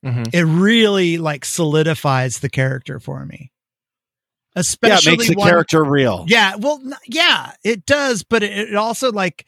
Mhm. 0.05 0.29
it 0.33 0.43
really 0.45 1.17
like 1.17 1.43
solidifies 1.43 2.39
the 2.39 2.49
character 2.49 2.99
for 2.99 3.25
me. 3.25 3.51
Yeah, 4.57 4.61
Especially 4.61 5.13
it 5.13 5.17
makes 5.19 5.29
the 5.29 5.35
one- 5.35 5.47
character 5.49 5.83
real. 5.83 6.25
yeah, 6.27 6.55
well, 6.55 6.81
yeah, 7.05 7.51
it 7.63 7.85
does, 7.85 8.23
but 8.23 8.41
it, 8.43 8.69
it 8.69 8.75
also 8.75 9.11
like 9.11 9.45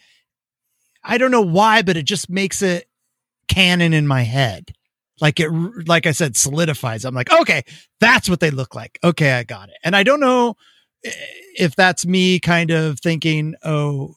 I 1.03 1.17
don't 1.17 1.31
know 1.31 1.41
why, 1.41 1.81
but 1.81 1.97
it 1.97 2.03
just 2.03 2.29
makes 2.29 2.61
it 2.61 2.87
canon 3.47 3.93
in 3.93 4.05
my 4.07 4.21
head. 4.23 4.71
Like 5.21 5.39
it, 5.39 5.49
like 5.87 6.05
I 6.05 6.11
said, 6.11 6.37
solidifies. 6.37 7.03
I'm 7.05 7.15
like, 7.15 7.31
okay, 7.33 7.63
that's 7.99 8.29
what 8.29 8.39
they 8.39 8.51
look 8.51 8.75
like. 8.75 8.99
Okay, 9.03 9.33
I 9.33 9.43
got 9.43 9.69
it. 9.69 9.75
And 9.83 9.95
I 9.95 10.03
don't 10.03 10.19
know 10.21 10.55
eh, 11.03 11.11
if 11.57 11.75
that's 11.75 12.05
me 12.05 12.39
kind 12.39 12.71
of 12.71 12.99
thinking, 12.99 13.55
oh, 13.63 14.15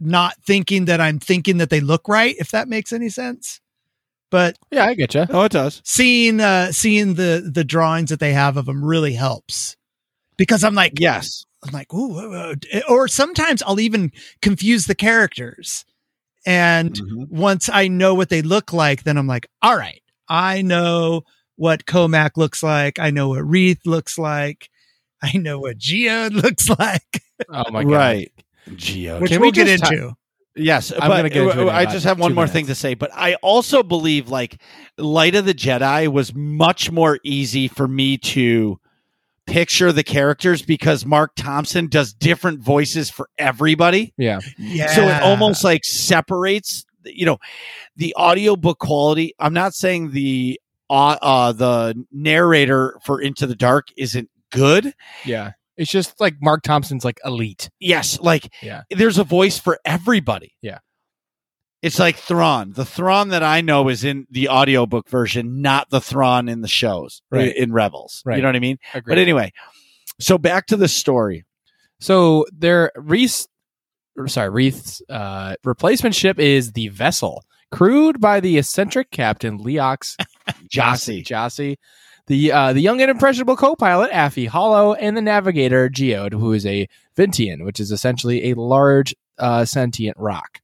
not 0.00 0.34
thinking 0.44 0.86
that 0.86 1.00
I'm 1.00 1.18
thinking 1.20 1.58
that 1.58 1.70
they 1.70 1.80
look 1.80 2.06
right. 2.08 2.34
If 2.38 2.50
that 2.50 2.68
makes 2.68 2.92
any 2.92 3.08
sense, 3.08 3.60
but 4.32 4.58
Yeah, 4.72 4.86
I 4.86 4.94
get 4.94 5.14
you. 5.14 5.26
Oh, 5.30 5.42
it 5.44 5.52
does. 5.52 5.80
seeing 5.84 6.40
uh 6.40 6.72
seeing 6.72 7.14
the 7.14 7.48
the 7.54 7.62
drawings 7.62 8.10
that 8.10 8.18
they 8.18 8.32
have 8.32 8.56
of 8.56 8.66
them 8.66 8.84
really 8.84 9.12
helps 9.12 9.76
because 10.36 10.64
I'm 10.64 10.74
like, 10.74 10.98
Yes. 10.98 11.46
I'm 11.64 11.72
like, 11.72 11.94
ooh, 11.94 12.56
or 12.88 13.06
sometimes 13.06 13.62
I'll 13.62 13.78
even 13.78 14.10
confuse 14.40 14.86
the 14.86 14.96
characters. 14.96 15.84
And 16.44 16.92
Mhm. 16.94 17.28
once 17.30 17.68
I 17.72 17.86
know 17.86 18.14
what 18.16 18.30
they 18.30 18.42
look 18.42 18.72
like, 18.72 19.04
then 19.04 19.16
I'm 19.16 19.28
like, 19.28 19.46
all 19.62 19.76
right, 19.76 20.02
I 20.28 20.62
know 20.62 21.22
what 21.54 21.86
Cohmac 21.86 22.36
looks 22.36 22.64
like. 22.64 22.98
I 22.98 23.10
know 23.10 23.28
what 23.28 23.44
Reath 23.48 23.86
looks 23.86 24.18
like. 24.18 24.68
I 25.22 25.36
know 25.38 25.60
what 25.60 25.78
Geode 25.78 26.32
looks 26.42 26.68
like, 26.68 27.22
Oh 27.48 27.70
my 27.70 27.84
god. 27.84 27.92
Right. 27.92 28.32
Geo. 28.74 29.20
which 29.20 29.30
Can 29.30 29.40
we'll 29.40 29.50
we 29.50 29.52
get 29.52 29.66
just 29.68 29.84
ta- 29.84 29.90
into. 29.90 30.14
Yes, 30.54 30.92
I'm 30.92 31.08
gonna 31.08 31.30
get 31.30 31.42
into 31.42 31.68
it 31.68 31.70
I 31.70 31.86
just 31.86 32.04
have 32.04 32.18
one 32.18 32.34
more 32.34 32.42
minutes. 32.42 32.52
thing 32.52 32.66
to 32.66 32.74
say. 32.74 32.94
But 32.94 33.10
I 33.14 33.34
also 33.36 33.82
believe 33.82 34.28
like 34.28 34.60
Light 34.98 35.34
of 35.34 35.46
the 35.46 35.54
Jedi 35.54 36.08
was 36.08 36.34
much 36.34 36.90
more 36.90 37.18
easy 37.24 37.68
for 37.68 37.88
me 37.88 38.18
to 38.18 38.78
picture 39.46 39.92
the 39.92 40.04
characters 40.04 40.62
because 40.62 41.06
Marc 41.06 41.32
Thompson 41.36 41.86
does 41.86 42.12
different 42.12 42.60
voices 42.60 43.10
for 43.10 43.28
everybody. 43.38 44.12
Yeah. 44.16 44.40
yeah. 44.58 44.88
So 44.88 45.02
it 45.02 45.22
almost 45.22 45.64
like 45.64 45.84
separates, 45.84 46.84
you 47.04 47.26
know, 47.26 47.38
the 47.96 48.14
audiobook 48.16 48.78
quality. 48.78 49.34
I'm 49.38 49.54
not 49.54 49.74
saying 49.74 50.10
the 50.12 50.60
uh, 50.90 51.16
uh 51.22 51.52
the 51.52 52.04
narrator 52.12 52.98
for 53.04 53.20
Into 53.20 53.46
the 53.46 53.56
Dark 53.56 53.88
isn't 53.96 54.28
good. 54.50 54.94
Yeah. 55.24 55.52
It's 55.76 55.90
just 55.90 56.20
like 56.20 56.34
Marc 56.40 56.62
Thompson's 56.62 57.04
like 57.04 57.18
elite. 57.24 57.70
Yes, 57.80 58.20
like 58.20 58.52
Yeah. 58.62 58.82
there's 58.90 59.18
a 59.18 59.24
voice 59.24 59.58
for 59.58 59.78
everybody. 59.84 60.54
Yeah. 60.60 60.78
It's 61.80 61.98
like 61.98 62.16
Thrawn. 62.16 62.72
The 62.72 62.84
Thrawn 62.84 63.30
that 63.30 63.42
I 63.42 63.60
know 63.60 63.88
is 63.88 64.04
in 64.04 64.26
the 64.30 64.48
audiobook 64.48 65.08
version, 65.08 65.60
not 65.62 65.90
the 65.90 66.00
Thrawn 66.00 66.48
in 66.48 66.60
the 66.60 66.68
shows, 66.68 67.22
Right. 67.30 67.54
In 67.56 67.72
Rebels. 67.72 68.22
Right. 68.24 68.36
You 68.36 68.42
know 68.42 68.48
what 68.48 68.56
I 68.56 68.60
mean? 68.60 68.78
Agreed. 68.94 69.12
But 69.16 69.18
anyway, 69.18 69.52
so 70.20 70.38
back 70.38 70.66
to 70.66 70.76
the 70.76 70.86
story. 70.88 71.44
So 72.00 72.46
their 72.56 72.92
Reese, 72.94 73.48
sorry, 74.26 74.50
Reath's 74.50 75.02
uh, 75.08 75.56
replacement 75.64 76.14
ship 76.14 76.38
is 76.38 76.72
the 76.72 76.88
vessel, 76.88 77.44
crewed 77.72 78.20
by 78.20 78.38
the 78.40 78.58
eccentric 78.58 79.10
captain 79.10 79.58
Leox 79.58 80.14
Gyasi. 80.72 81.24
Gyasi, 81.24 81.76
the 82.26 82.52
uh, 82.52 82.72
the 82.72 82.80
young 82.80 83.00
and 83.00 83.10
impressionable 83.10 83.56
co-pilot 83.56 84.10
Affie 84.10 84.48
Hollow, 84.48 84.94
and 84.94 85.16
the 85.16 85.22
navigator 85.22 85.88
Geode, 85.88 86.32
who 86.32 86.52
is 86.52 86.64
a 86.66 86.88
Vintian, 87.16 87.64
which 87.64 87.80
is 87.80 87.90
essentially 87.90 88.50
a 88.50 88.54
large 88.54 89.14
uh, 89.38 89.64
sentient 89.64 90.16
rock. 90.18 90.60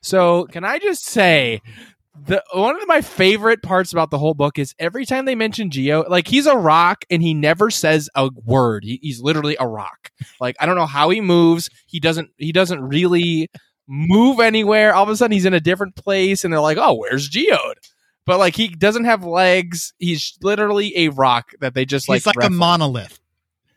So, 0.00 0.46
can 0.46 0.64
I 0.64 0.78
just 0.78 1.04
say 1.04 1.62
the 2.26 2.42
one 2.52 2.80
of 2.80 2.86
my 2.86 3.00
favorite 3.00 3.62
parts 3.62 3.92
about 3.92 4.10
the 4.10 4.18
whole 4.18 4.34
book 4.34 4.58
is 4.58 4.74
every 4.78 5.06
time 5.06 5.24
they 5.24 5.34
mention 5.34 5.70
Geo, 5.70 6.04
like 6.08 6.28
he's 6.28 6.46
a 6.46 6.56
rock 6.56 7.04
and 7.10 7.22
he 7.22 7.32
never 7.32 7.70
says 7.70 8.10
a 8.14 8.28
word. 8.44 8.84
He, 8.84 8.98
he's 9.02 9.20
literally 9.20 9.56
a 9.58 9.66
rock. 9.66 10.10
Like 10.40 10.56
I 10.60 10.66
don't 10.66 10.76
know 10.76 10.86
how 10.86 11.10
he 11.10 11.20
moves. 11.20 11.70
He 11.86 12.00
doesn't. 12.00 12.30
He 12.36 12.52
doesn't 12.52 12.82
really 12.82 13.50
move 13.88 14.40
anywhere. 14.40 14.94
All 14.94 15.04
of 15.04 15.08
a 15.08 15.16
sudden, 15.16 15.32
he's 15.32 15.46
in 15.46 15.54
a 15.54 15.60
different 15.60 15.96
place, 15.96 16.44
and 16.44 16.52
they're 16.52 16.60
like, 16.60 16.78
"Oh, 16.78 16.94
where's 16.94 17.28
Geode?" 17.28 17.78
But 18.24 18.38
like 18.38 18.54
he 18.56 18.68
doesn't 18.68 19.04
have 19.04 19.24
legs. 19.24 19.92
He's 19.98 20.38
literally 20.42 20.96
a 20.96 21.08
rock 21.08 21.52
that 21.60 21.74
they 21.74 21.84
just 21.84 22.08
like. 22.08 22.16
He's 22.16 22.26
like 22.26 22.42
a 22.42 22.50
monolith. 22.50 23.18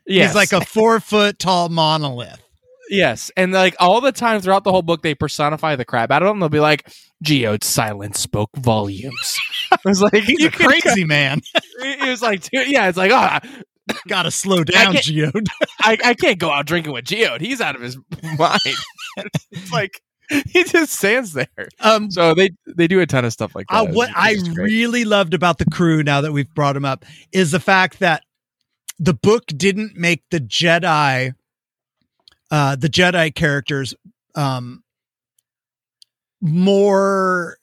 Yes. 0.06 0.28
He's 0.28 0.36
like 0.36 0.52
a 0.52 0.64
four 0.64 1.00
foot 1.00 1.38
tall 1.38 1.68
monolith. 1.68 2.42
Yes, 2.88 3.32
and 3.36 3.52
like 3.52 3.74
all 3.80 4.00
the 4.00 4.12
time 4.12 4.40
throughout 4.40 4.62
the 4.62 4.70
whole 4.70 4.82
book, 4.82 5.02
they 5.02 5.14
personify 5.14 5.74
the 5.74 5.84
crap 5.84 6.12
out 6.12 6.22
of 6.22 6.28
him. 6.28 6.38
They'll 6.38 6.48
be 6.48 6.60
like, 6.60 6.88
"Geode's 7.22 7.66
silence 7.66 8.20
spoke 8.20 8.50
volumes." 8.56 9.36
I 9.72 9.78
was 9.84 10.00
like, 10.00 10.22
He's 10.22 10.38
"You 10.38 10.48
a 10.48 10.50
crazy 10.50 11.04
man. 11.04 11.40
It 11.78 12.08
was 12.08 12.22
like, 12.22 12.42
dude, 12.42 12.68
yeah, 12.68 12.88
it's 12.88 12.96
like, 12.96 13.10
oh, 13.12 13.38
Got 14.08 14.24
to 14.24 14.30
slow 14.30 14.64
down, 14.64 14.94
Geode. 14.94 15.46
I, 15.80 15.96
I 16.04 16.14
can't 16.14 16.38
go 16.38 16.50
out 16.50 16.66
drinking 16.66 16.92
with 16.92 17.04
Geode. 17.04 17.40
He's 17.40 17.60
out 17.60 17.76
of 17.76 17.82
his 17.82 17.96
mind. 18.38 18.60
it's 19.52 19.72
like 19.72 20.00
he 20.48 20.64
just 20.64 20.92
stands 20.92 21.32
there. 21.32 21.68
Um, 21.80 22.10
So 22.10 22.34
they 22.34 22.50
they 22.66 22.88
do 22.88 23.00
a 23.00 23.06
ton 23.06 23.24
of 23.24 23.32
stuff 23.32 23.54
like 23.54 23.66
that. 23.68 23.90
Uh, 23.90 23.92
what 23.92 24.10
I 24.14 24.36
really 24.54 25.04
loved 25.04 25.34
about 25.34 25.58
the 25.58 25.64
crew, 25.66 26.02
now 26.02 26.20
that 26.20 26.32
we've 26.32 26.52
brought 26.54 26.76
him 26.76 26.84
up, 26.84 27.04
is 27.32 27.50
the 27.50 27.60
fact 27.60 27.98
that 28.00 28.22
the 28.98 29.14
book 29.14 29.46
didn't 29.46 29.96
make 29.96 30.22
the 30.30 30.40
Jedi, 30.40 31.34
uh, 32.50 32.76
the 32.76 32.88
Jedi 32.88 33.34
characters, 33.34 33.94
um, 34.34 34.82
more 36.40 37.58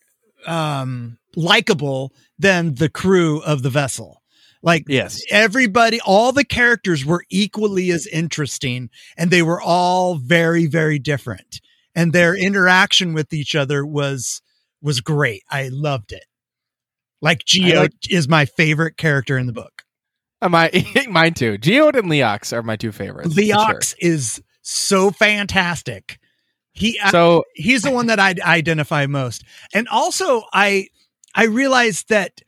um 0.45 1.17
likable 1.35 2.11
than 2.37 2.75
the 2.75 2.89
crew 2.89 3.41
of 3.43 3.63
the 3.63 3.69
vessel. 3.69 4.21
Like 4.61 4.85
yes, 4.87 5.21
everybody, 5.29 5.99
all 6.01 6.31
the 6.31 6.45
characters 6.45 7.05
were 7.05 7.25
equally 7.29 7.91
as 7.91 8.07
interesting 8.07 8.89
and 9.17 9.29
they 9.29 9.41
were 9.41 9.61
all 9.61 10.15
very, 10.15 10.67
very 10.67 10.99
different. 10.99 11.59
And 11.95 12.11
their 12.11 12.35
interaction 12.35 13.13
with 13.13 13.33
each 13.33 13.55
other 13.55 13.85
was, 13.85 14.41
was 14.81 14.99
great. 15.01 15.43
I 15.49 15.69
loved 15.71 16.11
it. 16.11 16.25
Like 17.21 17.45
Geo 17.45 17.81
like- 17.81 17.91
is 18.09 18.27
my 18.27 18.45
favorite 18.45 18.97
character 18.97 19.37
in 19.37 19.47
the 19.47 19.53
book. 19.53 19.83
Uh, 20.41 20.49
my 20.49 20.71
mine 21.09 21.33
too. 21.33 21.57
Geode 21.57 21.95
and 21.95 22.09
Leox 22.09 22.51
are 22.51 22.63
my 22.63 22.75
two 22.75 22.91
favorites. 22.91 23.33
for 23.33 23.41
sure. 23.41 23.55
Leox 23.55 23.95
is 23.99 24.41
so 24.61 25.11
fantastic. 25.11 26.19
He, 26.73 26.99
So 27.11 27.43
he's 27.53 27.83
the 27.83 27.91
one 27.91 28.07
that 28.07 28.19
I 28.19 28.33
identify 28.43 29.05
most. 29.05 29.43
And 29.73 29.87
also 29.87 30.43
I 30.51 30.87
I 31.35 31.45
realized 31.45 32.09
that 32.09 32.41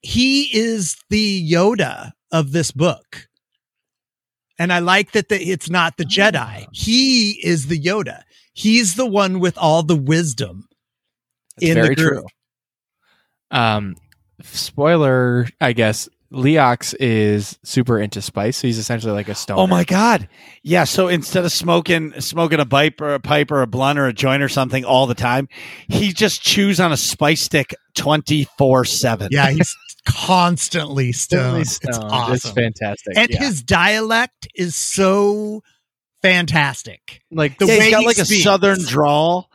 he 0.00 0.44
is 0.56 0.96
the 1.10 1.50
Yoda 1.50 2.12
of 2.30 2.52
this 2.52 2.70
book. 2.70 3.28
And 4.58 4.72
I 4.72 4.78
like 4.78 5.12
that 5.12 5.28
the, 5.28 5.40
it's 5.42 5.68
not 5.70 5.96
the 5.96 6.04
Jedi. 6.04 6.66
He 6.72 7.32
is 7.44 7.66
the 7.66 7.80
Yoda. 7.80 8.22
He's 8.52 8.94
the 8.96 9.06
one 9.06 9.40
with 9.40 9.56
all 9.58 9.82
the 9.82 9.96
wisdom. 9.96 10.68
It's 11.58 11.70
in 11.70 11.74
the 11.76 11.82
very 11.82 11.94
group. 11.94 12.12
true. 12.12 12.26
Um, 13.50 13.96
spoiler, 14.42 15.46
I 15.60 15.72
guess. 15.72 16.08
Leox 16.32 16.94
is 16.98 17.58
super 17.62 18.00
into 18.00 18.22
spice. 18.22 18.56
So 18.56 18.66
he's 18.66 18.78
essentially 18.78 19.12
like 19.12 19.28
a 19.28 19.34
stone. 19.34 19.58
Oh 19.58 19.66
my 19.66 19.84
god. 19.84 20.28
Yeah, 20.62 20.84
so 20.84 21.08
instead 21.08 21.44
of 21.44 21.52
smoking 21.52 22.18
smoking 22.22 22.58
a 22.58 22.64
pipe 22.64 23.02
or 23.02 23.12
a 23.12 23.20
pipe 23.20 23.50
or 23.50 23.60
a 23.60 23.66
blunt 23.66 23.98
or 23.98 24.06
a 24.06 24.14
joint 24.14 24.42
or 24.42 24.48
something 24.48 24.82
all 24.82 25.06
the 25.06 25.14
time, 25.14 25.48
he 25.88 26.10
just 26.12 26.42
chews 26.42 26.80
on 26.80 26.90
a 26.90 26.96
spice 26.96 27.42
stick 27.42 27.74
24/7. 27.96 29.28
Yeah, 29.30 29.50
he's 29.50 29.76
constantly 30.06 31.12
stoned. 31.12 31.42
Totally 31.42 31.60
It's 31.60 31.98
awesome. 31.98 32.34
It's 32.34 32.50
fantastic. 32.50 33.16
and 33.16 33.30
yeah. 33.30 33.38
his 33.38 33.62
dialect 33.62 34.48
is 34.54 34.74
so 34.74 35.62
fantastic. 36.22 37.22
like 37.30 37.58
the 37.58 37.66
Yeah, 37.66 37.78
way 37.78 37.84
he's 37.84 37.90
got 37.92 38.00
he 38.00 38.06
like 38.06 38.18
a 38.18 38.24
southern 38.24 38.82
drawl. 38.84 39.50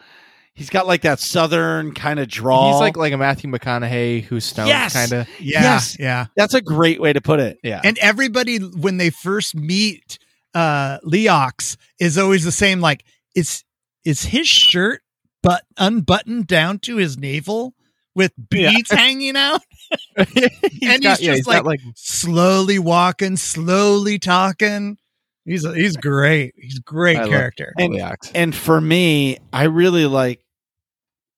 He's 0.54 0.70
got 0.72 0.88
like 0.88 1.02
that 1.04 1.20
southern 1.20 1.94
kind 1.94 2.20
of 2.20 2.28
drawl. 2.28 2.74
he's 2.74 2.80
like 2.82 2.98
like 2.98 3.14
a 3.14 3.18
Matthew 3.18 3.50
McConaughey 3.52 4.24
who's 4.24 4.46
stoned 4.46 4.70
Yes. 4.70 4.94
kind 4.94 5.12
of. 5.14 5.28
Yeah, 5.40 5.62
Yes. 5.62 5.98
yeah. 6.00 6.26
That's 6.36 6.54
a 6.56 6.62
great 6.62 7.00
way 7.00 7.14
to 7.14 7.22
put 7.22 7.40
it. 7.40 7.60
Yeah. 7.64 7.80
And 7.84 7.98
everybody 8.00 8.58
when 8.58 8.98
they 8.98 9.10
first 9.12 9.56
meet 9.56 10.18
uh 10.56 10.98
Leox 11.06 11.78
is 12.00 12.18
always 12.18 12.44
the 12.44 12.52
same 12.52 12.82
like 12.82 13.04
is 13.36 13.64
is 14.04 14.24
his 14.24 14.48
shirt 14.48 15.02
but 15.44 15.64
unbuttoned 15.78 16.48
down 16.48 16.80
to 16.80 16.98
his 16.98 17.18
navel 17.18 17.76
with 18.16 18.32
Yeah. 18.52 18.72
beads 18.72 18.90
hanging 18.92 19.36
out 19.36 19.62
he's 20.34 20.50
And 20.82 21.04
got, 21.04 21.20
he's 21.20 21.28
yeah, 21.28 21.36
just 21.36 21.38
he's 21.38 21.46
got, 21.46 21.66
like- 21.66 21.82
slowly 21.96 22.80
walking 22.80 23.38
slowly 23.38 24.18
talking 24.18 24.98
He's 25.48 25.64
a, 25.64 25.74
he's 25.74 25.96
great. 25.96 26.54
He's 26.58 26.78
a 26.78 26.82
great 26.82 27.18
I 27.18 27.28
character. 27.30 27.74
And- 27.78 27.96
And 28.36 28.54
for 28.54 28.80
me, 28.80 29.38
I 29.54 29.64
really 29.64 30.06
like 30.06 30.44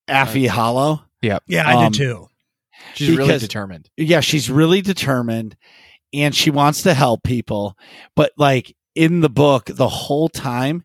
Affie 0.08 0.48
Hollow. 0.48 1.04
yeah, 1.22 1.38
yeah, 1.48 1.68
I 1.68 1.86
um, 1.86 1.92
do 1.92 1.98
too. 1.98 2.28
She's 2.96 3.16
really 3.16 3.38
determined. 3.38 3.90
Yeah, 3.98 4.22
she's 4.22 4.50
really 4.50 4.82
determined 4.82 5.56
and 6.12 6.34
she 6.34 6.50
wants 6.50 6.82
to 6.84 6.94
help 6.96 7.22
people. 7.24 7.78
But 8.16 8.32
like 8.36 8.76
in 8.96 9.20
the 9.22 9.30
book, 9.30 9.66
the 9.66 9.88
whole 9.88 10.28
time, 10.28 10.84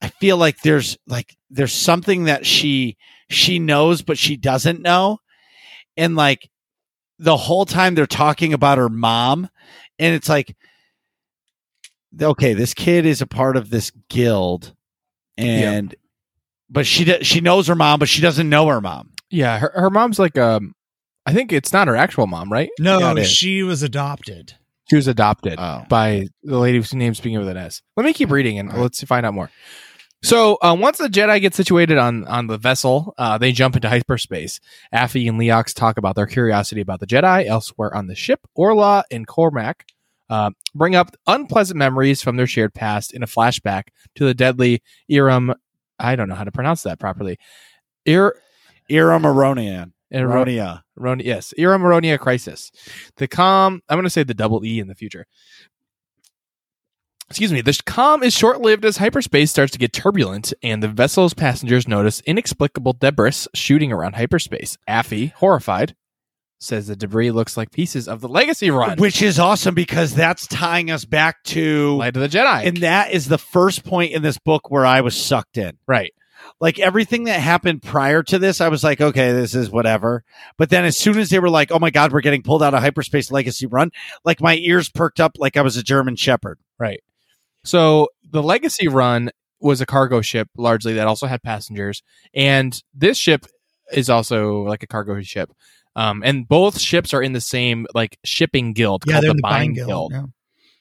I 0.00 0.08
feel 0.08 0.38
like 0.38 0.62
there's 0.62 0.96
like 1.06 1.36
there's 1.50 1.74
something 1.74 2.24
that 2.24 2.46
she 2.46 2.96
she 3.28 3.58
knows 3.58 4.00
but 4.00 4.16
she 4.16 4.36
doesn't 4.38 4.80
know. 4.80 5.18
And 5.98 6.16
like 6.16 6.48
the 7.18 7.36
whole 7.36 7.66
time 7.66 7.94
they're 7.94 8.06
talking 8.06 8.54
about 8.54 8.78
her 8.78 8.88
mom 8.88 9.50
and 9.98 10.14
it's 10.14 10.28
like 10.28 10.56
okay, 12.20 12.54
this 12.54 12.74
kid 12.74 13.06
is 13.06 13.22
a 13.22 13.26
part 13.26 13.56
of 13.56 13.70
this 13.70 13.90
guild 14.08 14.74
and 15.38 15.94
but 16.70 16.86
she 16.86 17.04
do- 17.04 17.22
she 17.24 17.40
knows 17.40 17.66
her 17.68 17.74
mom 17.74 17.98
but 17.98 18.08
she 18.08 18.20
doesn't 18.22 18.48
know 18.48 18.66
her 18.68 18.80
mom. 18.80 19.10
Yeah, 19.30 19.58
her, 19.58 19.72
her 19.74 19.90
mom's 19.90 20.18
like 20.18 20.36
um 20.38 20.74
I 21.24 21.32
think 21.32 21.52
it's 21.52 21.72
not 21.72 21.86
her 21.88 21.96
actual 21.96 22.26
mom, 22.26 22.52
right? 22.52 22.70
No, 22.80 23.14
yeah, 23.14 23.22
she 23.22 23.62
was 23.62 23.82
adopted. 23.82 24.54
She 24.90 24.96
was 24.96 25.06
adopted 25.06 25.54
Oh. 25.58 25.84
by 25.88 26.26
the 26.42 26.58
lady 26.58 26.78
whose 26.78 26.92
name's 26.92 27.20
beginning 27.20 27.46
with 27.46 27.56
an 27.56 27.62
S. 27.62 27.80
Let 27.96 28.04
me 28.04 28.12
keep 28.12 28.30
reading 28.30 28.58
and 28.58 28.68
All 28.70 28.76
right. 28.76 28.82
let's 28.82 29.02
find 29.04 29.24
out 29.24 29.32
more. 29.32 29.50
So 30.24 30.56
uh, 30.62 30.76
once 30.78 30.98
the 30.98 31.08
Jedi 31.08 31.40
get 31.40 31.54
situated 31.54 31.98
on 31.98 32.26
on 32.28 32.46
the 32.46 32.58
vessel, 32.58 33.14
uh, 33.18 33.38
they 33.38 33.50
jump 33.52 33.74
into 33.76 33.88
hyperspace. 33.88 34.60
Affie 34.94 35.28
and 35.28 35.38
Leox 35.40 35.74
talk 35.74 35.96
about 35.98 36.14
their 36.14 36.26
curiosity 36.26 36.80
about 36.80 37.00
the 37.00 37.06
Jedi 37.06 37.46
elsewhere 37.46 37.92
on 37.94 38.06
the 38.06 38.14
ship. 38.14 38.40
Orla 38.54 39.04
and 39.10 39.26
Cohmac 39.26 39.80
uh, 40.32 40.50
bring 40.74 40.96
up 40.96 41.14
unpleasant 41.26 41.76
memories 41.76 42.22
from 42.22 42.36
their 42.36 42.46
shared 42.46 42.72
past 42.72 43.12
in 43.12 43.22
a 43.22 43.26
flashback 43.26 43.88
to 44.14 44.24
the 44.24 44.32
deadly 44.32 44.82
Iram. 45.06 45.52
I 45.98 46.16
don't 46.16 46.26
know 46.26 46.34
how 46.34 46.44
to 46.44 46.50
pronounce 46.50 46.82
that 46.84 46.98
properly. 46.98 47.38
Ir 48.06 48.34
Ira 48.90 49.18
Maronian. 49.18 49.92
Iro- 50.10 50.44
Maronia. 50.44 50.82
Ron- 50.96 51.20
yes, 51.20 51.52
Ira 51.58 51.78
Maronia 51.78 52.18
crisis. 52.18 52.72
The 53.16 53.28
calm, 53.28 53.82
I'm 53.90 53.96
going 53.96 54.04
to 54.04 54.10
say 54.10 54.22
the 54.22 54.32
double 54.32 54.64
E 54.64 54.80
in 54.80 54.88
the 54.88 54.94
future. 54.94 55.26
Excuse 57.28 57.52
me. 57.52 57.60
The 57.60 57.78
calm 57.84 58.22
is 58.22 58.32
short 58.32 58.62
lived 58.62 58.86
as 58.86 58.96
hyperspace 58.96 59.50
starts 59.50 59.72
to 59.72 59.78
get 59.78 59.92
turbulent, 59.92 60.54
and 60.62 60.82
the 60.82 60.88
vessel's 60.88 61.34
passengers 61.34 61.86
notice 61.86 62.22
inexplicable 62.22 62.94
debris 62.94 63.48
shooting 63.54 63.92
around 63.92 64.14
hyperspace. 64.14 64.78
Affie, 64.88 65.32
horrified, 65.32 65.94
says 66.62 66.86
the 66.86 66.96
debris 66.96 67.30
looks 67.30 67.56
like 67.56 67.70
pieces 67.70 68.08
of 68.08 68.20
the 68.20 68.28
Legacy 68.28 68.70
Run. 68.70 68.98
Which 68.98 69.22
is 69.22 69.38
awesome 69.38 69.74
because 69.74 70.14
that's 70.14 70.46
tying 70.46 70.90
us 70.90 71.04
back 71.04 71.42
to 71.44 71.96
Light 71.96 72.16
of 72.16 72.22
the 72.22 72.28
Jedi. 72.28 72.66
and 72.66 72.76
that 72.78 73.12
is 73.12 73.26
the 73.28 73.38
first 73.38 73.84
point 73.84 74.12
in 74.12 74.22
this 74.22 74.38
book 74.38 74.70
where 74.70 74.86
I 74.86 75.00
was 75.00 75.16
sucked 75.16 75.58
in. 75.58 75.78
right. 75.86 76.12
Like 76.60 76.78
everything 76.78 77.24
that 77.24 77.40
happened 77.40 77.82
prior 77.82 78.22
to 78.24 78.38
this, 78.38 78.60
I 78.60 78.68
was 78.68 78.84
like, 78.84 79.00
okay, 79.00 79.32
this 79.32 79.54
is 79.54 79.70
whatever. 79.70 80.24
But 80.58 80.70
then 80.70 80.84
as 80.84 80.96
soon 80.96 81.18
as 81.18 81.30
they 81.30 81.38
were 81.38 81.50
like, 81.50 81.72
oh 81.72 81.78
my 81.78 81.90
God, 81.90 82.12
we're 82.12 82.20
getting 82.20 82.42
pulled 82.42 82.62
out 82.62 82.74
of 82.74 82.80
hyperspace 82.80 83.30
legacy 83.30 83.66
run, 83.66 83.90
like 84.24 84.40
my 84.40 84.56
ears 84.56 84.88
perked 84.88 85.20
up 85.20 85.32
like 85.38 85.56
I 85.56 85.62
was 85.62 85.76
a 85.76 85.82
German 85.82 86.14
Shepherd. 86.16 86.58
Right. 86.78 87.02
So 87.64 88.08
the 88.28 88.42
Legacy 88.42 88.88
Run 88.88 89.30
was 89.60 89.80
a 89.80 89.86
cargo 89.86 90.20
ship 90.20 90.48
largely 90.56 90.94
that 90.94 91.06
also 91.06 91.26
had 91.26 91.42
passengers, 91.42 92.02
and 92.34 92.80
this 92.92 93.18
ship 93.18 93.46
is 93.92 94.10
also 94.10 94.62
like 94.62 94.82
a 94.82 94.86
cargo 94.88 95.20
ship. 95.22 95.50
Um, 95.94 96.22
and 96.24 96.48
both 96.48 96.80
ships 96.80 97.12
are 97.12 97.22
in 97.22 97.32
the 97.32 97.40
same 97.40 97.86
like 97.94 98.18
shipping 98.24 98.72
guild 98.72 99.04
Yeah, 99.06 99.14
called 99.14 99.24
they're 99.24 99.30
the 99.32 99.36
the 99.36 99.42
Byne 99.42 99.68
Byne 99.68 99.74
Guild. 99.74 99.88
Guild. 99.88 100.12
yeah. 100.12 100.24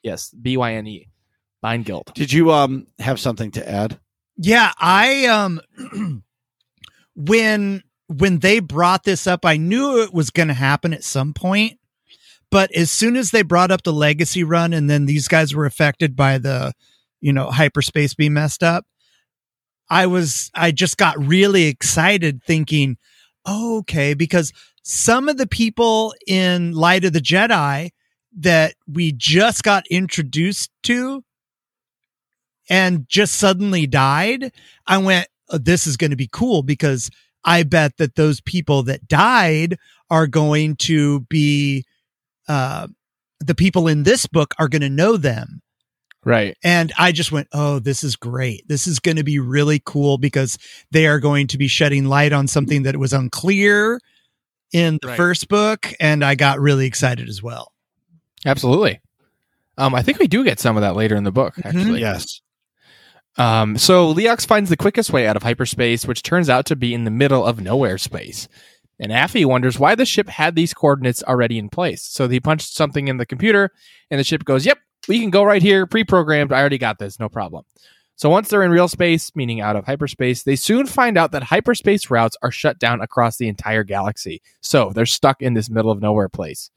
Yes, 0.04 0.30
B 0.30 0.58
Y 0.58 0.74
N 0.74 0.88
E, 0.88 1.08
Byne 1.64 1.84
Guild. 1.84 2.12
Did 2.16 2.32
you 2.32 2.52
um 2.52 2.88
have 3.00 3.20
something 3.20 3.52
to 3.52 3.70
add? 3.70 4.00
Yeah, 4.38 4.72
I 4.80 5.26
um 5.26 5.62
when 7.16 7.84
when 8.08 8.40
they 8.40 8.60
brought 8.60 9.04
this 9.04 9.28
up, 9.28 9.46
I 9.46 9.58
knew 9.58 10.02
it 10.02 10.14
was 10.14 10.30
going 10.32 10.50
to 10.50 10.54
happen 10.54 10.94
at 10.94 11.04
some 11.04 11.34
point. 11.34 11.80
But 12.50 12.70
as 12.76 12.92
soon 12.92 13.16
as 13.16 13.32
they 13.32 13.44
brought 13.44 13.72
up 13.72 13.84
the 13.84 13.94
legacy 13.94 14.44
run 14.44 14.74
and 14.74 14.90
then 14.90 15.06
these 15.06 15.30
guys 15.30 15.56
were 15.56 15.66
affected 15.66 16.18
by 16.18 16.38
the, 16.38 16.74
you 17.22 17.32
know, 17.32 17.50
hyperspace 17.50 18.14
being 18.14 18.34
messed 18.34 18.62
up, 18.64 18.86
I 19.90 20.08
was 20.08 20.52
I 20.54 20.72
just 20.72 20.98
got 20.98 21.18
really 21.26 21.64
excited 21.68 22.42
thinking, 22.44 22.98
oh, 23.46 23.80
okay, 23.80 24.14
because 24.14 24.52
some 24.84 25.30
of 25.30 25.38
the 25.38 25.48
people 25.48 26.14
in 26.28 26.74
Light 26.74 27.06
of 27.06 27.14
the 27.14 27.20
Jedi 27.20 27.92
that 28.40 28.76
we 28.88 29.12
just 29.12 29.64
got 29.64 29.86
introduced 29.88 30.72
to 30.84 31.24
and 32.70 33.08
just 33.08 33.36
suddenly 33.36 33.86
died, 33.86 34.54
I 34.88 34.98
went, 34.98 35.28
oh, 35.50 35.58
this 35.58 35.86
is 35.86 35.98
going 35.98 36.12
to 36.12 36.18
be 36.18 36.30
cool 36.32 36.64
because 36.64 37.10
I 37.44 37.64
bet 37.64 37.98
that 37.98 38.16
those 38.16 38.42
people 38.42 38.84
that 38.84 39.08
died 39.08 39.78
are 40.10 40.28
going 40.28 40.76
to 40.78 41.22
be, 41.22 41.86
uh, 42.48 42.88
the 43.40 43.56
people 43.56 43.88
in 43.88 44.04
this 44.04 44.28
book 44.28 44.54
are 44.58 44.68
going 44.68 44.82
to 44.82 44.90
know 44.90 45.18
them. 45.18 45.62
Right. 46.24 46.56
And 46.64 46.94
I 47.00 47.12
just 47.12 47.32
went, 47.32 47.48
oh, 47.52 47.80
this 47.80 48.04
is 48.04 48.16
great. 48.16 48.68
This 48.68 48.86
is 48.86 49.00
going 49.00 49.18
to 49.18 49.24
be 49.24 49.40
really 49.40 49.82
cool 49.84 50.20
because 50.20 50.58
they 50.92 51.08
are 51.08 51.20
going 51.20 51.48
to 51.48 51.58
be 51.58 51.68
shedding 51.68 52.06
light 52.06 52.32
on 52.32 52.48
something 52.48 52.84
that 52.84 52.98
was 52.98 53.12
unclear 53.12 54.00
in 54.72 55.00
the 55.02 55.10
Right. 55.10 55.18
first 55.18 55.48
book. 55.50 55.94
And 56.00 56.24
I 56.24 56.36
got 56.36 56.60
really 56.60 56.86
excited 56.86 57.28
as 57.30 57.42
well. 57.44 57.72
Absolutely. 58.46 59.00
Um, 59.78 59.96
I 59.96 60.02
think 60.02 60.20
we 60.20 60.28
do 60.28 60.44
get 60.44 60.60
some 60.60 60.78
of 60.78 60.82
that 60.82 60.96
later 60.96 61.16
in 61.16 61.24
the 61.24 61.32
book. 61.32 61.56
Actually, 61.64 62.02
Yes. 62.02 62.42
Um, 63.38 63.78
so 63.78 64.14
Leox 64.14 64.46
finds 64.46 64.70
the 64.70 64.76
quickest 64.78 65.14
way 65.14 65.26
out 65.26 65.38
of 65.38 65.44
hyperspace, 65.44 66.06
which 66.06 66.22
turns 66.22 66.50
out 66.50 66.66
to 66.66 66.76
be 66.76 66.94
in 66.94 67.06
the 67.06 67.12
middle 67.12 67.46
of 67.46 67.62
nowhere 67.62 67.98
space. 67.98 68.48
And 69.00 69.12
Affie 69.12 69.46
wonders 69.46 69.80
why 69.80 69.96
the 69.96 70.06
ship 70.06 70.28
had 70.28 70.56
these 70.56 70.74
coordinates 70.74 71.24
already 71.24 71.58
in 71.58 71.70
place. 71.70 72.04
So 72.04 72.28
he 72.28 72.40
punched 72.40 72.76
something 72.76 73.08
in 73.08 73.18
the 73.18 73.26
computer, 73.26 73.72
and 74.12 74.20
the 74.20 74.24
ship 74.24 74.44
goes, 74.44 74.66
Yep, 74.66 74.78
we 75.08 75.20
can 75.20 75.30
go 75.30 75.44
right 75.44 75.62
here, 75.62 75.88
pre 75.88 76.04
programmed. 76.04 76.52
I 76.52 76.60
already 76.60 76.78
got 76.78 77.00
this, 77.00 77.20
no 77.20 77.30
problem. 77.30 77.64
So 78.16 78.30
once 78.30 78.50
they're 78.50 78.64
in 78.64 78.72
real 78.72 78.88
space, 78.88 79.32
meaning 79.36 79.62
out 79.62 79.76
of 79.76 79.86
hyperspace, 79.86 80.44
they 80.44 80.56
soon 80.56 80.86
find 80.86 81.18
out 81.18 81.32
that 81.32 81.44
hyperspace 81.44 82.12
routes 82.12 82.38
are 82.44 82.52
shut 82.52 82.78
down 82.78 83.02
across 83.02 83.38
the 83.38 83.48
entire 83.48 83.84
galaxy. 83.84 84.42
So 84.62 84.92
they're 84.94 85.06
stuck 85.08 85.42
in 85.42 85.56
this 85.56 85.70
middle 85.70 85.92
of 85.92 86.02
nowhere 86.02 86.30
place. 86.30 86.70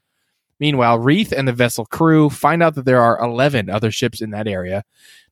Meanwhile, 0.59 0.99
Reath 0.99 1.31
and 1.31 1.47
the 1.47 1.53
vessel 1.53 1.85
crew 1.85 2.29
find 2.29 2.63
out 2.63 2.75
that 2.75 2.85
there 2.85 3.01
are 3.01 3.21
11 3.21 3.69
other 3.69 3.91
ships 3.91 4.21
in 4.21 4.31
that 4.31 4.47
area 4.47 4.83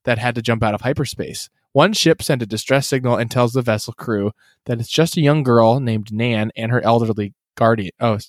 that 0.04 0.18
had 0.18 0.36
to 0.36 0.42
jump 0.42 0.64
out 0.64 0.76
of 0.76 0.82
hyperspace. 0.82 1.50
One 1.72 1.94
ship 1.94 2.22
sent 2.22 2.42
a 2.42 2.46
distress 2.46 2.88
signal 2.88 3.18
and 3.18 3.32
tells 3.32 3.54
the 3.54 3.62
vessel 3.62 3.94
crew 3.94 4.32
that 4.66 4.80
it's 4.80 4.90
just 4.90 5.18
a 5.18 5.22
young 5.22 5.42
girl 5.42 5.80
named 5.80 6.14
Nan 6.14 6.52
and 6.56 6.72
her 6.72 6.84
elderly 6.84 7.34
guardian. 7.56 7.92
Oh, 8.00 8.20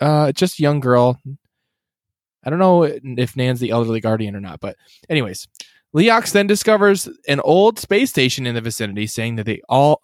uh, 0.00 0.32
just 0.32 0.58
a 0.58 0.62
young 0.62 0.80
girl. 0.80 1.20
I 2.44 2.50
don't 2.50 2.58
know 2.58 2.84
if 2.84 3.36
Nan's 3.36 3.60
the 3.60 3.70
elderly 3.70 4.00
guardian 4.00 4.34
or 4.34 4.40
not, 4.40 4.58
but 4.60 4.76
anyways, 5.08 5.46
Leox 5.96 6.32
then 6.32 6.46
discovers 6.46 7.08
an 7.26 7.40
old 7.40 7.78
space 7.78 8.10
station 8.10 8.46
in 8.46 8.54
the 8.54 8.60
vicinity, 8.60 9.06
saying 9.06 9.36
that 9.36 9.46
they 9.46 9.62
all 9.68 10.02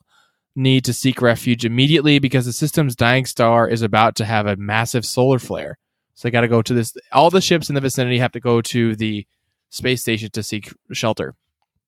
need 0.56 0.84
to 0.84 0.92
seek 0.92 1.20
refuge 1.20 1.64
immediately 1.64 2.18
because 2.18 2.46
the 2.46 2.52
system's 2.52 2.96
dying 2.96 3.26
star 3.26 3.68
is 3.68 3.82
about 3.82 4.14
to 4.16 4.24
have 4.24 4.46
a 4.46 4.56
massive 4.56 5.04
solar 5.04 5.38
flare. 5.38 5.78
So 6.14 6.28
they 6.28 6.32
got 6.32 6.42
to 6.42 6.48
go 6.48 6.62
to 6.62 6.74
this. 6.74 6.96
All 7.12 7.30
the 7.30 7.40
ships 7.40 7.68
in 7.68 7.74
the 7.74 7.80
vicinity 7.80 8.18
have 8.18 8.32
to 8.32 8.40
go 8.40 8.62
to 8.62 8.94
the 8.94 9.26
space 9.70 10.00
station 10.00 10.30
to 10.30 10.42
seek 10.42 10.72
shelter. 10.92 11.34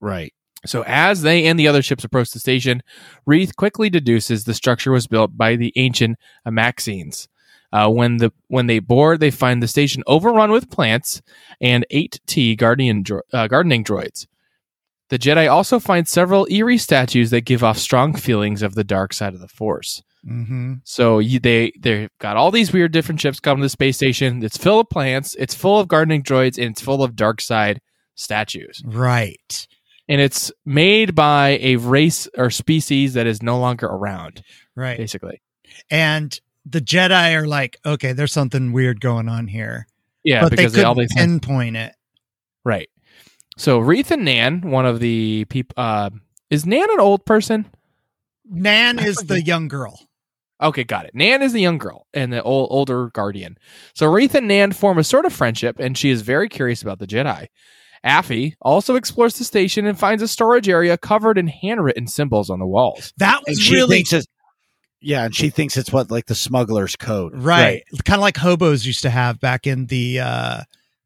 Right. 0.00 0.34
So 0.66 0.82
as 0.86 1.22
they 1.22 1.46
and 1.46 1.58
the 1.58 1.68
other 1.68 1.82
ships 1.82 2.04
approach 2.04 2.32
the 2.32 2.40
station, 2.40 2.82
Reath 3.24 3.54
quickly 3.56 3.88
deduces 3.88 4.44
the 4.44 4.54
structure 4.54 4.90
was 4.90 5.06
built 5.06 5.36
by 5.36 5.54
the 5.54 5.72
ancient 5.76 6.18
Amaxines. 6.46 7.28
Uh, 7.72 7.88
when 7.90 8.18
the 8.18 8.32
when 8.48 8.66
they 8.66 8.78
board, 8.78 9.20
they 9.20 9.30
find 9.30 9.62
the 9.62 9.68
station 9.68 10.02
overrun 10.06 10.50
with 10.50 10.70
plants 10.70 11.20
and 11.60 11.84
eight 11.90 12.20
T 12.26 12.54
guardian 12.56 13.02
dro- 13.02 13.22
uh, 13.32 13.48
gardening 13.48 13.84
droids. 13.84 14.26
The 15.08 15.18
Jedi 15.18 15.50
also 15.50 15.78
find 15.78 16.08
several 16.08 16.46
eerie 16.50 16.78
statues 16.78 17.30
that 17.30 17.42
give 17.42 17.62
off 17.62 17.78
strong 17.78 18.14
feelings 18.14 18.62
of 18.62 18.74
the 18.74 18.84
dark 18.84 19.12
side 19.12 19.34
of 19.34 19.40
the 19.40 19.48
Force. 19.48 20.02
Mm-hmm. 20.28 20.74
So 20.84 21.20
you, 21.20 21.38
they 21.38 21.72
they've 21.78 22.10
got 22.18 22.36
all 22.36 22.50
these 22.50 22.72
weird 22.72 22.90
different 22.92 23.20
ships 23.20 23.38
coming 23.38 23.60
to 23.62 23.66
the 23.66 23.68
space 23.70 23.96
station. 23.96 24.42
It's 24.42 24.56
full 24.56 24.80
of 24.80 24.88
plants, 24.90 25.36
it's 25.38 25.54
full 25.54 25.78
of 25.78 25.86
gardening 25.88 26.22
droids, 26.24 26.56
and 26.58 26.72
it's 26.72 26.80
full 26.80 27.02
of 27.04 27.14
dark 27.14 27.40
side 27.40 27.80
statues. 28.16 28.82
Right. 28.84 29.66
And 30.08 30.20
it's 30.20 30.52
made 30.64 31.14
by 31.14 31.58
a 31.60 31.76
race 31.76 32.28
or 32.36 32.50
species 32.50 33.14
that 33.14 33.26
is 33.26 33.42
no 33.42 33.58
longer 33.58 33.86
around, 33.86 34.42
Right. 34.76 34.96
basically. 34.96 35.42
And 35.90 36.40
the 36.68 36.80
Jedi 36.80 37.34
are 37.34 37.46
like, 37.46 37.78
okay, 37.86 38.12
there's 38.12 38.32
something 38.32 38.72
weird 38.72 39.00
going 39.00 39.28
on 39.28 39.46
here. 39.46 39.86
Yeah, 40.24 40.42
but 40.42 40.50
because 40.50 40.72
they 40.72 40.80
they, 40.80 40.84
all 40.84 40.94
couldn't 40.94 41.10
these 41.14 41.24
pinpoint 41.24 41.76
it. 41.76 41.94
right. 42.64 42.88
So 43.56 43.78
Reath 43.78 44.10
and 44.10 44.24
Nan, 44.24 44.60
one 44.62 44.84
of 44.84 45.00
the 45.00 45.46
people, 45.46 45.74
uh, 45.78 46.10
is 46.50 46.66
Nan 46.66 46.90
an 46.90 47.00
old 47.00 47.24
person? 47.24 47.66
Nan 48.44 48.98
is 48.98 49.16
the 49.16 49.42
young 49.42 49.68
girl. 49.68 49.98
Okay, 50.60 50.84
got 50.84 51.06
it. 51.06 51.14
Nan 51.14 51.42
is 51.42 51.52
the 51.52 51.60
young 51.60 51.78
girl 51.78 52.06
and 52.12 52.32
the 52.32 52.42
old, 52.42 52.68
older 52.70 53.08
guardian. 53.10 53.56
So 53.94 54.06
Reath 54.06 54.34
and 54.34 54.48
Nan 54.48 54.72
form 54.72 54.98
a 54.98 55.04
sort 55.04 55.24
of 55.24 55.32
friendship, 55.32 55.78
and 55.78 55.96
she 55.96 56.10
is 56.10 56.22
very 56.22 56.48
curious 56.48 56.82
about 56.82 56.98
the 56.98 57.06
Jedi. 57.06 57.46
Affie 58.04 58.54
also 58.60 58.94
explores 58.94 59.36
the 59.36 59.44
station 59.44 59.86
and 59.86 59.98
finds 59.98 60.22
a 60.22 60.28
storage 60.28 60.68
area 60.68 60.96
covered 60.96 61.38
in 61.38 61.48
handwritten 61.48 62.06
symbols 62.06 62.50
on 62.50 62.58
the 62.58 62.66
walls. 62.66 63.12
That 63.16 63.42
was 63.46 63.58
she 63.58 63.74
really 63.74 63.96
thinks 63.96 64.12
it's, 64.12 64.26
yeah, 65.00 65.24
and 65.26 65.34
she 65.34 65.50
thinks 65.50 65.76
it's 65.76 65.92
what 65.92 66.10
like 66.10 66.26
the 66.26 66.34
smuggler's 66.34 66.96
code. 66.96 67.32
right. 67.34 67.82
Kind 68.04 68.18
of 68.18 68.22
like 68.22 68.36
hobos 68.36 68.84
used 68.86 69.02
to 69.02 69.10
have 69.10 69.40
back 69.40 69.66
in 69.66 69.86
the 69.86 70.20
uh 70.20 70.60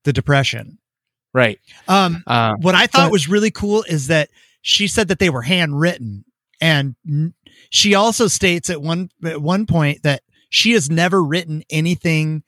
the 0.04 0.12
depression. 0.12 0.78
Right. 1.34 1.58
Um 1.88 2.22
Uh, 2.26 2.54
what 2.60 2.74
I 2.74 2.86
thought 2.86 3.06
So- 3.06 3.10
was 3.12 3.28
really 3.28 3.50
cool 3.50 3.82
is 3.88 4.06
that 4.08 4.30
she 4.62 4.88
said 4.88 5.08
that 5.08 5.18
they 5.18 5.30
were 5.30 5.42
handwritten 5.42 6.24
and 6.60 6.94
n- 7.08 7.34
she 7.70 7.94
also 7.94 8.26
states 8.28 8.68
at 8.70 8.80
one 8.82 9.10
at 9.24 9.40
one 9.42 9.66
point 9.66 10.02
that 10.02 10.22
she 10.50 10.72
has 10.72 10.90
never 10.90 11.22
written 11.22 11.62
anything 11.70 12.42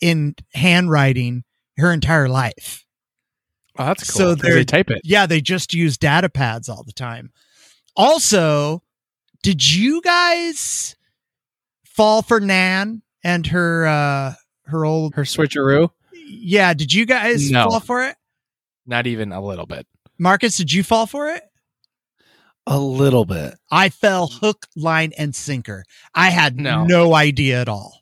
in 0.00 0.34
handwriting 0.54 1.44
her 1.76 1.92
entire 1.92 2.28
life. 2.28 2.84
oh, 3.78 3.86
that's 3.86 4.08
cool. 4.10 4.18
So 4.18 4.36
'cause 4.36 4.54
they 4.54 4.64
type 4.64 4.90
it. 4.90 5.00
Yeah, 5.04 5.26
they 5.26 5.40
just 5.40 5.74
use 5.74 5.98
data 5.98 6.28
pads 6.28 6.68
all 6.68 6.84
the 6.84 6.92
time. 6.92 7.32
Also, 7.96 8.82
did 9.44 9.72
you 9.74 10.00
guys 10.00 10.96
fall 11.84 12.22
for 12.22 12.40
Nan 12.40 13.02
and 13.22 13.46
her 13.48 13.86
uh 13.86 14.34
her 14.64 14.84
old 14.86 15.14
Her 15.14 15.22
switcheroo. 15.24 15.90
Yeah, 16.26 16.72
did 16.72 16.92
you 16.94 17.04
guys 17.04 17.50
No. 17.50 17.68
fall 17.68 17.80
for 17.80 18.04
it? 18.06 18.16
Not 18.86 19.06
even 19.06 19.30
a 19.32 19.42
little 19.44 19.66
bit. 19.66 19.86
Marcus, 20.18 20.56
did 20.56 20.72
you 20.72 20.82
fall 20.82 21.06
for 21.06 21.28
it? 21.28 21.42
A 22.66 22.78
little 22.78 23.26
bit. 23.26 23.54
I 23.70 23.90
fell 23.90 24.28
hook, 24.28 24.66
line, 24.74 25.12
and 25.18 25.34
sinker. 25.34 25.84
I 26.14 26.30
had 26.30 26.58
No. 26.58 26.84
no, 26.86 27.14
idea 27.14 27.60
at 27.60 27.68
all. 27.68 28.00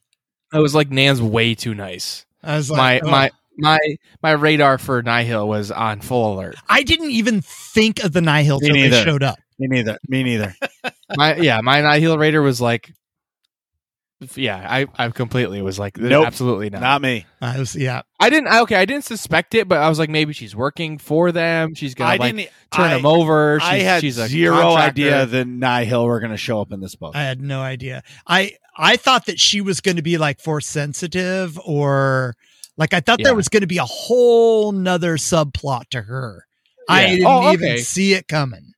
I 0.52 0.60
was 0.60 0.76
like, 0.76 0.90
Nan's 0.90 1.20
way 1.20 1.56
too 1.56 1.74
nice. 1.74 2.24
I 2.44 2.56
was 2.56 2.70
my 2.70 2.76
like, 3.00 3.02
my 3.02 3.30
oh. 3.32 3.36
my 3.58 3.78
my 4.22 4.30
radar 4.30 4.78
for 4.78 5.02
Nihil 5.02 5.48
was 5.48 5.72
on 5.72 6.00
full 6.00 6.34
alert. 6.34 6.54
I 6.68 6.84
didn't 6.84 7.10
even 7.10 7.40
think 7.42 8.04
of 8.04 8.12
the 8.12 8.20
Nihil 8.20 8.60
Me 8.60 8.68
till 8.68 8.76
they 8.76 8.82
neither. 8.82 9.02
showed 9.02 9.24
up. 9.24 9.40
Me 9.58 9.66
neither. 9.66 9.98
Me 10.08 10.22
neither. 10.22 10.54
My 11.16 11.36
yeah, 11.36 11.60
my 11.60 11.80
Nihil 11.80 12.18
Raider 12.18 12.42
was 12.42 12.60
like, 12.60 12.92
yeah, 14.36 14.64
I 14.68 14.86
I 14.96 15.08
completely 15.08 15.62
was 15.62 15.78
like, 15.80 15.96
Nope. 15.98 16.26
absolutely 16.26 16.70
not. 16.70 16.80
Not 16.80 17.02
me. 17.02 17.26
I 17.40 17.58
was, 17.58 17.74
yeah. 17.74 18.02
I 18.20 18.30
didn't. 18.30 18.46
I- 18.48 18.60
Okay, 18.60 18.76
I 18.76 18.84
didn't 18.84 19.04
suspect 19.04 19.54
it, 19.56 19.66
but 19.68 19.78
I 19.78 19.88
was 19.88 19.98
like, 19.98 20.10
maybe 20.10 20.32
she's 20.32 20.54
working 20.54 20.98
for 20.98 21.32
them. 21.32 21.74
She's 21.74 21.94
gonna 21.96 22.16
like 22.18 22.36
didn't. 22.36 22.50
turn 22.70 22.84
I, 22.92 22.94
them 22.94 23.06
over. 23.06 23.58
She's, 23.60 23.68
I 23.68 23.78
had 23.78 24.00
she's 24.00 24.18
a 24.18 24.28
zero 24.28 24.56
contractor. 24.56 24.88
idea 24.90 25.26
that 25.26 25.46
Nihil 25.48 26.06
were 26.06 26.20
going 26.20 26.30
to 26.30 26.36
show 26.36 26.60
up 26.60 26.72
in 26.72 26.80
this 26.80 26.94
book. 26.94 27.16
I 27.16 27.22
had 27.24 27.40
no 27.40 27.60
idea. 27.62 28.02
I 28.26 28.52
I 28.78 28.96
thought 28.96 29.26
that 29.26 29.40
she 29.40 29.60
was 29.60 29.80
going 29.80 29.96
to 29.96 30.02
be 30.02 30.18
like 30.18 30.40
force 30.40 30.66
sensitive 30.68 31.58
or 31.64 32.34
like 32.76 32.94
I 32.94 33.00
thought 33.00 33.18
Yeah. 33.18 33.24
there 33.24 33.34
was 33.34 33.48
going 33.48 33.62
to 33.62 33.66
be 33.66 33.78
a 33.78 33.84
whole 33.84 34.70
nother 34.70 35.16
subplot 35.16 35.88
to 35.90 36.02
her. 36.02 36.46
I 36.88 37.06
didn't 37.06 37.26
Oh, 37.26 37.52
even 37.52 37.78
see 37.78 38.14
it 38.14 38.28
coming. 38.28 38.72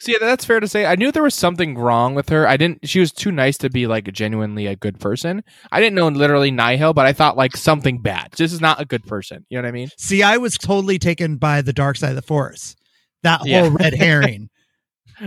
See, 0.00 0.16
that's 0.20 0.44
fair 0.44 0.60
to 0.60 0.68
say. 0.68 0.86
I 0.86 0.94
knew 0.94 1.10
there 1.10 1.24
was 1.24 1.34
something 1.34 1.76
wrong 1.76 2.14
with 2.14 2.28
her. 2.28 2.46
I 2.46 2.56
didn't. 2.56 2.88
She 2.88 3.00
was 3.00 3.10
too 3.10 3.32
nice 3.32 3.58
to 3.58 3.68
be 3.68 3.88
like 3.88 4.10
genuinely 4.12 4.66
a 4.66 4.76
good 4.76 5.00
person. 5.00 5.42
I 5.72 5.80
didn't 5.80 5.96
know 5.96 6.06
literally 6.06 6.52
Nihil, 6.52 6.94
but 6.94 7.04
I 7.04 7.12
thought 7.12 7.36
like 7.36 7.56
something 7.56 8.00
bad. 8.00 8.32
This 8.36 8.52
is 8.52 8.60
not 8.60 8.80
a 8.80 8.84
good 8.84 9.04
person. 9.06 9.44
You 9.50 9.58
know 9.58 9.62
what 9.62 9.68
I 9.68 9.72
mean? 9.72 9.88
See, 9.98 10.22
I 10.22 10.36
was 10.36 10.56
totally 10.56 11.00
taken 11.00 11.36
by 11.36 11.62
the 11.62 11.72
dark 11.72 11.96
side 11.96 12.10
of 12.10 12.16
the 12.16 12.22
force. 12.22 12.76
That 13.24 13.40
whole 13.40 13.48
Yeah. 13.48 13.70
red 13.72 13.94
herring. 13.94 14.50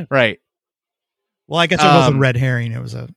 Right. 0.09 0.39
Well, 1.47 1.59
I 1.59 1.67
guess 1.67 1.81
it 1.83 1.87
wasn't 1.87 2.15
Um, 2.15 2.21
red 2.21 2.37
herring. 2.37 2.71
It 2.71 2.81
was 2.81 2.93
a 2.93 3.09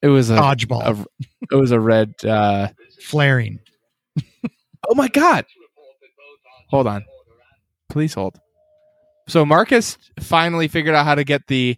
It 0.00 0.06
was 0.06 0.30
a. 0.30 0.36
dodgeball 0.36 0.82
a 0.86 1.04
it 1.50 1.56
was 1.56 1.72
a 1.72 1.80
red. 1.80 2.14
uh 2.24 2.68
flaring. 3.02 3.58
Oh 4.88 4.94
my 4.94 5.08
god! 5.08 5.44
Hold 6.70 6.86
on. 6.86 7.04
Please 7.88 8.14
hold. 8.14 8.38
So 9.28 9.44
Marcus 9.44 9.98
finally 10.20 10.68
figured 10.68 10.94
out 10.94 11.04
how 11.04 11.14
to 11.14 11.22
get 11.24 11.46
the, 11.48 11.76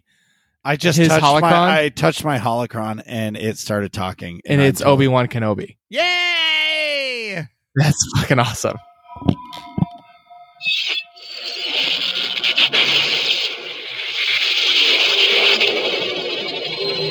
I 0.63 0.77
just 0.77 0.97
His 0.97 1.09
touched 1.09 1.23
holocron? 1.25 1.41
my 1.41 1.81
I 1.81 1.89
touched 1.89 2.23
my 2.23 2.37
holocron 2.39 3.03
and 3.05 3.35
it 3.35 3.57
started 3.57 3.91
talking. 3.91 4.41
and 4.45 4.61
I'm 4.61 4.67
it's 4.67 4.81
Obi 4.81 5.07
Wan 5.07 5.27
Kenobi. 5.27 5.75
Yay! 5.89 7.47
That's 7.75 8.11
fucking 8.17 8.39
awesome. 8.39 8.77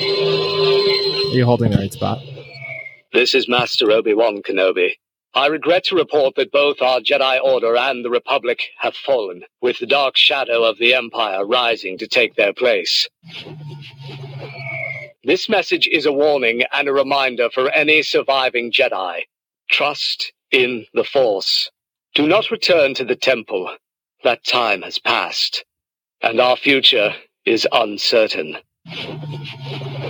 Are 0.00 1.34
you 1.34 1.44
holding 1.44 1.70
the 1.70 1.78
right 1.78 1.92
spot? 1.92 2.18
This 3.12 3.34
is 3.34 3.48
Master 3.48 3.90
Obi-Wan 3.90 4.42
Kenobi. 4.42 4.92
I 5.34 5.46
regret 5.46 5.84
to 5.84 5.96
report 5.96 6.34
that 6.36 6.52
both 6.52 6.82
our 6.82 7.00
Jedi 7.00 7.40
Order 7.42 7.76
and 7.76 8.04
the 8.04 8.10
Republic 8.10 8.60
have 8.78 8.96
fallen, 8.96 9.44
with 9.62 9.78
the 9.78 9.86
dark 9.86 10.16
shadow 10.16 10.64
of 10.64 10.78
the 10.78 10.94
Empire 10.94 11.46
rising 11.46 11.98
to 11.98 12.08
take 12.08 12.34
their 12.34 12.52
place. 12.52 13.08
This 15.24 15.48
message 15.50 15.86
is 15.86 16.06
a 16.06 16.12
warning 16.12 16.62
and 16.72 16.88
a 16.88 16.92
reminder 16.94 17.50
for 17.50 17.70
any 17.70 18.02
surviving 18.02 18.72
Jedi. 18.72 19.22
Trust 19.70 20.32
in 20.50 20.86
the 20.94 21.04
Force. 21.04 21.70
Do 22.14 22.26
not 22.26 22.50
return 22.50 22.94
to 22.94 23.04
the 23.04 23.16
Temple. 23.16 23.70
That 24.24 24.44
time 24.44 24.82
has 24.82 24.98
passed, 24.98 25.64
and 26.22 26.40
our 26.40 26.56
future 26.56 27.14
is 27.46 27.68
uncertain. 27.72 28.58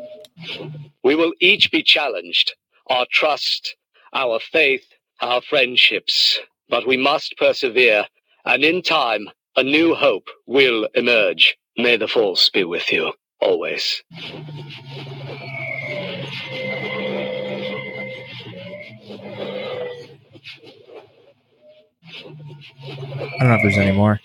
We 1.02 1.14
will 1.14 1.32
each 1.40 1.70
be 1.70 1.82
challenged. 1.82 2.54
Our 2.88 3.06
trust, 3.10 3.76
our 4.12 4.40
faith, 4.40 4.86
our 5.20 5.40
friendships. 5.40 6.38
But 6.68 6.86
we 6.86 6.96
must 6.96 7.36
persevere, 7.36 8.06
and 8.44 8.64
in 8.64 8.82
time, 8.82 9.28
a 9.56 9.62
new 9.62 9.94
hope 9.94 10.28
will 10.46 10.88
emerge. 10.94 11.56
May 11.76 11.96
the 11.96 12.08
Force 12.08 12.50
be 12.50 12.64
with 12.64 12.92
you, 12.92 13.12
always. 13.40 14.02
I 23.32 23.44
don't 23.44 23.48
know 23.48 23.54
if 23.54 23.62
there's 23.62 23.78
any 23.78 23.96
more. 23.96 24.20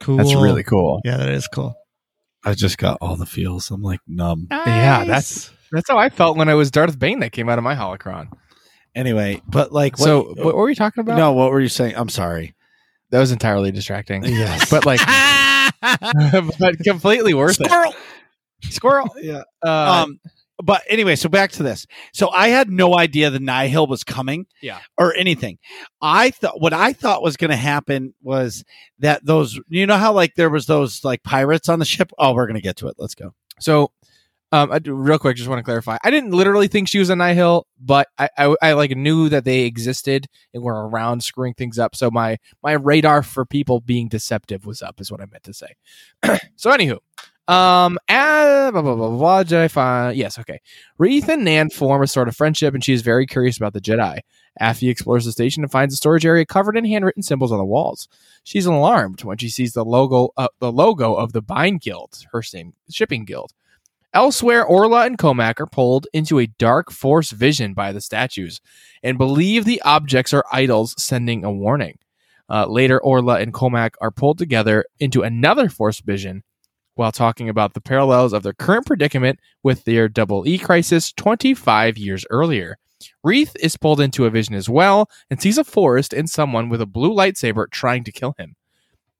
Cool. 0.00 0.16
That's 0.16 0.34
really 0.34 0.64
cool. 0.64 1.00
Yeah, 1.04 1.16
that 1.16 1.28
is 1.28 1.48
cool. 1.48 1.74
I 2.44 2.54
just 2.54 2.78
got 2.78 2.98
all 3.00 3.16
the 3.16 3.26
feels. 3.26 3.70
I'm 3.70 3.82
like 3.82 4.00
numb. 4.06 4.48
Yeah, 4.50 5.04
that's 5.04 5.50
that's 5.70 5.88
how 5.88 5.98
I 5.98 6.08
felt 6.08 6.36
when 6.36 6.48
I 6.48 6.54
was 6.54 6.70
Darth 6.70 6.98
Bane 6.98 7.20
that 7.20 7.32
came 7.32 7.48
out 7.48 7.58
of 7.58 7.64
my 7.64 7.74
holocron. 7.74 8.28
Anyway, 8.94 9.40
but 9.48 9.72
like, 9.72 9.98
what, 9.98 10.04
so, 10.04 10.34
what 10.36 10.54
were 10.54 10.68
you 10.68 10.74
talking 10.74 11.00
about? 11.00 11.16
no, 11.16 11.32
what 11.32 11.50
were 11.50 11.60
you 11.60 11.68
saying? 11.68 11.94
I'm 11.96 12.08
sorry. 12.10 12.54
that 13.10 13.20
was 13.20 13.32
entirely 13.32 13.70
distracting. 13.72 14.24
Yes. 14.24 14.70
but 14.70 14.84
like, 14.84 15.00
but 16.58 16.78
completely 16.80 17.32
worth 17.34 17.54
Squirrel. 17.54 17.94
it. 18.62 18.72
Squirrel. 18.72 19.08
Yeah. 19.20 19.42
Uh, 19.64 20.04
Um, 20.04 20.20
but 20.64 20.82
anyway, 20.88 21.16
so 21.16 21.28
back 21.28 21.50
to 21.52 21.62
this. 21.62 21.86
So 22.12 22.30
I 22.30 22.48
had 22.48 22.70
no 22.70 22.96
idea 22.96 23.30
the 23.30 23.40
Nihil 23.40 23.86
was 23.86 24.04
coming, 24.04 24.46
Yeah. 24.62 24.78
or 24.96 25.14
anything. 25.14 25.58
I 26.00 26.30
thought 26.30 26.60
what 26.60 26.72
I 26.72 26.92
thought 26.92 27.22
was 27.22 27.36
going 27.36 27.50
to 27.50 27.56
happen 27.56 28.14
was 28.22 28.64
that 29.00 29.24
those, 29.26 29.60
you 29.68 29.86
know, 29.86 29.96
how 29.98 30.12
like 30.12 30.34
there 30.36 30.50
was 30.50 30.66
those 30.66 31.04
like 31.04 31.22
pirates 31.22 31.68
on 31.68 31.78
the 31.78 31.84
ship. 31.84 32.12
Oh, 32.18 32.32
we're 32.34 32.46
going 32.46 32.54
to 32.54 32.62
get 32.62 32.76
to 32.76 32.88
it. 32.88 32.94
Let's 32.98 33.14
go. 33.14 33.34
So, 33.60 33.90
um, 34.54 34.70
I, 34.70 34.78
do- 34.80 34.92
real 34.92 35.18
quick, 35.18 35.36
just 35.36 35.48
want 35.48 35.60
to 35.60 35.64
clarify. 35.64 35.96
I 36.04 36.10
didn't 36.10 36.32
literally 36.32 36.68
think 36.68 36.86
she 36.86 36.98
was 36.98 37.08
a 37.08 37.16
Nihil, 37.16 37.66
but 37.80 38.08
I, 38.18 38.28
I, 38.36 38.54
I 38.60 38.72
like 38.74 38.90
knew 38.90 39.30
that 39.30 39.44
they 39.46 39.60
existed 39.62 40.26
and 40.52 40.62
were 40.62 40.88
around 40.88 41.22
screwing 41.24 41.54
things 41.54 41.78
up. 41.78 41.96
So 41.96 42.10
my 42.10 42.36
my 42.62 42.72
radar 42.72 43.22
for 43.22 43.46
people 43.46 43.80
being 43.80 44.08
deceptive 44.08 44.66
was 44.66 44.82
up, 44.82 45.00
is 45.00 45.10
what 45.10 45.22
I 45.22 45.26
meant 45.26 45.44
to 45.44 45.54
say. 45.54 45.74
so, 46.56 46.70
anywho, 46.70 46.98
um, 47.48 47.98
ah, 48.08 48.68
blah, 48.72 48.82
blah, 48.82 48.94
blah, 48.94 49.08
blah, 49.10 49.44
Jedi 49.44 50.16
yes, 50.16 50.38
okay. 50.38 50.60
Reath 50.98 51.28
and 51.28 51.44
Nan 51.44 51.70
form 51.70 52.02
a 52.02 52.06
sort 52.06 52.28
of 52.28 52.36
friendship, 52.36 52.72
and 52.72 52.84
she 52.84 52.92
is 52.92 53.02
very 53.02 53.26
curious 53.26 53.56
about 53.56 53.72
the 53.72 53.80
Jedi. 53.80 54.20
Affie 54.60 54.90
explores 54.90 55.24
the 55.24 55.32
station 55.32 55.62
and 55.62 55.72
finds 55.72 55.94
a 55.94 55.96
storage 55.96 56.24
area 56.24 56.46
covered 56.46 56.76
in 56.76 56.84
handwritten 56.84 57.22
symbols 57.22 57.50
on 57.50 57.58
the 57.58 57.64
walls. 57.64 58.06
She's 58.44 58.66
alarmed 58.66 59.24
when 59.24 59.38
she 59.38 59.48
sees 59.48 59.72
the 59.72 59.84
logo, 59.84 60.30
uh, 60.36 60.48
the 60.60 60.70
logo 60.70 61.14
of 61.14 61.32
the 61.32 61.42
Byne 61.42 61.80
Guild, 61.80 62.24
her 62.32 62.42
same 62.42 62.74
shipping 62.90 63.24
guild. 63.24 63.52
Elsewhere, 64.14 64.62
Orla 64.62 65.06
and 65.06 65.16
Cohmac 65.16 65.58
are 65.58 65.66
pulled 65.66 66.06
into 66.12 66.38
a 66.38 66.46
dark 66.46 66.92
force 66.92 67.30
vision 67.30 67.72
by 67.72 67.92
the 67.92 68.00
statues 68.00 68.60
and 69.02 69.16
believe 69.16 69.64
the 69.64 69.80
objects 69.82 70.34
are 70.34 70.44
idols 70.52 70.94
sending 71.02 71.44
a 71.44 71.50
warning. 71.50 71.98
Uh, 72.48 72.66
later, 72.66 73.00
Orla 73.00 73.40
and 73.40 73.54
Cohmac 73.54 73.92
are 74.02 74.10
pulled 74.10 74.36
together 74.36 74.84
into 75.00 75.22
another 75.22 75.70
force 75.70 76.00
vision 76.00 76.42
while 76.94 77.12
talking 77.12 77.48
about 77.48 77.74
the 77.74 77.80
parallels 77.80 78.32
of 78.32 78.42
their 78.42 78.52
current 78.52 78.86
predicament 78.86 79.38
with 79.62 79.84
their 79.84 80.08
double 80.08 80.46
E 80.46 80.58
crisis 80.58 81.12
25 81.12 81.98
years 81.98 82.26
earlier. 82.30 82.78
Reath 83.24 83.56
is 83.60 83.76
pulled 83.76 84.00
into 84.00 84.26
a 84.26 84.30
vision 84.30 84.54
as 84.54 84.68
well 84.68 85.08
and 85.30 85.40
sees 85.40 85.58
a 85.58 85.64
forest 85.64 86.12
and 86.12 86.28
someone 86.30 86.68
with 86.68 86.80
a 86.80 86.86
blue 86.86 87.12
lightsaber 87.14 87.70
trying 87.70 88.04
to 88.04 88.12
kill 88.12 88.34
him. 88.38 88.54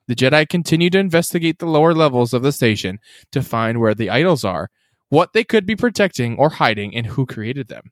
The 0.09 0.15
Jedi 0.17 0.49
continue 0.49 0.91
to 0.91 0.99
investigate 0.99 1.59
the 1.59 1.67
lower 1.67 1.95
levels 1.95 2.33
of 2.35 2.43
the 2.43 2.53
station 2.53 2.99
to 3.33 3.43
find 3.43 3.81
where 3.81 3.95
the 3.95 4.11
idols 4.11 4.45
are, 4.45 4.69
what 5.09 5.33
they 5.33 5.45
could 5.45 5.67
be 5.67 5.77
protecting 5.77 6.37
or 6.39 6.51
hiding, 6.51 6.95
and 6.97 7.07
who 7.07 7.27
created 7.27 7.69
them. 7.69 7.91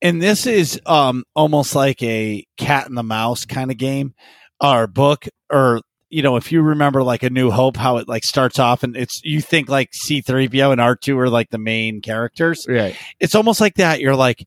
and 0.00 0.20
this 0.20 0.46
is 0.46 0.80
um 0.86 1.24
almost 1.34 1.74
like 1.74 2.02
a 2.02 2.44
cat 2.56 2.86
and 2.88 2.96
the 2.96 3.02
mouse 3.02 3.44
kind 3.44 3.70
of 3.70 3.76
game 3.76 4.14
or 4.60 4.86
book 4.86 5.26
or 5.50 5.80
you 6.12 6.22
know 6.22 6.36
if 6.36 6.52
you 6.52 6.60
remember 6.62 7.02
like 7.02 7.22
a 7.22 7.30
new 7.30 7.50
hope 7.50 7.76
how 7.76 7.96
it 7.96 8.06
like 8.06 8.22
starts 8.22 8.58
off 8.58 8.82
and 8.82 8.96
it's 8.96 9.20
you 9.24 9.40
think 9.40 9.68
like 9.68 9.90
c3po 9.92 10.70
and 10.70 10.80
r2 10.80 11.16
are 11.16 11.28
like 11.30 11.48
the 11.50 11.58
main 11.58 12.00
characters. 12.02 12.66
Right. 12.68 12.94
it's 13.18 13.34
almost 13.34 13.60
like 13.60 13.74
that. 13.76 14.00
You're 14.00 14.14
like 14.14 14.46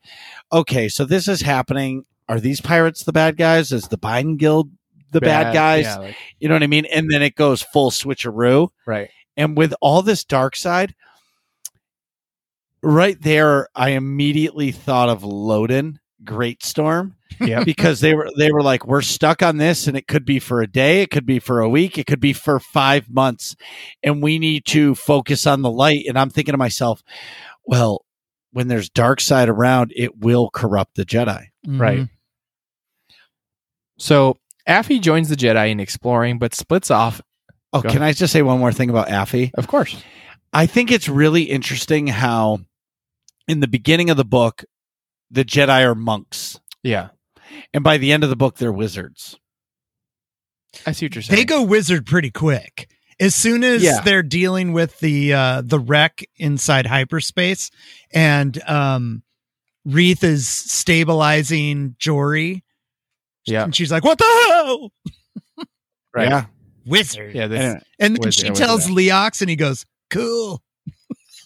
okay 0.54 0.88
so 0.88 1.04
this 1.06 1.28
is 1.28 1.42
happening. 1.42 2.06
Are 2.30 2.40
these 2.40 2.62
pirates 2.62 3.04
the 3.04 3.12
bad 3.14 3.36
guys? 3.36 3.72
Is 3.72 3.88
the 3.88 3.98
biden 3.98 4.38
guild 4.38 4.70
the 5.12 5.22
bad, 5.22 5.54
guys? 5.54 5.86
Yeah, 5.86 5.98
like- 5.98 6.16
you 6.40 6.48
know 6.50 6.56
what 6.56 6.64
i 6.64 6.68
mean? 6.68 6.86
And 6.86 7.10
then 7.10 7.22
it 7.22 7.36
goes 7.36 7.62
full 7.62 7.90
switcheroo. 7.92 8.70
Right. 8.86 9.10
and 9.38 9.58
with 9.58 9.74
all 9.82 10.02
this 10.02 10.24
dark 10.24 10.56
side, 10.56 10.94
right 12.84 13.20
there, 13.22 13.68
I 13.76 13.90
immediately 13.92 14.72
thought 14.72 15.10
of 15.10 15.22
Loden, 15.24 15.98
Greatstorm. 16.24 17.14
Yeah. 17.42 17.64
because 17.66 18.00
they 18.00 18.14
were 18.14 18.30
they 18.38 18.52
were 18.52 18.62
like, 18.64 18.88
we're 18.88 19.02
stuck 19.02 19.44
on 19.44 19.58
this, 19.58 19.88
and 19.88 19.98
it 19.98 20.08
could 20.08 20.24
be 20.26 20.40
for 20.40 20.62
a 20.62 20.68
day, 20.68 21.02
it 21.02 21.12
could 21.12 21.26
be 21.26 21.40
for 21.40 21.60
a 21.60 21.68
week, 21.70 21.98
it 21.98 22.06
could 22.08 22.22
be 22.22 22.32
for 22.34 22.60
five 22.60 23.10
months, 23.10 23.56
and 24.04 24.24
we 24.24 24.40
need 24.40 24.66
to 24.68 24.96
focus 24.96 25.46
on 25.46 25.62
the 25.62 25.70
light. 25.72 26.06
And 26.08 26.18
I'm 26.18 26.30
thinking 26.30 26.54
to 26.54 26.58
myself, 26.58 27.04
well, 27.66 28.06
when 28.52 28.70
there's 28.70 28.90
dark 28.90 29.20
side 29.20 29.50
around, 29.50 29.92
it 29.96 30.18
will 30.18 30.50
corrupt 30.50 30.96
the 30.96 31.04
Jedi. 31.06 31.48
Right. 31.68 32.00
Mhm. 32.00 32.10
So 33.98 34.38
Affie 34.68 35.02
joins 35.02 35.30
the 35.30 35.36
Jedi 35.36 35.72
in 35.72 35.80
exploring, 35.80 36.40
but 36.40 36.54
splits 36.56 36.90
off. 36.92 37.22
Oh, 37.74 37.82
Go 37.82 37.90
can 37.90 38.02
I 38.02 38.14
just 38.14 38.32
say 38.32 38.42
one 38.42 38.60
more 38.60 38.72
thing 38.72 38.90
about 38.90 39.08
Affie? 39.10 39.52
Of 39.56 39.68
course. 39.68 40.02
I 40.54 40.66
think 40.66 40.92
it's 40.92 41.10
really 41.10 41.44
interesting 41.44 42.08
how 42.08 42.60
in 43.48 43.60
the 43.60 43.68
beginning 43.68 44.10
of 44.10 44.18
the 44.18 44.26
book, 44.26 44.64
the 45.31 45.43
Jedi 45.45 45.84
are 45.85 45.95
monks. 45.95 46.60
Yeah. 46.84 47.10
And 47.73 47.84
by 47.84 47.97
the 47.97 48.11
end 48.11 48.23
of 48.23 48.30
the 48.30 48.35
book, 48.35 48.57
they're 48.57 48.72
wizards. 48.72 49.38
I 50.85 50.91
see 50.91 51.06
what 51.06 51.15
you're 51.15 51.22
saying. 51.22 51.38
They 51.39 51.45
go 51.45 51.64
wizard 51.64 52.06
pretty 52.06 52.31
quick. 52.31 52.89
As 53.19 53.34
soon 53.34 53.64
as 53.64 53.81
Yeah. 53.81 54.02
they're 54.02 54.23
dealing 54.23 54.73
with 54.73 54.99
the 54.99 55.34
uh 55.34 55.61
the 55.64 55.80
wreck 55.80 56.26
inside 56.35 56.85
hyperspace 56.85 57.72
and 58.14 58.61
um 58.68 59.23
Reath 59.85 60.23
is 60.23 60.47
stabilizing 60.47 61.95
Jory. 61.99 62.64
Yeah. 63.45 63.64
And 63.64 63.76
she's 63.76 63.91
like, 63.91 64.03
What 64.03 64.18
the 64.18 64.23
hell? 64.49 64.91
Right. 66.14 66.30
Yeah. 66.30 66.45
Wizard. 66.85 67.35
Yeah. 67.35 67.47
This, 67.47 67.60
Anyway, 67.60 67.81
And 67.99 68.18
Wizard, 68.19 68.34
she 68.34 68.49
wizard. 68.49 68.65
tells 68.65 68.88
Leox 68.88 69.41
and 69.41 69.49
he 69.49 69.56
goes, 69.56 69.85
Cool. 70.10 70.61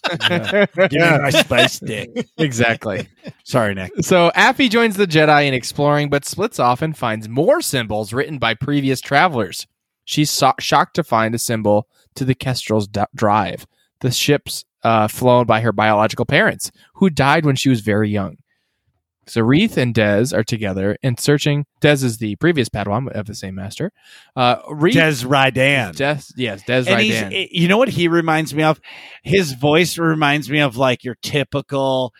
give 0.28 0.92
me 0.92 0.98
my 0.98 1.30
spice 1.30 1.74
stick. 1.74 2.28
exactly. 2.38 3.08
Sorry, 3.44 3.74
Nick. 3.74 3.92
So 4.00 4.30
Affie 4.36 4.70
joins 4.70 4.96
the 4.96 5.06
Jedi 5.06 5.46
in 5.46 5.54
exploring, 5.54 6.08
but 6.10 6.24
splits 6.24 6.58
off 6.58 6.82
and 6.82 6.96
finds 6.96 7.28
more 7.28 7.60
symbols 7.60 8.12
written 8.12 8.38
by 8.38 8.54
previous 8.54 9.00
travelers. 9.00 9.66
She's 10.04 10.30
so- 10.30 10.54
shocked 10.58 10.94
to 10.96 11.04
find 11.04 11.34
a 11.34 11.38
symbol 11.38 11.86
to 12.16 12.24
the 12.24 12.34
Kestrel's 12.34 12.88
d- 12.88 13.02
drive, 13.14 13.66
the 14.00 14.10
ships 14.10 14.64
uh, 14.82 15.08
flown 15.08 15.46
by 15.46 15.60
her 15.60 15.72
biological 15.72 16.24
parents, 16.24 16.70
who 16.94 17.10
died 17.10 17.44
when 17.44 17.56
she 17.56 17.68
was 17.68 17.80
very 17.80 18.10
young. 18.10 18.36
So 19.26 19.42
Reath 19.42 19.76
and 19.76 19.94
Dez 19.94 20.36
are 20.36 20.42
together 20.42 20.96
and 21.02 21.18
searching. 21.20 21.64
Dez 21.80 22.02
is 22.02 22.18
the 22.18 22.34
previous 22.36 22.68
Padawan 22.68 23.08
of 23.12 23.26
the 23.26 23.34
same 23.34 23.54
master. 23.54 23.92
Uh, 24.34 24.56
Reath, 24.70 24.94
Dez 24.94 25.24
Rydan. 25.24 25.94
Dez, 25.94 26.32
yes, 26.36 26.62
Dez 26.64 26.88
and 26.88 27.00
he's, 27.00 27.14
Rydan. 27.14 27.48
you 27.52 27.68
know 27.68 27.78
what 27.78 27.88
he 27.90 28.08
reminds 28.08 28.52
me 28.54 28.62
of? 28.64 28.80
His 29.22 29.52
voice 29.52 29.98
reminds 29.98 30.50
me 30.50 30.60
of 30.60 30.76
like 30.76 31.04
your 31.04 31.16
typical, 31.22 32.12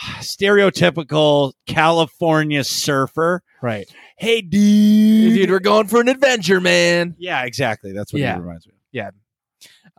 stereotypical 0.20 1.52
California 1.66 2.64
surfer. 2.64 3.42
right, 3.62 3.86
Hey, 4.16 4.40
dude. 4.40 5.34
dude, 5.34 5.50
we're 5.50 5.60
going 5.60 5.86
for 5.86 6.00
an 6.00 6.08
adventure, 6.08 6.60
man. 6.60 7.14
yeah, 7.18 7.44
exactly. 7.44 7.92
That's 7.92 8.12
what 8.12 8.20
Yeah. 8.20 8.34
he 8.34 8.40
reminds 8.40 8.66
me 8.66 8.72
of. 8.72 8.78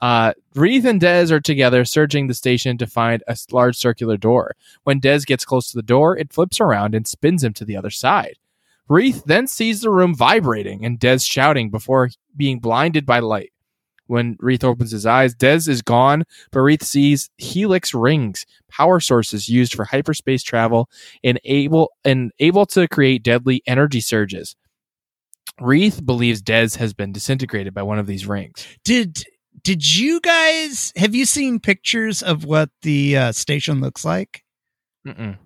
Uh, 0.02 0.34
Reath 0.56 0.86
and 0.86 1.02
Dez 1.02 1.32
are 1.32 1.40
together 1.40 1.84
searching 1.86 2.28
the 2.28 2.34
station 2.34 2.78
to 2.78 2.88
find 2.88 3.24
a 3.28 3.38
large 3.52 3.76
circular 3.76 4.18
door. 4.18 4.56
When 4.84 5.02
Dez 5.02 5.26
gets 5.26 5.46
close 5.46 5.70
to 5.70 5.78
the 5.78 5.84
door, 5.84 6.18
it 6.18 6.34
flips 6.34 6.62
around 6.62 6.96
and 6.96 7.08
spins 7.08 7.44
him 7.44 7.54
to 7.54 7.66
the 7.66 7.76
other 7.76 7.90
side. 7.90 8.36
Reath 8.88 9.24
then 9.26 9.48
sees 9.48 9.82
the 9.82 9.92
room 9.92 10.16
vibrating 10.16 10.84
and 10.84 11.00
Dez 11.00 11.28
shouting 11.30 11.70
before 11.70 12.10
being 12.36 12.60
blinded 12.60 13.06
by 13.06 13.20
light. 13.20 13.52
When 14.08 14.38
Reath 14.40 14.64
opens 14.64 14.90
his 14.90 15.06
eyes, 15.06 15.36
Dez 15.36 15.68
is 15.68 15.84
gone, 15.84 16.24
but 16.52 16.62
Reath 16.62 16.82
sees 16.82 17.30
helix 17.38 17.94
rings, 17.94 18.48
power 18.68 19.00
sources 19.00 19.48
used 19.48 19.76
for 19.76 19.86
hyperspace 19.86 20.42
travel 20.42 20.90
and 21.24 21.40
able 21.44 21.92
and 22.04 22.32
able 22.40 22.66
to 22.68 22.88
create 22.88 23.22
deadly 23.22 23.62
energy 23.68 24.02
surges. 24.02 24.56
Reath 25.62 26.04
believes 26.04 26.42
Dez 26.42 26.78
has 26.78 26.92
been 26.94 27.12
disintegrated 27.12 27.76
by 27.76 27.84
one 27.84 28.00
of 28.00 28.08
these 28.08 28.26
rings. 28.26 28.66
Did 28.84 29.24
did 29.70 29.98
you 30.00 30.20
guys 30.20 30.92
have 30.96 31.14
you 31.14 31.26
seen 31.28 31.60
pictures 31.60 32.24
of 32.24 32.44
what 32.44 32.72
the 32.82 33.16
uh, 33.16 33.32
station 33.32 33.82
looks 33.82 34.04
like? 34.04 34.44
Mm-mm. 35.08 35.38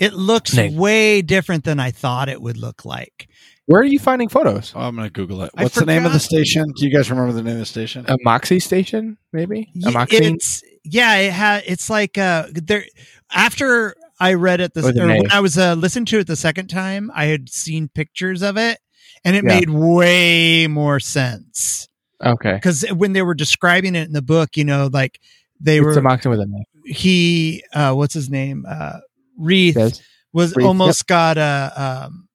It 0.00 0.14
looks 0.14 0.52
Nate. 0.54 0.72
way 0.72 1.22
different 1.22 1.62
than 1.62 1.78
I 1.78 1.92
thought 1.92 2.28
it 2.28 2.42
would 2.42 2.56
look 2.56 2.84
like. 2.84 3.28
Where 3.66 3.80
are 3.80 3.84
you 3.84 4.00
finding 4.00 4.28
photos? 4.28 4.72
Oh, 4.74 4.80
I'm 4.80 4.96
going 4.96 5.06
to 5.06 5.12
Google 5.12 5.42
it. 5.42 5.52
I 5.56 5.62
What's 5.62 5.76
the 5.76 5.86
name 5.86 6.04
of 6.04 6.12
the 6.12 6.18
station? 6.18 6.72
Do 6.76 6.84
you 6.84 6.92
guys 6.92 7.08
remember 7.08 7.32
the 7.32 7.42
name 7.44 7.52
of 7.52 7.60
the 7.60 7.64
station? 7.66 8.04
A 8.08 8.16
Moxie 8.24 8.58
station, 8.58 9.16
maybe? 9.32 9.70
A 9.76 9.86
Y- 9.86 9.92
Moxie? 9.92 10.16
It's 10.16 10.64
yeah, 10.82 11.14
it 11.18 11.32
ha- 11.32 11.60
it's 11.64 11.88
like 11.88 12.18
uh 12.18 12.46
there 12.52 12.84
after 13.32 13.94
I 14.18 14.34
read 14.34 14.60
it 14.60 14.74
this 14.74 14.86
With 14.86 14.98
or 14.98 15.06
when 15.06 15.30
I 15.30 15.38
was 15.38 15.56
uh, 15.56 15.74
listening 15.74 16.06
to 16.06 16.18
it 16.18 16.26
the 16.26 16.34
second 16.34 16.66
time, 16.66 17.12
I 17.14 17.26
had 17.26 17.48
seen 17.48 17.86
pictures 17.88 18.42
of 18.42 18.56
it 18.56 18.80
and 19.24 19.36
it 19.36 19.44
Yeah. 19.44 19.60
made 19.60 19.70
way 19.70 20.66
more 20.66 20.98
sense. 20.98 21.88
Okay. 22.24 22.60
Cuz 22.62 22.84
when 22.92 23.12
they 23.12 23.22
were 23.22 23.34
describing 23.34 23.94
it 23.94 24.06
in 24.06 24.12
the 24.12 24.22
book, 24.22 24.56
you 24.56 24.64
know, 24.64 24.88
like 24.92 25.20
they 25.60 25.80
It's 25.80 25.96
were 25.96 26.02
with 26.30 26.40
a 26.40 26.46
name. 26.46 26.64
he 26.84 27.62
uh 27.74 27.94
what's 27.94 28.14
his 28.14 28.30
name? 28.30 28.64
Uh 28.68 29.00
Reath 29.38 29.76
Yes. 29.76 30.02
was 30.32 30.54
almost 30.54 31.06
got 31.06 31.38
a 31.38 31.72
um 31.76 32.28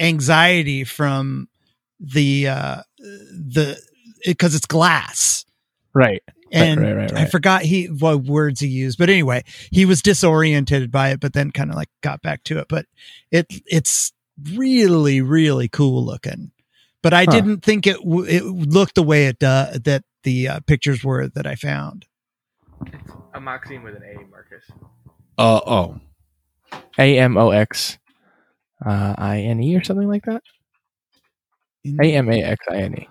anxiety 0.00 0.84
from 0.84 1.48
the 2.00 2.48
uh 2.48 2.82
the 2.98 3.78
because 4.26 4.54
it's 4.54 4.66
glass 4.66 5.44
Right. 5.94 6.22
and 6.52 6.80
right, 6.80 6.92
right, 6.94 7.12
I 7.14 7.24
right. 7.24 7.30
forgot 7.30 7.62
he 7.62 7.86
what 7.86 8.24
words 8.24 8.60
he 8.60 8.68
used, 8.68 8.98
but 8.98 9.10
anyway, 9.10 9.44
he 9.70 9.84
was 9.84 10.02
disoriented 10.02 10.90
by 10.90 11.10
it, 11.10 11.20
but 11.20 11.32
then 11.34 11.50
kind 11.50 11.70
of 11.70 11.76
like 11.76 11.90
got 12.02 12.22
back 12.22 12.44
to 12.44 12.58
it. 12.58 12.66
But 12.68 12.86
it 13.30 13.46
it's 13.66 14.12
really 14.54 15.20
really 15.20 15.68
cool 15.68 16.04
looking. 16.04 16.51
But 17.02 17.12
I 17.12 17.24
Huh. 17.24 17.32
didn't 17.32 17.64
think 17.64 17.86
it 17.86 17.96
w- 17.98 18.24
it 18.24 18.44
looked 18.44 18.94
the 18.94 19.02
way 19.02 19.26
it 19.26 19.38
does 19.38 19.80
that 19.80 20.04
the 20.22 20.48
uh, 20.48 20.60
pictures 20.60 21.02
were 21.02 21.28
that 21.28 21.46
I 21.46 21.54
found. 21.56 22.06
A 23.34 23.40
Moxie 23.40 23.78
with 23.78 23.96
an 23.96 24.02
A, 24.04 24.24
Marcus. 24.30 24.64
Uh, 25.38 25.60
oh. 25.66 26.00
A 26.98 27.18
M 27.18 27.36
O 27.36 27.50
X 27.50 27.98
uh, 28.84 29.14
I 29.18 29.40
N 29.40 29.62
E 29.62 29.76
or 29.76 29.82
something 29.84 30.08
like 30.08 30.24
that? 30.26 30.42
A 32.00 32.12
M 32.14 32.28
A 32.30 32.42
X 32.42 32.64
I 32.70 32.76
N 32.76 32.94
E. 32.98 33.08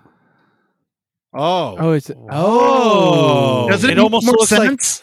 Oh. 1.34 1.76
Oh, 1.78 1.92
it's 1.92 2.10
Oh. 2.30 3.68
Doesn't 3.70 3.90
it, 3.90 3.94
It 3.94 3.98
almost 3.98 4.26
make 4.26 4.32
more 4.34 4.38
looks 4.40 4.52
like- 4.52 4.68
sense? 4.68 5.02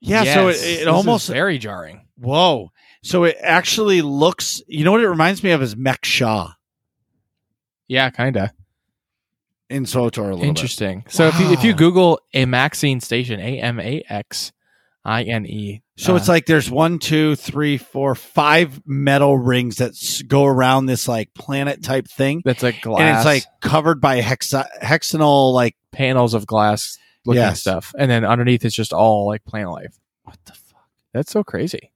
Yeah, 0.00 0.24
so 0.24 0.48
it, 0.48 0.52
it 0.52 0.54
This 0.60 0.80
is 0.82 0.86
almost 0.86 1.28
very 1.28 1.58
jarring. 1.58 2.06
whoa. 2.16 2.70
So 3.02 3.24
it 3.24 3.36
actually 3.40 4.02
looks. 4.02 4.60
You 4.68 4.84
know 4.84 4.92
what 4.92 5.00
it 5.00 5.08
reminds 5.08 5.42
me 5.42 5.52
of 5.52 5.62
is 5.62 5.74
Mek-Sha 5.76 6.52
Yeah, 7.88 8.10
kind 8.10 8.36
of 8.36 8.50
in 9.68 9.84
SWTOR 9.84 10.18
a 10.30 10.34
little 10.34 10.42
interesting. 10.44 11.04
So 11.08 11.26
if 11.28 11.38
you 11.40 11.52
if 11.52 11.64
you 11.64 11.74
Google 11.74 12.20
Amaxine 12.34 13.02
station, 13.02 13.40
A 13.40 13.60
M 13.60 13.80
A 13.80 14.02
X 14.08 14.52
I 15.04 15.22
N 15.24 15.46
E. 15.46 15.82
bit. 15.96 16.04
So 16.04 16.14
it's 16.16 16.28
uh, 16.28 16.32
like 16.32 16.46
there's 16.46 16.70
one, 16.70 16.98
two, 16.98 17.36
three, 17.36 17.78
four, 17.78 18.14
five 18.14 18.80
metal 18.86 19.38
rings 19.38 19.76
that 19.76 19.90
s- 19.90 20.22
go 20.22 20.44
around 20.44 20.86
this 20.86 21.08
like 21.08 21.32
planet 21.34 21.82
type 21.82 22.06
thing, 22.08 22.42
that's 22.44 22.62
like 22.62 22.80
glass 22.82 23.00
and 23.00 23.16
it's 23.16 23.24
like 23.24 23.44
covered 23.60 24.00
by 24.00 24.20
hexa- 24.20 24.68
hexanal 24.82 25.52
like 25.52 25.74
panels 25.92 26.34
of 26.34 26.46
glass 26.46 26.98
looking 27.24 27.40
Yes. 27.42 27.60
stuff, 27.60 27.94
and 27.98 28.10
then 28.10 28.24
underneath 28.24 28.64
it's 28.64 28.74
just 28.74 28.92
all 28.92 29.26
like 29.26 29.44
plant 29.44 29.70
life. 29.70 29.98
what 30.24 30.38
the 30.44 30.52
fuck? 30.52 30.84
That's 31.14 31.32
so 31.32 31.42
crazy. 31.42 31.92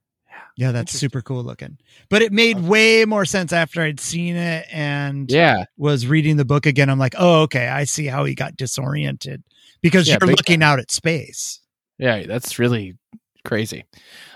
Yeah, 0.57 0.71
that's 0.71 0.91
super 0.91 1.21
cool 1.21 1.43
looking. 1.43 1.77
But 2.09 2.21
it 2.21 2.31
made 2.31 2.59
way 2.59 3.05
more 3.05 3.25
sense 3.25 3.53
after 3.53 3.81
I'd 3.81 3.99
seen 3.99 4.35
it 4.35 4.67
and 4.71 5.31
Yeah, 5.31 5.63
was 5.77 6.05
reading 6.07 6.37
the 6.37 6.45
book 6.45 6.65
again. 6.65 6.89
I'm 6.89 6.99
like, 6.99 7.15
oh, 7.17 7.41
okay, 7.43 7.67
I 7.67 7.85
see 7.85 8.05
how 8.05 8.25
he 8.25 8.35
got 8.35 8.57
disoriented 8.57 9.43
because 9.81 10.07
Yeah, 10.07 10.17
you're 10.21 10.29
looking 10.29 10.61
out 10.61 10.79
at 10.79 10.91
space. 10.91 11.61
yeah, 11.97 12.25
that's 12.25 12.59
really 12.59 12.97
crazy. 13.45 13.85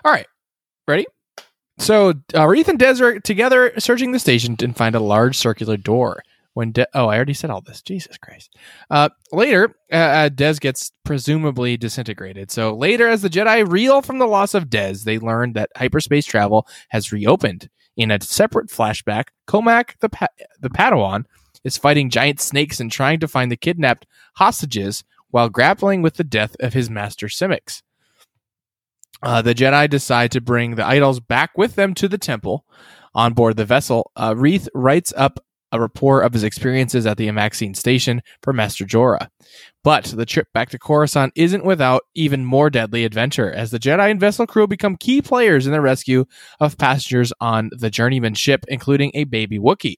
All 0.03 0.11
right, 0.11 0.27
ready? 0.87 1.05
So 1.77 2.13
uh, 2.33 2.47
Reath 2.47 2.69
and 2.69 2.79
Dez 2.79 3.01
are 3.01 3.19
together 3.19 3.73
searching 3.77 4.11
the 4.13 4.19
station 4.19 4.55
and 4.61 4.75
find 4.75 4.95
a 4.95 4.99
large 5.01 5.37
circular 5.37 5.75
door. 5.77 6.23
When 6.55 6.71
De- 6.71 6.87
oh, 6.93 7.09
I 7.09 7.17
already 7.17 7.33
said 7.33 7.49
all 7.49 7.59
this. 7.59 7.81
Jesus 7.81 8.17
Christ. 8.17 8.55
Uh, 8.89 9.09
later, 9.33 9.75
uh, 9.91 9.95
uh, 9.95 10.29
Dez 10.29 10.59
gets 10.59 10.93
presumably 11.03 11.75
disintegrated. 11.75 12.49
So 12.49 12.73
later, 12.73 13.09
as 13.09 13.21
the 13.21 13.29
Jedi 13.29 13.69
reel 13.69 14.01
from 14.01 14.19
the 14.19 14.25
loss 14.25 14.53
of 14.53 14.69
Dez, 14.69 15.03
they 15.03 15.19
learn 15.19 15.51
that 15.53 15.69
hyperspace 15.75 16.25
travel 16.25 16.65
has 16.89 17.11
reopened. 17.11 17.69
In 17.97 18.09
a 18.09 18.21
separate 18.21 18.69
flashback, 18.69 19.25
Cohmac 19.47 19.99
the 19.99 20.07
pa- 20.07 20.27
the 20.59 20.69
Padawan 20.69 21.25
is 21.65 21.77
fighting 21.77 22.09
giant 22.09 22.39
snakes 22.39 22.79
and 22.79 22.89
trying 22.89 23.19
to 23.19 23.27
find 23.27 23.51
the 23.51 23.57
kidnapped 23.57 24.05
hostages 24.35 25.03
while 25.31 25.49
grappling 25.49 26.01
with 26.01 26.15
the 26.15 26.23
death 26.23 26.55
of 26.61 26.73
his 26.73 26.89
master 26.89 27.27
Simmix. 27.27 27.81
Uh, 29.21 29.41
the 29.41 29.55
Jedi 29.55 29.89
decide 29.89 30.31
to 30.31 30.39
bring 30.39 30.75
the 30.75 30.85
idols 30.85 31.19
back 31.19 31.57
with 31.57 31.75
them 31.75 31.93
to 31.95 32.07
the 32.07 32.17
temple. 32.17 32.65
On 33.13 33.33
board 33.33 33.57
the 33.57 33.65
vessel, 33.65 34.11
uh, 34.15 34.33
Reath 34.33 34.67
writes 34.73 35.13
up 35.15 35.39
a 35.71 35.79
report 35.79 36.25
of 36.25 36.33
his 36.33 36.43
experiences 36.43 37.05
at 37.05 37.17
the 37.17 37.27
Amaxine 37.27 37.75
station 37.75 38.21
for 38.41 38.53
Master 38.53 38.85
Jora. 38.85 39.29
But 39.83 40.05
the 40.05 40.25
trip 40.25 40.47
back 40.53 40.69
to 40.69 40.79
Coruscant 40.79 41.33
isn't 41.35 41.65
without 41.65 42.03
even 42.15 42.45
more 42.45 42.69
deadly 42.69 43.05
adventure, 43.05 43.51
as 43.51 43.71
the 43.71 43.79
Jedi 43.79 44.09
and 44.11 44.19
vessel 44.19 44.47
crew 44.47 44.67
become 44.67 44.97
key 44.97 45.21
players 45.21 45.67
in 45.67 45.73
the 45.73 45.81
rescue 45.81 46.25
of 46.59 46.77
passengers 46.77 47.31
on 47.41 47.69
the 47.71 47.89
journeyman 47.89 48.33
ship, 48.33 48.65
including 48.67 49.11
a 49.13 49.25
baby 49.25 49.59
Wookiee. 49.59 49.97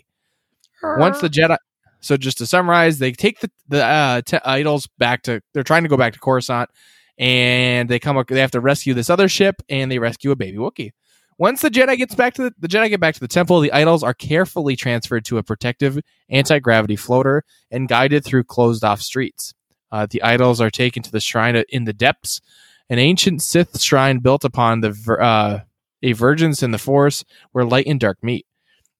Once 1.00 1.20
the 1.22 1.30
Jedi, 1.30 1.58
so 2.02 2.18
just 2.18 2.38
to 2.40 2.46
summarize, 2.46 3.00
they 3.00 3.12
take 3.12 3.40
the 3.40 3.52
the 3.68 3.84
uh, 3.84 4.22
t- 4.22 4.40
idols 4.46 4.88
back 4.98 5.24
to. 5.24 5.42
They're 5.54 5.64
trying 5.64 5.84
to 5.84 5.90
go 5.90 5.98
back 5.98 6.14
to 6.14 6.20
Coruscant, 6.20 6.70
and 7.18 7.90
they 7.90 8.00
come. 8.00 8.24
They 8.28 8.42
have 8.42 8.52
to 8.52 8.62
rescue 8.62 8.94
this 8.94 9.10
other 9.10 9.28
ship, 9.28 9.62
and 9.70 9.92
they 9.92 10.00
rescue 10.00 10.32
a 10.32 10.36
baby 10.36 10.58
Wookiee. 10.58 10.92
Once 11.40 11.62
the 11.62 11.70
Jedi 11.70 11.98
gets 11.98 12.16
back 12.16 12.34
to 12.34 12.44
the, 12.44 12.54
the 12.60 12.68
Jedi 12.68 12.90
get 12.90 13.00
back 13.00 13.14
to 13.14 13.20
the 13.20 13.28
temple, 13.28 13.60
the 13.60 13.72
idols 13.72 14.04
are 14.04 14.14
carefully 14.14 14.76
transferred 14.76 15.24
to 15.26 15.38
a 15.38 15.44
protective 15.44 16.00
anti 16.30 16.60
gravity 16.60 16.96
floater 16.96 17.44
and 17.70 17.88
guided 17.88 18.26
through 18.26 18.44
closed 18.44 18.84
off 18.84 19.02
streets. 19.02 19.54
Uh, 19.92 20.08
the 20.10 20.24
idols 20.24 20.60
are 20.60 20.72
taken 20.72 21.04
to 21.04 21.12
the 21.12 21.20
shrine 21.20 21.64
in 21.70 21.86
the 21.86 21.94
depths, 21.94 22.42
an 22.90 23.00
ancient 23.00 23.42
Sith 23.42 23.80
shrine 23.80 24.20
built 24.20 24.44
upon 24.44 24.82
the 24.82 25.18
uh, 25.22 25.60
a 26.04 26.14
vergence 26.14 26.64
in 26.64 26.72
the 26.72 26.78
Force, 26.78 27.24
where 27.52 27.66
light 27.66 27.88
and 27.88 28.00
dark 28.00 28.24
meet. 28.24 28.46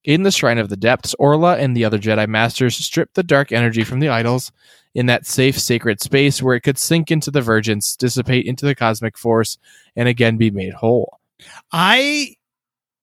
In 0.04 0.22
the 0.22 0.30
Shrine 0.30 0.58
of 0.58 0.68
the 0.68 0.76
Depths, 0.76 1.14
Orla 1.18 1.58
and 1.58 1.76
the 1.76 1.84
other 1.84 1.98
Jedi 1.98 2.26
Masters 2.26 2.76
strip 2.76 3.12
the 3.14 3.22
dark 3.22 3.52
energy 3.52 3.84
from 3.84 4.00
the 4.00 4.08
idols 4.08 4.52
in 4.94 5.06
that 5.06 5.26
safe, 5.26 5.58
sacred 5.58 6.00
space 6.00 6.40
where 6.40 6.54
it 6.54 6.62
could 6.62 6.78
sink 6.78 7.10
into 7.10 7.30
the 7.30 7.42
vergence, 7.42 7.94
dissipate 7.94 8.46
into 8.46 8.64
the 8.64 8.74
cosmic 8.74 9.18
force, 9.18 9.58
and 9.96 10.08
again 10.08 10.36
be 10.36 10.50
made 10.50 10.72
whole. 10.72 11.17
I 11.72 12.34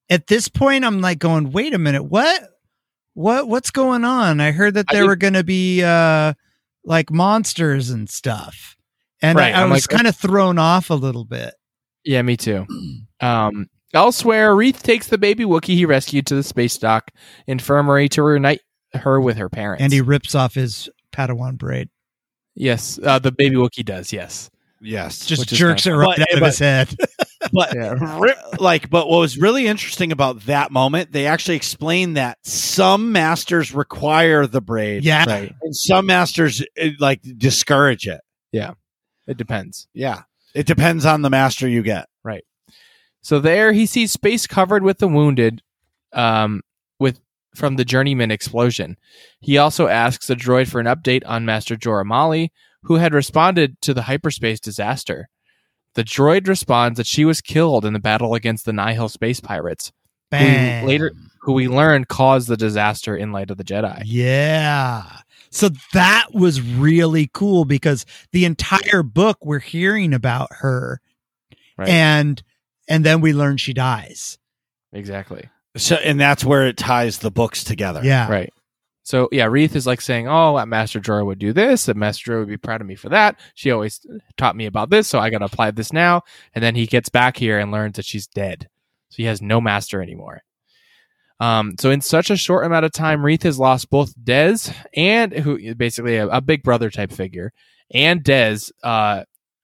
at 0.09 0.27
this 0.27 0.47
point 0.47 0.85
I'm 0.85 1.01
like 1.01 1.19
going, 1.19 1.51
wait 1.51 1.73
a 1.73 1.77
minute, 1.79 2.03
what? 2.03 2.49
What 3.13 3.47
what's 3.47 3.71
going 3.71 4.03
on? 4.03 4.41
I 4.41 4.51
heard 4.51 4.73
that 4.73 4.87
there 4.91 5.01
did- 5.03 5.07
were 5.07 5.15
gonna 5.15 5.43
be 5.43 5.83
uh 5.83 6.33
like 6.83 7.09
monsters 7.11 7.89
and 7.89 8.09
stuff. 8.09 8.75
And 9.21 9.37
Right, 9.37 9.55
I, 9.55 9.61
I 9.61 9.65
was 9.65 9.83
like- 9.89 9.95
kind 9.95 10.07
of 10.07 10.15
thrown 10.15 10.57
off 10.57 10.89
a 10.89 10.95
little 10.95 11.25
bit. 11.25 11.53
Yeah, 12.03 12.21
me 12.21 12.37
too. 12.37 12.65
Um, 13.21 13.67
elsewhere, 13.93 14.53
Reath 14.53 14.83
takes 14.83 15.07
the 15.07 15.17
baby 15.17 15.45
Wookiee 15.45 15.75
he 15.75 15.85
rescued 15.85 16.27
to 16.27 16.35
the 16.35 16.43
space 16.43 16.77
dock 16.77 17.11
infirmary 17.47 18.09
to 18.09 18.21
reunite 18.21 18.59
her 18.93 19.21
with 19.21 19.37
her 19.37 19.49
parents. 19.49 19.81
And 19.81 19.91
he 19.93 20.01
rips 20.01 20.35
off 20.35 20.53
his 20.53 20.89
Padawan 21.13 21.57
braid. 21.57 21.89
yes, 22.55 22.99
uh, 23.01 23.17
the 23.19 23.31
baby 23.31 23.55
Wookiee 23.55 23.85
does. 23.85 24.11
Yes, 24.11 24.51
Yes. 24.81 25.25
Just 25.25 25.47
jerks 25.47 25.87
it 25.87 25.91
right 25.93 26.17
But- 26.17 26.33
out 26.33 26.41
of 26.41 26.45
his 26.45 26.59
head. 26.59 26.93
but 27.55 27.73
Yeah. 27.73 28.19
ri- 28.19 28.57
like 28.59 28.89
but 28.91 29.07
what 29.09 29.19
was 29.19 29.37
really 29.37 29.65
interesting 29.65 30.11
about 30.11 30.41
that 30.41 30.69
moment 30.71 31.11
they 31.11 31.25
actually 31.25 31.55
explained 31.55 32.17
that 32.17 32.37
some 32.43 33.11
masters 33.11 33.73
require 33.73 34.45
the 34.45 34.61
braid 34.61 35.03
yeah. 35.03 35.25
right. 35.25 35.55
and 35.63 35.75
some 35.75 36.05
masters 36.05 36.61
eh, 36.77 36.91
like 36.99 37.21
discourage 37.37 38.07
it 38.07 38.21
Yeah, 38.51 38.73
It 39.25 39.37
depends. 39.37 39.87
yeah 39.93 40.23
it 40.53 40.67
depends 40.67 41.05
on 41.05 41.21
the 41.23 41.29
master 41.31 41.67
you 41.67 41.81
get 41.81 42.07
Right. 42.23 42.43
So 43.21 43.39
there, 43.39 43.71
he 43.71 43.87
sees 43.87 44.11
space 44.11 44.45
covered 44.45 44.83
with 44.83 44.99
the 44.99 45.07
wounded, 45.07 45.63
um, 46.13 46.61
with 46.99 47.19
from 47.55 47.75
the 47.75 47.83
journeyman 47.85 48.29
explosion. 48.29 48.97
He 49.39 49.57
also 49.57 49.87
asks 49.87 50.27
the 50.27 50.35
droid 50.35 50.67
for 50.67 50.79
an 50.79 50.85
update 50.85 51.23
on 51.25 51.43
Master 51.45 51.75
Jora 51.75 52.05
Malli, 52.05 52.51
who 52.83 52.95
had 52.97 53.13
responded 53.15 53.81
to 53.81 53.93
the 53.95 54.03
hyperspace 54.03 54.59
disaster. 54.59 55.29
The 55.95 56.03
droid 56.03 56.47
responds 56.47 56.97
that 56.97 57.07
she 57.07 57.25
was 57.25 57.41
killed 57.41 57.85
in 57.85 57.93
the 57.93 57.99
battle 57.99 58.33
against 58.35 58.65
the 58.65 58.73
Nihil 58.73 59.09
space 59.09 59.39
pirates, 59.39 59.91
who 60.31 60.37
we 60.37 60.81
later 60.87 61.11
who 61.41 61.53
we 61.53 61.67
learned 61.67 62.07
caused 62.07 62.47
the 62.47 62.57
disaster 62.57 63.15
in 63.15 63.31
Light 63.31 63.49
of 63.51 63.57
the 63.57 63.63
Jedi. 63.63 64.01
Yeah. 64.05 65.05
So 65.51 65.69
that 65.93 66.27
was 66.33 66.59
really 66.61 67.29
cool 67.33 67.65
because 67.65 68.05
the 68.31 68.45
entire 68.45 69.03
book 69.03 69.37
we're 69.43 69.59
hearing 69.59 70.13
about 70.13 70.49
her 70.59 70.99
Right. 71.77 71.89
and 71.89 72.41
and 72.87 73.03
then 73.05 73.21
we 73.21 73.31
learn 73.33 73.57
she 73.57 73.73
dies. 73.73 74.37
Exactly. 74.91 75.49
so 75.77 75.95
and 75.97 76.19
that's 76.19 76.43
where 76.43 76.65
it 76.67 76.77
ties 76.77 77.19
the 77.19 77.31
books 77.31 77.63
together 77.63 78.01
Yeah. 78.03 78.29
Right. 78.29 78.51
So 79.05 79.29
yeah, 79.31 79.45
Reath 79.45 79.75
is 79.75 79.85
like 79.85 80.01
saying, 80.01 80.27
"Oh, 80.27 80.57
that 80.57 80.67
Master 80.67 80.99
Jora 80.99 81.23
would 81.23 81.37
do 81.37 81.53
this. 81.53 81.85
That 81.85 81.95
Master 81.95 82.31
Jora 82.31 82.39
would 82.39 82.49
be 82.49 82.57
proud 82.57 82.81
of 82.81 82.87
me 82.87 82.95
for 82.95 83.09
that. 83.09 83.39
She 83.53 83.69
always 83.69 84.03
taught 84.35 84.55
me 84.55 84.65
about 84.65 84.89
this, 84.89 85.07
so 85.07 85.19
I 85.19 85.29
got 85.29 85.37
to 85.37 85.45
apply 85.45 85.71
this 85.71 85.93
now." 85.93 86.23
And 86.55 86.63
then 86.63 86.73
he 86.73 86.87
gets 86.87 87.07
back 87.07 87.37
here 87.37 87.59
and 87.59 87.71
learns 87.71 87.97
that 87.97 88.05
she's 88.05 88.25
dead, 88.25 88.67
so 89.09 89.17
he 89.17 89.25
has 89.25 89.43
no 89.43 89.61
master 89.61 90.01
anymore. 90.01 90.41
Um, 91.39 91.75
so 91.79 91.91
in 91.91 92.01
such 92.01 92.31
a 92.31 92.35
short 92.35 92.65
amount 92.65 92.85
of 92.85 92.93
time, 92.93 93.23
Reath 93.23 93.43
has 93.43 93.59
lost 93.59 93.91
both 93.91 94.17
Dez 94.17 94.73
and 94.95 95.31
who 95.31 95.75
basically 95.75 96.15
a, 96.15 96.27
a 96.27 96.41
big 96.41 96.63
brother 96.63 96.89
type 96.89 97.11
figure, 97.11 97.53
and 97.91 98.23
Dez. 98.23 98.71
Uh, 98.81 99.23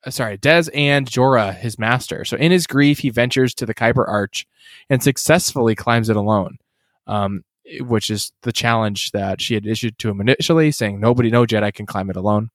sorry, 0.10 0.38
Dez 0.38 0.70
and 0.72 1.08
Jora, 1.10 1.56
his 1.58 1.80
master. 1.80 2.26
So 2.26 2.38
in 2.38 2.52
his 2.52 2.68
grief, 2.68 3.00
he 3.00 3.10
ventures 3.10 3.56
to 3.56 3.66
the 3.66 3.74
Kyber 3.74 4.08
Arch 4.08 4.46
and 4.88 5.02
successfully 5.02 5.74
climbs 5.74 6.10
it 6.10 6.16
alone. 6.16 6.60
Um, 7.08 7.44
which 7.80 8.10
is 8.10 8.31
the 8.43 8.52
challenge 8.52 9.11
that 9.11 9.41
she 9.41 9.53
had 9.53 9.65
issued 9.65 9.98
to 9.99 10.10
him 10.10 10.22
initially, 10.22 10.72
saying 10.72 10.99
nobody, 10.99 11.30
no 11.30 11.45
Jedi 11.45 11.73
can 11.73 11.85
climb 11.85 12.10
it 12.10 12.15
alone. 12.15 12.49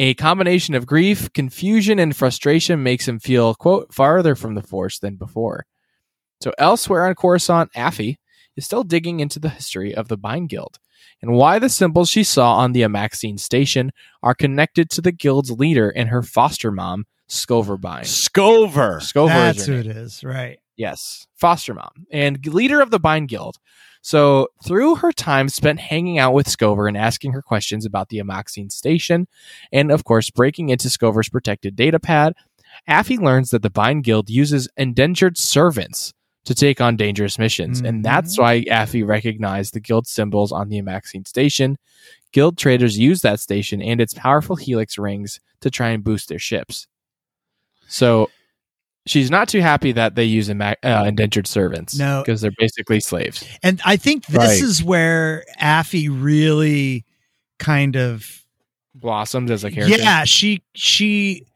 A 0.00 0.14
combination 0.14 0.74
of 0.74 0.86
grief, 0.86 1.32
confusion, 1.32 1.98
and 1.98 2.16
frustration 2.16 2.82
makes 2.82 3.06
him 3.06 3.20
feel, 3.20 3.54
quote, 3.54 3.94
farther 3.94 4.34
from 4.34 4.54
the 4.54 4.62
Force 4.62 4.98
than 4.98 5.16
before. 5.16 5.66
So 6.42 6.52
elsewhere 6.58 7.06
on 7.06 7.14
Coruscant, 7.14 7.72
Affie 7.74 8.16
is 8.56 8.64
still 8.64 8.82
digging 8.82 9.20
into 9.20 9.38
the 9.38 9.48
history 9.50 9.94
of 9.94 10.08
the 10.08 10.18
Byne 10.18 10.48
Guild 10.48 10.78
and 11.22 11.32
why 11.32 11.58
the 11.58 11.68
symbols 11.68 12.10
she 12.10 12.24
saw 12.24 12.56
on 12.56 12.72
the 12.72 12.82
Amaxine 12.82 13.38
station 13.38 13.92
are 14.22 14.34
connected 14.34 14.90
to 14.90 15.00
the 15.00 15.12
guild's 15.12 15.50
leader 15.50 15.88
and 15.90 16.08
her 16.08 16.22
foster 16.22 16.70
mom, 16.70 17.06
Scover 17.28 17.78
Byne. 17.78 18.04
scover 18.04 19.00
Scover 19.00 19.28
That's 19.32 19.60
is 19.60 19.66
who 19.66 19.72
name. 19.72 19.90
it 19.90 19.96
is, 19.96 20.22
right? 20.24 20.58
Yes, 20.76 21.26
foster 21.34 21.74
mom 21.74 22.06
and 22.10 22.44
leader 22.46 22.80
of 22.80 22.90
the 22.90 23.00
Byne 23.00 23.26
Guild. 23.26 23.58
So, 24.02 24.48
through 24.62 24.96
her 24.96 25.12
time 25.12 25.48
spent 25.48 25.80
hanging 25.80 26.18
out 26.18 26.34
with 26.34 26.48
Scover 26.48 26.88
and 26.88 26.96
asking 26.96 27.32
her 27.32 27.40
questions 27.40 27.86
about 27.86 28.10
the 28.10 28.18
Amaxine 28.18 28.70
station, 28.70 29.26
and 29.72 29.90
of 29.90 30.04
course, 30.04 30.28
breaking 30.28 30.68
into 30.68 30.90
Scover's 30.90 31.30
protected 31.30 31.74
data 31.74 31.98
pad, 31.98 32.34
Affie 32.88 33.18
learns 33.18 33.50
that 33.50 33.62
the 33.62 33.70
Byne 33.70 34.02
Guild 34.02 34.28
uses 34.28 34.68
indentured 34.76 35.38
servants 35.38 36.12
to 36.44 36.54
take 36.54 36.80
on 36.80 36.96
dangerous 36.96 37.38
missions. 37.38 37.80
Mhm. 37.80 37.88
And 37.88 38.04
that's 38.04 38.36
why 38.36 38.64
Affie 38.64 39.06
recognized 39.06 39.72
the 39.72 39.80
Guild 39.80 40.06
symbols 40.06 40.52
on 40.52 40.68
the 40.68 40.82
Amaxine 40.82 41.26
station. 41.26 41.78
Guild 42.32 42.58
traders 42.58 42.98
use 42.98 43.22
that 43.22 43.40
station 43.40 43.80
and 43.80 44.00
its 44.00 44.12
powerful 44.12 44.56
helix 44.56 44.98
rings 44.98 45.40
to 45.60 45.70
try 45.70 45.90
and 45.90 46.04
boost 46.04 46.28
their 46.28 46.38
ships. 46.38 46.86
So 47.88 48.28
she's 49.06 49.30
not 49.30 49.48
too 49.48 49.60
happy 49.60 49.92
that 49.92 50.14
they 50.14 50.24
use 50.24 50.48
ima- 50.48 50.76
uh, 50.82 51.04
indentured 51.06 51.46
servants. 51.46 51.96
No. 51.98 52.22
because 52.24 52.40
they're 52.40 52.50
basically 52.58 53.00
slaves. 53.00 53.44
And 53.62 53.80
I 53.84 53.96
think 53.96 54.26
this 54.26 54.36
Right. 54.38 54.62
is 54.62 54.82
where 54.82 55.44
Affie 55.60 56.08
really 56.10 57.04
kind 57.58 57.96
of 57.96 58.44
blossoms 58.94 59.50
as 59.50 59.64
a 59.64 59.70
character. 59.70 59.96
Yeah, 59.96 60.24
she 60.24 60.62
she 60.74 61.46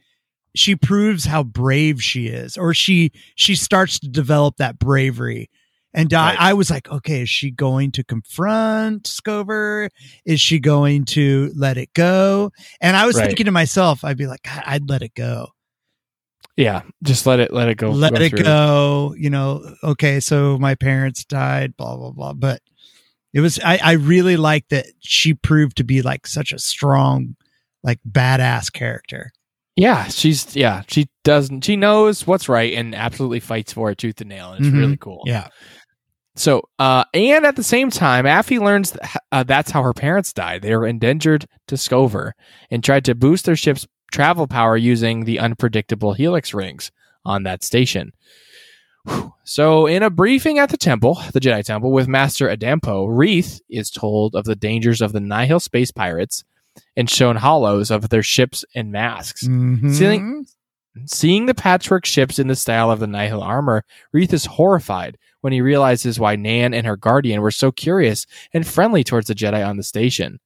she 0.55 0.75
proves 0.77 1.25
how 1.25 1.43
brave 1.45 2.03
she 2.03 2.27
is, 2.27 2.57
or 2.57 2.75
she 2.75 3.13
she 3.37 3.55
starts 3.55 3.99
to 4.01 4.09
develop 4.09 4.57
that 4.57 4.79
bravery. 4.79 5.49
And 5.95 6.13
I, 6.13 6.31
Right. 6.31 6.41
I 6.41 6.53
was 6.55 6.71
like, 6.71 6.89
okay, 6.91 7.23
is 7.23 7.31
she 7.31 7.51
going 7.51 7.93
to 7.93 8.05
confront 8.05 9.07
Scover? 9.07 9.89
Is 10.27 10.41
she 10.41 10.59
going 10.61 11.05
to 11.07 11.51
let 11.57 11.79
it 11.79 11.93
go? 11.95 12.51
And 12.81 12.97
I 12.97 13.07
was 13.07 13.17
Right. 13.17 13.27
thinking 13.27 13.47
to 13.47 13.53
myself, 13.53 14.05
I'd 14.05 14.19
be 14.19 14.27
like, 14.27 14.43
"God, 14.43 14.63
I'd 14.67 14.89
let 14.89 15.03
it 15.03 15.15
go. 15.15 15.49
Yeah. 16.59 16.83
Just 17.05 17.25
let 17.25 17.39
it 17.41 17.53
let 17.53 17.69
it 17.69 17.77
go. 17.77 17.91
let 17.91 18.13
go 18.13 18.19
it 18.21 18.33
go. 18.43 19.15
You 19.17 19.31
know, 19.31 19.65
okay, 19.85 20.19
so 20.21 20.59
my 20.59 20.75
parents 20.75 21.25
died, 21.25 21.77
blah, 21.77 21.97
blah, 21.97 22.11
blah. 22.11 22.33
But 22.35 22.61
it 23.33 23.41
was, 23.41 23.61
I, 23.65 23.79
I 23.83 23.93
really 23.93 24.37
like 24.37 24.67
that 24.71 24.87
she 24.99 25.35
proved 25.35 25.77
to 25.77 25.85
be 25.85 26.03
like 26.03 26.27
such 26.27 26.51
a 26.53 26.59
strong, 26.59 27.37
like 27.85 28.01
badass 28.11 28.73
character. 28.73 29.31
Yeah, 29.77 30.09
she's 30.09 30.57
yeah. 30.57 30.83
She 30.89 31.07
doesn't. 31.23 31.65
She 31.65 31.77
knows 31.77 32.27
what's 32.27 32.49
right 32.49 32.75
and 32.75 32.93
absolutely 32.97 33.39
fights 33.39 33.73
for 33.73 33.93
it 33.93 33.99
tooth 33.99 34.21
and 34.21 34.29
nail. 34.29 34.53
And 34.53 34.67
it's 34.67 34.75
Mhm. 34.75 34.79
really 34.81 34.97
cool. 34.97 35.23
Yeah. 35.25 35.47
So, 36.35 36.63
uh, 36.81 37.05
and 37.15 37.45
at 37.47 37.55
the 37.55 37.63
same 37.63 37.91
time, 37.91 38.25
Affie 38.25 38.61
learns 38.61 38.91
th- 38.93 39.03
uh, 39.31 39.45
that's 39.45 39.71
how 39.71 39.83
her 39.85 39.93
parents 39.93 40.33
died. 40.33 40.63
They 40.63 40.75
were 40.77 40.87
endangered 40.87 41.47
to 41.69 41.77
Scover 41.77 42.35
and 42.71 42.83
tried 42.83 43.05
to 43.05 43.15
boost 43.15 43.45
their 43.45 43.55
ship's 43.57 43.87
travel 44.13 44.47
power 44.47 44.77
using 44.77 45.25
the 45.25 45.39
unpredictable 45.39 46.13
helix 46.15 46.55
rings 46.55 46.91
on 47.25 47.43
that 47.45 47.63
station. 47.63 48.13
Whew. 49.07 49.33
So, 49.45 49.87
in 49.87 50.03
a 50.03 50.11
briefing 50.11 50.59
at 50.59 50.69
the 50.71 50.77
temple, 50.77 51.21
the 51.33 51.41
Jedi 51.41 51.65
Temple, 51.65 51.93
with 51.93 52.09
Master 52.09 52.49
Adampo, 52.49 53.07
Reath 53.09 53.61
is 53.71 53.91
told 53.91 54.35
of 54.35 54.45
the 54.45 54.57
dangers 54.57 55.01
of 55.01 55.13
the 55.13 55.21
Nihil 55.21 55.61
space 55.61 55.91
pirates 55.91 56.45
and 56.97 57.09
shown 57.09 57.37
hollows 57.37 57.91
of 57.91 58.09
their 58.11 58.23
ships 58.23 58.65
and 58.75 58.93
masks. 58.93 59.45
Mhm. 59.47 59.95
Seeing- 59.95 60.47
Seeing 61.07 61.47
the 61.47 61.55
patchwork 61.55 62.05
ships 62.05 62.41
in 62.41 62.49
the 62.49 62.57
style 62.57 62.91
of 62.91 62.99
the 62.99 63.07
Nihil 63.07 63.41
armor, 63.41 63.85
Reath 64.13 64.33
is 64.33 64.47
horrified 64.47 65.17
when 65.43 65.53
he 65.53 65.61
realizes 65.61 66.19
why 66.19 66.35
Nan 66.35 66.75
and 66.75 66.85
her 66.89 66.97
guardian 66.97 67.41
were 67.41 67.53
so 67.53 67.71
curious 67.71 68.27
and 68.53 68.67
friendly 68.67 69.05
towards 69.05 69.29
the 69.29 69.35
Jedi 69.35 69.65
on 69.65 69.77
the 69.77 69.85
station. 69.85 70.41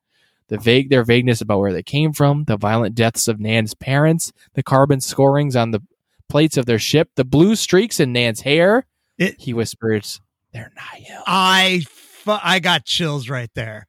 The 0.48 0.58
vague 0.58 0.90
their 0.90 1.04
vagueness 1.04 1.40
about 1.40 1.60
where 1.60 1.72
they 1.72 1.82
came 1.82 2.12
from, 2.12 2.44
the 2.44 2.56
violent 2.56 2.94
deaths 2.94 3.26
of 3.28 3.40
Nan's 3.40 3.74
parents, 3.74 4.32
the 4.54 4.62
carbon 4.62 5.00
scorings 5.00 5.56
on 5.56 5.70
the 5.70 5.80
plates 6.28 6.56
of 6.56 6.66
their 6.66 6.78
ship, 6.78 7.10
the 7.16 7.24
blue 7.24 7.56
streaks 7.56 8.00
in 8.00 8.12
Nan's 8.12 8.40
hair. 8.42 8.86
It- 9.18 9.36
he 9.38 9.52
whispers, 9.54 10.20
"They're 10.52 10.72
Nihil." 10.76 11.22
I 11.26 11.84
fu- 11.88 12.38
I 12.42 12.58
got 12.58 12.84
chills 12.84 13.28
right 13.28 13.50
there. 13.54 13.86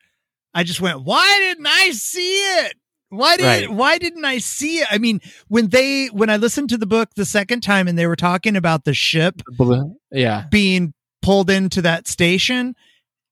I 0.54 0.64
just 0.64 0.80
went, 0.82 1.04
why 1.04 1.38
didn't 1.40 1.66
I 1.68 1.92
see 1.92 2.36
it? 2.36 2.76
Why 3.10 3.38
did 3.38 3.46
Right. 3.46 3.70
why 3.72 3.98
didn't 3.98 4.26
I 4.26 4.38
see 4.40 4.80
it? 4.80 4.88
I 4.90 4.98
mean, 4.98 5.20
when 5.48 5.70
they 5.70 6.08
when 6.08 6.30
I 6.30 6.38
listened 6.38 6.70
to 6.70 6.78
the 6.78 6.86
book 6.88 7.10
the 7.16 7.26
second 7.26 7.62
time 7.62 7.88
and 7.88 7.98
they 7.98 8.08
were 8.08 8.16
talking 8.16 8.56
about 8.56 8.86
the 8.86 8.94
ship 8.94 9.42
Blue- 9.58 9.96
Yeah, 10.12 10.46
being 10.50 10.94
pulled 11.22 11.50
into 11.50 11.82
that 11.84 12.08
station, 12.08 12.76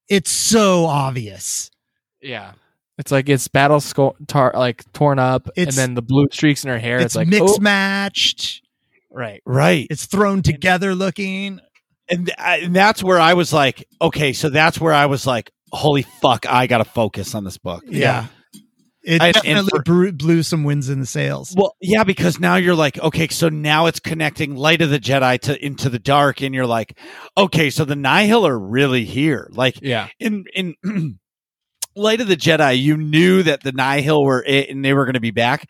it's 0.08 0.32
so 0.32 0.86
obvious. 0.86 1.70
yeah. 2.22 2.54
It's 3.02 3.12
like 3.12 3.28
it's 3.30 3.48
battle 3.48 3.82
sco- 3.82 4.16
tar- 4.28 4.54
like 4.56 4.90
torn 4.94 5.18
up, 5.20 5.50
and 5.58 5.72
then 5.72 5.96
the 5.96 6.02
blue 6.04 6.28
streaks 6.32 6.64
in 6.64 6.70
her 6.70 6.78
hair. 6.80 6.98
It's, 6.98 7.06
It's, 7.08 7.16
like 7.16 7.28
mixed 7.28 7.58
oh, 7.58 7.62
matched. 7.62 8.62
right. 9.10 9.42
Right. 9.46 9.88
It's 9.90 10.06
thrown 10.06 10.44
together 10.44 10.94
looking. 10.96 11.60
and, 12.08 12.32
I, 12.38 12.58
and 12.60 12.76
that's 12.76 13.04
where 13.04 13.20
I 13.20 13.34
was 13.34 13.52
like, 13.52 13.88
okay, 14.02 14.34
so 14.34 14.50
that's 14.50 14.80
where 14.80 14.94
I 14.94 15.08
was 15.08 15.26
like, 15.26 15.52
holy 15.72 16.04
fuck, 16.04 16.46
I 16.48 16.68
got 16.68 16.78
to 16.78 16.86
focus 16.86 17.34
on 17.36 17.44
this 17.44 17.58
book. 17.58 17.84
Yeah. 17.88 18.28
It 19.04 19.20
I- 19.20 19.32
definitely 19.32 19.70
for- 19.76 19.82
blew, 19.82 20.12
blew 20.12 20.44
some 20.44 20.64
winds 20.64 20.88
in 20.90 21.00
the 21.00 21.08
sails. 21.08 21.56
Well, 21.58 21.76
yeah, 21.82 22.04
because 22.04 22.40
now 22.40 22.58
you're 22.58 22.76
like, 22.76 23.00
okay, 23.00 23.28
so 23.30 23.50
now 23.50 23.88
it's 23.88 24.00
connecting 24.00 24.56
light 24.56 24.82
of 24.84 24.92
the 24.92 25.00
Jedi 25.00 25.40
to 25.42 25.66
into 25.66 25.90
the 25.90 25.98
dark, 25.98 26.42
and 26.44 26.54
you're 26.54 26.68
like, 26.68 26.96
okay, 27.36 27.72
so 27.72 27.84
the 27.84 27.96
Nihil 27.96 28.46
are 28.46 28.60
really 28.60 29.06
here. 29.06 29.50
Like 29.54 29.80
Yeah. 29.82 30.10
in 30.20 30.44
in 30.54 30.76
light 31.96 32.22
of 32.22 32.28
the 32.28 32.38
Jedi, 32.38 32.82
you 32.82 32.98
knew 32.98 33.44
that 33.44 33.64
the 33.64 33.72
Nihil 33.72 34.24
were 34.24 34.44
it, 34.46 34.70
and 34.70 34.84
they 34.84 34.94
were 34.94 35.06
going 35.06 35.14
to 35.16 35.20
be 35.20 35.32
back, 35.32 35.70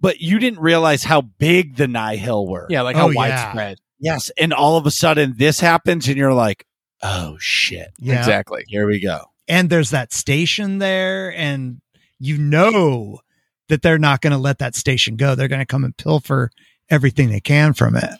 but 0.00 0.20
you 0.20 0.38
didn't 0.38 0.60
realize 0.60 1.04
how 1.04 1.20
big 1.22 1.76
the 1.76 1.88
Nihil 1.88 2.46
were. 2.48 2.66
Yeah, 2.70 2.82
like 2.82 2.96
Oh, 2.96 3.00
how 3.00 3.08
yeah. 3.10 3.16
widespread. 3.16 3.78
Yes, 4.00 4.30
and 4.38 4.52
all 4.52 4.76
of 4.76 4.86
a 4.86 4.90
sudden 4.90 5.34
this 5.36 5.60
happens, 5.60 6.06
and 6.08 6.16
you're 6.16 6.32
like, 6.34 6.64
oh 7.02 7.36
shit, 7.40 7.88
Yeah. 7.98 8.18
Exactly. 8.18 8.64
here 8.68 8.86
we 8.86 9.00
go. 9.00 9.26
and 9.48 9.70
there's 9.70 9.90
that 9.90 10.12
station 10.12 10.78
there 10.78 11.32
and 11.34 11.80
you 12.18 12.36
know 12.36 13.20
that 13.68 13.82
they're 13.82 13.98
not 13.98 14.20
going 14.20 14.32
to 14.32 14.38
let 14.38 14.58
that 14.58 14.74
station 14.74 15.16
go 15.16 15.34
they're 15.36 15.46
going 15.48 15.60
to 15.60 15.64
come 15.66 15.84
and 15.84 15.96
pilfer 15.96 16.50
everything 16.90 17.30
they 17.30 17.40
can 17.40 17.72
from 17.72 17.94
it 17.96 18.10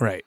Right. 0.00 0.24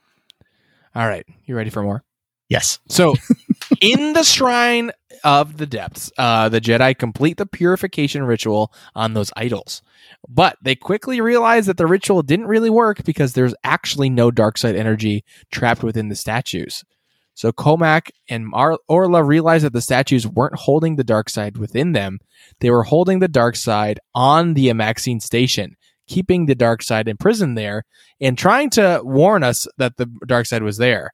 All 0.96 1.08
right. 1.08 1.26
You 1.46 1.56
ready 1.56 1.70
for 1.70 1.84
more? 1.84 2.04
yes 2.50 2.80
So, 2.88 3.16
in 3.84 4.14
the 4.14 4.24
Shrine 4.24 4.92
of 5.26 5.58
the 5.58 5.66
Depths, 5.66 6.10
uh, 6.18 6.48
the 6.48 6.62
Jedi 6.62 6.98
complete 6.98 7.36
the 7.36 7.46
purification 7.46 8.24
ritual 8.24 8.72
on 8.96 9.14
those 9.14 9.30
idols. 9.36 9.82
But 10.30 10.58
they 10.62 10.74
quickly 10.74 11.20
realize 11.20 11.66
that 11.66 11.76
the 11.76 11.86
ritual 11.86 12.22
didn't 12.22 12.48
really 12.48 12.70
work 12.70 13.04
because 13.04 13.34
there's 13.34 13.54
actually 13.66 14.10
no 14.10 14.32
dark 14.32 14.58
side 14.58 14.78
energy 14.78 15.26
trapped 15.52 15.84
within 15.84 16.08
the 16.08 16.16
statues. 16.16 16.86
So 17.34 17.52
Cohmac 17.52 18.12
and 18.30 18.48
Mar- 18.48 18.80
Orla 18.88 19.22
realize 19.22 19.64
that 19.64 19.74
the 19.74 19.82
statues 19.82 20.26
weren't 20.26 20.56
holding 20.56 20.96
the 20.96 21.04
dark 21.04 21.30
side 21.30 21.58
within 21.58 21.92
them. 21.92 22.20
They 22.62 22.70
were 22.70 22.84
holding 22.84 23.20
the 23.20 23.28
dark 23.28 23.58
side 23.58 24.00
on 24.16 24.54
the 24.54 24.70
Amaxine 24.70 25.22
station, 25.22 25.76
keeping 26.08 26.46
the 26.46 26.56
dark 26.56 26.84
side 26.84 27.10
imprisoned 27.10 27.58
there 27.58 27.84
and 28.22 28.38
trying 28.38 28.70
to 28.72 29.02
warn 29.04 29.44
us 29.44 29.68
that 29.78 29.98
the 29.98 30.06
dark 30.26 30.46
side 30.46 30.64
was 30.64 30.78
there. 30.78 31.12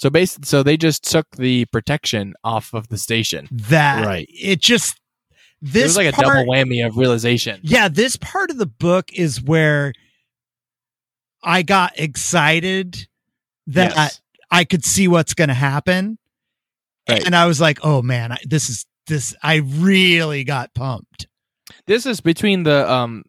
So 0.00 0.08
basically, 0.08 0.46
so 0.46 0.62
they 0.62 0.78
just 0.78 1.04
took 1.04 1.26
the 1.36 1.66
protection 1.66 2.32
off 2.42 2.72
of 2.72 2.88
the 2.88 2.96
station. 2.96 3.48
that 3.50 4.06
Right. 4.06 4.26
it 4.30 4.58
just 4.62 4.94
it 4.94 5.72
this 5.72 5.84
was 5.84 5.96
like 5.98 6.06
a 6.06 6.12
double 6.12 6.46
whammy 6.50 6.86
of 6.86 6.96
realization. 6.96 7.60
yeah 7.62 7.86
this 7.88 8.16
part 8.16 8.50
of 8.50 8.56
the 8.56 8.64
book 8.64 9.12
is 9.12 9.42
where 9.42 9.92
i 11.42 11.60
got 11.62 11.92
excited 11.98 13.06
that 13.66 13.94
Yes. 13.94 14.20
i 14.50 14.64
could 14.64 14.86
see 14.86 15.06
what's 15.06 15.34
going 15.34 15.48
to 15.48 15.54
happen 15.54 16.16
Right. 17.08 17.24
and 17.26 17.36
i 17.36 17.46
was 17.46 17.60
like 17.60 17.78
oh 17.82 18.00
man 18.00 18.32
I, 18.32 18.38
this 18.46 18.70
is 18.70 18.86
this 19.06 19.34
i 19.42 19.56
really 19.56 20.44
got 20.44 20.72
pumped 20.74 21.26
This 21.86 22.06
is 22.06 22.22
between 22.22 22.62
the 22.62 22.90
um 22.90 23.24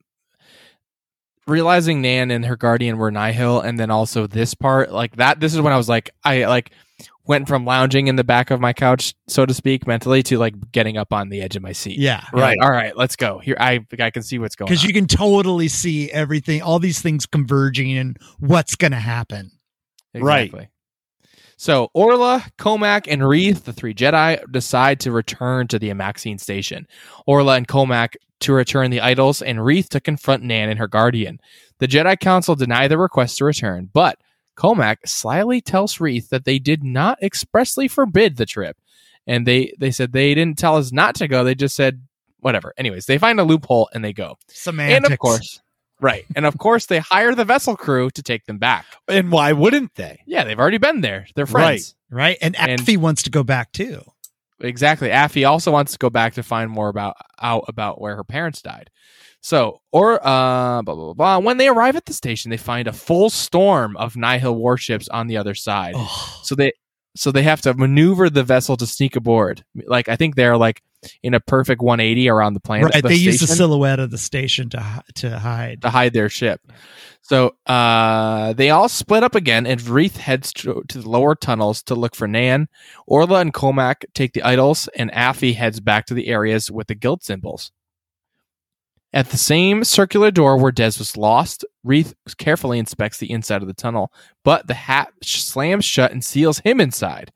realizing 1.52 2.02
Nan 2.02 2.32
and 2.32 2.46
her 2.46 2.56
guardian 2.56 2.98
were 2.98 3.12
Nihil, 3.12 3.62
and 3.62 3.80
then 3.80 3.92
also 3.92 4.28
this 4.28 4.54
part 4.54 4.92
like 4.92 5.18
that. 5.18 5.40
This 5.40 5.54
is 5.54 5.62
when 5.62 5.74
I 5.74 5.78
was 5.78 5.90
like, 5.90 6.10
I 6.24 6.46
like 6.46 6.72
went 7.26 7.48
from 7.48 7.66
lounging 7.66 8.08
in 8.08 8.16
the 8.16 8.24
back 8.24 8.52
of 8.52 8.60
my 8.60 8.74
couch, 8.74 9.14
so 9.28 9.46
to 9.46 9.54
speak, 9.54 9.86
mentally 9.86 10.24
to 10.24 10.38
like 10.38 10.72
getting 10.72 10.98
up 10.98 11.14
on 11.14 11.30
the 11.30 11.42
edge 11.42 11.56
of 11.56 11.62
my 11.62 11.72
seat. 11.72 12.00
yeah 12.00 12.26
Right. 12.34 12.58
All 12.62 12.72
right. 12.72 12.96
Let's 12.98 13.16
go. 13.16 13.40
Here, 13.40 13.58
I 13.60 13.86
I 14.00 14.10
can 14.10 14.24
see 14.24 14.40
what's 14.40 14.56
going. 14.56 14.68
because 14.68 14.84
on. 14.84 14.88
you 14.88 14.94
can 14.94 15.08
totally 15.08 15.68
see 15.68 16.12
everything 16.12 16.62
all 16.62 16.80
these 16.80 17.02
things 17.02 17.26
converging 17.26 17.98
and 17.98 18.18
what's 18.40 18.76
going 18.76 18.92
to 18.92 18.98
happen 18.98 19.52
Right. 20.14 20.52
So 21.58 21.90
Orla, 21.94 22.44
Cohmac, 22.58 23.06
and 23.08 23.22
Reath, 23.22 23.66
the 23.66 23.74
three 23.74 23.94
Jedi, 23.94 24.44
decide 24.52 25.00
to 25.02 25.12
return 25.12 25.68
to 25.68 25.78
the 25.78 25.90
Amaxine 25.90 26.40
station. 26.40 26.88
Orla 27.28 27.56
and 27.56 27.68
Cohmac 27.68 28.16
to 28.42 28.54
return 28.54 28.92
the 28.92 29.02
idols, 29.02 29.42
and 29.42 29.64
Reath 29.64 29.90
to 29.90 30.00
confront 30.00 30.44
Nan 30.44 30.70
and 30.70 30.80
her 30.80 30.88
guardian. 30.88 31.40
The 31.80 31.88
Jedi 31.88 32.20
Council 32.20 32.56
deny 32.56 32.88
the 32.88 32.98
request 32.98 33.38
to 33.40 33.46
return, 33.46 33.90
but 33.92 34.20
Cohmac 34.56 34.98
slyly 35.06 35.62
tells 35.62 35.98
Reath 36.00 36.30
that 36.30 36.46
they 36.46 36.60
did 36.60 36.84
not 36.84 37.22
expressly 37.24 37.88
forbid 37.88 38.38
the 38.38 38.46
trip. 38.46 38.78
And 39.28 39.46
they, 39.48 39.74
they 39.80 39.92
said 39.92 40.12
they 40.12 40.34
didn't 40.34 40.58
tell 40.58 40.78
us 40.78 40.92
not 40.92 41.16
to 41.16 41.28
go. 41.28 41.44
They 41.44 41.56
just 41.56 41.76
said 41.76 42.02
whatever. 42.40 42.74
Anyways, 42.78 43.06
they 43.06 43.18
find 43.18 43.40
a 43.40 43.44
loophole 43.44 43.90
and 43.94 44.04
they 44.04 44.14
go. 44.14 44.38
semantics 44.48 45.06
And 45.06 45.14
of 45.14 45.20
course, 45.20 45.62
right. 46.00 46.26
And 46.36 46.46
of 46.46 46.58
course, 46.58 46.88
they 46.88 47.00
hire 47.00 47.34
the 47.36 47.46
vessel 47.46 47.76
crew 47.78 48.10
to 48.12 48.24
take 48.24 48.46
them 48.46 48.58
back. 48.58 48.86
And 49.08 49.32
why 49.32 49.54
wouldn't 49.54 49.96
they? 49.96 50.22
Yeah, 50.26 50.44
they've 50.44 50.60
already 50.60 50.80
been 50.80 51.02
there. 51.02 51.28
They're 51.36 51.46
friends. 51.46 51.96
right 52.10 52.38
and 52.42 52.56
And- 52.58 52.82
Affie 52.82 52.98
wants 52.98 53.24
to 53.24 53.30
go 53.30 53.44
back 53.44 53.72
too 53.72 54.04
Exactly. 54.62 55.10
Affie 55.10 55.48
also 55.48 55.72
wants 55.72 55.94
to 55.94 55.98
go 55.98 56.10
back 56.10 56.34
to 56.36 56.44
find 56.44 56.70
more 56.70 56.90
about 56.90 57.16
out 57.42 57.66
about 57.68 58.00
where 58.00 58.16
her 58.16 58.24
parents 58.24 58.62
died. 58.62 58.90
So, 59.42 59.82
or 59.92 60.16
uh, 60.26 60.82
blah, 60.84 60.96
blah 60.96 60.96
blah 60.96 61.14
blah. 61.14 61.38
When 61.40 61.58
they 61.58 61.68
arrive 61.68 61.96
at 61.96 62.06
the 62.06 62.14
station, 62.14 62.52
they 62.52 62.58
find 62.58 62.88
a 62.88 62.94
full 62.94 63.30
storm 63.30 63.98
of 63.98 64.16
Nihil 64.16 64.56
warships 64.56 65.08
on 65.10 65.28
the 65.28 65.38
other 65.38 65.56
side. 65.56 65.94
oh, 65.98 66.40
So 66.44 66.54
they, 66.54 66.74
so 67.16 67.32
they 67.32 67.44
have 67.44 67.62
to 67.62 67.74
maneuver 67.74 68.30
the 68.30 68.44
vessel 68.44 68.78
to 68.78 68.86
sneak 68.86 69.16
aboard. 69.16 69.64
Like 69.86 70.08
I 70.10 70.16
think 70.16 70.36
they're 70.36 70.58
like 70.58 70.82
in 71.24 71.34
a 71.34 71.40
perfect 71.40 71.82
180 71.82 72.30
around 72.30 72.54
the 72.54 72.60
planet. 72.60 72.94
right 72.94 73.04
the 73.04 73.10
they 73.10 73.16
use 73.16 73.40
the 73.40 73.48
silhouette 73.48 74.00
of 74.00 74.12
the 74.12 74.18
station 74.18 74.70
to 74.70 75.04
to 75.16 75.40
hide 75.40 75.82
to 75.82 75.90
hide 75.90 76.14
their 76.14 76.30
ship. 76.30 76.62
So 77.22 77.56
uh, 77.68 78.54
they 78.54 78.72
all 78.72 78.90
split 78.90 79.24
up 79.24 79.36
again, 79.36 79.66
and 79.68 79.80
Reath 79.80 80.18
heads 80.18 80.52
to, 80.54 80.84
to 80.88 81.00
the 81.00 81.10
lower 81.10 81.36
tunnels 81.36 81.84
to 81.84 81.96
look 81.96 82.16
for 82.16 82.28
Nan. 82.28 82.68
Orla 83.06 83.42
and 83.42 83.54
Cohmac 83.54 84.06
take 84.14 84.34
the 84.34 84.44
idols, 84.44 84.90
and 84.96 85.12
Affie 85.12 85.56
heads 85.56 85.80
back 85.80 86.08
to 86.08 86.14
the 86.14 86.28
areas 86.28 86.72
with 86.72 86.88
the 86.88 86.96
guild 86.96 87.24
symbols. 87.24 87.72
At 89.14 89.30
the 89.30 89.38
same 89.38 89.84
circular 89.84 90.32
door 90.32 90.58
where 90.58 90.72
Dez 90.72 90.98
was 90.98 91.18
lost, 91.18 91.66
Reath 91.84 92.14
carefully 92.38 92.80
inspects 92.80 93.18
the 93.18 93.30
inside 93.30 93.62
of 93.62 93.68
the 93.68 93.74
tunnel, 93.74 94.12
but 94.44 94.68
the 94.68 94.74
hatch 94.74 95.44
slams 95.44 95.84
shut 95.84 96.14
and 96.14 96.24
seals 96.24 96.60
him 96.60 96.80
inside. 96.80 97.32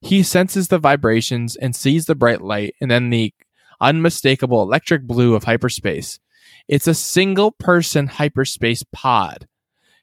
He 0.00 0.22
senses 0.22 0.68
the 0.68 0.78
vibrations 0.78 1.56
and 1.56 1.74
sees 1.74 2.06
the 2.06 2.14
bright 2.14 2.40
light, 2.40 2.74
and 2.80 2.90
then 2.90 3.10
the 3.10 3.34
unmistakable 3.80 4.62
electric 4.62 5.06
blue 5.06 5.34
of 5.34 5.44
hyperspace. 5.44 6.20
It's 6.68 6.86
a 6.86 6.94
single 6.94 7.52
person 7.52 8.06
hyperspace 8.06 8.84
pod. 8.92 9.48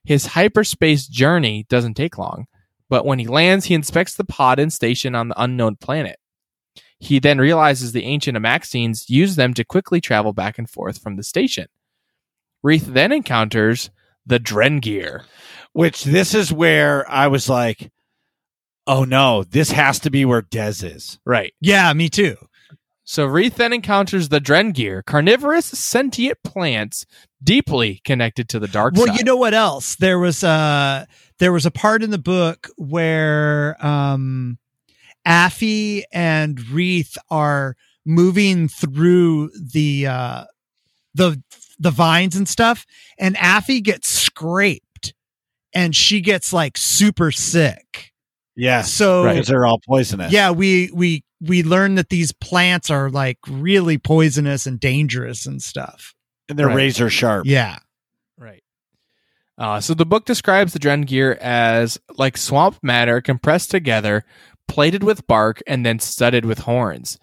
His 0.03 0.27
hyperspace 0.27 1.07
journey 1.07 1.65
doesn't 1.69 1.95
take 1.95 2.17
long, 2.17 2.47
but 2.89 3.05
when 3.05 3.19
he 3.19 3.27
lands, 3.27 3.65
he 3.65 3.73
inspects 3.73 4.15
the 4.15 4.23
pod 4.23 4.59
and 4.59 4.71
station 4.71 5.15
on 5.15 5.29
the 5.29 5.41
unknown 5.41 5.77
planet. 5.77 6.19
He 6.99 7.19
then 7.19 7.39
realizes 7.39 7.91
the 7.91 8.05
ancient 8.05 8.37
Amaxines 8.37 9.09
use 9.09 9.35
them 9.35 9.53
to 9.55 9.63
quickly 9.63 10.01
travel 10.01 10.33
back 10.33 10.57
and 10.57 10.69
forth 10.69 11.01
from 11.01 11.15
the 11.15 11.23
station. 11.23 11.67
Reath 12.63 12.85
then 12.85 13.11
encounters 13.11 13.89
the 14.25 14.39
Drengir. 14.39 15.23
Which 15.73 16.03
this 16.03 16.33
is 16.33 16.53
where 16.53 17.09
I 17.09 17.27
was 17.27 17.49
like, 17.49 17.91
Oh 18.87 19.03
no, 19.03 19.43
this 19.43 19.71
has 19.71 19.99
to 19.99 20.09
be 20.11 20.25
where 20.25 20.41
Dez 20.43 20.83
is. 20.83 21.19
Right. 21.25 21.53
Yeah, 21.59 21.91
me 21.93 22.09
too. 22.09 22.35
So 23.03 23.25
Reath 23.27 23.55
then 23.55 23.71
encounters 23.73 24.29
the 24.29 24.39
Drengir, 24.41 25.03
carnivorous 25.05 25.65
sentient 25.65 26.41
plants 26.43 27.05
deeply 27.43 28.01
connected 28.03 28.49
to 28.49 28.59
the 28.59 28.67
dark 28.67 28.95
Well, 28.95 29.07
side. 29.07 29.17
you 29.17 29.23
know 29.23 29.35
what 29.35 29.53
else? 29.53 29.95
There 29.95 30.17
was 30.19 30.43
uh 30.43 31.05
there 31.39 31.51
was 31.53 31.65
a 31.65 31.71
part 31.71 32.03
in 32.03 32.11
the 32.11 32.17
book 32.17 32.69
where 32.77 33.75
um 33.85 34.57
Affie 35.27 36.03
and 36.11 36.59
Reath 36.71 37.17
are 37.29 37.75
moving 38.05 38.67
through 38.67 39.49
the 39.73 40.07
uh 40.07 40.43
the 41.13 41.41
the 41.79 41.91
vines 41.91 42.35
and 42.35 42.47
stuff 42.47 42.85
and 43.19 43.35
Affie 43.35 43.83
gets 43.83 44.09
scraped 44.09 45.13
and 45.73 45.95
she 45.95 46.21
gets 46.21 46.53
like 46.53 46.77
super 46.77 47.31
sick. 47.31 48.13
Yes. 48.55 48.91
So 48.91 49.27
because 49.27 49.47
they're 49.47 49.65
all 49.65 49.79
poisonous. 49.87 50.31
yeah, 50.31 50.51
we 50.51 50.89
we 50.93 51.23
we 51.41 51.63
learn 51.63 51.95
that 51.95 52.09
these 52.09 52.31
plants 52.31 52.89
are 52.89 53.09
like 53.09 53.37
really 53.47 53.97
poisonous 53.97 54.65
and 54.65 54.79
dangerous 54.79 55.45
and 55.45 55.61
stuff. 55.61 56.13
and 56.49 56.57
they're 56.59 56.67
Right. 56.67 56.75
razor 56.75 57.09
sharp. 57.09 57.45
Yeah. 57.47 57.77
Right. 58.37 58.63
Uh, 59.57 59.79
so 59.81 59.93
the 59.93 60.05
book 60.05 60.25
describes 60.25 60.73
the 60.73 60.79
Drengir 60.79 61.37
as 61.37 61.99
like 62.17 62.37
swamp 62.37 62.77
matter 62.83 63.19
compressed 63.21 63.71
together, 63.71 64.23
plated 64.67 65.03
with 65.03 65.25
bark, 65.27 65.61
and 65.67 65.85
then 65.85 65.99
studded 65.99 66.45
with 66.45 66.59
horns. 66.59 67.17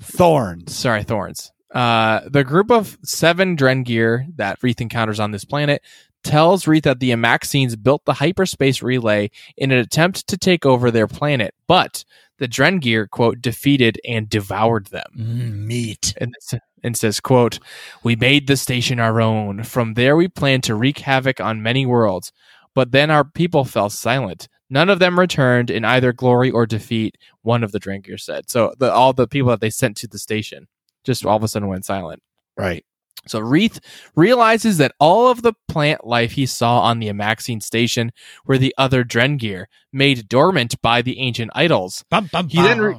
Thorns. 0.00 0.74
Sorry, 0.74 1.02
thorns. 1.04 1.50
Uh, 1.74 2.20
the 2.28 2.44
group 2.44 2.70
of 2.70 2.98
seven 3.04 3.56
Drengir 3.56 4.26
that 4.36 4.58
Reath 4.62 4.80
encounters 4.80 5.18
on 5.20 5.30
this 5.32 5.44
planet 5.44 5.82
tells 6.24 6.66
Reath 6.66 6.84
that 6.84 7.00
the 7.00 7.10
Amaxines 7.10 7.80
built 7.80 8.04
the 8.04 8.14
hyperspace 8.14 8.82
relay 8.82 9.30
in 9.56 9.70
an 9.70 9.78
attempt 9.78 10.26
to 10.28 10.36
take 10.36 10.66
over 10.66 10.90
their 10.90 11.06
planet, 11.06 11.54
but 11.66 12.04
the 12.38 12.48
Drengir, 12.48 13.08
quote, 13.08 13.40
defeated 13.40 14.00
and 14.06 14.28
devoured 14.28 14.86
them. 14.86 15.06
Mm, 15.16 15.66
meat. 15.66 16.14
and, 16.20 16.34
and 16.82 16.96
says, 16.96 17.20
quote, 17.20 17.60
We 18.02 18.16
made 18.16 18.46
the 18.46 18.56
station 18.56 18.98
our 18.98 19.20
own. 19.20 19.62
From 19.62 19.94
there 19.94 20.16
we 20.16 20.28
planned 20.28 20.64
to 20.64 20.74
wreak 20.74 20.98
havoc 20.98 21.40
on 21.40 21.62
many 21.62 21.86
worlds. 21.86 22.32
But 22.74 22.90
then 22.90 23.10
our 23.10 23.24
people 23.24 23.64
fell 23.64 23.88
silent. 23.88 24.48
None 24.68 24.90
of 24.90 24.98
them 24.98 25.20
returned 25.20 25.70
in 25.70 25.84
either 25.84 26.12
glory 26.12 26.50
or 26.50 26.66
defeat, 26.66 27.16
one 27.42 27.62
of 27.62 27.70
the 27.70 27.78
Drengir 27.78 28.18
said. 28.18 28.50
So 28.50 28.74
the, 28.78 28.92
all 28.92 29.12
the 29.12 29.28
people 29.28 29.50
that 29.50 29.60
they 29.60 29.70
sent 29.70 29.96
to 29.98 30.08
the 30.08 30.18
station 30.18 30.66
just 31.04 31.24
all 31.24 31.36
of 31.36 31.42
a 31.42 31.48
sudden 31.48 31.68
went 31.68 31.84
silent. 31.84 32.22
Right. 32.56 32.84
So 33.26 33.38
Reath 33.38 33.80
realizes 34.14 34.78
that 34.78 34.94
all 35.00 35.28
of 35.28 35.42
the 35.42 35.54
plant 35.68 36.06
life 36.06 36.32
he 36.32 36.46
saw 36.46 36.80
on 36.80 36.98
the 36.98 37.08
Amaxine 37.08 37.62
station 37.62 38.12
were 38.46 38.58
the 38.58 38.74
other 38.76 39.04
Drengir, 39.04 39.66
made 39.92 40.28
dormant 40.28 40.80
by 40.82 41.02
the 41.02 41.18
ancient 41.18 41.50
idols. 41.54 42.04
Bum, 42.10 42.28
bum, 42.30 42.48
He 42.48 42.60
then 42.60 42.80
re- 42.80 42.96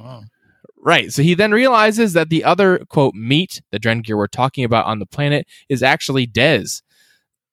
Right. 0.78 1.12
So 1.12 1.22
he 1.22 1.34
then 1.34 1.50
realizes 1.50 2.12
that 2.12 2.28
the 2.28 2.44
other 2.44 2.78
quote 2.88 3.14
meat 3.14 3.60
the 3.72 3.80
Drengir 3.80 4.16
were 4.16 4.28
talking 4.28 4.62
about 4.62 4.86
on 4.86 5.00
the 5.00 5.06
planet 5.06 5.46
is 5.68 5.82
actually 5.82 6.28
Dez. 6.28 6.82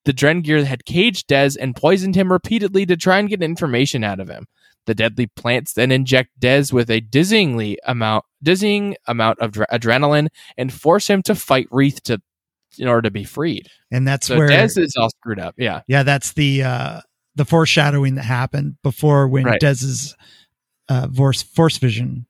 The 0.04 0.12
Drengir 0.12 0.64
had 0.64 0.84
caged 0.84 1.28
Dez 1.28 1.56
and 1.60 1.74
poisoned 1.74 2.14
him 2.14 2.30
repeatedly 2.30 2.86
to 2.86 2.96
try 2.96 3.18
and 3.18 3.28
get 3.28 3.42
information 3.42 4.04
out 4.04 4.20
of 4.20 4.28
him. 4.28 4.46
The 4.86 4.94
deadly 4.94 5.26
plants 5.26 5.72
then 5.72 5.90
inject 5.90 6.38
Dez 6.38 6.72
with 6.72 6.90
a 6.90 7.00
dizzyingly 7.00 7.76
amount 7.86 8.24
dizzying 8.42 8.96
amount 9.08 9.40
of 9.40 9.52
dr- 9.52 9.68
adrenaline 9.72 10.28
and 10.56 10.72
force 10.72 11.08
him 11.08 11.22
to 11.22 11.34
fight 11.34 11.66
Reath 11.70 12.02
to 12.02 12.20
in 12.78 12.88
order 12.88 13.02
to 13.02 13.10
be 13.10 13.24
freed. 13.24 13.68
and 13.90 14.06
that's 14.06 14.26
So 14.26 14.36
where 14.38 14.48
Dez 14.48 14.78
is 14.78 14.94
all 14.98 15.10
screwed 15.10 15.38
up. 15.40 15.54
Yeah. 15.58 15.80
Yeah, 15.86 16.02
that's 16.02 16.32
the 16.32 16.62
uh 16.62 17.00
the 17.36 17.44
foreshadowing 17.44 18.14
that 18.16 18.24
happened 18.24 18.76
before 18.82 19.26
when 19.28 19.44
Right. 19.44 19.60
Dez's 19.60 20.16
uh 20.88 21.08
force 21.08 21.42
force 21.42 21.78
vision. 21.78 22.26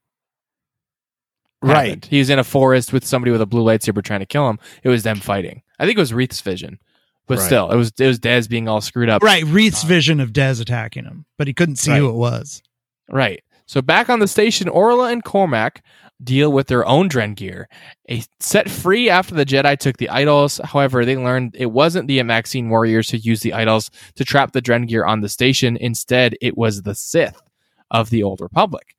Right. 1.63 1.87
happened. 1.87 2.05
He 2.11 2.19
was 2.19 2.29
in 2.31 2.39
a 2.39 2.45
forest 2.45 2.93
with 2.93 3.05
somebody 3.07 3.31
with 3.33 3.41
a 3.41 3.47
blue 3.47 3.65
lightsaber 3.65 4.03
trying 4.03 4.21
to 4.21 4.27
kill 4.27 4.49
him. 4.51 4.59
It 4.83 4.89
was 4.91 5.03
them 5.03 5.17
fighting. 5.21 5.63
I 5.79 5.87
think 5.87 5.97
it 5.97 6.01
was 6.01 6.13
Reath's 6.13 6.41
vision. 6.41 6.79
But 7.27 7.39
Right. 7.39 7.45
still, 7.47 7.71
it 7.71 7.77
was 7.77 7.91
it 7.99 8.07
was 8.07 8.19
Dez 8.19 8.49
being 8.51 8.69
all 8.69 8.83
screwed 8.83 9.09
up. 9.09 9.23
Right, 9.23 9.45
Reath's 9.47 9.83
vision 9.83 10.21
of 10.21 10.33
Dez 10.33 10.61
attacking 10.61 11.05
him, 11.05 11.25
but 11.39 11.47
he 11.47 11.55
couldn't 11.55 11.77
see 11.77 11.97
who 11.97 12.09
it 12.11 12.15
was. 12.17 12.63
Right. 13.11 13.43
So 13.67 13.81
back 13.81 14.11
on 14.11 14.19
the 14.19 14.29
station, 14.29 14.69
Orla 14.69 15.11
and 15.11 15.25
Cohmac 15.25 15.79
deal 16.23 16.53
with 16.53 16.69
their 16.69 16.87
own 16.87 17.09
Drengir. 17.09 17.67
A 18.11 18.23
set 18.41 18.71
free 18.71 19.11
after 19.11 19.35
the 19.35 19.47
Jedi 19.47 19.79
took 19.79 19.97
the 19.97 20.09
idols. 20.09 20.61
However, 20.65 21.05
they 21.05 21.17
learned 21.17 21.57
it 21.59 21.67
wasn't 21.67 22.09
the 22.09 22.19
Amaxine 22.19 22.69
warriors 22.69 23.11
who 23.11 23.19
used 23.19 23.43
the 23.43 23.53
idols 23.53 23.91
to 24.17 24.25
trap 24.25 24.53
the 24.53 24.63
Drengir 24.63 25.07
on 25.07 25.21
the 25.21 25.29
station. 25.29 25.77
Instead, 25.77 26.37
it 26.41 26.57
was 26.57 26.83
the 26.83 26.95
Sith 26.95 27.43
of 27.91 28.11
the 28.11 28.23
Old 28.23 28.41
Republic. 28.41 28.97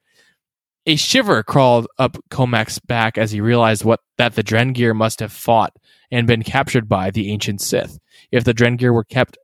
A 0.88 0.96
shiver 0.96 1.42
crawled 1.42 1.88
up 1.98 2.18
Cohmac's 2.30 2.80
back 2.80 3.18
as 3.18 3.32
he 3.32 3.42
realized 3.42 3.84
what 3.84 4.02
that 4.18 4.36
the 4.36 4.44
Drengir 4.44 4.96
must 4.96 5.20
have 5.20 5.32
fought 5.32 5.76
and 6.12 6.28
been 6.28 6.44
captured 6.44 6.88
by 6.88 7.10
the 7.10 7.32
ancient 7.32 7.60
Sith. 7.60 7.98
If 8.32 8.44
the 8.44 8.54
Drengir 8.54 8.94
were 8.94 9.04
kept 9.04 9.38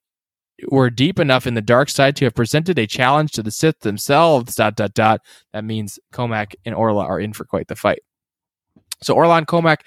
were 0.69 0.90
deep 0.90 1.19
enough 1.19 1.48
in 1.48 1.53
the 1.53 1.61
dark 1.61 1.90
side 1.90 2.15
to 2.18 2.26
have 2.26 2.36
presented 2.36 2.78
a 2.78 2.88
challenge 2.88 3.32
to 3.34 3.44
the 3.44 3.52
Sith 3.52 3.80
themselves, 3.80 4.56
dot 4.56 4.76
dot 4.76 4.94
dot. 4.94 5.22
That 5.53 5.64
means 5.64 5.99
Cohmac 6.14 6.53
and 6.65 6.76
Orla 6.76 7.06
are 7.06 7.19
in 7.19 7.34
for 7.34 7.45
quite 7.45 7.68
the 7.68 7.76
fight. 7.76 8.02
So 9.02 9.15
Orla 9.15 9.38
and 9.38 9.48
Cohmac 9.48 9.82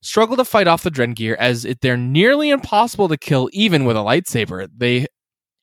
struggle 0.00 0.36
to 0.36 0.44
fight 0.44 0.68
off 0.68 0.82
the 0.82 0.90
Drengir 0.90 1.34
as 1.36 1.64
it, 1.64 1.80
they're 1.80 1.96
nearly 1.96 2.50
impossible 2.50 3.08
to 3.08 3.16
kill 3.16 3.48
even 3.52 3.84
with 3.84 3.96
a 3.96 4.00
lightsaber. 4.00 4.68
They 4.76 5.06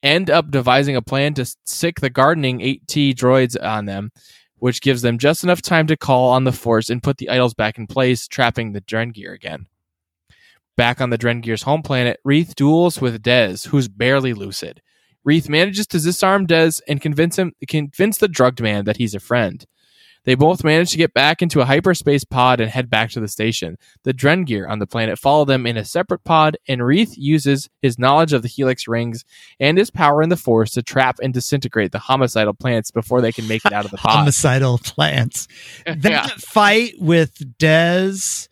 end 0.03 0.29
up 0.29 0.49
devising 0.51 0.95
a 0.95 1.01
plan 1.01 1.33
to 1.35 1.45
sick 1.65 1.99
the 1.99 2.09
gardening 2.09 2.59
8T 2.59 3.13
droids 3.13 3.55
on 3.61 3.85
them, 3.85 4.11
which 4.57 4.81
gives 4.81 5.03
them 5.03 5.17
just 5.17 5.43
enough 5.43 5.61
time 5.61 5.87
to 5.87 5.95
call 5.95 6.29
on 6.29 6.43
the 6.43 6.51
Force 6.51 6.89
and 6.89 7.03
put 7.03 7.17
the 7.17 7.29
idols 7.29 7.53
back 7.53 7.77
in 7.77 7.87
place, 7.87 8.27
trapping 8.27 8.73
the 8.73 8.81
Drengir 8.81 9.33
again. 9.33 9.67
Back 10.81 10.99
on 10.99 11.11
the 11.11 11.17
Drengir's 11.19 11.61
home 11.61 11.83
planet, 11.83 12.19
Reath 12.25 12.55
duels 12.55 12.99
with 12.99 13.21
Dez, 13.21 13.67
who's 13.67 13.87
barely 13.87 14.33
lucid. 14.33 14.81
Reath 15.23 15.47
manages 15.47 15.85
to 15.85 15.99
disarm 15.99 16.47
Dez 16.47 16.81
and 16.87 16.99
convince 16.99 17.37
him 17.37 17.53
convince 17.67 18.17
the 18.17 18.27
drugged 18.27 18.61
man 18.61 18.85
that 18.85 18.97
he's 18.97 19.13
a 19.13 19.19
friend. 19.19 19.63
They 20.23 20.33
both 20.33 20.63
manage 20.63 20.89
to 20.91 20.97
get 20.97 21.13
back 21.13 21.43
into 21.43 21.61
a 21.61 21.65
hyperspace 21.65 22.23
pod 22.23 22.59
and 22.59 22.71
head 22.71 22.89
back 22.89 23.11
to 23.11 23.19
the 23.19 23.27
station. 23.27 23.77
The 24.05 24.13
Drengir 24.13 24.67
on 24.67 24.79
the 24.79 24.87
planet 24.87 25.19
follow 25.19 25.45
them 25.45 25.67
in 25.67 25.77
a 25.77 25.85
separate 25.85 26.23
pod, 26.23 26.57
and 26.67 26.81
Reath 26.81 27.13
uses 27.15 27.69
his 27.83 27.99
knowledge 27.99 28.33
of 28.33 28.41
the 28.41 28.47
Helix 28.47 28.87
rings 28.87 29.23
and 29.59 29.77
his 29.77 29.91
power 29.91 30.23
in 30.23 30.29
the 30.29 30.35
Force 30.35 30.71
to 30.71 30.81
trap 30.81 31.17
and 31.21 31.31
disintegrate 31.31 31.91
the 31.91 31.99
homicidal 31.99 32.55
plants 32.55 32.89
before 32.89 33.21
they 33.21 33.31
can 33.31 33.47
make 33.47 33.65
it 33.65 33.73
out 33.73 33.85
of 33.85 33.91
the 33.91 33.97
pod. 34.05 34.11
Homicidal 34.17 34.79
plants. 34.79 35.47
That 35.85 36.03
Yeah. 36.03 36.27
fight 36.39 36.93
with 36.97 37.35
Dez 37.59 38.47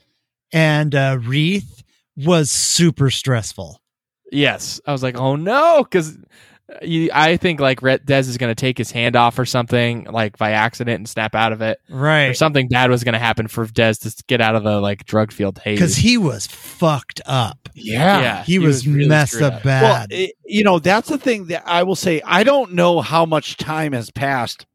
and 0.51 0.93
uh 0.93 1.17
Reath 1.19 1.78
was 2.25 2.51
super 2.51 3.09
stressful. 3.09 3.81
Yes, 4.31 4.79
I 4.85 4.91
was 4.91 5.01
like, 5.03 5.17
oh 5.17 5.35
no, 5.35 5.83
because 5.83 6.17
uh, 6.71 7.07
I 7.13 7.37
think 7.37 7.59
like 7.59 7.81
Red 7.81 8.05
Dez 8.05 8.27
is 8.29 8.37
going 8.37 8.51
to 8.51 8.55
take 8.55 8.77
his 8.77 8.91
hand 8.91 9.15
off 9.15 9.39
or 9.39 9.45
something, 9.45 10.03
like 10.03 10.37
by 10.37 10.51
accident, 10.51 10.97
and 10.97 11.09
snap 11.09 11.33
out 11.33 11.51
of 11.51 11.61
it, 11.61 11.79
right? 11.89 12.25
or 12.27 12.33
something 12.35 12.67
bad 12.67 12.91
was 12.91 13.03
going 13.03 13.13
to 13.13 13.19
happen 13.19 13.47
for 13.47 13.65
Dez 13.65 13.99
to 14.01 14.23
get 14.27 14.39
out 14.39 14.55
of 14.55 14.63
the 14.63 14.79
like 14.79 15.05
drug 15.05 15.31
field 15.31 15.57
haze. 15.59 15.79
Because 15.79 15.95
he 15.95 16.17
was 16.17 16.45
fucked 16.45 17.21
up. 17.25 17.69
Yeah. 17.73 18.21
yeah, 18.21 18.43
He, 18.43 18.59
was, 18.59 18.87
really 18.87 19.07
messed 19.07 19.33
screwed 19.33 19.51
up 19.51 19.65
Well, 19.65 19.81
bad. 19.81 20.11
it- 20.11 20.35
you 20.45 20.63
know, 20.63 20.77
that's 20.79 21.09
the 21.09 21.17
thing 21.17 21.45
that 21.47 21.63
I 21.65 21.83
will 21.83 21.95
say. 21.95 22.21
I 22.25 22.43
don't 22.43 22.73
know 22.73 23.01
how 23.01 23.25
much 23.25 23.57
time 23.57 23.93
has 23.93 24.11
passed 24.11 24.65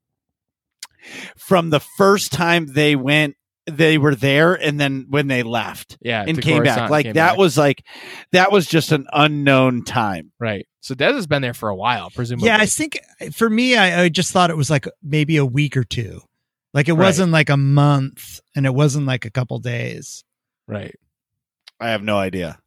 from 1.37 1.71
the 1.71 1.81
first 1.81 2.33
time 2.33 2.67
they 2.67 2.97
went, 2.97 3.37
they 3.67 3.97
were 3.99 4.15
there, 4.15 4.55
and 4.55 4.79
then 4.79 5.07
when 5.09 5.27
they 5.27 5.43
left 5.43 5.97
yeah, 6.03 6.25
and 6.27 6.37
to 6.37 6.43
came 6.43 6.63
back. 6.63 6.91
Like 6.91 7.07
came 7.07 7.15
that 7.15 7.31
back. 7.33 7.39
was 7.39 7.57
like, 7.57 7.85
that 8.33 8.53
was 8.53 8.67
just 8.67 8.93
an 8.93 9.07
unknown 9.13 9.85
time. 9.85 10.33
right. 10.39 10.67
So 10.81 10.95
Dez 10.95 11.15
has 11.15 11.27
been 11.27 11.41
there 11.41 11.55
for 11.55 11.71
a 11.71 11.75
while, 11.75 12.11
presumably. 12.11 12.49
yeah, 12.49 12.59
I 12.59 12.67
think 12.67 12.99
for 13.33 13.49
me, 13.49 13.75
I, 13.75 14.03
I 14.03 14.09
just 14.11 14.33
thought 14.33 14.51
it 14.51 14.57
was 14.57 14.69
like 14.69 14.87
maybe 15.03 15.39
a 15.39 15.47
week 15.47 15.79
or 15.79 15.85
two. 15.85 16.21
Like 16.75 16.89
it 16.89 16.93
Right. 16.93 17.07
wasn't 17.07 17.33
like 17.33 17.49
a 17.49 17.57
month 17.57 18.41
and 18.55 18.67
it 18.67 18.75
wasn't 18.75 19.07
like 19.07 19.25
a 19.25 19.31
couple 19.31 19.59
days. 19.61 20.25
right. 20.69 20.95
I 21.81 21.89
have 21.89 22.03
no 22.03 22.19
idea. 22.19 22.59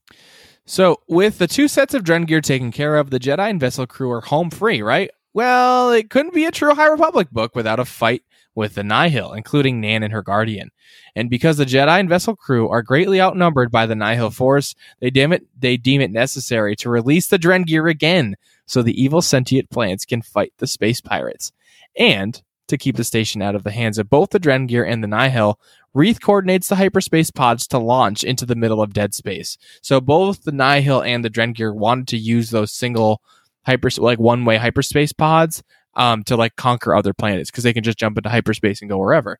So, 0.65 0.97
with 1.07 1.37
the 1.37 1.47
two 1.47 1.67
sets 1.67 1.93
of 1.93 2.03
Drengir 2.03 2.41
taken 2.41 2.71
care 2.71 2.97
of, 2.97 3.09
the 3.09 3.19
Jedi 3.19 3.49
and 3.49 3.59
vessel 3.59 3.85
crew 3.87 4.11
are 4.11 4.21
home 4.21 4.49
free, 4.49 4.81
right? 4.81 5.09
Well, 5.33 5.91
it 5.91 6.09
couldn't 6.09 6.33
be 6.33 6.45
a 6.45 6.51
true 6.51 6.73
High 6.73 6.87
Republic 6.89 7.29
book 7.31 7.55
without 7.55 7.79
a 7.79 7.85
fight 7.85 8.23
with 8.57 8.73
the 8.73 8.83
Nihil, 8.83 9.33
including 9.33 9.79
Nan 9.79 10.01
and 10.01 10.11
her 10.11 10.23
guardian. 10.23 10.71
And 11.15 11.29
because 11.29 11.57
the 11.57 11.65
Jedi 11.65 11.99
and 11.99 12.09
vessel 12.09 12.35
crew 12.35 12.67
are 12.69 12.81
greatly 12.81 13.21
outnumbered 13.21 13.71
by 13.71 13.85
the 13.85 13.95
Nihil 13.95 14.31
force, 14.31 14.73
they 14.99 15.11
deem 15.11 15.31
it 15.31 15.43
they 15.57 15.77
deem 15.77 16.01
it 16.01 16.11
necessary 16.11 16.75
to 16.77 16.89
release 16.89 17.27
the 17.27 17.37
Drengir 17.37 17.87
again, 17.89 18.35
so 18.65 18.81
the 18.81 18.99
evil 18.99 19.21
sentient 19.21 19.69
plants 19.69 20.05
can 20.05 20.23
fight 20.23 20.53
the 20.57 20.65
space 20.65 20.99
pirates. 21.01 21.51
And 21.95 22.41
to 22.67 22.79
keep 22.79 22.97
the 22.97 23.03
station 23.03 23.43
out 23.43 23.53
of 23.53 23.63
the 23.63 23.71
hands 23.71 23.99
of 23.99 24.09
both 24.09 24.31
the 24.31 24.39
Drengir 24.39 24.85
and 24.85 25.03
the 25.03 25.07
Nihil, 25.07 25.59
Reath 25.93 26.19
coordinates 26.19 26.67
the 26.67 26.75
hyperspace 26.77 27.29
pods 27.29 27.67
to 27.67 27.77
launch 27.77 28.23
into 28.23 28.45
the 28.45 28.55
middle 28.55 28.81
of 28.81 28.91
dead 28.91 29.13
space. 29.13 29.57
So 29.83 30.01
both 30.01 30.43
the 30.43 30.51
Nihil 30.51 31.03
and 31.03 31.23
the 31.23 31.29
Drengir 31.29 31.75
wanted 31.75 32.07
to 32.07 32.17
use 32.17 32.49
those 32.49 32.73
single 32.73 33.21
hyper 33.67 33.89
like 33.97 34.17
one 34.17 34.45
way 34.45 34.57
hyperspace 34.57 35.13
pods 35.13 35.61
um, 35.97 36.23
to 36.25 36.37
like 36.37 36.55
conquer 36.55 36.95
other 36.95 37.13
planets 37.13 37.51
because 37.51 37.65
they 37.65 37.73
can 37.73 37.83
just 37.83 37.97
jump 37.97 38.17
into 38.17 38.29
hyperspace 38.29 38.81
and 38.81 38.89
go 38.89 38.97
wherever 38.97 39.39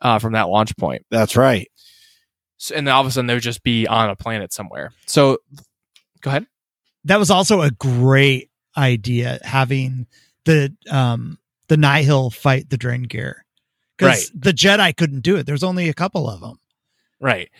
uh, 0.00 0.18
from 0.18 0.32
that 0.32 0.48
launch 0.48 0.74
point. 0.78 1.04
That's 1.10 1.36
right. 1.36 1.70
So, 2.56 2.74
and 2.74 2.86
then 2.86 2.94
all 2.94 3.02
of 3.02 3.06
a 3.06 3.10
sudden 3.10 3.26
they 3.26 3.34
would 3.34 3.42
just 3.42 3.62
be 3.62 3.86
on 3.86 4.08
a 4.08 4.16
planet 4.16 4.52
somewhere. 4.52 4.92
So, 5.06 5.38
go 6.22 6.30
ahead. 6.30 6.46
That 7.04 7.18
was 7.18 7.30
also 7.30 7.60
a 7.60 7.70
great 7.70 8.50
idea 8.76 9.38
having 9.42 10.06
the 10.44 10.74
um 10.90 11.38
the 11.68 11.76
Nihil 11.76 12.30
fight 12.30 12.70
the 12.70 12.78
Drengir. 12.78 13.34
Because 13.96 14.30
the 14.32 14.52
Jedi 14.52 14.96
couldn't 14.96 15.22
do 15.22 15.36
it. 15.36 15.46
There's 15.46 15.64
only 15.64 15.88
a 15.88 15.94
couple 15.94 16.30
of 16.30 16.40
them. 16.40 16.60
Right. 17.20 17.50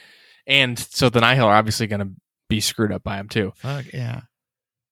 And 0.46 0.78
so 0.78 1.08
the 1.08 1.20
Nihil 1.20 1.46
are 1.46 1.56
obviously 1.56 1.88
going 1.88 2.00
to 2.00 2.10
be 2.48 2.60
screwed 2.60 2.92
up 2.92 3.02
by 3.02 3.16
him 3.16 3.28
too. 3.28 3.52
Fuck 3.56 3.86
yeah. 3.92 4.20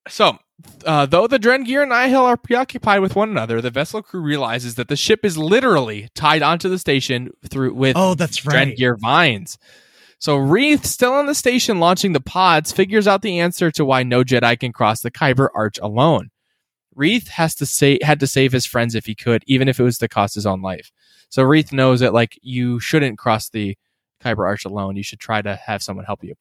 So, 0.09 0.39
uh, 0.85 1.07
though 1.07 1.27
the 1.27 1.39
Drengir 1.39 1.83
and 1.83 1.91
Nihil 1.91 2.25
are 2.25 2.37
preoccupied 2.37 3.01
with 3.01 3.15
one 3.15 3.31
another, 3.31 3.61
the 3.61 3.71
vessel 3.71 4.03
crew 4.03 4.21
realizes 4.21 4.77
that 4.77 4.89
the 4.89 4.97
ship 4.97 5.25
is 5.25 5.37
literally 5.37 6.09
tied 6.15 6.43
onto 6.43 6.69
the 6.69 6.79
station 6.79 7.31
through 7.49 7.75
with 7.75 7.97
Oh, 7.97 8.15
that's 8.15 8.47
right. 8.47 8.77
Drengir 8.77 8.99
vines. 8.99 9.59
So 10.19 10.37
Reath, 10.37 10.87
still 10.87 11.13
on 11.13 11.27
the 11.27 11.35
station 11.35 11.79
launching 11.79 12.13
the 12.13 12.21
pods, 12.21 12.73
figures 12.73 13.07
out 13.07 13.23
the 13.23 13.39
answer 13.41 13.71
to 13.73 13.85
why 13.85 14.03
no 14.03 14.25
Jedi 14.25 14.59
can 14.59 14.73
cross 14.73 15.03
the 15.03 15.11
Kyber 15.11 15.49
Arch 15.55 15.79
alone. 15.79 16.31
Reath 16.95 17.29
has 17.29 17.55
to 17.57 17.67
say 17.67 17.99
had 18.03 18.21
to 18.21 18.27
save 18.27 18.53
his 18.53 18.65
friends 18.65 18.95
if 18.95 19.05
he 19.05 19.15
could, 19.15 19.45
even 19.47 19.69
if 19.69 19.79
it 19.79 19.83
was 19.83 19.99
to 19.99 20.09
cost 20.09 20.35
his 20.35 20.47
own 20.47 20.63
life. 20.63 20.91
So 21.29 21.43
Reath 21.43 21.73
knows 21.73 22.01
that 22.01 22.15
like 22.15 22.39
you 22.41 22.81
shouldn't 22.81 23.19
cross 23.19 23.51
the 23.51 23.77
Kyber 24.25 24.47
Arch 24.47 24.65
alone. 24.65 24.97
You 24.97 25.03
should 25.03 25.21
try 25.21 25.43
to 25.43 25.57
have 25.57 25.83
someone 25.83 26.07
help 26.07 26.25
you. 26.25 26.35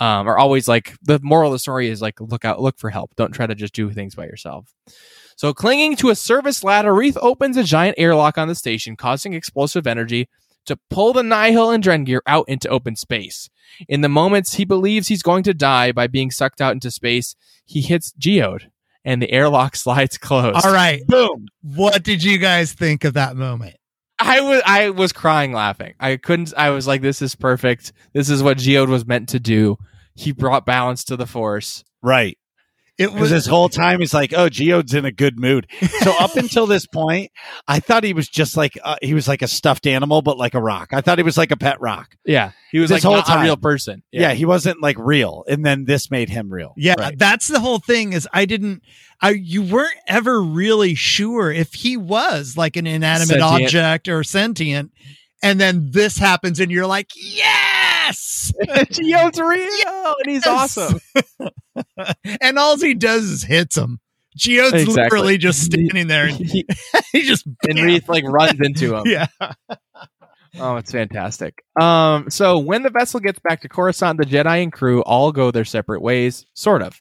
Um, 0.00 0.26
or 0.26 0.38
always 0.38 0.66
like 0.66 0.96
the 1.02 1.20
moral 1.22 1.50
of 1.50 1.52
the 1.52 1.58
story 1.58 1.88
is 1.88 2.00
like 2.00 2.20
look 2.20 2.44
out, 2.44 2.60
look 2.60 2.78
for 2.78 2.88
help. 2.88 3.14
Don't 3.16 3.32
try 3.32 3.46
to 3.46 3.54
just 3.54 3.74
do 3.74 3.90
things 3.90 4.14
by 4.14 4.24
yourself. 4.24 4.74
So 5.36 5.54
clinging 5.54 5.96
to 5.96 6.10
a 6.10 6.14
service 6.14 6.64
ladder, 6.64 6.94
Reath 6.94 7.18
opens 7.20 7.56
a 7.56 7.64
giant 7.64 7.96
airlock 7.98 8.38
on 8.38 8.48
the 8.48 8.54
station, 8.54 8.96
causing 8.96 9.34
explosive 9.34 9.86
energy 9.86 10.28
to 10.66 10.78
pull 10.88 11.12
the 11.12 11.22
Nihil 11.22 11.70
and 11.70 11.82
Drengir 11.82 12.20
out 12.26 12.48
into 12.48 12.68
open 12.68 12.96
space. 12.96 13.48
In 13.88 14.00
the 14.00 14.08
moments 14.08 14.54
he 14.54 14.64
believes 14.64 15.08
he's 15.08 15.22
going 15.22 15.42
to 15.44 15.54
die 15.54 15.92
by 15.92 16.06
being 16.06 16.30
sucked 16.30 16.60
out 16.60 16.72
into 16.72 16.90
space, 16.90 17.36
he 17.64 17.80
hits 17.80 18.12
Geode, 18.18 18.70
and 19.04 19.22
the 19.22 19.30
airlock 19.30 19.76
slides 19.76 20.18
closed. 20.18 20.64
All 20.64 20.72
right. 20.72 21.06
Boom. 21.06 21.46
What 21.62 22.02
did 22.02 22.22
you 22.22 22.38
guys 22.38 22.72
think 22.72 23.04
of 23.04 23.14
that 23.14 23.36
moment? 23.36 23.76
I 24.18 24.40
was 24.42 24.62
I 24.66 24.90
was 24.90 25.12
crying 25.12 25.52
laughing. 25.52 25.94
I 25.98 26.16
couldn't. 26.16 26.52
I 26.54 26.70
was 26.70 26.86
like, 26.86 27.00
"This 27.00 27.22
is 27.22 27.34
perfect. 27.34 27.94
This 28.12 28.28
is 28.28 28.42
what 28.42 28.58
Geode 28.58 28.90
was 28.90 29.06
meant 29.06 29.30
to 29.30 29.40
do." 29.40 29.78
He 30.20 30.32
brought 30.32 30.66
balance 30.66 31.04
to 31.04 31.16
the 31.16 31.26
Force. 31.26 31.84
Right. 32.02 32.36
It 32.98 33.14
was 33.14 33.30
this 33.30 33.46
whole 33.46 33.70
time 33.70 34.00
he's 34.00 34.12
like, 34.12 34.34
oh, 34.36 34.50
Geode's 34.50 34.92
in 34.92 35.06
a 35.06 35.10
good 35.10 35.38
mood. 35.40 35.66
So 36.00 36.12
up 36.20 36.36
until 36.36 36.66
this 36.66 36.84
point, 36.86 37.30
I 37.66 37.80
thought 37.80 38.04
he 38.04 38.12
was 38.12 38.28
just 38.28 38.58
like 38.58 38.78
uh, 38.84 38.96
he 39.00 39.14
was 39.14 39.26
like 39.26 39.40
a 39.40 39.48
stuffed 39.48 39.86
animal, 39.86 40.20
but 40.20 40.36
like 40.36 40.52
a 40.52 40.60
rock. 40.60 40.90
I 40.92 41.00
thought 41.00 41.16
he 41.16 41.24
was 41.24 41.38
like 41.38 41.50
a 41.50 41.56
pet 41.56 41.80
rock. 41.80 42.14
Yeah, 42.26 42.52
he 42.70 42.78
was 42.78 42.90
This 42.90 42.96
like 42.96 43.02
whole 43.02 43.14
not 43.16 43.26
time. 43.26 43.38
a 43.40 43.42
real 43.44 43.56
person. 43.56 44.02
Yeah. 44.12 44.34
he 44.34 44.44
wasn't 44.44 44.82
like 44.82 44.98
real, 44.98 45.44
and 45.48 45.64
then 45.64 45.86
this 45.86 46.10
made 46.10 46.28
him 46.28 46.52
real. 46.52 46.74
Yeah, 46.76 46.96
Right. 46.98 47.18
that's 47.18 47.48
the 47.48 47.60
whole 47.60 47.78
thing 47.78 48.12
is 48.12 48.28
I 48.34 48.44
didn't 48.44 48.82
I 49.22 49.30
you 49.30 49.62
weren't 49.62 49.96
ever 50.06 50.42
really 50.42 50.94
sure 50.94 51.50
if 51.50 51.72
he 51.72 51.96
was 51.96 52.54
like 52.58 52.76
an 52.76 52.86
inanimate 52.86 53.28
Sentient. 53.40 53.62
object 53.64 54.08
or 54.08 54.22
sentient 54.24 54.92
and 55.42 55.58
then 55.58 55.88
this 55.90 56.18
happens 56.18 56.60
and 56.60 56.70
you're 56.70 56.86
like, 56.86 57.08
"Yes!" 58.10 58.52
Geode's 58.90 59.38
real, 59.40 60.14
and 60.18 60.26
he's 60.26 60.44
Yes. 60.46 60.76
awesome. 60.76 61.00
and 62.40 62.58
all 62.58 62.76
he 62.78 62.94
does 62.94 63.24
is 63.24 63.42
hits 63.42 63.76
him. 63.76 64.00
Geode's 64.36 64.74
Exactly. 64.74 65.02
literally 65.02 65.38
just 65.38 65.62
standing 65.62 66.06
there 66.06 66.26
and 66.26 66.36
He- 66.36 66.66
he 67.12 67.22
just 67.22 67.46
and 67.68 67.78
Reath 67.78 68.08
like 68.08 68.24
runs 68.24 68.60
into 68.60 68.94
him. 68.96 69.04
Yeah. 69.06 69.26
Oh, 70.58 70.76
it's 70.76 70.90
fantastic. 70.90 71.62
Um, 71.80 72.28
so 72.28 72.58
when 72.58 72.82
the 72.82 72.90
vessel 72.90 73.20
gets 73.20 73.38
back 73.38 73.60
to 73.62 73.68
Coruscant, 73.68 74.18
the 74.18 74.26
Jedi 74.26 74.62
and 74.64 74.72
crew 74.72 75.00
all 75.02 75.30
go 75.30 75.52
their 75.52 75.64
separate 75.64 76.02
ways, 76.02 76.44
sort 76.54 76.82
of. 76.82 77.00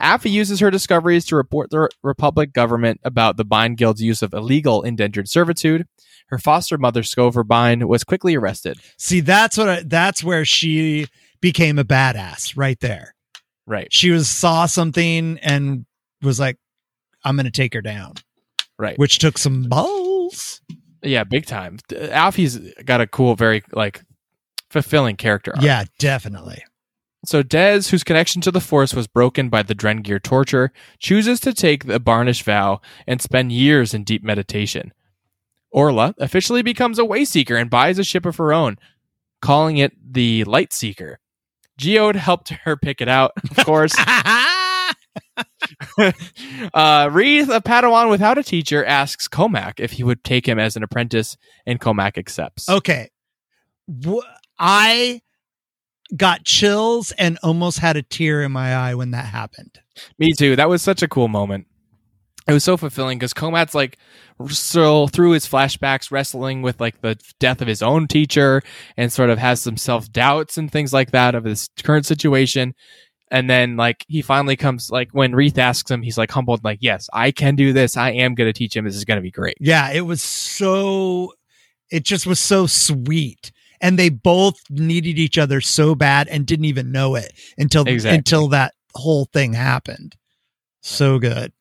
Affie 0.00 0.30
uses 0.30 0.60
her 0.60 0.70
discoveries 0.70 1.24
to 1.26 1.36
report 1.36 1.70
the 1.70 1.88
Republic 2.02 2.52
government 2.52 3.00
about 3.04 3.36
the 3.36 3.44
Byne 3.44 3.74
Guild's 3.76 4.02
use 4.02 4.22
of 4.22 4.32
illegal 4.32 4.82
indentured 4.82 5.28
servitude. 5.28 5.86
Her 6.28 6.38
foster 6.38 6.76
mother, 6.78 7.02
Scover 7.02 7.44
Byne, 7.44 7.86
was 7.86 8.02
quickly 8.02 8.34
arrested. 8.34 8.78
See, 8.98 9.20
that's 9.20 9.56
what 9.56 9.68
I, 9.68 9.82
that's 9.84 10.24
where 10.24 10.44
she 10.44 11.06
became 11.40 11.78
a 11.78 11.84
badass 11.84 12.56
right 12.56 12.80
there. 12.80 13.14
Right, 13.68 13.92
She 13.92 14.10
was 14.10 14.28
saw 14.28 14.66
something 14.66 15.38
and 15.42 15.86
was 16.22 16.38
like, 16.38 16.56
"I'm 17.24 17.34
going 17.34 17.46
to 17.46 17.50
take 17.50 17.74
her 17.74 17.82
down," 17.82 18.14
right. 18.78 18.96
which 18.96 19.18
took 19.18 19.38
some 19.38 19.64
balls. 19.64 20.60
Yeah, 21.02 21.24
big 21.24 21.46
time. 21.46 21.78
Alfie's 21.90 22.58
got 22.84 23.00
a 23.00 23.08
cool, 23.08 23.34
very 23.34 23.64
like 23.72 24.02
fulfilling 24.70 25.16
character. 25.16 25.52
arc. 25.52 25.64
Yeah, 25.64 25.84
definitely. 25.98 26.62
So 27.26 27.42
Dez, 27.42 27.90
whose 27.90 28.04
connection 28.04 28.40
to 28.42 28.50
the 28.50 28.60
Force 28.60 28.94
was 28.94 29.06
broken 29.06 29.48
by 29.48 29.62
the 29.62 29.74
Drengir 29.74 30.22
torture, 30.22 30.72
chooses 30.98 31.40
to 31.40 31.52
take 31.52 31.84
the 31.84 31.98
Barash 31.98 32.42
vow 32.42 32.80
and 33.06 33.20
spend 33.20 33.52
years 33.52 33.92
in 33.92 34.04
deep 34.04 34.22
meditation. 34.22 34.92
Orla 35.72 36.14
officially 36.18 36.62
becomes 36.62 36.98
a 36.98 37.02
Wayseeker 37.02 37.60
and 37.60 37.68
buys 37.68 37.98
a 37.98 38.04
ship 38.04 38.24
of 38.24 38.36
her 38.36 38.52
own, 38.52 38.76
calling 39.42 39.76
it 39.76 39.92
the 40.00 40.44
Lightseeker. 40.44 41.16
Geode 41.78 42.16
helped 42.16 42.50
her 42.50 42.76
pick 42.76 43.00
it 43.00 43.08
out, 43.08 43.32
of 43.50 43.66
course. 43.66 43.94
uh, 45.98 47.10
Reath, 47.10 47.48
a 47.48 47.60
Padawan 47.60 48.08
without 48.08 48.38
a 48.38 48.42
teacher, 48.42 48.84
asks 48.84 49.28
Cohmac 49.28 49.80
if 49.80 49.92
he 49.92 50.04
would 50.04 50.24
take 50.24 50.46
him 50.46 50.58
as 50.58 50.76
an 50.76 50.82
apprentice, 50.82 51.36
and 51.66 51.80
Cohmac 51.80 52.16
accepts. 52.16 52.68
okay. 52.68 53.10
Wh- 54.04 54.24
I 54.58 55.20
got 56.14 56.44
chills 56.44 57.12
and 57.12 57.38
almost 57.42 57.78
had 57.78 57.96
a 57.96 58.02
tear 58.02 58.42
in 58.42 58.52
my 58.52 58.74
eye 58.74 58.94
when 58.94 59.10
that 59.12 59.26
happened. 59.26 59.80
Me 60.18 60.32
too. 60.32 60.56
That 60.56 60.68
was 60.68 60.82
such 60.82 61.02
a 61.02 61.08
cool 61.08 61.28
moment. 61.28 61.66
It 62.48 62.52
was 62.52 62.62
so 62.62 62.76
fulfilling 62.76 63.18
because 63.18 63.34
Cohmac's 63.34 63.74
like 63.74 63.98
still 64.48 65.08
through 65.08 65.32
his 65.32 65.48
flashbacks 65.48 66.12
wrestling 66.12 66.62
with 66.62 66.80
like 66.80 67.00
the 67.00 67.18
death 67.40 67.60
of 67.60 67.66
his 67.66 67.82
own 67.82 68.06
teacher 68.06 68.62
and 68.96 69.12
sort 69.12 69.30
of 69.30 69.38
has 69.38 69.60
some 69.60 69.76
self 69.76 70.10
doubts 70.12 70.56
and 70.56 70.70
things 70.70 70.92
like 70.92 71.10
that 71.10 71.34
of 71.34 71.44
his 71.44 71.68
current 71.82 72.06
situation. 72.06 72.74
And 73.32 73.50
then 73.50 73.76
like 73.76 74.04
he 74.06 74.22
finally 74.22 74.54
comes 74.54 74.90
like 74.90 75.08
when 75.10 75.34
Reath 75.34 75.58
asks 75.58 75.90
him, 75.90 76.02
he's 76.02 76.16
like 76.16 76.30
humbled, 76.30 76.62
like, 76.62 76.78
yes, 76.80 77.08
I 77.12 77.32
can 77.32 77.56
do 77.56 77.72
this. 77.72 77.96
I 77.96 78.10
am 78.10 78.36
going 78.36 78.48
to 78.48 78.56
teach 78.56 78.76
him. 78.76 78.84
This 78.84 78.94
is 78.94 79.04
going 79.04 79.18
to 79.18 79.22
be 79.22 79.32
great. 79.32 79.56
Yeah, 79.58 79.90
it 79.90 80.02
was 80.02 80.22
so 80.22 81.32
it 81.90 82.04
just 82.04 82.26
was 82.26 82.38
so 82.38 82.66
sweet. 82.66 83.50
And 83.80 83.98
they 83.98 84.08
both 84.08 84.58
needed 84.70 85.18
each 85.18 85.38
other 85.38 85.60
so 85.60 85.94
bad 85.94 86.28
and 86.28 86.46
didn't 86.46 86.64
even 86.66 86.92
know 86.92 87.14
it 87.14 87.32
until 87.58 87.86
Exactly. 87.86 88.18
until 88.18 88.48
that 88.48 88.74
whole 88.94 89.26
thing 89.26 89.52
happened. 89.52 90.16
So 90.80 91.18
good. 91.18 91.52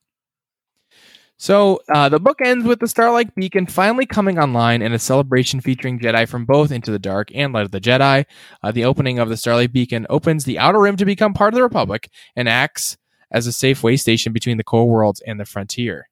So 1.37 1.81
uh, 1.93 2.07
the 2.07 2.19
book 2.19 2.39
ends 2.41 2.65
with 2.65 2.79
the 2.79 2.87
Starlight 2.87 3.35
Beacon 3.35 3.65
finally 3.65 4.05
coming 4.05 4.39
online 4.39 4.81
in 4.81 4.93
a 4.93 4.99
celebration 4.99 5.59
featuring 5.59 5.99
Jedi 5.99 6.27
from 6.27 6.45
both 6.45 6.71
Into 6.71 6.91
the 6.91 6.99
Dark 6.99 7.29
and 7.35 7.51
Light 7.51 7.65
of 7.65 7.71
the 7.71 7.81
Jedi. 7.81 8.25
Uh, 8.63 8.71
the 8.71 8.85
opening 8.85 9.19
of 9.19 9.27
the 9.27 9.35
Starlight 9.35 9.73
Beacon 9.73 10.07
opens 10.09 10.45
the 10.45 10.57
Outer 10.57 10.79
Rim 10.79 10.95
to 10.95 11.05
become 11.05 11.33
part 11.33 11.53
of 11.53 11.55
the 11.55 11.63
Republic 11.63 12.09
and 12.37 12.47
acts 12.47 12.97
as 13.31 13.47
a 13.47 13.51
safe 13.51 13.83
way 13.83 13.97
station 13.97 14.31
between 14.31 14.57
the 14.57 14.63
core 14.63 14.87
worlds 14.87 15.21
and 15.27 15.39
the 15.39 15.45
frontier. 15.45 16.07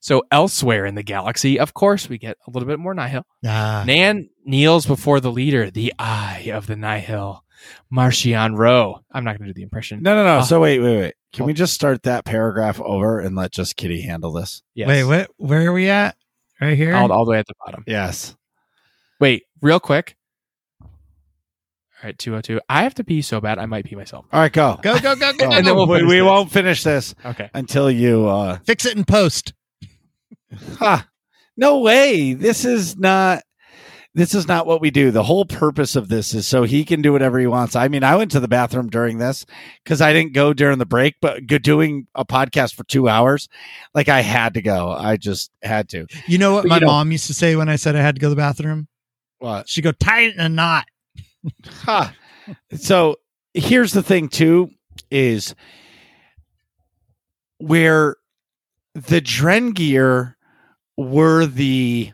So 0.00 0.22
elsewhere 0.30 0.86
in 0.86 0.94
the 0.94 1.02
galaxy, 1.02 1.58
of 1.58 1.74
course, 1.74 2.08
we 2.08 2.18
get 2.18 2.36
a 2.46 2.50
little 2.50 2.66
bit 2.68 2.78
more 2.78 2.94
Nihil. 2.94 3.26
Ah, 3.46 3.84
Nan 3.86 4.28
kneels 4.44 4.86
before 4.86 5.20
the 5.20 5.32
leader, 5.32 5.70
the 5.70 5.92
Eye 5.98 6.50
of 6.52 6.66
the 6.66 6.76
Nihil, 6.76 7.44
Marchion 7.92 8.56
Ro. 8.56 9.00
I'm 9.12 9.24
not 9.24 9.38
going 9.38 9.48
to 9.48 9.52
do 9.52 9.58
the 9.58 9.62
impression. 9.62 10.02
No, 10.02 10.14
no, 10.14 10.24
no. 10.24 10.38
Uh, 10.38 10.42
so 10.42 10.60
wait, 10.60 10.78
wait, 10.80 10.96
wait. 10.98 11.14
Can 11.32 11.46
we 11.46 11.52
just 11.52 11.74
start 11.74 12.04
that 12.04 12.24
paragraph 12.24 12.80
over 12.80 13.20
and 13.20 13.36
let 13.36 13.50
just 13.52 13.76
Kitty 13.76 14.00
handle 14.02 14.32
this? 14.32 14.62
Yes. 14.74 14.88
Wait, 14.88 15.04
what 15.04 15.30
where 15.36 15.66
are 15.68 15.72
we 15.72 15.88
at? 15.90 16.16
Right 16.60 16.76
here? 16.76 16.94
All, 16.94 17.10
all 17.12 17.24
the 17.24 17.32
way 17.32 17.38
at 17.38 17.46
the 17.46 17.54
bottom. 17.66 17.84
Yes. 17.86 18.34
Wait, 19.20 19.44
real 19.60 19.80
quick. 19.80 20.16
All 20.80 20.88
right, 22.04 22.16
202. 22.18 22.60
I 22.68 22.84
have 22.84 22.94
to 22.94 23.04
pee 23.04 23.22
so 23.22 23.40
bad 23.40 23.58
I 23.58 23.66
might 23.66 23.84
pee 23.84 23.96
myself. 23.96 24.24
All 24.32 24.40
right, 24.40 24.52
go. 24.52 24.78
Go, 24.80 24.98
go, 25.00 25.16
go, 25.16 25.32
go, 25.32 25.32
Go. 25.38 25.48
go. 25.50 25.52
And 25.52 25.66
then 25.66 25.74
we'll 25.74 25.88
we, 25.88 26.04
we 26.04 26.22
won't 26.22 26.50
finish 26.52 26.84
this 26.84 27.14
Okay. 27.24 27.50
until 27.54 27.90
you. 27.90 28.28
uh 28.28 28.58
Fix 28.64 28.84
it 28.86 28.96
in 28.96 29.04
post. 29.04 29.52
Ha! 30.78 31.08
No 31.56 31.78
way. 31.80 32.32
This 32.34 32.64
is 32.64 32.96
not. 32.96 33.42
This 34.14 34.34
is 34.34 34.48
not 34.48 34.66
what 34.66 34.80
we 34.80 34.90
do. 34.90 35.10
The 35.12 35.22
whole 35.22 35.44
purpose 35.44 35.94
of 35.94 36.08
this 36.08 36.34
is 36.34 36.46
so 36.46 36.64
he 36.64 36.84
can 36.84 37.02
do 37.02 37.12
whatever 37.12 37.38
he 37.38 37.46
wants. 37.46 37.76
I 37.76 37.86
mean, 37.88 38.02
I 38.02 38.16
went 38.16 38.30
to 38.32 38.40
the 38.40 38.48
bathroom 38.48 38.88
during 38.88 39.18
this 39.18 39.46
because 39.84 40.00
I 40.00 40.12
didn't 40.12 40.32
go 40.32 40.52
during 40.52 40.78
the 40.78 40.86
break, 40.86 41.16
but 41.20 41.46
doing 41.46 42.06
a 42.16 42.24
podcast 42.24 42.74
for 42.74 42.82
two 42.84 43.08
hours, 43.08 43.48
like 43.94 44.08
I 44.08 44.22
had 44.22 44.54
to 44.54 44.62
go. 44.62 44.90
I 44.90 45.18
just 45.18 45.50
had 45.62 45.88
to. 45.90 46.06
You 46.26 46.38
know 46.38 46.54
what 46.54 46.62
But 46.62 46.68
my 46.68 46.74
you 46.76 46.80
know- 46.80 46.86
mom 46.88 47.12
used 47.12 47.26
to 47.28 47.34
say 47.34 47.54
when 47.54 47.68
I 47.68 47.76
said 47.76 47.94
I 47.94 48.00
had 48.00 48.16
to 48.16 48.20
go 48.20 48.26
to 48.26 48.30
the 48.30 48.36
bathroom? 48.36 48.88
What? 49.38 49.68
She'd 49.68 49.82
go, 49.82 49.92
tie 49.92 50.22
it 50.22 50.34
in 50.34 50.40
a 50.40 50.48
knot. 50.48 50.86
Ha. 51.84 52.12
So 52.74 53.16
here's 53.54 53.92
the 53.92 54.02
thing 54.02 54.28
too 54.28 54.70
is 55.12 55.54
where 57.58 58.16
the 58.94 59.20
Drengir 59.20 60.34
were 60.98 61.46
the 61.46 62.10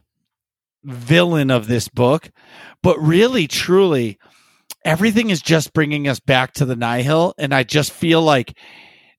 villain 0.85 1.51
of 1.51 1.67
this 1.67 1.89
book, 1.89 2.31
but 2.83 2.99
really, 3.01 3.47
truly, 3.49 4.19
everything 4.85 5.31
is 5.31 5.41
just 5.41 5.73
bringing 5.73 6.07
us 6.07 6.21
back 6.21 6.53
to 6.53 6.67
the 6.67 6.77
Nihil, 6.77 7.35
and 7.39 7.55
I 7.55 7.63
just 7.63 7.91
feel 7.93 8.21
like 8.23 8.57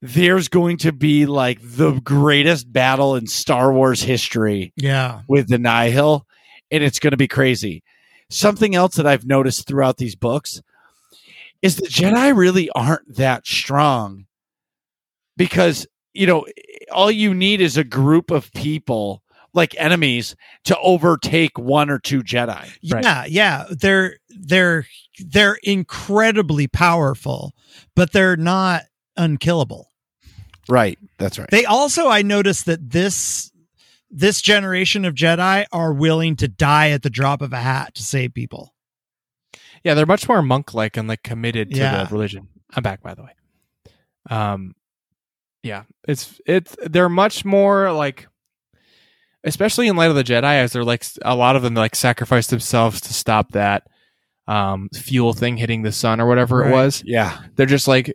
there's 0.01 0.47
going 0.49 0.77
to 0.77 0.91
be 0.91 1.25
like 1.25 1.57
the 1.63 1.99
greatest 2.01 2.71
battle 2.71 3.15
in 3.15 3.25
Star 3.25 3.73
Wars 3.73 4.03
history 4.03 4.71
Yeah. 4.75 5.21
with 5.27 5.47
the 5.49 5.57
Nihil, 5.57 6.27
and 6.69 6.83
it's 6.83 6.99
going 6.99 7.11
to 7.11 7.17
be 7.17 7.27
crazy. 7.27 7.81
Something 8.29 8.75
else 8.75 8.95
that 8.95 9.07
I've 9.07 9.25
noticed 9.25 9.67
throughout 9.67 9.97
these 9.97 10.15
books 10.15 10.61
is 11.63 11.77
the 11.77 11.87
Jedi 11.87 12.37
really 12.37 12.69
aren't 12.75 13.15
that 13.15 13.47
strong 13.47 14.25
because, 15.37 15.87
you 16.13 16.27
know, 16.27 16.45
all 16.91 17.09
you 17.09 17.33
need 17.33 17.61
is 17.61 17.77
a 17.77 17.83
group 17.83 18.29
of 18.29 18.51
people 18.53 19.23
like 19.55 19.73
enemies 19.79 20.35
to 20.65 20.77
overtake 20.79 21.57
one 21.57 21.89
or 21.89 21.97
two 21.97 22.21
Jedi. 22.21 22.69
Right. 22.91 23.03
Yeah, 23.03 23.25
yeah. 23.27 23.65
They're 23.71 24.17
they're 24.29 24.85
they're 25.19 25.57
incredibly 25.63 26.67
powerful, 26.67 27.53
but 27.95 28.11
they're 28.11 28.37
not 28.37 28.83
unkillable. 29.17 29.87
Right. 30.67 30.99
That's 31.17 31.39
right. 31.39 31.49
They 31.49 31.65
also 31.65 32.07
I 32.09 32.21
noticed 32.21 32.65
that 32.67 32.89
this 32.91 33.51
this 34.11 34.41
generation 34.41 35.05
of 35.05 35.15
Jedi 35.15 35.65
are 35.71 35.93
willing 35.93 36.35
to 36.37 36.47
die 36.47 36.91
at 36.91 37.01
the 37.01 37.09
drop 37.09 37.41
of 37.41 37.53
a 37.53 37.57
hat 37.59 37.95
to 37.95 38.03
save 38.03 38.33
people. 38.33 38.73
Yeah, 39.83 39.93
they're 39.93 40.05
much 40.05 40.27
more 40.27 40.41
monk 40.41 40.73
like 40.73 40.97
and 40.97 41.07
like 41.07 41.23
committed 41.23 41.71
to 41.71 41.77
Yeah. 41.77 42.03
the 42.03 42.13
religion. 42.13 42.47
I'm 42.75 42.83
back 42.83 43.01
by 43.01 43.13
the 43.13 43.23
way. 43.23 43.31
Um 44.29 44.75
yeah, 45.63 45.83
it's 46.07 46.39
it's 46.45 46.75
they're 46.83 47.09
much 47.09 47.45
more 47.45 47.91
like 47.91 48.27
especially 49.45 49.87
in 49.87 49.95
light 49.95 50.09
of 50.09 50.15
the 50.15 50.23
Jedi 50.23 50.43
as 50.43 50.73
they're 50.73 50.83
like 50.83 51.05
a 51.21 51.35
lot 51.35 51.55
of 51.55 51.61
them 51.61 51.73
like 51.73 51.95
sacrifice 51.95 52.47
themselves 52.47 52.99
to 53.01 53.13
stop 53.13 53.51
that 53.51 53.83
um 54.47 54.89
fuel 54.93 55.33
thing 55.33 55.57
hitting 55.57 55.83
the 55.83 55.91
sun 55.91 56.19
or 56.19 56.27
whatever 56.27 56.65
it 56.65 56.71
was. 56.71 57.01
yeah. 57.05 57.39
They're 57.55 57.65
just 57.65 57.87
like 57.87 58.13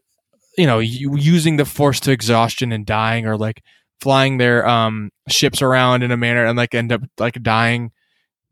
you 0.59 0.67
know, 0.67 0.81
using 0.81 1.57
the 1.57 1.65
force 1.65 2.01
to 2.01 2.11
exhaustion 2.11 2.73
and 2.73 2.85
dying 2.85 3.25
or 3.25 3.37
like 3.37 3.63
flying 4.01 4.39
their 4.39 4.67
um 4.67 5.11
ships 5.29 5.63
around 5.63 6.03
in 6.03 6.11
a 6.11 6.17
manner 6.17 6.45
and 6.45 6.57
like 6.57 6.75
end 6.75 6.93
up 6.93 7.03
like 7.19 7.43
dying 7.43 7.93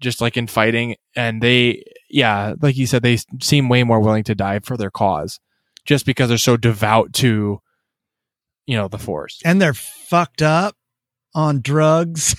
just 0.00 0.20
like 0.20 0.36
in 0.36 0.46
fighting 0.46 0.94
and 1.16 1.42
they 1.42 1.82
yeah 2.08 2.54
like 2.60 2.76
you 2.76 2.86
said 2.86 3.02
they 3.02 3.18
seem 3.40 3.68
way 3.68 3.82
more 3.82 4.00
willing 4.00 4.22
to 4.22 4.34
die 4.34 4.60
for 4.60 4.76
their 4.76 4.90
cause 4.90 5.40
just 5.84 6.06
because 6.06 6.28
they're 6.28 6.38
so 6.38 6.56
devout 6.56 7.12
to 7.12 7.60
you 8.66 8.76
know 8.76 8.88
the 8.88 8.98
force 8.98 9.40
And 9.44 9.60
they're 9.60 9.74
fucked 9.74 10.42
up 10.42 10.76
on 11.38 11.60
drugs. 11.62 12.34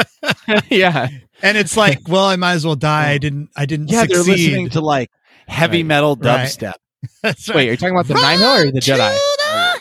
yeah 0.70 1.08
and 1.42 1.56
it's 1.58 1.76
like, 1.76 2.08
well, 2.08 2.24
I 2.24 2.36
might 2.36 2.52
as 2.54 2.64
well 2.66 2.76
die. 2.76 3.10
I 3.10 3.18
didn't 3.18 3.50
I 3.56 3.66
didn't 3.66 3.90
Yeah, 3.90 4.04
they're 4.06 4.18
succeed. 4.24 4.32
listening 4.48 4.68
to 4.70 4.80
like 4.80 5.10
heavy 5.46 5.78
Right. 5.78 5.86
metal 5.86 6.16
dubstep. 6.16 6.74
Right. 7.24 7.36
wait 7.54 7.68
are 7.68 7.70
you 7.72 7.76
talking 7.76 7.94
about 7.94 8.08
the 8.08 8.14
Nihil 8.14 8.68
or 8.68 8.70
the 8.70 8.78
jedi 8.80 9.16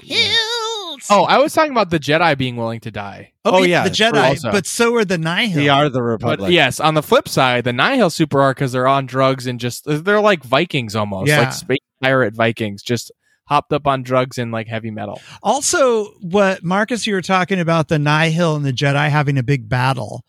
the 0.07 1.05
oh 1.09 1.23
i 1.25 1.37
was 1.37 1.53
talking 1.53 1.71
about 1.71 1.89
the 1.89 1.99
jedi 1.99 2.37
being 2.37 2.55
willing 2.55 2.79
to 2.81 2.91
die 2.91 3.33
Oh, 3.45 3.59
oh 3.59 3.63
yeah, 3.63 3.83
the 3.83 3.89
Jedi, 3.89 4.23
also. 4.23 4.51
but 4.51 4.65
so 4.67 4.93
are 4.95 5.03
the 5.05 5.17
Nihil. 5.17 5.55
They 5.55 5.69
are 5.69 5.89
the 5.89 5.99
but 5.99 6.03
Republic. 6.05 6.51
yes 6.51 6.79
on 6.79 6.93
the 6.93 7.01
flip 7.03 7.27
side 7.27 7.63
the 7.63 7.73
Nihil 7.73 8.09
super 8.09 8.39
are 8.41 8.53
because 8.53 8.71
they're 8.73 8.87
on 8.87 9.05
drugs 9.05 9.47
and 9.47 9.59
just 9.59 9.83
they're 9.85 10.21
like 10.21 10.43
vikings 10.43 10.95
almost 10.95 11.27
Yeah. 11.29 11.39
like 11.39 11.53
space 11.53 11.79
pirate 12.01 12.35
vikings 12.35 12.81
just 12.83 13.11
hopped 13.49 13.73
up 13.73 13.87
on 13.87 14.03
drugs 14.03 14.37
and 14.37 14.51
like 14.51 14.67
heavy 14.67 14.91
metal 14.91 15.19
Also, 15.41 16.05
what 16.21 16.63
Marcus, 16.63 17.07
you 17.07 17.15
were 17.15 17.21
talking 17.21 17.59
about 17.59 17.87
the 17.87 17.97
Nihil 17.99 18.55
and 18.55 18.63
the 18.63 18.71
Jedi 18.71 19.09
having 19.09 19.37
a 19.37 19.43
big 19.43 19.67
battle. 19.67 20.23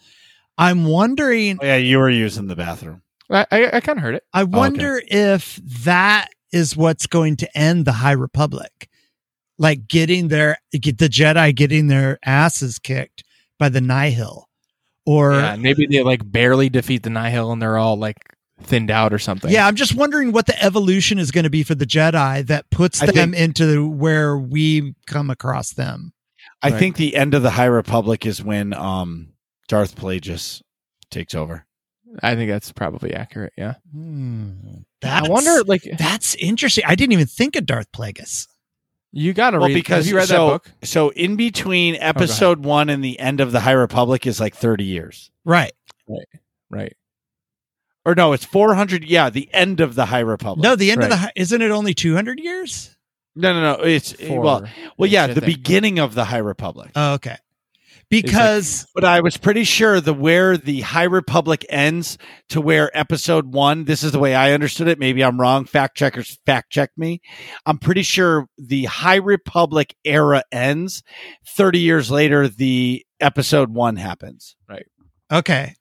I'm 0.57 0.87
wondering. 0.87 1.59
Oh, 1.61 1.65
yeah, 1.65 1.77
you 1.77 1.99
were 1.99 2.11
using 2.11 2.47
the 2.47 2.57
bathroom. 2.57 3.03
i, 3.31 3.47
I, 3.51 3.77
I 3.77 3.81
kind 3.81 3.99
of 3.99 4.03
heard 4.03 4.15
it 4.15 4.25
I 4.33 4.43
oh, 4.43 4.47
wonder 4.47 5.01
if 5.07 5.57
that 5.85 6.29
is 6.53 6.77
what's 6.77 7.07
going 7.07 7.37
to 7.37 7.59
end 7.59 7.85
the 7.85 7.93
High 7.93 8.13
Republic, 8.13 8.89
like 9.59 9.87
getting 9.87 10.29
their 10.29 10.59
get 10.73 10.99
the 10.99 11.09
Jedi 11.09 11.55
getting 11.55 11.87
their 11.87 12.19
asses 12.25 12.79
kicked 12.79 13.23
by 13.59 13.69
the 13.69 13.81
Nihil, 13.81 14.49
or 15.07 15.35
yeah, 15.35 15.57
maybe 15.57 15.87
they 15.87 16.03
like 16.03 16.21
barely 16.25 16.69
defeat 16.71 17.03
the 17.03 17.11
Nihil 17.11 17.53
and 17.53 17.61
they're 17.61 17.79
all 17.79 17.97
like 17.97 18.17
thinned 18.63 18.91
out 18.91 19.13
or 19.13 19.19
something. 19.19 19.51
Yeah, 19.51 19.67
I'm 19.67 19.77
just 19.77 19.95
wondering 19.95 20.33
what 20.33 20.47
the 20.47 20.63
evolution 20.63 21.19
is 21.19 21.31
going 21.31 21.45
to 21.45 21.51
be 21.51 21.63
for 21.63 21.75
the 21.75 21.87
Jedi 21.87 22.47
that 22.47 22.71
puts 22.71 23.03
I 23.03 23.07
them 23.07 23.33
think- 23.33 23.37
into 23.37 23.89
where 23.89 24.37
we 24.39 24.95
come 25.07 25.31
across 25.31 25.73
them. 25.73 26.13
I 26.63 26.71
Right. 26.71 26.79
think 26.79 26.97
the 26.97 27.17
end 27.17 27.35
of 27.35 27.43
the 27.43 27.51
High 27.51 27.65
Republic 27.67 28.27
is 28.27 28.43
when 28.43 28.75
um 28.75 29.33
Darth 29.69 29.97
Plagueis 29.97 30.63
takes 31.11 31.35
over. 31.35 31.65
I 32.23 32.35
think 32.35 32.51
that's 32.51 32.73
probably 32.73 33.15
accurate. 33.15 33.53
Yeah. 33.57 33.75
Hmm. 33.93 34.53
I 35.03 35.29
wonder, 35.29 35.63
like, 35.65 35.83
That's 35.97 36.35
interesting. 36.35 36.85
I 36.87 36.95
didn't 36.97 37.13
even 37.13 37.27
think 37.27 37.55
of 37.57 37.65
Darth 37.67 37.91
Plagueis. 37.93 38.47
you 39.13 39.33
got 39.33 39.51
to 39.51 39.59
Well, 39.59 39.69
read 39.69 39.75
because 39.75 40.09
you 40.09 40.17
read 40.17 40.29
so, 40.29 40.35
that 40.47 40.53
book? 40.53 40.71
So 40.83 41.11
in 41.11 41.37
between 41.37 41.95
episode 41.97 42.65
one 42.65 42.91
and 42.91 43.03
the 43.03 43.19
end 43.19 43.41
of 43.41 43.53
the 43.53 43.61
High 43.61 43.73
Republic 43.73 44.27
is 44.27 44.39
like 44.41 44.55
30 44.55 44.85
years. 44.85 45.31
Right. 45.45 45.73
Right. 46.09 46.27
Right. 46.69 46.97
Or 48.05 48.15
no, 48.15 48.33
it's 48.33 48.45
400. 48.45 49.05
Yeah, 49.05 49.29
the 49.31 49.49
end 49.53 49.81
of 49.81 49.95
the 49.95 50.07
High 50.07 50.21
Republic. 50.21 50.63
No, 50.63 50.75
the 50.77 50.91
end 50.91 51.03
of 51.03 51.11
the 51.11 51.17
Right. 51.17 51.33
isn't 51.37 51.61
it 51.61 51.71
only 51.71 51.95
200 51.95 52.39
years? 52.41 52.97
no, 53.37 53.53
no, 53.53 53.77
no. 53.77 53.83
It's 53.85 54.13
Four, 54.13 54.41
well, 54.41 54.65
well, 54.99 55.09
yeah, 55.11 55.27
the 55.29 55.35
think. 55.41 55.47
beginning 55.47 55.99
of 55.99 56.15
the 56.15 56.25
High 56.25 56.39
Republic. 56.39 56.91
Oh, 56.97 57.15
okay. 57.15 57.37
Because 58.09 58.89
But 58.93 59.05
I 59.05 59.21
was 59.21 59.37
pretty 59.37 59.63
sure 59.63 60.01
the 60.01 60.13
where 60.13 60.57
the 60.57 60.81
High 60.81 61.05
Republic 61.05 61.65
ends 61.69 62.19
to 62.49 62.61
where 62.61 62.91
episode 62.99 63.55
one, 63.55 63.85
this 63.85 64.03
is 64.03 64.11
the 64.11 64.19
way 64.19 64.35
I 64.35 64.51
understood 64.53 64.89
it. 64.89 64.99
Maybe 64.99 65.23
I'm 65.23 65.41
wrong. 65.41 65.65
Fact 65.65 65.97
checkers 65.97 66.39
fact 66.45 66.71
check 66.73 66.91
me. 66.97 67.21
I'm 67.67 67.79
pretty 67.79 68.03
sure 68.03 68.49
the 68.59 68.87
High 68.87 69.17
Republic 69.17 69.95
era 70.05 70.43
ends. 70.51 71.05
30 71.47 71.79
years 71.79 72.11
later, 72.11 72.49
the 72.49 73.07
episode 73.21 73.71
one 73.71 73.95
happens. 73.95 74.57
Right. 74.69 74.87
Okay. 75.31 75.77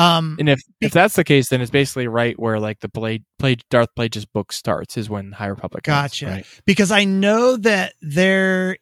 Um 0.00 0.36
And 0.38 0.48
if 0.48 0.60
if 0.80 0.92
that's 0.92 1.14
the 1.16 1.24
case, 1.24 1.48
then 1.48 1.60
it's 1.60 1.70
basically 1.70 2.08
right 2.08 2.38
where 2.38 2.58
like 2.60 2.80
the 2.80 2.88
Blade, 2.88 3.24
play 3.38 3.56
Darth 3.70 3.88
Plagueis 3.96 4.26
book 4.32 4.52
starts 4.52 4.96
is 4.96 5.10
when 5.10 5.32
High 5.32 5.46
Republic. 5.46 5.86
ends. 5.88 5.96
Gotcha. 6.20 6.26
right. 6.26 6.46
because 6.66 6.90
I 6.90 7.04
know 7.04 7.56
that 7.58 7.94
they're 8.02 8.76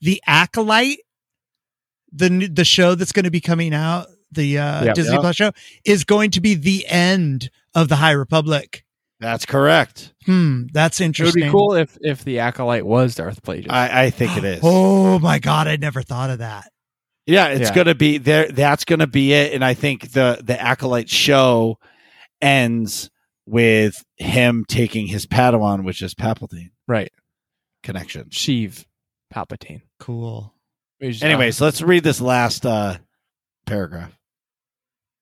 the 0.00 0.22
acolyte, 0.26 0.98
the 2.12 2.48
the 2.52 2.64
show 2.64 2.94
that's 2.94 3.12
going 3.12 3.24
to 3.24 3.30
be 3.30 3.40
coming 3.40 3.74
out, 3.74 4.06
the 4.32 4.58
uh, 4.58 4.84
Yeah. 4.84 4.92
Disney 4.92 5.14
Yeah. 5.14 5.20
Plus 5.20 5.36
show, 5.36 5.52
is 5.84 6.04
going 6.04 6.30
to 6.32 6.40
be 6.40 6.54
the 6.54 6.86
end 6.88 7.50
of 7.74 7.88
the 7.88 7.96
High 7.96 8.12
Republic. 8.12 8.84
That's 9.18 9.46
correct. 9.46 10.12
Hmm, 10.26 10.64
that's 10.72 11.00
interesting. 11.00 11.42
It 11.42 11.46
would 11.46 11.48
be 11.48 11.58
cool 11.58 11.74
if 11.74 11.96
if 12.02 12.24
the 12.24 12.40
acolyte 12.40 12.84
was 12.84 13.14
Darth 13.14 13.42
Plagueis. 13.42 13.70
I, 13.70 14.04
I 14.04 14.10
think 14.10 14.36
it 14.36 14.44
is. 14.44 14.60
Oh 14.62 15.18
my 15.18 15.38
god, 15.38 15.68
I 15.68 15.76
never 15.76 16.02
thought 16.02 16.28
of 16.30 16.38
that. 16.40 16.70
Yeah, 17.26 17.48
it's 17.48 17.70
Yeah. 17.70 17.74
gonna 17.74 17.94
be 17.94 18.18
there. 18.18 18.48
That's 18.48 18.84
gonna 18.84 19.06
be 19.06 19.32
it. 19.32 19.52
And 19.52 19.64
I 19.64 19.74
think 19.74 20.12
the 20.12 20.40
the 20.42 20.60
acolyte 20.60 21.10
show 21.10 21.78
ends 22.40 23.10
with 23.46 24.04
him 24.16 24.64
taking 24.68 25.06
his 25.06 25.26
Padawan, 25.26 25.84
which 25.84 26.02
is 26.02 26.14
Palpatine 26.14 26.70
right. 26.86 27.12
connection. 27.82 28.28
Sheev 28.30 28.84
Palpatine. 29.32 29.82
Cool. 29.98 30.52
Which, 30.98 31.22
Anyways, 31.22 31.60
let's 31.60 31.82
read 31.82 32.04
this 32.04 32.20
last 32.20 32.64
uh 32.64 32.98
paragraph. 33.66 34.16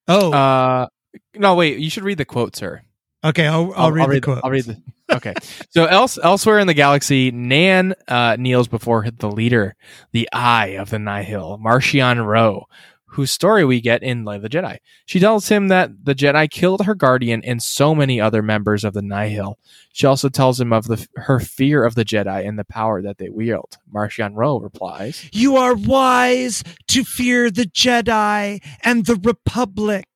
Oh, 0.07 0.33
uh, 0.33 0.37
uh, 0.37 0.87
no, 1.35 1.55
wait. 1.55 1.79
You 1.79 1.89
should 1.89 2.05
read 2.05 2.19
the 2.19 2.25
quote, 2.27 2.55
sir. 2.55 2.83
okay. 3.25 3.47
I'll, 3.47 3.73
I'll, 3.75 3.91
read 3.93 4.11
the 4.11 4.21
quote. 4.21 4.41
I'll 4.45 4.51
read 4.51 4.65
the. 4.65 4.83
Okay. 5.15 5.35
so 5.71 5.87
else 5.87 6.19
elsewhere 6.23 6.59
in 6.59 6.67
the 6.67 6.75
galaxy, 6.75 7.31
Nan 7.31 7.95
uh, 8.09 8.37
kneels 8.39 8.69
before 8.69 9.07
the 9.11 9.31
leader, 9.31 9.77
the 10.13 10.29
Eye 10.33 10.77
of 10.79 10.91
the 10.91 10.99
Nihil, 10.99 11.59
Marchion 11.59 12.25
Ro, 12.27 12.67
whose 13.15 13.31
story 13.31 13.65
we 13.65 13.81
get 13.81 14.03
in 14.03 14.25
Light 14.25 14.37
of 14.37 14.43
the 14.43 14.49
Jedi. 14.49 14.79
She 15.07 15.21
tells 15.21 15.49
him 15.49 15.69
that 15.69 16.05
the 16.05 16.17
Jedi 16.17 16.51
killed 16.51 16.85
her 16.85 16.97
guardian 16.97 17.45
and 17.45 17.63
so 17.63 17.95
many 17.95 18.21
other 18.21 18.43
members 18.43 18.83
of 18.83 18.93
the 18.93 19.03
Nihil. 19.03 19.57
She 19.93 20.07
also 20.07 20.29
tells 20.29 20.61
him 20.61 20.73
of 20.73 20.89
the 20.89 21.07
her 21.15 21.39
fear 21.39 21.85
of 21.85 21.95
the 21.95 22.05
Jedi 22.05 22.47
and 22.47 22.59
the 22.59 22.65
power 22.65 23.01
that 23.03 23.19
they 23.19 23.29
wield. 23.29 23.79
Marchion 23.93 24.33
Ro 24.35 24.59
replies, 24.59 25.29
You 25.33 25.57
are 25.57 25.75
wise 25.75 26.65
to 26.89 27.05
fear 27.05 27.53
the 27.53 27.67
Jedi 27.67 28.61
and 28.83 29.07
the 29.07 29.21
Republic, 29.23 30.09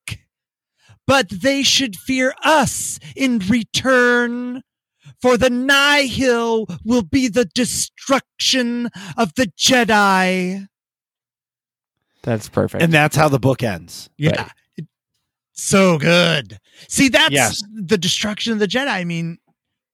but 1.07 1.29
they 1.29 1.63
should 1.63 1.95
fear 1.95 2.35
us 2.43 2.99
in 3.15 3.39
return. 3.49 4.65
For 5.21 5.37
the 5.37 5.51
Nihil 5.51 6.67
will 6.85 7.03
be 7.03 7.29
the 7.29 7.45
destruction 7.47 8.89
of 9.17 9.33
the 9.37 9.47
Jedi. 9.59 10.67
"That's 12.23 12.49
perfect." 12.49 12.83
And 12.83 12.93
that's 12.93 13.17
how 13.17 13.29
the 13.29 13.39
book 13.39 13.63
ends. 13.63 14.11
Yeah. 14.17 14.43
Right. 14.43 14.87
So 15.53 15.99
good. 15.99 16.59
See, 16.89 17.09
that's 17.09 17.33
Yes. 17.33 17.63
the 17.75 17.99
destruction 17.99 18.53
of 18.53 18.59
the 18.61 18.69
Jedi. 18.69 18.87
I 18.89 19.05
mean, 19.05 19.39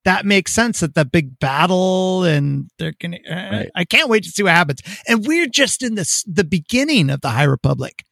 that 0.05 0.27
makes 0.27 0.53
sense 0.53 0.81
that 0.81 0.95
the 0.95 1.07
big 1.07 1.39
battle 1.39 2.25
and 2.25 2.69
they're 2.79 2.93
gonna. 3.01 3.17
Uh, 3.29 3.35
Right. 3.35 3.71
I 3.75 3.85
can't 3.85 4.09
wait 4.11 4.25
to 4.25 4.31
see 4.31 4.43
what 4.43 4.53
happens. 4.53 4.81
And 5.09 5.27
we're 5.27 5.47
just 5.47 5.83
in 5.83 5.95
this 5.95 6.23
the 6.25 6.45
beginning 6.45 7.09
of 7.09 7.23
the 7.23 7.31
High 7.31 7.45
Republic. 7.45 8.05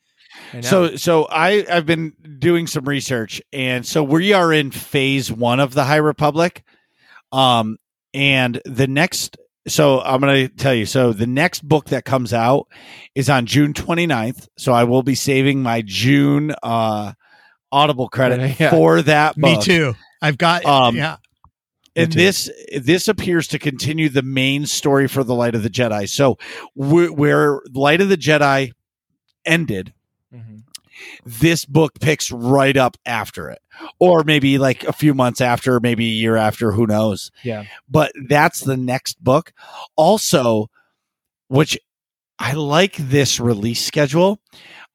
I. 0.55 0.63
So 0.63 0.97
so 0.97 1.25
I 1.27 1.67
I've 1.71 1.85
been 1.85 2.15
doing 2.39 2.67
some 2.67 2.85
research 2.87 3.43
and 3.53 3.85
so 3.87 4.03
we 4.03 4.33
are 4.33 4.51
in 4.53 4.71
phase 4.71 5.31
1 5.31 5.61
of 5.61 5.75
the 5.75 5.85
High 5.85 5.97
Republic. 5.97 6.63
Um 7.33 7.79
and 8.15 8.61
the 8.65 8.87
next 8.87 9.37
so 9.69 10.01
I'm 10.01 10.21
going 10.21 10.49
to 10.49 10.55
tell 10.55 10.75
you 10.75 10.87
so 10.87 11.13
the 11.13 11.27
next 11.27 11.67
book 11.67 11.87
that 11.87 12.05
comes 12.05 12.33
out 12.33 12.67
is 13.15 13.31
on 13.31 13.47
June 13.47 13.73
29th. 13.73 14.49
So 14.59 14.73
I 14.73 14.85
will 14.85 15.03
be 15.05 15.15
saving 15.15 15.63
my 15.63 15.83
June 15.83 16.55
uh 16.63 17.13
Audible 17.71 18.09
credit 18.09 18.61
Yeah. 18.61 18.71
for 18.71 19.01
that 19.03 19.35
book. 19.37 19.59
Me 19.59 19.63
too. 19.63 19.95
I've 20.21 20.37
got 20.37 20.65
Um, 20.67 20.95
yeah. 20.95 21.17
and 21.97 22.13
this 22.13 22.51
this 22.77 23.09
appears 23.09 23.47
to 23.49 23.59
continue 23.59 24.09
the 24.11 24.21
main 24.23 24.67
story 24.67 25.09
for 25.09 25.25
the 25.25 25.35
light 25.35 25.55
of 25.55 25.63
the 25.63 25.71
jedi 25.71 26.07
so 26.09 26.35
wh- 26.75 27.17
where 27.19 27.61
light 27.73 28.01
of 28.03 28.09
the 28.11 28.17
jedi 28.19 28.73
ended 29.47 29.95
Mhm. 30.35 30.65
this 31.25 31.65
book 31.65 31.99
picks 32.01 32.31
right 32.31 32.77
up 32.77 32.97
after 33.07 33.49
it 33.49 33.62
or 33.99 34.25
maybe 34.25 34.59
like 34.59 34.85
a 34.85 34.93
few 34.93 35.15
months 35.15 35.41
after 35.41 35.81
maybe 35.81 36.07
a 36.07 36.11
year 36.11 36.37
after 36.37 36.73
who 36.73 36.87
knows? 36.87 37.31
Yeah. 37.43 37.65
but 37.89 38.13
that's 38.29 38.61
the 38.61 38.77
next 38.77 39.23
book. 39.23 39.53
Also 39.97 40.69
which 41.49 41.79
i 42.39 42.55
like 42.55 42.97
this 42.97 43.39
release 43.39 43.85
schedule. 43.85 44.41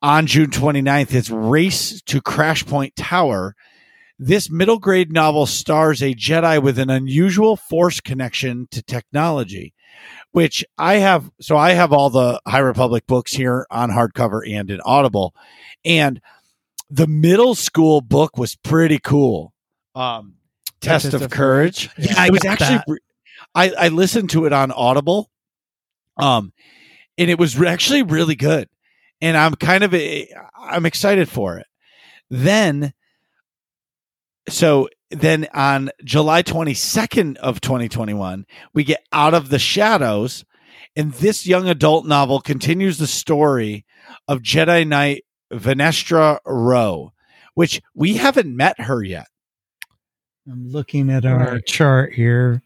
On 0.02 0.26
june 0.28 0.50
29th 0.50 1.14
it's 1.14 1.30
race 1.30 2.02
to 2.04 2.22
crash 2.22 2.66
point 2.66 2.96
tower. 2.96 3.56
This 4.20 4.50
middle 4.50 4.80
grade 4.80 5.12
novel 5.12 5.46
stars 5.46 6.02
a 6.02 6.16
jedi 6.16 6.62
with 6.62 6.80
an 6.80 6.90
unusual 6.90 7.56
force 7.56 8.00
connection 8.02 8.68
to 8.72 8.82
technology 8.82 9.74
which 10.32 10.64
i 10.78 10.96
have 10.96 11.32
so 11.42 11.58
i 11.58 11.72
have 11.72 11.92
all 11.92 12.10
the 12.10 12.40
high 12.46 12.60
republic 12.60 13.06
books 13.08 13.34
here 13.34 13.66
on 13.72 13.90
hardcover 13.90 14.42
and 14.48 14.70
in 14.70 14.80
audible. 14.82 15.34
And 15.86 16.22
the 16.90 17.08
middle 17.08 17.56
school 17.56 18.02
book 18.02 18.38
was 18.38 18.56
pretty 18.56 19.00
cool. 19.00 19.54
Um 19.96 20.36
test, 20.80 21.06
Test 21.06 21.14
of, 21.16 21.22
of 21.24 21.32
courage. 21.32 21.90
Yeah, 21.98 22.14
I 22.18 22.28
it 22.28 22.32
was 22.32 22.46
actually 22.46 22.78
that. 22.88 23.00
I, 23.54 23.72
I 23.72 23.88
listened 23.90 24.30
to 24.32 24.46
it 24.46 24.54
on 24.54 24.72
audible 24.72 25.30
um 26.18 26.54
and 27.18 27.30
it 27.30 27.40
was 27.40 27.60
actually 27.62 28.04
really 28.04 28.36
good 28.36 28.68
and 29.22 29.38
i'm 29.38 29.54
kind 29.56 29.84
of 29.84 29.94
a, 29.94 30.28
i'm 30.60 30.86
excited 30.86 31.30
for 31.30 31.58
it. 31.58 31.68
Then 32.30 32.94
so 34.50 34.90
then 35.12 35.48
on 35.54 35.90
july 36.04 36.44
22nd 36.44 37.38
of 37.38 37.62
2021 37.62 38.46
we 38.74 38.84
get 38.84 39.04
out 39.12 39.34
of 39.34 39.50
the 39.50 39.60
shadows 39.60 40.44
and 40.96 41.14
this 41.14 41.46
young 41.48 41.70
adult 41.70 42.06
novel 42.06 42.42
continues 42.42 42.98
the 42.98 43.08
story 43.08 43.86
of 44.28 44.42
jedi 44.42 44.86
knight 44.88 45.24
Vernestra 45.54 46.40
Rwoh 46.46 47.12
which 47.56 47.82
we 47.96 48.14
haven't 48.16 48.56
met 48.56 48.80
her 48.82 49.02
yet 49.04 49.28
I'm 50.50 50.70
looking 50.70 51.10
at 51.10 51.26
our 51.26 51.54
Right. 51.54 51.66
chart 51.66 52.14
here. 52.14 52.62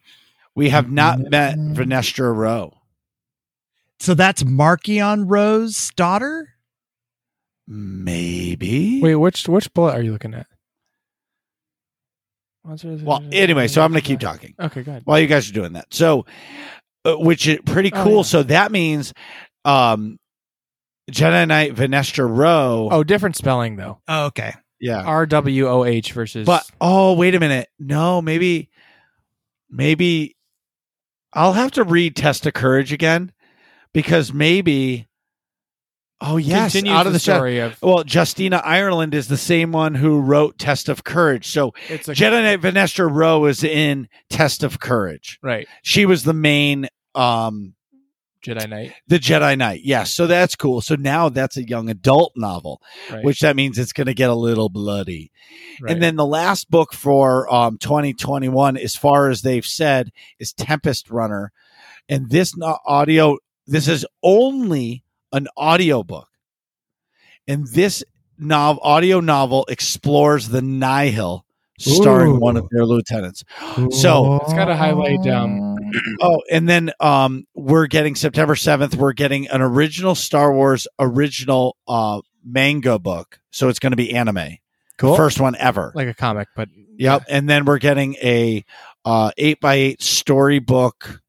we 0.56 0.70
have 0.70 0.91
not 0.91 1.20
met 1.20 1.58
Vernestra 1.58 2.34
Rwoh 2.36 2.74
So 3.99 4.14
that's 4.14 4.44
Marchion 4.44 5.26
Rose's 5.28 5.91
daughter. 5.95 6.49
maybe 7.68 8.99
Wait, 9.02 9.16
which 9.16 9.48
which 9.48 9.74
bullet 9.74 9.94
are 9.95 10.02
you 10.02 10.12
looking 10.12 10.34
at? 10.34 10.48
well 12.64 13.24
anyway 13.32 13.68
so 13.68 13.82
i'm 13.82 13.90
gonna 13.91 14.02
keep 14.02 14.20
talking 14.20 14.53
Okay, 14.60 14.84
good. 14.84 15.02
while 15.06 15.20
you 15.20 15.26
guys 15.28 15.49
are 15.49 15.53
doing 15.53 15.74
that. 15.74 15.88
So, 15.91 16.26
uh, 17.06 17.16
which 17.16 17.48
is 17.48 17.58
pretty 17.66 17.91
Oh, 17.94 18.03
cool. 18.03 18.16
yeah. 18.18 18.22
So 18.22 18.44
that 18.44 18.72
means, 18.72 19.14
um, 19.66 20.20
Jedi 21.11 21.47
Knight 21.47 21.75
Vernestra 21.75 22.27
Rwoh. 22.29 22.89
Oh, 22.91 23.03
different 23.03 23.35
spelling 23.35 23.75
though. 23.75 23.99
Oh, 24.07 24.25
okay. 24.27 24.53
yeah. 24.79 25.03
R 25.03 25.25
W 25.25 25.67
O 25.67 25.83
H 25.85 26.13
versus. 26.13 26.45
But 26.45 26.69
oh, 26.79 27.13
wait 27.13 27.35
a 27.35 27.39
minute. 27.39 27.69
No, 27.79 28.21
maybe, 28.21 28.69
maybe 29.69 30.35
I'll 31.33 31.53
have 31.53 31.71
to 31.73 31.83
read 31.83 32.15
Test 32.15 32.45
of 32.45 32.53
Courage 32.53 32.91
again 32.93 33.31
because 33.93 34.33
maybe. 34.33 35.07
Oh 36.23 36.38
yes, 36.38 36.73
continues 36.73 36.95
out 36.95 37.07
of 37.07 37.13
the 37.13 37.17
the 37.17 37.19
Shadow- 37.23 37.38
story 37.39 37.59
of 37.59 37.81
Well, 37.81 38.03
Justina 38.07 38.61
Ireland 38.63 39.15
is 39.15 39.27
the 39.27 39.38
same 39.38 39.71
one 39.71 39.95
who 39.95 40.19
wrote 40.21 40.59
Test 40.59 40.88
of 40.88 41.03
Courage. 41.03 41.47
So 41.47 41.73
it's 41.89 42.07
a 42.07 42.13
Jedi 42.13 42.43
Knight 42.43 42.61
Vernestra 42.61 43.09
Rwoh 43.09 43.49
is 43.49 43.63
in 43.63 44.07
Test 44.29 44.61
of 44.61 44.79
Courage. 44.79 45.39
right 45.41 45.67
She 45.81 46.05
was 46.05 46.23
the 46.23 46.33
main 46.33 46.89
um 47.15 47.73
Jedi 48.43 48.68
Knight. 48.69 48.93
The 49.07 49.19
Jedi 49.19 49.57
Knight. 49.57 49.81
Yes. 49.84 50.13
So 50.13 50.26
that's 50.27 50.55
cool. 50.55 50.81
So 50.81 50.95
now 50.95 51.30
that's 51.30 51.57
a 51.57 51.68
young 51.68 51.89
adult 51.89 52.34
novel, 52.35 52.81
Right. 53.11 53.23
which 53.23 53.39
that 53.41 53.55
means 53.55 53.77
it's 53.77 53.93
going 53.93 54.07
to 54.07 54.13
get 54.15 54.30
a 54.31 54.35
little 54.35 54.68
bloody. 54.69 55.31
right. 55.81 55.93
And 55.93 56.01
then 56.01 56.15
the 56.15 56.26
last 56.26 56.69
book 56.72 56.93
for 56.93 57.53
um, 57.53 57.77
2021, 57.77 58.77
as 58.77 58.95
far 58.95 59.30
as 59.30 59.41
they've 59.43 59.65
said, 59.65 60.11
is 60.39 60.53
Tempest 60.53 61.09
Runner. 61.11 61.51
And 62.09 62.30
this 62.31 62.57
no- 62.57 62.80
audio, 62.85 63.38
this 63.68 63.88
is 63.88 64.05
only 64.23 65.03
an 65.31 65.47
audio 65.55 66.01
book. 66.03 66.27
And 67.47 67.68
this 67.68 68.03
nov- 68.38 68.80
audio 68.81 69.19
novel 69.19 69.65
explores 69.69 70.49
the 70.49 70.61
Nihil, 70.61 71.45
starring 71.80 72.34
Ooh. 72.34 72.39
one 72.39 72.57
of 72.57 72.68
their 72.72 72.85
lieutenants. 72.85 73.43
So- 73.91 74.38
It's 74.43 74.53
gotta 74.53 74.76
highlight, 74.76 75.26
um, 75.27 75.70
Oh, 76.22 76.41
and 76.51 76.68
then 76.69 76.91
um, 76.99 77.45
we're 77.55 77.88
getting 77.88 78.15
September 78.15 78.55
7th, 78.55 78.95
we're 78.95 79.13
getting 79.13 79.47
an 79.47 79.61
original 79.61 80.15
Star 80.15 80.53
Wars 80.53 80.88
original 80.99 81.77
uh, 81.88 82.22
manga 82.43 82.99
book. 82.99 83.39
So 83.51 83.69
it's 83.69 83.80
going 83.80 83.91
to 83.91 83.97
be 83.97 84.13
anime. 84.13 84.57
Cool. 84.97 85.15
First 85.15 85.39
one 85.39 85.55
ever. 85.55 85.91
like 85.95 86.07
a 86.07 86.13
comic, 86.13 86.47
but 86.55 86.69
Yep. 86.97 87.23
And 87.30 87.49
then 87.49 87.65
we're 87.65 87.80
getting 87.80 88.13
a 88.15 88.63
uh, 89.05 89.31
8 89.38 89.59
by 89.59 89.73
8 89.73 90.01
storybook. 90.01 91.22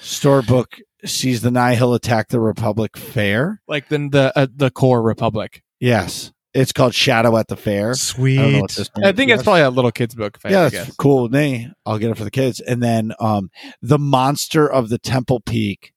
Storybook 0.00 0.78
sees 1.04 1.40
the 1.42 1.50
Nihil 1.50 1.94
attack 1.94 2.28
the 2.28 2.40
Republic 2.40 2.96
Fair. 2.96 3.60
like 3.66 3.88
then 3.88 4.10
the 4.10 4.32
uh, 4.38 4.46
the 4.54 4.70
core 4.70 5.02
Republic. 5.02 5.62
Yes. 5.80 6.32
It's 6.54 6.72
called 6.72 6.94
Shadow 6.94 7.36
at 7.36 7.48
the 7.48 7.56
Fair. 7.56 7.78
I 7.78 7.80
don't 7.82 7.88
know 7.88 7.94
Sweet. 7.94 8.60
what 8.60 8.70
this 8.70 8.90
I 9.02 9.10
think 9.12 9.30
it's 9.32 9.42
probably 9.42 9.62
a 9.62 9.70
little 9.70 9.90
kid's 9.90 10.14
book. 10.14 10.36
If 10.36 10.46
I 10.46 10.50
yeah, 10.50 10.62
had 10.64 10.70
to 10.70 10.76
that's 10.76 10.86
guess. 10.88 10.96
cool 10.96 11.28
with. 11.28 11.32
I'll 11.84 11.98
get 11.98 12.10
it 12.10 12.16
for 12.16 12.22
the 12.24 12.30
kids. 12.30 12.60
And 12.60 12.80
then 12.82 13.12
um 13.18 13.50
The 13.82 13.98
Monster 13.98 14.70
of 14.70 14.88
the 14.88 14.98
Temple 14.98 15.40
Peak 15.40 15.92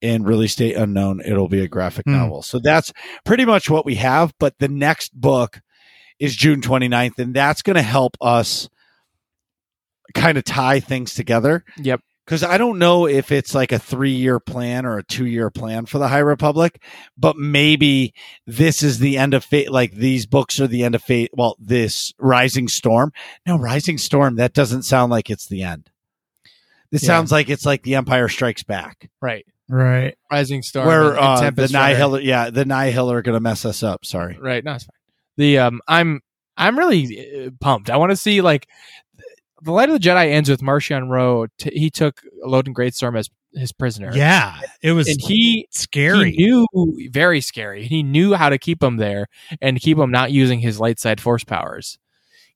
in 0.00 0.24
Release 0.24 0.54
Date 0.56 0.76
Unknown, 0.76 1.20
it'll 1.24 1.48
be 1.48 1.60
a 1.60 1.68
graphic 1.68 2.06
Hmm. 2.06 2.12
novel. 2.12 2.42
So 2.42 2.58
that's 2.58 2.92
pretty 3.24 3.44
much 3.44 3.68
what 3.68 3.84
we 3.84 3.96
have. 3.96 4.32
But 4.38 4.58
the 4.58 4.68
next 4.68 5.18
book 5.18 5.60
is 6.18 6.34
June 6.34 6.62
29th, 6.62 7.18
and 7.18 7.34
that's 7.34 7.60
gonna 7.62 7.82
help 7.82 8.16
us 8.22 8.68
kind 10.14 10.38
of 10.38 10.44
tie 10.44 10.80
things 10.80 11.12
together. 11.14 11.64
Yep. 11.76 12.00
Because 12.26 12.42
I 12.42 12.58
don't 12.58 12.80
know 12.80 13.06
if 13.06 13.30
it's 13.30 13.54
like 13.54 13.70
a 13.70 13.78
three 13.78 14.10
year 14.10 14.40
plan 14.40 14.84
or 14.84 14.98
a 14.98 15.04
two 15.04 15.26
year 15.26 15.48
plan 15.48 15.86
for 15.86 15.98
the 15.98 16.08
High 16.08 16.18
Republic, 16.18 16.82
but 17.16 17.36
maybe 17.36 18.14
this 18.46 18.82
is 18.82 18.98
the 18.98 19.16
end 19.16 19.32
of 19.32 19.44
fate. 19.44 19.70
Like 19.70 19.92
these 19.92 20.26
books 20.26 20.58
are 20.58 20.66
the 20.66 20.82
end 20.82 20.96
of 20.96 21.02
fate. 21.02 21.30
Well, 21.32 21.56
this 21.60 22.12
Rising 22.18 22.66
Storm. 22.66 23.12
No, 23.46 23.56
Rising 23.56 23.96
Storm. 23.96 24.34
That 24.36 24.54
doesn't 24.54 24.82
sound 24.82 25.12
like 25.12 25.30
it's 25.30 25.46
the 25.46 25.62
end. 25.62 25.88
This 26.90 27.04
Yeah. 27.04 27.06
sounds 27.08 27.30
like 27.30 27.48
it's 27.48 27.64
like 27.64 27.84
the 27.84 27.94
Empire 27.94 28.28
Strikes 28.28 28.64
Back, 28.64 29.08
Right. 29.20 29.46
Right. 29.68 30.16
Rising 30.30 30.62
Storm. 30.62 30.86
where 30.86 31.02
and- 31.10 31.18
and 31.18 31.18
uh, 31.18 31.34
the 31.36 31.40
Tempest 31.42 31.74
Runner. 31.74 31.88
Nihil. 31.94 32.20
Yeah, 32.20 32.50
the 32.50 32.64
Nihil 32.64 33.10
are 33.10 33.22
going 33.22 33.34
to 33.34 33.40
mess 33.40 33.64
us 33.64 33.82
up. 33.84 34.04
Sorry. 34.04 34.36
Right. 34.40 34.64
No, 34.64 34.74
it's 34.74 34.84
fine. 34.84 34.94
The 35.36 35.58
um, 35.58 35.80
I'm 35.88 36.22
I'm 36.56 36.78
really 36.78 37.46
uh, 37.46 37.50
pumped. 37.60 37.90
I 37.90 37.96
want 37.98 38.10
to 38.10 38.16
see 38.16 38.40
like 38.40 38.66
the 39.62 39.72
Light 39.72 39.88
of 39.88 40.00
the 40.00 40.08
Jedi 40.08 40.30
ends 40.30 40.50
with 40.50 40.60
Marchion 40.60 41.08
Ro. 41.08 41.46
T- 41.58 41.78
he 41.78 41.90
took 41.90 42.22
Loden 42.44 42.74
Greatstorm 42.74 43.18
as 43.18 43.30
his 43.54 43.72
prisoner. 43.72 44.10
Yeah. 44.14 44.58
It 44.82 44.92
was 44.92 45.08
and 45.08 45.18
he 45.20 45.66
scary. 45.70 46.32
He 46.32 46.44
knew 46.44 47.08
very 47.10 47.40
scary. 47.40 47.86
He 47.86 48.02
knew 48.02 48.34
how 48.34 48.50
to 48.50 48.58
keep 48.58 48.82
him 48.82 48.96
there 48.96 49.28
and 49.60 49.80
keep 49.80 49.98
him 49.98 50.10
not 50.10 50.30
using 50.30 50.60
his 50.60 50.78
light 50.78 50.98
side 50.98 51.20
force 51.20 51.44
powers. 51.44 51.98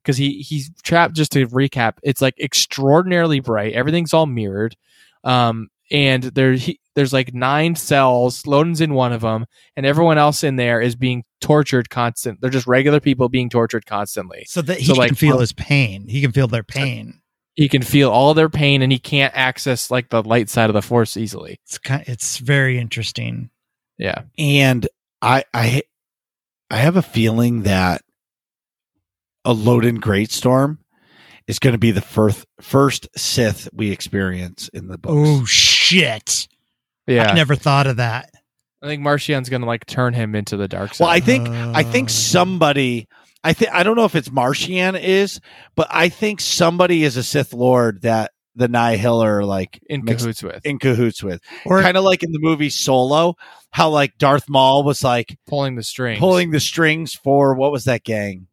Because 0.03 0.17
he 0.17 0.41
he's 0.41 0.71
trapped. 0.83 1.15
Just 1.15 1.33
to 1.33 1.47
recap, 1.49 1.99
it's 2.03 2.23
like 2.23 2.39
extraordinarily 2.41 3.41
bright. 3.41 3.75
Everything's 3.75 4.15
all 4.15 4.25
mirrored, 4.25 4.75
um, 5.25 5.69
and 5.91 6.23
there 6.23 6.55
he, 6.55 6.81
there's 7.01 7.15
like 7.15 7.33
nine 7.33 7.75
cells. 7.77 8.43
Loden's 8.43 8.83
in 8.83 8.93
one 8.93 9.15
of 9.15 9.23
them, 9.23 9.47
and 9.75 9.87
everyone 9.87 10.19
else 10.19 10.45
in 10.45 10.57
there 10.57 10.83
is 10.83 10.95
being 10.95 11.25
tortured 11.41 11.89
constant. 11.89 12.43
They're 12.43 12.51
just 12.51 12.67
regular 12.67 13.01
people 13.01 13.31
being 13.31 13.49
tortured 13.49 13.87
constantly. 13.87 14.45
so 14.47 14.61
that 14.61 14.77
he 14.81 14.85
So, 14.85 14.93
can 14.93 14.99
like, 14.99 15.17
feel 15.17 15.37
um, 15.37 15.41
his 15.41 15.55
pain. 15.55 16.07
He 16.09 16.21
can 16.21 16.31
feel 16.31 16.47
their 16.47 16.63
pain. 16.63 17.23
He 17.55 17.71
can 17.71 17.81
feel 17.81 18.11
all 18.11 18.35
their 18.35 18.51
pain, 18.51 18.83
and 18.83 18.93
he 18.93 18.99
can't 18.99 19.35
access 19.35 19.91
like 19.91 20.11
the 20.11 20.23
light 20.23 20.51
side 20.51 20.69
of 20.69 20.75
the 20.75 20.83
force 20.83 21.17
easily. 21.17 21.59
It's 21.65 21.79
kind. 21.79 22.05
It's 22.07 22.37
very 22.37 22.79
interesting. 22.79 23.49
Yeah, 23.97 24.25
and 24.37 24.87
I 25.23 25.45
I 25.55 25.83
I 26.71 26.77
have 26.77 26.97
a 26.97 27.03
feeling 27.03 27.63
that 27.63 28.03
a 29.47 29.55
Loden 29.55 30.01
Greatstorm 30.01 30.77
is 31.47 31.59
going 31.59 31.73
to 31.73 31.79
be 31.79 31.93
the 31.93 32.03
first 32.03 32.47
first 32.61 33.09
Sith 33.17 33.71
we 33.73 33.91
experience 33.91 34.69
in 34.75 34.89
the 34.89 34.99
books. 34.99 35.15
Oh 35.17 35.45
shit! 35.47 36.47
Yeah, 37.17 37.31
I 37.31 37.35
never 37.35 37.55
thought 37.55 37.87
of 37.87 37.97
that. 37.97 38.31
I 38.83 38.87
think 38.87 39.03
Marchion's 39.03 39.49
gonna 39.49 39.67
like 39.67 39.85
turn 39.87 40.15
him 40.15 40.35
into 40.35 40.57
the 40.57 40.69
dark 40.69 40.95
side. 40.95 41.05
well, 41.05 41.13
I 41.13 41.21
think 41.21 41.49
I 41.49 41.83
think 41.83 42.09
Uh, 42.09 42.13
somebody. 42.13 43.09
I 43.45 43.53
think 43.55 43.73
I 43.73 43.83
don't 43.83 43.97
know 43.97 44.05
if 44.05 44.15
it's 44.15 44.29
Marchion 44.29 44.99
is, 45.01 45.41
but 45.77 45.87
I 45.91 46.09
think 46.11 46.41
somebody 46.41 47.05
is 47.05 47.17
a 47.17 47.23
Sith 47.23 47.53
Lord 47.55 48.03
that 48.03 48.33
the 48.55 48.69
Nihil 48.69 49.23
are 49.23 49.45
like 49.45 49.81
in 49.89 50.05
mixed- 50.05 50.25
cahoots 50.25 50.43
with 50.43 50.67
in 50.67 50.79
cahoots 50.79 51.23
with. 51.23 51.41
or 51.65 51.81
kind 51.83 51.97
of 51.97 52.05
like 52.05 52.23
in 52.23 52.33
the 52.33 52.39
movie 52.41 52.69
Solo, 52.71 53.35
how 53.71 53.89
like 53.91 54.19
Darth 54.19 54.49
Maul 54.49 54.83
was 54.83 55.03
like 55.05 55.39
pulling 55.47 55.77
the 55.77 55.83
strings, 55.83 56.19
pulling 56.19 56.51
the 56.51 56.61
strings 56.61 57.15
for 57.15 57.55
what 57.55 57.73
was 57.73 57.85
that 57.85 58.03
gang? 58.05 58.47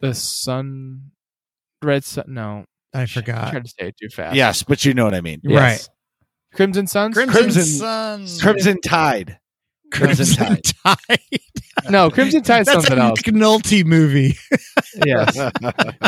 the 0.00 0.14
sun, 0.14 1.10
red 1.82 2.04
sun. 2.04 2.24
No, 2.28 2.64
I 2.94 3.06
forgot. 3.06 3.36
I 3.36 3.40
forgot. 3.40 3.50
tried 3.50 3.64
to 3.64 3.70
say 3.70 3.88
it 3.88 3.96
too 4.00 4.08
fast. 4.08 4.36
Yes, 4.36 4.62
but 4.62 4.84
you 4.84 4.94
know 4.94 5.04
what 5.04 5.14
I 5.14 5.20
mean. 5.20 5.40
Right. 5.44 5.88
Crimson 6.54 6.86
Suns. 6.86 7.14
Crimson, 7.14 7.42
Crimson- 7.42 7.62
Suns. 7.64 8.42
Crimson 8.42 8.80
Tide. 8.80 9.38
Crimson 9.92 10.26
Crimson 10.36 10.62
Tide. 10.84 11.40
no, 11.90 12.10
Crimson 12.10 12.42
Tide's 12.42 12.66
That's 12.66 12.84
something 12.86 12.98
a 12.98 13.08
else. 13.08 13.22
McNulty 13.22 13.84
movie. 13.84 14.36
Yes, 15.04 15.34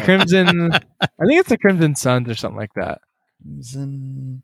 Crimson. 0.04 0.72
I 0.72 0.78
think 1.26 1.40
it's 1.40 1.48
the 1.48 1.58
Crimson 1.58 1.94
Suns 1.94 2.28
or 2.28 2.34
something 2.34 2.58
like 2.58 2.74
that. 2.74 3.00
Crimson. 3.42 4.42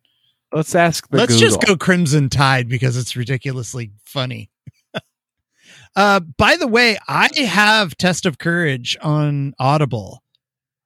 Let's 0.52 0.74
ask. 0.74 1.08
The 1.08 1.18
Let's 1.18 1.38
just 1.38 1.60
go 1.60 1.76
Crimson 1.76 2.28
Tide 2.30 2.68
because 2.68 2.96
it's 2.96 3.16
ridiculously 3.16 3.90
funny. 4.04 4.50
uh, 5.96 6.20
by 6.20 6.56
the 6.56 6.68
way, 6.68 6.96
I 7.08 7.28
have 7.44 7.96
Test 7.98 8.24
of 8.26 8.38
Courage 8.38 8.96
on 9.02 9.54
Audible. 9.58 10.22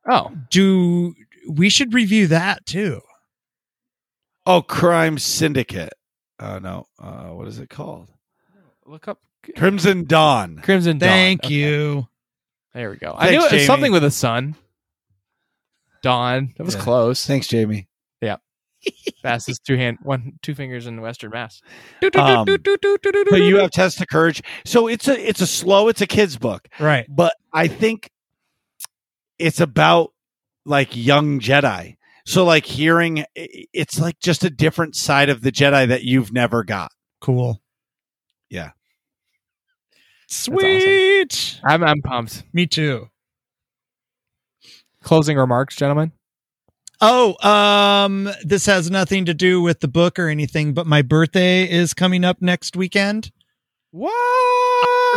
Oh, 0.08 0.32
Do 0.50 1.14
we 1.48 1.68
should 1.68 1.92
review 1.94 2.26
that 2.28 2.64
too? 2.66 3.00
Oh, 4.46 4.62
Crime 4.62 5.18
Syndicate. 5.18 5.92
Oh 6.38 6.58
no, 6.58 6.86
uh, 6.98 7.28
what 7.28 7.46
is 7.48 7.58
it 7.58 7.68
called? 7.70 8.08
look 8.86 9.06
up 9.06 9.20
Crimson 9.56 10.04
Dawn. 10.04 10.60
Crimson. 10.62 10.98
Dawn. 10.98 11.08
Thank 11.08 11.44
Okay, 11.44 11.54
you. 11.54 12.08
There 12.74 12.90
we 12.90 12.96
go. 12.96 13.14
I 13.16 13.30
knew 13.30 13.44
it 13.46 13.52
was 13.52 13.66
something 13.66 13.92
with 13.92 14.04
a 14.04 14.10
sun. 14.10 14.56
Dawn. 16.02 16.54
That 16.56 16.64
was 16.64 16.74
Yeah. 16.74 16.80
close. 16.80 17.26
Thanks, 17.26 17.46
Jamie. 17.46 17.88
Yeah. 18.20 18.36
Fastest 19.22 19.64
two 19.64 19.76
hand, 19.76 19.98
one 20.02 20.38
two 20.42 20.54
fingers 20.54 20.86
in 20.86 21.00
Western 21.00 21.30
Mass. 21.30 21.60
Um, 22.14 22.46
So 23.28 23.36
you 23.36 23.58
have 23.58 23.70
Test 23.70 24.00
of 24.00 24.08
Courage. 24.08 24.42
So 24.64 24.88
it's 24.88 25.06
a 25.08 25.28
it's 25.28 25.40
a 25.42 25.46
slow. 25.46 25.88
It's 25.88 26.00
a 26.00 26.06
kids 26.06 26.38
book, 26.38 26.66
Right. 26.78 27.06
but 27.08 27.34
I 27.52 27.68
think 27.68 28.10
it's 29.38 29.60
about 29.60 30.12
like 30.64 30.96
young 30.96 31.40
Jedi. 31.40 31.96
So 32.30 32.44
like 32.44 32.64
hearing, 32.64 33.24
it's 33.34 33.98
like 33.98 34.20
just 34.20 34.44
a 34.44 34.50
different 34.50 34.94
side 34.94 35.30
of 35.30 35.42
the 35.42 35.50
Jedi 35.50 35.88
that 35.88 36.04
you've 36.04 36.32
never 36.32 36.62
got. 36.62 36.92
Cool. 37.20 37.60
Yeah. 38.48 38.70
Sweet. 40.28 41.60
I'm 41.64 41.82
I'm 41.82 42.00
pumped. 42.02 42.44
Me 42.52 42.68
too. 42.68 43.08
Closing 45.02 45.38
remarks, 45.38 45.74
gentlemen. 45.74 46.12
Oh, 47.00 47.34
um, 47.44 48.30
this 48.44 48.66
has 48.66 48.92
nothing 48.92 49.24
to 49.24 49.34
do 49.34 49.60
with 49.60 49.80
the 49.80 49.88
book 49.88 50.16
or 50.16 50.28
anything, 50.28 50.72
but 50.72 50.86
my 50.86 51.02
birthday 51.02 51.68
is 51.68 51.94
coming 51.94 52.24
up 52.24 52.40
next 52.40 52.76
weekend. 52.76 53.32
What? 53.90 54.12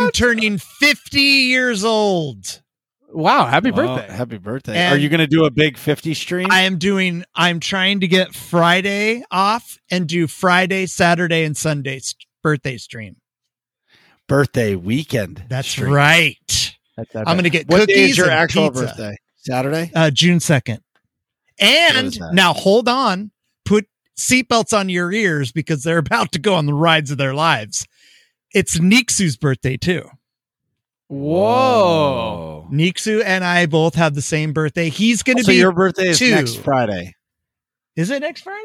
I'm 0.00 0.10
turning 0.10 0.58
50 0.58 1.20
years 1.20 1.84
old. 1.84 2.63
Wow! 3.14 3.46
Happy 3.46 3.70
Wow, 3.70 3.96
birthday. 3.96 4.12
happy 4.14 4.38
birthday! 4.38 4.76
And- 4.76 4.94
Are 4.94 4.98
you 4.98 5.08
going 5.08 5.20
to 5.20 5.26
do 5.26 5.44
a 5.44 5.50
big 5.50 5.78
fifty 5.78 6.14
stream? 6.14 6.48
I 6.50 6.62
am 6.62 6.78
doing, 6.78 7.24
I'm 7.34 7.60
trying 7.60 8.00
to 8.00 8.08
get 8.08 8.34
Friday 8.34 9.22
off 9.30 9.78
and 9.90 10.06
do 10.08 10.26
Friday, 10.26 10.86
Saturday, 10.86 11.44
and 11.44 11.56
Sunday 11.56 11.96
s- 11.96 12.14
birthday 12.42 12.76
stream. 12.76 13.16
birthday 14.26 14.74
weekend. 14.74 15.44
That's 15.48 15.68
stream. 15.68 15.92
right. 15.92 16.36
That's 16.96 17.14
I'm 17.14 17.24
going 17.24 17.42
to 17.44 17.50
get 17.50 17.68
What 17.68 17.80
cookies 17.80 17.94
day 17.96 18.04
is 18.10 18.16
your 18.16 18.26
and 18.30 18.34
actual 18.34 18.70
pizza. 18.70 18.86
birthday? 18.86 19.16
Saturday. 19.36 19.90
Uh, 19.94 20.10
June 20.10 20.38
2nd. 20.38 20.78
And 21.60 22.18
now 22.32 22.52
hold 22.54 22.88
on, 22.88 23.30
put 23.64 23.86
seatbelts 24.18 24.76
on 24.76 24.88
your 24.88 25.12
ears 25.12 25.52
because 25.52 25.82
they're 25.82 25.98
about 26.06 26.32
to 26.32 26.38
go 26.38 26.54
on 26.54 26.66
the 26.66 26.74
rides 26.74 27.10
of 27.10 27.18
their 27.18 27.34
lives. 27.34 27.86
It's 28.52 28.78
Nixu's 28.78 29.36
birthday 29.36 29.76
too. 29.76 30.08
Whoa! 31.08 32.53
Nixu 32.70 33.22
and 33.24 33.44
I 33.44 33.66
both 33.66 33.94
have 33.94 34.14
the 34.14 34.22
same 34.22 34.52
birthday. 34.52 34.88
He's 34.88 35.22
going 35.22 35.36
to 35.38 35.44
So 35.44 35.48
be. 35.52 35.56
your 35.56 35.72
birthday 35.72 36.08
is 36.08 36.18
two. 36.18 36.30
next 36.30 36.56
Friday. 36.56 37.14
is 37.96 38.10
it 38.10 38.20
next 38.20 38.42
Friday? 38.42 38.64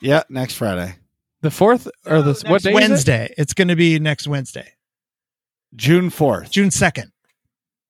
Yeah, 0.00 0.22
next 0.28 0.54
Friday, 0.54 0.94
The 1.42 1.50
fourth 1.50 1.88
or 2.06 2.22
the 2.22 2.40
No, 2.44 2.50
what 2.52 2.62
next 2.62 2.62
day? 2.64 2.66
Is 2.66 2.66
it? 2.66 2.74
Wednesday. 2.74 3.34
It's 3.38 3.54
going 3.54 3.68
to 3.68 3.76
be 3.76 3.98
next 3.98 4.28
Wednesday, 4.28 4.72
June 5.74 6.10
fourth. 6.10 6.50
June 6.50 6.68
2nd. 6.70 7.06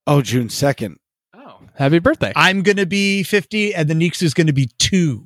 Oh, 0.06 0.22
June 0.22 0.48
second. 0.48 0.96
Oh, 1.34 1.58
happy 1.74 1.98
birthday! 1.98 2.32
I'm 2.34 2.62
going 2.62 2.78
to 2.78 2.86
be 2.86 3.22
50 3.22 3.74
and 3.74 3.88
the 3.88 3.94
Nixu's 3.94 4.32
going 4.34 4.46
to 4.46 4.52
be 4.54 4.70
two. 4.78 5.24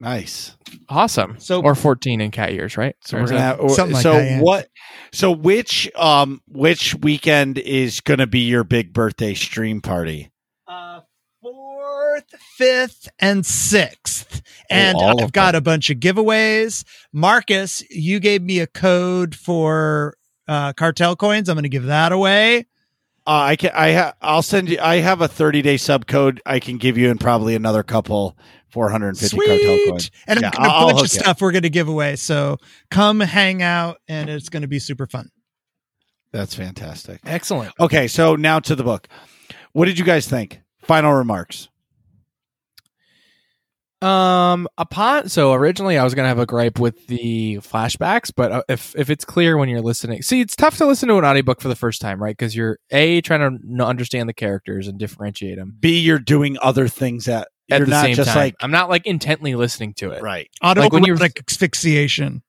Nice. 0.00 0.56
Awesome. 0.88 1.40
So- 1.40 1.60
or 1.62 1.74
fourteen 1.74 2.20
in 2.20 2.30
cat 2.30 2.52
years, 2.52 2.76
right? 2.76 2.94
So 3.04 3.16
we're 3.18 3.26
gonna 3.26 3.38
that- 3.38 3.60
have, 3.60 3.70
Something 3.72 3.94
like 3.94 4.02
so 4.02 4.12
that, 4.14 4.24
yeah. 4.24 4.40
what? 4.40 4.68
So 5.12 5.32
which 5.32 5.90
um 5.96 6.40
which 6.46 6.94
weekend 6.96 7.58
is 7.58 8.00
going 8.00 8.18
to 8.20 8.26
be 8.28 8.40
your 8.40 8.62
big 8.64 8.92
birthday 8.92 9.34
stream 9.34 9.80
party? 9.80 10.30
Uh, 10.68 11.00
fourth, 11.42 12.26
fifth, 12.56 13.08
and 13.18 13.44
sixth. 13.44 14.40
And 14.70 14.96
Oh, 15.00 15.18
I've 15.18 15.32
got 15.32 15.52
them. 15.52 15.58
a 15.58 15.62
bunch 15.62 15.90
of 15.90 15.98
giveaways. 15.98 16.84
Marcus, 17.12 17.82
you 17.90 18.20
gave 18.20 18.42
me 18.42 18.60
a 18.60 18.66
code 18.68 19.34
for 19.34 20.16
uh, 20.46 20.72
cartel 20.74 21.16
coins. 21.16 21.48
I'm 21.48 21.56
going 21.56 21.62
to 21.64 21.68
give 21.68 21.84
that 21.86 22.12
away. 22.12 22.66
Uh, 23.28 23.42
I 23.50 23.56
can 23.56 23.70
I 23.74 23.92
ha- 23.92 24.14
I'll 24.22 24.42
send 24.42 24.70
you. 24.70 24.78
I 24.80 24.96
have 24.96 25.20
a 25.20 25.28
thirty 25.28 25.60
day 25.62 25.76
sub 25.76 26.06
code. 26.06 26.40
I 26.46 26.60
can 26.60 26.78
give 26.78 26.96
you 26.96 27.10
and 27.10 27.20
probably 27.20 27.54
another 27.54 27.82
couple 27.82 28.38
four 28.70 28.88
hundred 28.90 29.08
and 29.10 29.18
fifty 29.18 29.36
cartel 29.36 29.58
Sweet. 29.58 29.88
coins. 29.90 30.10
And 30.26 30.40
Yeah, 30.40 30.46
I've 30.48 30.52
got 30.54 30.66
a 30.66 30.70
I'll- 30.70 30.70
I'll 30.70 30.86
bunch 30.86 30.92
of 30.94 30.98
hook 31.02 31.12
you. 31.14 31.20
stuff 31.20 31.40
we're 31.42 31.52
going 31.52 31.62
to 31.64 31.70
give 31.70 31.88
away. 31.88 32.16
So 32.16 32.56
come 32.90 33.20
hang 33.20 33.60
out 33.62 33.98
and 34.08 34.30
it's 34.30 34.48
going 34.48 34.62
to 34.62 34.68
be 34.68 34.78
super 34.78 35.06
fun. 35.06 35.28
That's 36.32 36.54
fantastic. 36.54 37.20
Excellent. 37.26 37.72
Okay, 37.78 38.08
so 38.08 38.34
now 38.36 38.60
to 38.60 38.74
the 38.74 38.82
book. 38.84 39.08
What 39.72 39.84
did 39.86 39.98
you 39.98 40.04
guys 40.06 40.26
think? 40.26 40.60
Final 40.82 41.12
remarks. 41.12 41.68
Um, 44.00 44.68
upon 44.78 45.28
so 45.28 45.52
originally 45.52 45.98
I 45.98 46.04
was 46.04 46.14
gonna 46.14 46.28
have 46.28 46.38
a 46.38 46.46
gripe 46.46 46.78
with 46.78 47.06
the 47.08 47.56
flashbacks, 47.56 48.30
but 48.34 48.52
uh, 48.52 48.62
if 48.68 48.94
if 48.96 49.10
it's 49.10 49.24
clear 49.24 49.56
when 49.56 49.68
you're 49.68 49.80
listening, 49.82 50.22
see, 50.22 50.40
it's 50.40 50.54
tough 50.54 50.76
to 50.76 50.86
listen 50.86 51.08
to 51.08 51.18
an 51.18 51.24
audiobook 51.24 51.60
for 51.60 51.66
the 51.66 51.74
first 51.74 52.00
time, 52.00 52.22
right? 52.22 52.36
Because 52.36 52.54
you're 52.54 52.78
a 52.90 53.20
trying 53.22 53.58
to 53.76 53.84
understand 53.84 54.28
the 54.28 54.32
characters 54.34 54.86
and 54.86 54.98
differentiate 54.98 55.58
them 55.58 55.74
B, 55.80 55.98
you're 55.98 56.20
doing 56.20 56.56
other 56.62 56.86
things 56.86 57.24
that 57.24 57.48
at 57.72 57.78
you're 57.78 57.86
the 57.86 57.90
not 57.90 58.04
same 58.04 58.14
just 58.14 58.28
time. 58.30 58.36
like 58.38 58.54
I'm 58.60 58.70
not 58.70 58.88
like 58.88 59.04
intently 59.04 59.56
listening 59.56 59.94
to 59.94 60.10
it. 60.12 60.22
right. 60.22 60.48
Autoerotic 60.62 60.92
when 60.92 61.04
you're- 61.04 61.28
asphyxiation. 61.48 62.42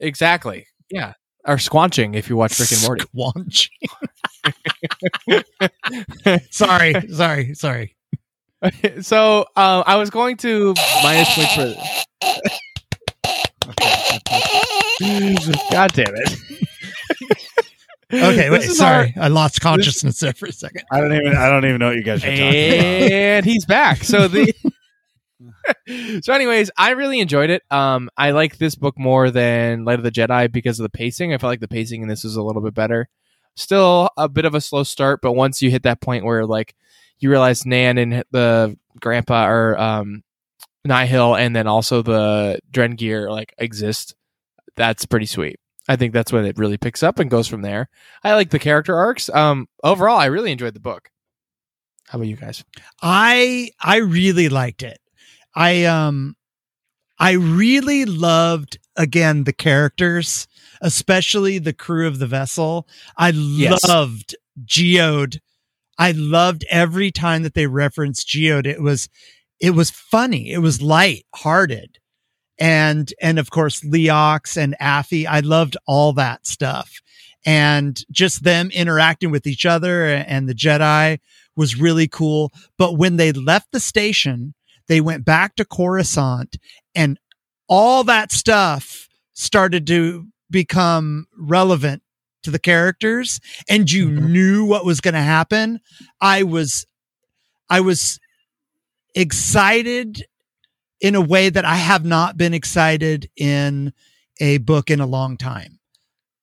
Exactly. 0.00 0.66
Yeah. 0.90 1.12
Or 1.46 1.56
squanching 1.56 2.16
if 2.16 2.28
you 2.28 2.36
watch 2.36 2.58
Rick 2.58 2.72
and 2.72 2.82
Morty. 2.82 3.04
Squanch. 3.14 3.68
sorry, 6.50 6.94
sorry, 7.12 7.54
sorry. 7.54 7.96
so 9.00 9.46
uh, 9.56 9.82
I 9.86 9.96
was 9.96 10.10
going 10.10 10.36
to 10.38 10.74
minus 11.02 11.34
points 11.34 11.54
for. 11.54 11.74
God 15.72 15.92
damn 15.92 16.14
it! 16.14 16.38
Okay, 18.12 18.50
wait, 18.50 18.62
This 18.62 18.70
is 18.70 18.78
sorry. 18.78 19.14
I 19.20 19.28
lost 19.28 19.60
consciousness 19.60 20.18
there 20.18 20.32
for 20.32 20.46
a 20.46 20.52
second. 20.52 20.82
I 20.90 20.98
don't 20.98 21.12
even 21.12 21.36
I 21.36 21.48
don't 21.48 21.64
even 21.64 21.78
know 21.78 21.86
what 21.90 21.96
you 21.96 22.02
guys 22.02 22.24
are 22.24 22.26
talking 22.26 22.42
about. 22.42 23.12
and 23.12 23.46
he's 23.46 23.64
back. 23.64 24.02
So 24.02 24.26
the 24.26 24.52
so, 26.22 26.32
anyways, 26.32 26.70
I 26.76 26.90
really 26.90 27.20
enjoyed 27.20 27.50
it. 27.50 27.62
Um, 27.70 28.10
I 28.16 28.32
like 28.32 28.58
this 28.58 28.74
book 28.74 28.98
more 28.98 29.30
than 29.30 29.84
Light 29.84 29.98
of 29.98 30.04
the 30.04 30.10
Jedi 30.10 30.50
because 30.50 30.80
of 30.80 30.84
the 30.84 30.90
pacing. 30.90 31.32
I 31.32 31.38
felt 31.38 31.50
like 31.50 31.60
the 31.60 31.68
pacing 31.68 32.02
in 32.02 32.08
this 32.08 32.24
was 32.24 32.36
a 32.36 32.42
little 32.42 32.62
bit 32.62 32.74
better. 32.74 33.08
Still 33.56 34.10
a 34.16 34.28
bit 34.28 34.44
of 34.44 34.54
a 34.54 34.60
slow 34.60 34.82
start, 34.82 35.20
but 35.22 35.32
once 35.32 35.62
you 35.62 35.70
hit 35.70 35.82
that 35.84 36.00
point 36.00 36.24
where 36.24 36.44
like 36.46 36.74
you 37.20 37.30
realize 37.30 37.64
Nan 37.66 37.98
and 37.98 38.24
the 38.30 38.76
grandpa 39.00 39.42
are 39.44 39.78
um 39.78 40.22
Nihil 40.84 41.34
and 41.36 41.54
then 41.54 41.66
also 41.66 42.02
the 42.02 42.58
Drengir 42.72 43.28
like 43.30 43.54
exist, 43.58 44.14
that's 44.76 45.04
pretty 45.06 45.26
sweet. 45.26 45.56
I 45.88 45.96
think 45.96 46.12
that's 46.12 46.32
when 46.32 46.44
it 46.44 46.56
really 46.58 46.78
picks 46.78 47.02
up 47.02 47.18
and 47.18 47.30
goes 47.30 47.48
from 47.48 47.62
there. 47.62 47.88
I 48.22 48.34
like 48.34 48.50
the 48.50 48.58
character 48.58 48.96
arcs. 48.96 49.28
Um, 49.28 49.66
overall, 49.82 50.18
I 50.18 50.26
really 50.26 50.52
enjoyed 50.52 50.74
the 50.74 50.80
book. 50.80 51.10
How 52.08 52.16
about 52.18 52.28
you 52.28 52.36
guys? 52.36 52.64
I 53.02 53.70
I 53.80 53.96
really 53.98 54.48
liked 54.48 54.82
it. 54.82 54.98
I 55.54 55.84
um 55.84 56.36
I 57.18 57.32
really 57.32 58.04
loved 58.04 58.78
again 58.96 59.44
the 59.44 59.52
characters, 59.52 60.46
especially 60.80 61.58
the 61.58 61.72
crew 61.72 62.06
of 62.06 62.18
the 62.18 62.26
vessel. 62.26 62.88
I 63.16 63.30
Yes. 63.30 63.86
loved 63.86 64.34
Geode. 64.64 65.40
I 66.00 66.12
loved 66.12 66.64
every 66.70 67.10
time 67.10 67.42
that 67.42 67.52
they 67.52 67.66
referenced 67.66 68.26
Geode. 68.26 68.66
It 68.66 68.80
was, 68.80 69.10
it 69.60 69.72
was 69.72 69.90
funny. 69.90 70.50
It 70.50 70.58
was 70.58 70.80
light 70.80 71.26
hearted. 71.34 71.98
And, 72.58 73.12
and 73.20 73.38
of 73.38 73.50
course, 73.50 73.84
Leox 73.84 74.56
and 74.56 74.74
Affie. 74.80 75.26
I 75.26 75.40
loved 75.40 75.76
all 75.86 76.14
that 76.14 76.46
stuff. 76.46 76.90
And 77.44 78.00
just 78.10 78.44
them 78.44 78.70
interacting 78.72 79.30
with 79.30 79.46
each 79.46 79.66
other 79.66 80.06
and 80.06 80.48
the 80.48 80.54
Jedi 80.54 81.18
was 81.54 81.78
really 81.78 82.08
cool. 82.08 82.50
But 82.78 82.96
when 82.96 83.16
they 83.16 83.32
left 83.32 83.70
the 83.70 83.80
station, 83.80 84.54
they 84.88 85.02
went 85.02 85.26
back 85.26 85.54
to 85.56 85.66
Coruscant 85.66 86.56
and 86.94 87.18
all 87.68 88.04
that 88.04 88.32
stuff 88.32 89.06
started 89.34 89.86
to 89.88 90.26
become 90.50 91.26
relevant 91.38 92.02
to 92.42 92.50
the 92.50 92.58
characters 92.58 93.40
and 93.68 93.90
you 93.90 94.08
Mhm. 94.08 94.30
knew 94.30 94.64
what 94.64 94.84
was 94.84 95.00
going 95.00 95.14
to 95.14 95.22
happen. 95.22 95.80
I 96.20 96.42
was, 96.42 96.86
I 97.68 97.80
was 97.80 98.18
excited 99.14 100.24
in 101.00 101.14
a 101.14 101.20
way 101.20 101.48
that 101.48 101.64
I 101.64 101.76
have 101.76 102.04
not 102.04 102.36
been 102.36 102.54
excited 102.54 103.30
in 103.36 103.92
a 104.40 104.58
book 104.58 104.90
in 104.90 105.00
a 105.00 105.06
long 105.06 105.36
time. 105.36 105.78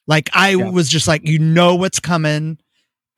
Like 0.08 0.30
I 0.34 0.52
Yeah. 0.52 0.70
was 0.70 0.90
just 0.90 1.08
like, 1.08 1.28
you 1.28 1.40
know 1.40 1.76
what's 1.76 2.00
coming 2.00 2.60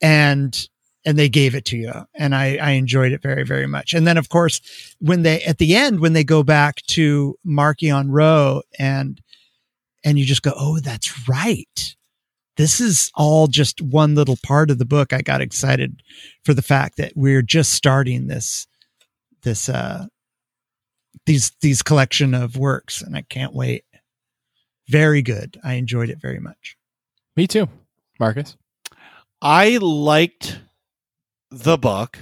and, 0.02 0.68
and 1.06 1.18
they 1.18 1.30
gave 1.30 1.56
it 1.56 1.66
to 1.66 1.78
you. 1.78 1.94
And 2.16 2.36
I, 2.36 2.58
I 2.58 2.72
enjoyed 2.72 3.12
it 3.12 3.22
very, 3.22 3.44
very 3.46 3.68
much. 3.68 3.94
And 3.94 4.06
then 4.08 4.18
of 4.18 4.30
course, 4.30 4.60
when 5.00 5.24
they, 5.24 5.42
at 5.44 5.58
the 5.58 5.76
end, 5.76 6.00
when 6.00 6.14
they 6.14 6.24
go 6.24 6.44
back 6.44 6.82
to 6.88 7.36
Marchion 7.46 8.08
Ro 8.10 8.62
and, 8.78 9.22
and 10.04 10.18
you 10.20 10.26
just 10.26 10.42
go, 10.44 10.54
Oh, 10.56 10.80
that's 10.80 11.28
right. 11.28 11.96
This 12.60 12.82
is 12.82 13.10
all 13.16 13.48
just 13.48 13.82
one 13.82 14.16
little 14.16 14.38
part 14.44 14.70
of 14.70 14.80
the 14.80 14.86
book. 14.86 15.14
I 15.14 15.22
got 15.22 15.40
excited 15.40 16.04
for 16.44 16.54
the 16.54 16.62
fact 16.62 16.98
that 16.98 17.14
we're 17.16 17.42
just 17.42 17.72
starting 17.72 18.28
this, 18.28 18.68
this, 19.44 19.70
uh, 19.70 20.08
these, 21.26 21.54
these 21.62 21.82
collection 21.82 22.34
of 22.34 22.58
works 22.58 23.02
and 23.02 23.16
I 23.16 23.22
can't 23.22 23.54
wait. 23.54 23.86
Very 24.90 25.22
good. 25.22 25.58
I 25.64 25.76
enjoyed 25.76 26.10
it 26.10 26.20
very 26.22 26.42
much. 26.42 26.76
Me 27.38 27.48
too, 27.48 27.70
Marcus. 28.20 28.58
I 29.42 29.78
liked 29.78 30.60
the 31.52 31.78
book, 31.78 32.20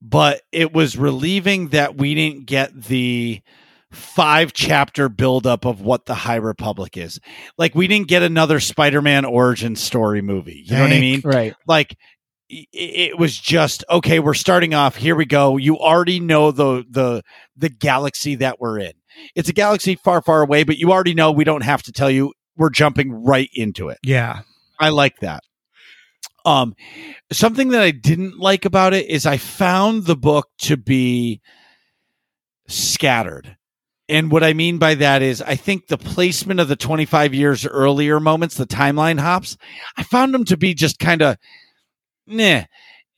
but 0.00 0.40
it 0.50 0.72
was 0.72 0.96
relieving 0.96 1.68
that 1.68 1.98
we 1.98 2.14
didn't 2.14 2.46
get 2.46 2.84
the 2.84 3.42
five 3.92 4.52
chapter 4.52 5.08
buildup 5.08 5.64
of 5.64 5.80
what 5.80 6.06
the 6.06 6.14
High 6.14 6.36
Republic 6.36 6.96
is. 6.96 7.20
Like 7.56 7.74
we 7.74 7.86
didn't 7.86 8.08
get 8.08 8.22
another 8.22 8.60
Spider-Man 8.60 9.24
origin 9.24 9.76
story 9.76 10.22
movie. 10.22 10.64
You 10.66 10.76
know 10.76 10.82
what 10.82 10.92
I 10.92 11.00
mean? 11.00 11.20
Right. 11.24 11.54
Like 11.66 11.96
it 12.48 13.18
was 13.18 13.36
just 13.36 13.84
okay, 13.88 14.18
we're 14.18 14.34
starting 14.34 14.74
off, 14.74 14.96
here 14.96 15.16
we 15.16 15.24
go. 15.24 15.56
You 15.56 15.78
already 15.78 16.20
know 16.20 16.50
the 16.50 16.84
the 16.88 17.22
the 17.56 17.68
galaxy 17.68 18.34
that 18.36 18.60
we're 18.60 18.78
in. 18.78 18.92
It's 19.34 19.48
a 19.48 19.54
galaxy 19.54 19.94
far 19.94 20.20
far 20.22 20.42
away, 20.42 20.64
but 20.64 20.78
you 20.78 20.92
already 20.92 21.14
know 21.14 21.32
we 21.32 21.44
don't 21.44 21.62
have 21.62 21.82
to 21.84 21.92
tell 21.92 22.10
you. 22.10 22.32
We're 22.56 22.70
jumping 22.70 23.10
right 23.24 23.48
into 23.54 23.88
it. 23.88 23.98
Yeah. 24.02 24.40
I 24.78 24.90
like 24.90 25.16
that. 25.20 25.42
Um, 26.44 26.74
something 27.30 27.68
that 27.68 27.82
I 27.82 27.92
didn't 27.92 28.38
like 28.38 28.64
about 28.64 28.94
it 28.94 29.08
is 29.08 29.24
I 29.26 29.36
found 29.36 30.04
the 30.04 30.16
book 30.16 30.48
to 30.62 30.76
be 30.76 31.40
scattered. 32.68 33.56
And 34.08 34.30
what 34.30 34.42
I 34.44 34.52
mean 34.52 34.78
by 34.78 34.94
that 34.96 35.22
is 35.22 35.40
I 35.40 35.54
think 35.56 35.86
the 35.86 35.96
placement 35.96 36.60
of 36.60 36.68
the 36.68 36.76
25 36.76 37.34
years 37.34 37.66
earlier 37.66 38.20
moments, 38.20 38.56
the 38.56 38.66
timeline 38.66 39.18
hops, 39.20 39.56
I 39.96 40.02
found 40.02 40.34
them 40.34 40.44
to 40.46 40.56
be 40.56 40.74
just 40.74 40.98
kind 40.98 41.22
of 41.22 41.36
nah. 42.26 42.62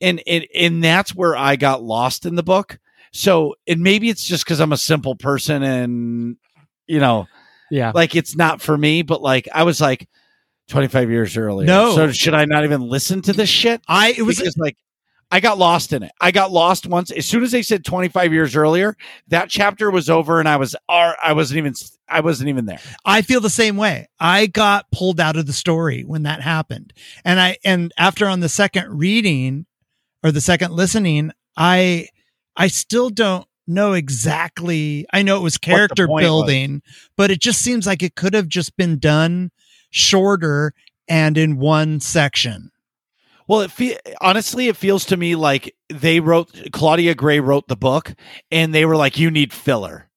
And, 0.01 0.21
and 0.27 0.45
and 0.53 0.83
that's 0.83 1.15
where 1.15 1.35
I 1.35 1.55
got 1.55 1.81
lost 1.83 2.25
in 2.25 2.35
the 2.35 2.43
book. 2.43 2.79
So, 3.11 3.55
and 3.65 3.81
maybe 3.81 4.09
it's 4.09 4.25
just 4.25 4.43
because 4.45 4.59
I'm 4.59 4.73
a 4.73 4.77
simple 4.77 5.15
person 5.15 5.63
and 5.63 6.37
you 6.85 6.99
know, 6.99 7.27
Yeah. 7.71 7.91
like 7.95 8.15
it's 8.15 8.35
not 8.35 8.61
for 8.61 8.77
me, 8.77 9.01
but 9.01 9.21
like 9.21 9.47
I 9.53 9.63
was 9.63 9.81
like 9.81 10.07
25 10.69 11.09
years 11.09 11.35
earlier. 11.37 11.65
No. 11.65 11.95
So 11.95 12.11
should 12.11 12.33
I 12.33 12.45
not 12.45 12.63
even 12.63 12.81
listen 12.81 13.21
to 13.23 13.33
this 13.33 13.49
shit? 13.49 13.81
I, 13.87 14.13
it 14.17 14.21
was, 14.21 14.37
because 14.37 14.57
like 14.57 14.77
I 15.31 15.39
got 15.39 15.57
lost 15.57 15.91
in 15.91 16.03
it. 16.03 16.11
I 16.21 16.31
got 16.31 16.51
lost 16.51 16.87
once. 16.87 17.11
As 17.11 17.25
soon 17.25 17.43
as 17.43 17.51
they 17.51 17.61
said 17.61 17.83
25 17.83 18.31
years 18.31 18.55
earlier, 18.55 18.95
that 19.27 19.49
chapter 19.49 19.89
was 19.89 20.09
over 20.09 20.39
and 20.39 20.47
I 20.47 20.57
was 20.57 20.75
I 20.87 21.33
wasn't 21.33 21.57
even 21.57 21.73
I 22.07 22.21
wasn't 22.21 22.49
even 22.49 22.65
there. 22.65 22.79
I 23.03 23.21
feel 23.21 23.41
the 23.41 23.49
same 23.49 23.77
way. 23.77 24.07
I 24.19 24.45
got 24.47 24.91
pulled 24.91 25.19
out 25.19 25.37
of 25.37 25.47
the 25.47 25.53
story 25.53 26.03
when 26.03 26.23
that 26.23 26.41
happened. 26.41 26.93
And 27.23 27.39
I, 27.39 27.57
and 27.65 27.91
after 27.97 28.27
on 28.27 28.41
the 28.41 28.49
second 28.49 28.97
reading 28.97 29.65
or 30.23 30.31
the 30.31 30.41
second 30.41 30.71
listening, 30.71 31.31
I, 31.57 32.09
I 32.55 32.67
still 32.67 33.09
don't 33.09 33.47
know 33.67 33.93
exactly. 33.93 35.05
I 35.11 35.23
know 35.23 35.37
it 35.37 35.43
was 35.43 35.57
character 35.57 36.07
building, 36.21 36.81
but 37.17 37.31
it 37.31 37.41
just 37.41 37.61
seems 37.61 37.87
like 37.87 38.03
it 38.03 38.15
could 38.15 38.35
have 38.35 38.47
just 38.47 38.77
been 38.77 38.99
done 38.99 39.51
shorter 39.89 40.73
and 41.07 41.37
in 41.37 41.57
one 41.57 41.99
section. 41.99 42.71
Well, 43.47 43.61
it 43.61 43.71
fe- 43.71 43.97
honestly, 44.21 44.67
it 44.67 44.75
feels 44.77 45.05
to 45.05 45.17
me 45.17 45.35
like 45.35 45.75
they 45.89 46.19
wrote 46.19 46.51
Claudia 46.71 47.13
Gray 47.15 47.39
wrote 47.39 47.67
the 47.67 47.75
book, 47.75 48.13
and 48.51 48.73
they 48.73 48.85
were 48.85 48.95
like, 48.95 49.19
"You 49.19 49.29
need 49.31 49.53
filler." 49.53 50.09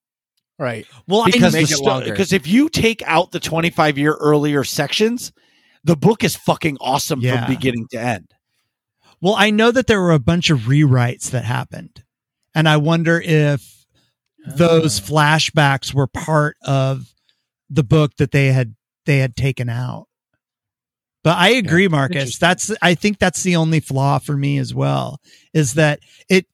Right. 0.58 0.86
Well, 1.06 1.24
because 1.26 1.52
make 1.52 1.68
the 1.68 1.74
it 1.74 1.76
sto- 1.76 1.84
longer. 1.84 2.10
because 2.10 2.32
if 2.32 2.46
you 2.46 2.68
take 2.68 3.00
out 3.06 3.30
the 3.30 3.38
25 3.40 3.96
year 3.96 4.14
earlier 4.14 4.64
sections 4.64 5.32
the 5.84 5.94
book 5.96 6.24
is 6.24 6.34
fucking 6.34 6.76
awesome 6.80 7.20
Yeah. 7.20 7.44
from 7.46 7.54
beginning 7.54 7.86
to 7.92 8.00
end 8.00 8.34
Well, 9.20 9.36
I 9.36 9.50
know 9.50 9.70
that 9.70 9.86
there 9.86 10.00
were 10.00 10.10
a 10.12 10.18
bunch 10.18 10.50
of 10.50 10.62
rewrites 10.62 11.30
that 11.30 11.44
happened. 11.44 12.02
And 12.56 12.68
I 12.68 12.76
wonder 12.76 13.20
if 13.24 13.86
those 14.46 15.00
ah. 15.00 15.04
flashbacks 15.04 15.94
were 15.94 16.08
part 16.08 16.56
of 16.62 17.14
the 17.70 17.84
book 17.84 18.16
that 18.16 18.32
they 18.32 18.48
had 18.48 18.74
they 19.06 19.18
had 19.18 19.36
taken 19.36 19.68
out. 19.68 20.07
But 21.28 21.36
I 21.36 21.50
agree, 21.50 21.88
Marcus. 21.88 22.38
That's 22.38 22.72
I 22.80 22.94
think 22.94 23.18
that's 23.18 23.42
the 23.42 23.56
only 23.56 23.80
flaw 23.80 24.18
for 24.18 24.34
me 24.34 24.56
as 24.56 24.72
well, 24.72 25.20
is 25.52 25.74
that 25.74 26.00
it 26.30 26.46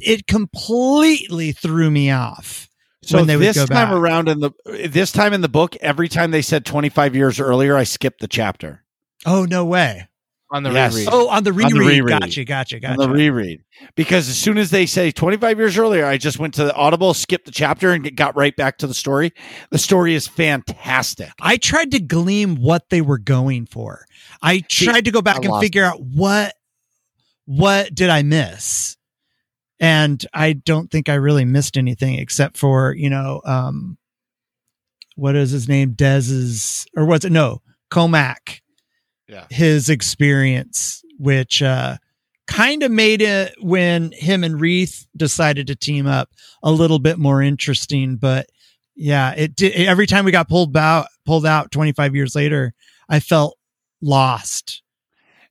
it 0.00 0.26
completely 0.26 1.52
threw 1.52 1.90
me 1.90 2.10
off. 2.10 2.66
so 3.02 3.18
when 3.18 3.26
they 3.26 3.36
would 3.36 3.44
this 3.44 3.56
go 3.56 3.66
time 3.66 3.88
back. 3.90 3.92
around 3.92 4.30
in 4.30 4.40
the 4.40 4.52
this 4.88 5.12
time 5.12 5.34
in 5.34 5.42
the 5.42 5.50
book 5.50 5.76
every 5.82 6.08
time 6.08 6.30
they 6.30 6.40
said 6.40 6.64
25 6.64 7.14
years 7.14 7.38
earlier 7.38 7.76
i 7.76 7.84
skipped 7.84 8.20
the 8.20 8.26
chapter 8.26 8.82
Oh 9.26 9.44
no 9.44 9.66
way. 9.66 10.08
On 10.52 10.62
the 10.62 10.70
Yes. 10.70 10.94
reread. 10.94 11.08
Oh, 11.12 11.28
on 11.28 11.42
the 11.42 11.50
the 11.50 11.56
reread. 11.56 11.74
reread. 12.04 12.20
Gotcha, 12.20 12.44
gotcha, 12.44 12.76
on 12.76 12.96
gotcha. 12.96 13.08
the 13.08 13.08
reread 13.14 13.64
because 13.96 14.28
as 14.28 14.38
soon 14.38 14.58
as 14.58 14.70
they 14.70 14.86
say 14.86 15.10
25 15.10 15.58
years 15.58 15.76
earlier 15.76 16.06
i 16.06 16.16
just 16.16 16.38
went 16.38 16.54
to 16.54 16.64
the 16.64 16.72
audible 16.74 17.12
skipped 17.14 17.44
the 17.46 17.50
chapter 17.50 17.90
and 17.92 18.16
got 18.16 18.34
right 18.36 18.54
back 18.56 18.78
to 18.78 18.86
the 18.86 18.94
story 18.94 19.32
the 19.70 19.78
story 19.78 20.14
is 20.14 20.26
fantastic 20.28 21.30
I 21.40 21.56
tried 21.56 21.90
to 21.92 22.00
glean 22.00 22.56
what 22.56 22.88
they 22.90 23.00
were 23.02 23.18
going 23.18 23.66
for. 23.66 24.06
I 24.40 24.62
See, 24.70 24.86
tried 24.86 25.04
to 25.06 25.10
go 25.10 25.20
back 25.20 25.36
I 25.36 25.40
and 25.40 25.48
lost 25.48 25.64
figure 25.64 25.84
out 25.84 26.00
what 26.00 26.54
what 27.44 27.94
did 27.94 28.08
I 28.10 28.22
miss? 28.22 28.96
And 29.80 30.24
I 30.32 30.52
don't 30.54 30.90
think 30.90 31.08
I 31.08 31.14
really 31.14 31.44
missed 31.44 31.76
anything 31.76 32.14
except 32.18 32.56
for, 32.56 32.94
you 32.94 33.10
know, 33.10 33.40
um 33.44 33.98
what 35.16 35.34
is 35.36 35.50
his 35.50 35.68
name? 35.68 35.92
Dez's 35.92 36.86
or 36.96 37.04
was 37.04 37.24
it 37.24 37.32
no, 37.32 37.62
Cohmac. 37.90 38.60
Yeah. 39.28 39.46
His 39.50 39.88
experience, 39.88 41.02
which 41.18 41.62
uh 41.62 41.96
kind 42.46 42.82
of 42.84 42.90
made 42.92 43.22
it 43.22 43.54
when 43.60 44.12
him 44.12 44.44
and 44.44 44.60
Reath 44.60 45.06
decided 45.16 45.66
to 45.66 45.74
team 45.74 46.06
up 46.06 46.30
a 46.62 46.70
little 46.70 46.98
bit 47.00 47.18
more 47.18 47.42
interesting, 47.42 48.16
but 48.16 48.46
yeah, 48.94 49.32
it 49.36 49.56
did. 49.56 49.72
Every 49.74 50.06
time 50.06 50.24
we 50.24 50.30
got 50.30 50.48
pulled 50.48 50.76
out, 50.76 51.06
pulled 51.26 51.44
out 51.44 51.70
25 51.72 52.14
years 52.14 52.34
later, 52.36 52.72
I 53.08 53.18
felt 53.20 53.58
lost. 54.00 54.82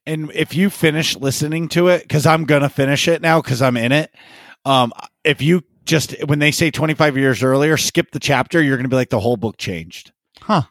and 0.06 0.32
if 0.34 0.56
you 0.56 0.70
finish 0.70 1.16
listening 1.18 1.68
to 1.68 1.88
it 1.88 2.04
because 2.04 2.26
i'm 2.28 2.46
gonna 2.46 2.70
finish 2.70 3.08
it 3.08 3.22
now 3.24 3.42
because 3.42 3.60
i'm 3.62 3.76
in 3.76 3.92
it 3.92 4.12
um 4.64 4.94
if 5.24 5.42
you 5.42 5.64
just 5.84 6.16
when 6.28 6.38
they 6.40 6.52
say 6.52 6.70
25 6.70 7.18
years 7.18 7.42
earlier 7.42 7.76
skip 7.76 8.12
the 8.12 8.20
chapter 8.20 8.62
you're 8.62 8.78
gonna 8.78 8.88
be 8.88 8.96
like 8.96 9.10
the 9.10 9.20
whole 9.20 9.36
book 9.36 9.58
changed 9.58 10.12
Huh. 10.42 10.64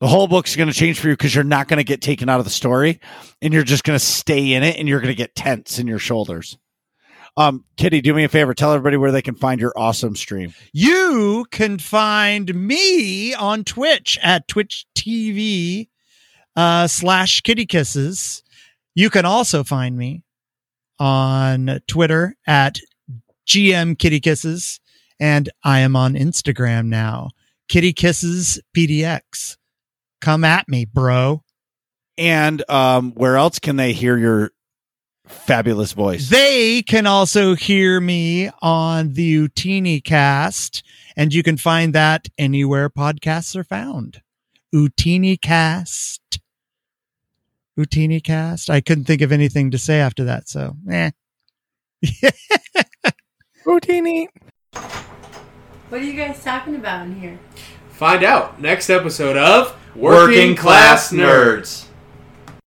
The 0.00 0.08
whole 0.08 0.26
book's 0.26 0.56
gonna 0.56 0.72
change 0.72 0.98
for 0.98 1.08
you 1.08 1.14
because 1.14 1.34
you're 1.34 1.44
not 1.44 1.68
gonna 1.68 1.84
get 1.84 2.00
taken 2.00 2.28
out 2.28 2.38
of 2.38 2.44
the 2.44 2.50
story 2.50 3.00
and 3.42 3.52
you're 3.52 3.62
just 3.62 3.84
gonna 3.84 3.98
stay 3.98 4.52
in 4.54 4.62
it 4.62 4.76
and 4.76 4.88
you're 4.88 5.00
gonna 5.00 5.14
get 5.14 5.34
tense 5.34 5.78
in 5.78 5.86
your 5.86 5.98
shoulders 5.98 6.58
um 7.36 7.64
kitty 7.76 8.00
do 8.00 8.12
me 8.12 8.24
a 8.24 8.28
favor 8.28 8.54
tell 8.54 8.72
everybody 8.72 8.96
where 8.96 9.12
they 9.12 9.22
can 9.22 9.34
find 9.36 9.60
your 9.60 9.72
awesome 9.76 10.16
stream 10.16 10.52
You 10.72 11.46
can 11.50 11.78
find 11.78 12.54
me 12.54 13.34
on 13.34 13.64
Twitch 13.64 14.18
at 14.22 14.48
Twitch 14.48 14.86
TV 14.96 15.88
uh, 16.56 16.86
slash 16.88 17.40
kitty 17.42 17.66
kisses. 17.66 18.42
You 18.94 19.08
can 19.10 19.24
also 19.24 19.62
find 19.62 19.96
me 19.96 20.24
on 20.98 21.80
Twitter 21.86 22.34
at 22.46 22.78
GM 23.46 23.98
Kitty 23.98 24.20
Kisses, 24.20 24.80
and 25.18 25.48
I 25.64 25.80
am 25.80 25.96
on 25.96 26.14
Instagram 26.14 26.86
now. 26.86 27.30
Kitty 27.68 27.92
Kisses 27.92 28.60
PDX. 28.76 29.56
Come 30.20 30.44
at 30.44 30.68
me, 30.68 30.84
bro. 30.84 31.42
and 32.18 32.62
um 32.70 33.12
where 33.12 33.36
else 33.36 33.58
can 33.58 33.76
they 33.76 33.92
hear 33.92 34.16
your 34.18 34.50
fabulous 35.26 35.92
voice. 35.92 36.28
They 36.28 36.82
can 36.82 37.06
also 37.06 37.54
hear 37.54 38.00
me 38.00 38.50
on 38.60 39.12
the 39.12 39.48
Utini 39.48 40.02
cast, 40.02 40.82
and 41.16 41.32
you 41.32 41.42
can 41.42 41.56
find 41.56 41.94
that 41.94 42.28
anywhere 42.36 42.90
podcasts 42.90 43.54
are 43.56 43.64
found. 43.64 44.22
Utini 44.74 45.40
cast. 45.40 46.40
Utini 47.78 48.22
cast. 48.22 48.68
I 48.70 48.80
couldn't 48.80 49.04
think 49.04 49.22
of 49.22 49.30
anything 49.32 49.70
to 49.70 49.78
say 49.78 50.00
after 50.00 50.24
that, 50.24 50.48
so 50.48 50.74
eh. 50.90 51.10
Routini. 53.64 54.26
What 54.72 56.00
are 56.00 56.04
you 56.04 56.14
guys 56.14 56.42
talking 56.42 56.74
about 56.76 57.06
in 57.06 57.20
here? 57.20 57.38
Find 58.00 58.24
out 58.24 58.58
next 58.58 58.88
episode 58.88 59.36
of 59.36 59.76
Working 59.94 60.56
Class 60.56 61.12
Nerds. 61.12 61.84